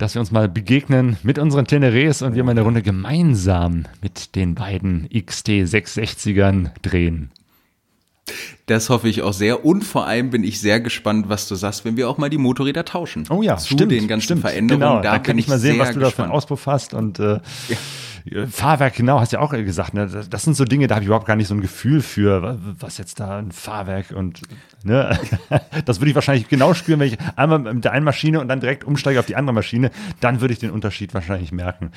dass 0.00 0.14
wir 0.14 0.20
uns 0.20 0.30
mal 0.30 0.48
begegnen 0.48 1.18
mit 1.22 1.38
unseren 1.38 1.66
Tenerés 1.66 2.24
und 2.24 2.34
wir 2.34 2.42
mal 2.42 2.52
eine 2.52 2.62
Runde 2.62 2.80
gemeinsam 2.80 3.84
mit 4.00 4.34
den 4.34 4.54
beiden 4.54 5.06
XT660ern 5.08 6.70
drehen. 6.80 7.30
Das 8.64 8.88
hoffe 8.88 9.08
ich 9.08 9.22
auch 9.22 9.32
sehr. 9.32 9.64
Und 9.64 9.82
vor 9.82 10.06
allem 10.06 10.30
bin 10.30 10.42
ich 10.42 10.60
sehr 10.60 10.80
gespannt, 10.80 11.28
was 11.28 11.48
du 11.48 11.54
sagst, 11.54 11.84
wenn 11.84 11.96
wir 11.96 12.08
auch 12.08 12.16
mal 12.16 12.30
die 12.30 12.38
Motorräder 12.38 12.84
tauschen. 12.84 13.26
Oh 13.28 13.42
ja, 13.42 13.58
zu 13.58 13.74
stimmt, 13.74 13.92
den 13.92 14.08
ganzen 14.08 14.24
stimmt, 14.24 14.40
Veränderungen. 14.40 14.88
Genau, 14.88 15.02
da, 15.02 15.12
da 15.12 15.18
kann 15.18 15.36
ich 15.36 15.48
mal 15.48 15.58
sehen, 15.58 15.78
was 15.78 15.92
du 15.92 16.00
da 16.00 16.10
für 16.10 16.22
einen 16.22 16.32
Auspuff 16.32 16.66
hast 16.66 16.94
und 16.94 17.18
äh, 17.18 17.34
ja. 17.68 17.76
Fahrwerk, 18.50 18.94
genau, 18.94 19.20
hast 19.20 19.32
ja 19.32 19.40
auch 19.40 19.50
gesagt. 19.50 19.94
Ne? 19.94 20.06
Das 20.28 20.42
sind 20.42 20.54
so 20.54 20.64
Dinge, 20.64 20.86
da 20.86 20.96
habe 20.96 21.02
ich 21.02 21.06
überhaupt 21.06 21.26
gar 21.26 21.36
nicht 21.36 21.48
so 21.48 21.54
ein 21.54 21.60
Gefühl 21.60 22.02
für, 22.02 22.58
was 22.78 22.98
jetzt 22.98 23.20
da 23.20 23.38
ein 23.38 23.52
Fahrwerk 23.52 24.12
und 24.12 24.42
ne? 24.84 25.18
das 25.84 26.00
würde 26.00 26.10
ich 26.10 26.14
wahrscheinlich 26.14 26.48
genau 26.48 26.74
spüren, 26.74 27.00
wenn 27.00 27.08
ich 27.08 27.18
einmal 27.36 27.58
mit 27.58 27.84
der 27.84 27.92
einen 27.92 28.04
Maschine 28.04 28.40
und 28.40 28.48
dann 28.48 28.60
direkt 28.60 28.84
umsteige 28.84 29.20
auf 29.20 29.26
die 29.26 29.36
andere 29.36 29.54
Maschine, 29.54 29.90
dann 30.20 30.40
würde 30.40 30.52
ich 30.52 30.60
den 30.60 30.70
Unterschied 30.70 31.14
wahrscheinlich 31.14 31.52
merken. 31.52 31.92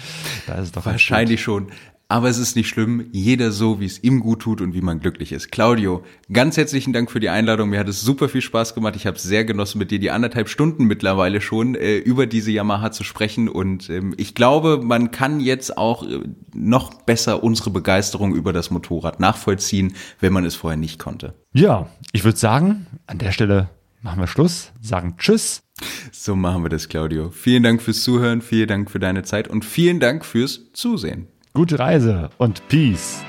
Da 0.48 0.56
ist 0.56 0.66
es 0.66 0.72
doch 0.72 0.86
wahrscheinlich 0.86 1.41
schon. 1.41 1.68
Aber 2.10 2.30
es 2.30 2.38
ist 2.38 2.56
nicht 2.56 2.70
schlimm, 2.70 3.08
jeder 3.12 3.52
so, 3.52 3.80
wie 3.80 3.86
es 3.86 4.04
ihm 4.04 4.20
gut 4.20 4.42
tut 4.42 4.62
und 4.62 4.74
wie 4.74 4.82
man 4.82 5.00
glücklich 5.00 5.32
ist. 5.32 5.52
Claudio, 5.52 6.04
ganz 6.32 6.58
herzlichen 6.58 6.94
Dank 6.94 7.10
für 7.10 7.20
die 7.20 7.30
Einladung. 7.30 7.70
Mir 7.70 7.80
hat 7.80 7.88
es 7.88 8.02
super 8.02 8.30
viel 8.30 8.42
Spaß 8.42 8.76
gemacht. 8.76 8.96
Ich 8.96 9.08
habe 9.08 9.18
es 9.18 9.24
sehr 9.24 9.46
genossen, 9.46 9.80
mit 9.80 9.90
dir 9.90 10.00
die 10.00 10.12
anderthalb 10.12 10.48
Stunden 10.48 10.86
mittlerweile 10.86 11.42
schon 11.42 11.76
äh, 11.76 11.98
über 11.98 12.28
diese 12.28 12.52
Yamaha 12.52 12.92
zu 12.92 13.04
sprechen. 13.04 13.50
Und 13.50 13.90
ähm, 13.90 14.14
ich 14.18 14.36
glaube, 14.36 14.80
man 14.84 15.12
kann 15.12 15.40
jetzt 15.40 15.78
auch 15.78 16.04
äh, 16.04 16.20
noch 16.54 16.94
besser 17.04 17.44
unsere 17.44 17.72
Begeisterung 17.72 18.36
über 18.36 18.54
das 18.54 18.70
Motorrad 18.70 19.20
nachvollziehen, 19.20 19.96
wenn 20.20 20.34
man 20.34 20.46
es 20.46 20.56
vorher 20.56 20.78
nicht 20.78 21.00
konnte. 21.00 21.34
Ja, 21.54 21.90
ich 22.12 22.24
würde 22.24 22.38
sagen, 22.38 22.86
an 23.08 23.18
der 23.18 23.32
Stelle 23.32 23.70
machen 24.02 24.20
wir 24.20 24.28
Schluss, 24.28 24.72
sagen 24.82 25.16
Tschüss. 25.18 25.64
So 26.12 26.36
machen 26.36 26.64
wir 26.64 26.70
das, 26.70 26.90
Claudio. 26.90 27.32
Vielen 27.32 27.64
Dank 27.64 27.82
fürs 27.82 28.04
Zuhören, 28.04 28.42
vielen 28.42 28.68
Dank 28.68 28.92
für 28.92 29.00
deine 29.00 29.24
Zeit 29.24 29.48
und 29.48 29.66
vielen 29.66 30.00
Dank 30.00 30.26
fürs 30.26 30.72
Zusehen. 30.74 31.28
Gute 31.56 31.78
Reise 31.78 32.32
und 32.40 32.68
Peace. 32.68 33.24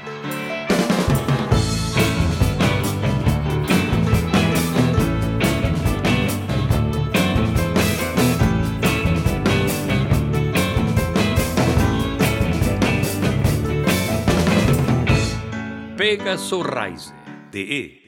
Pegasoreise.de 15.98 18.03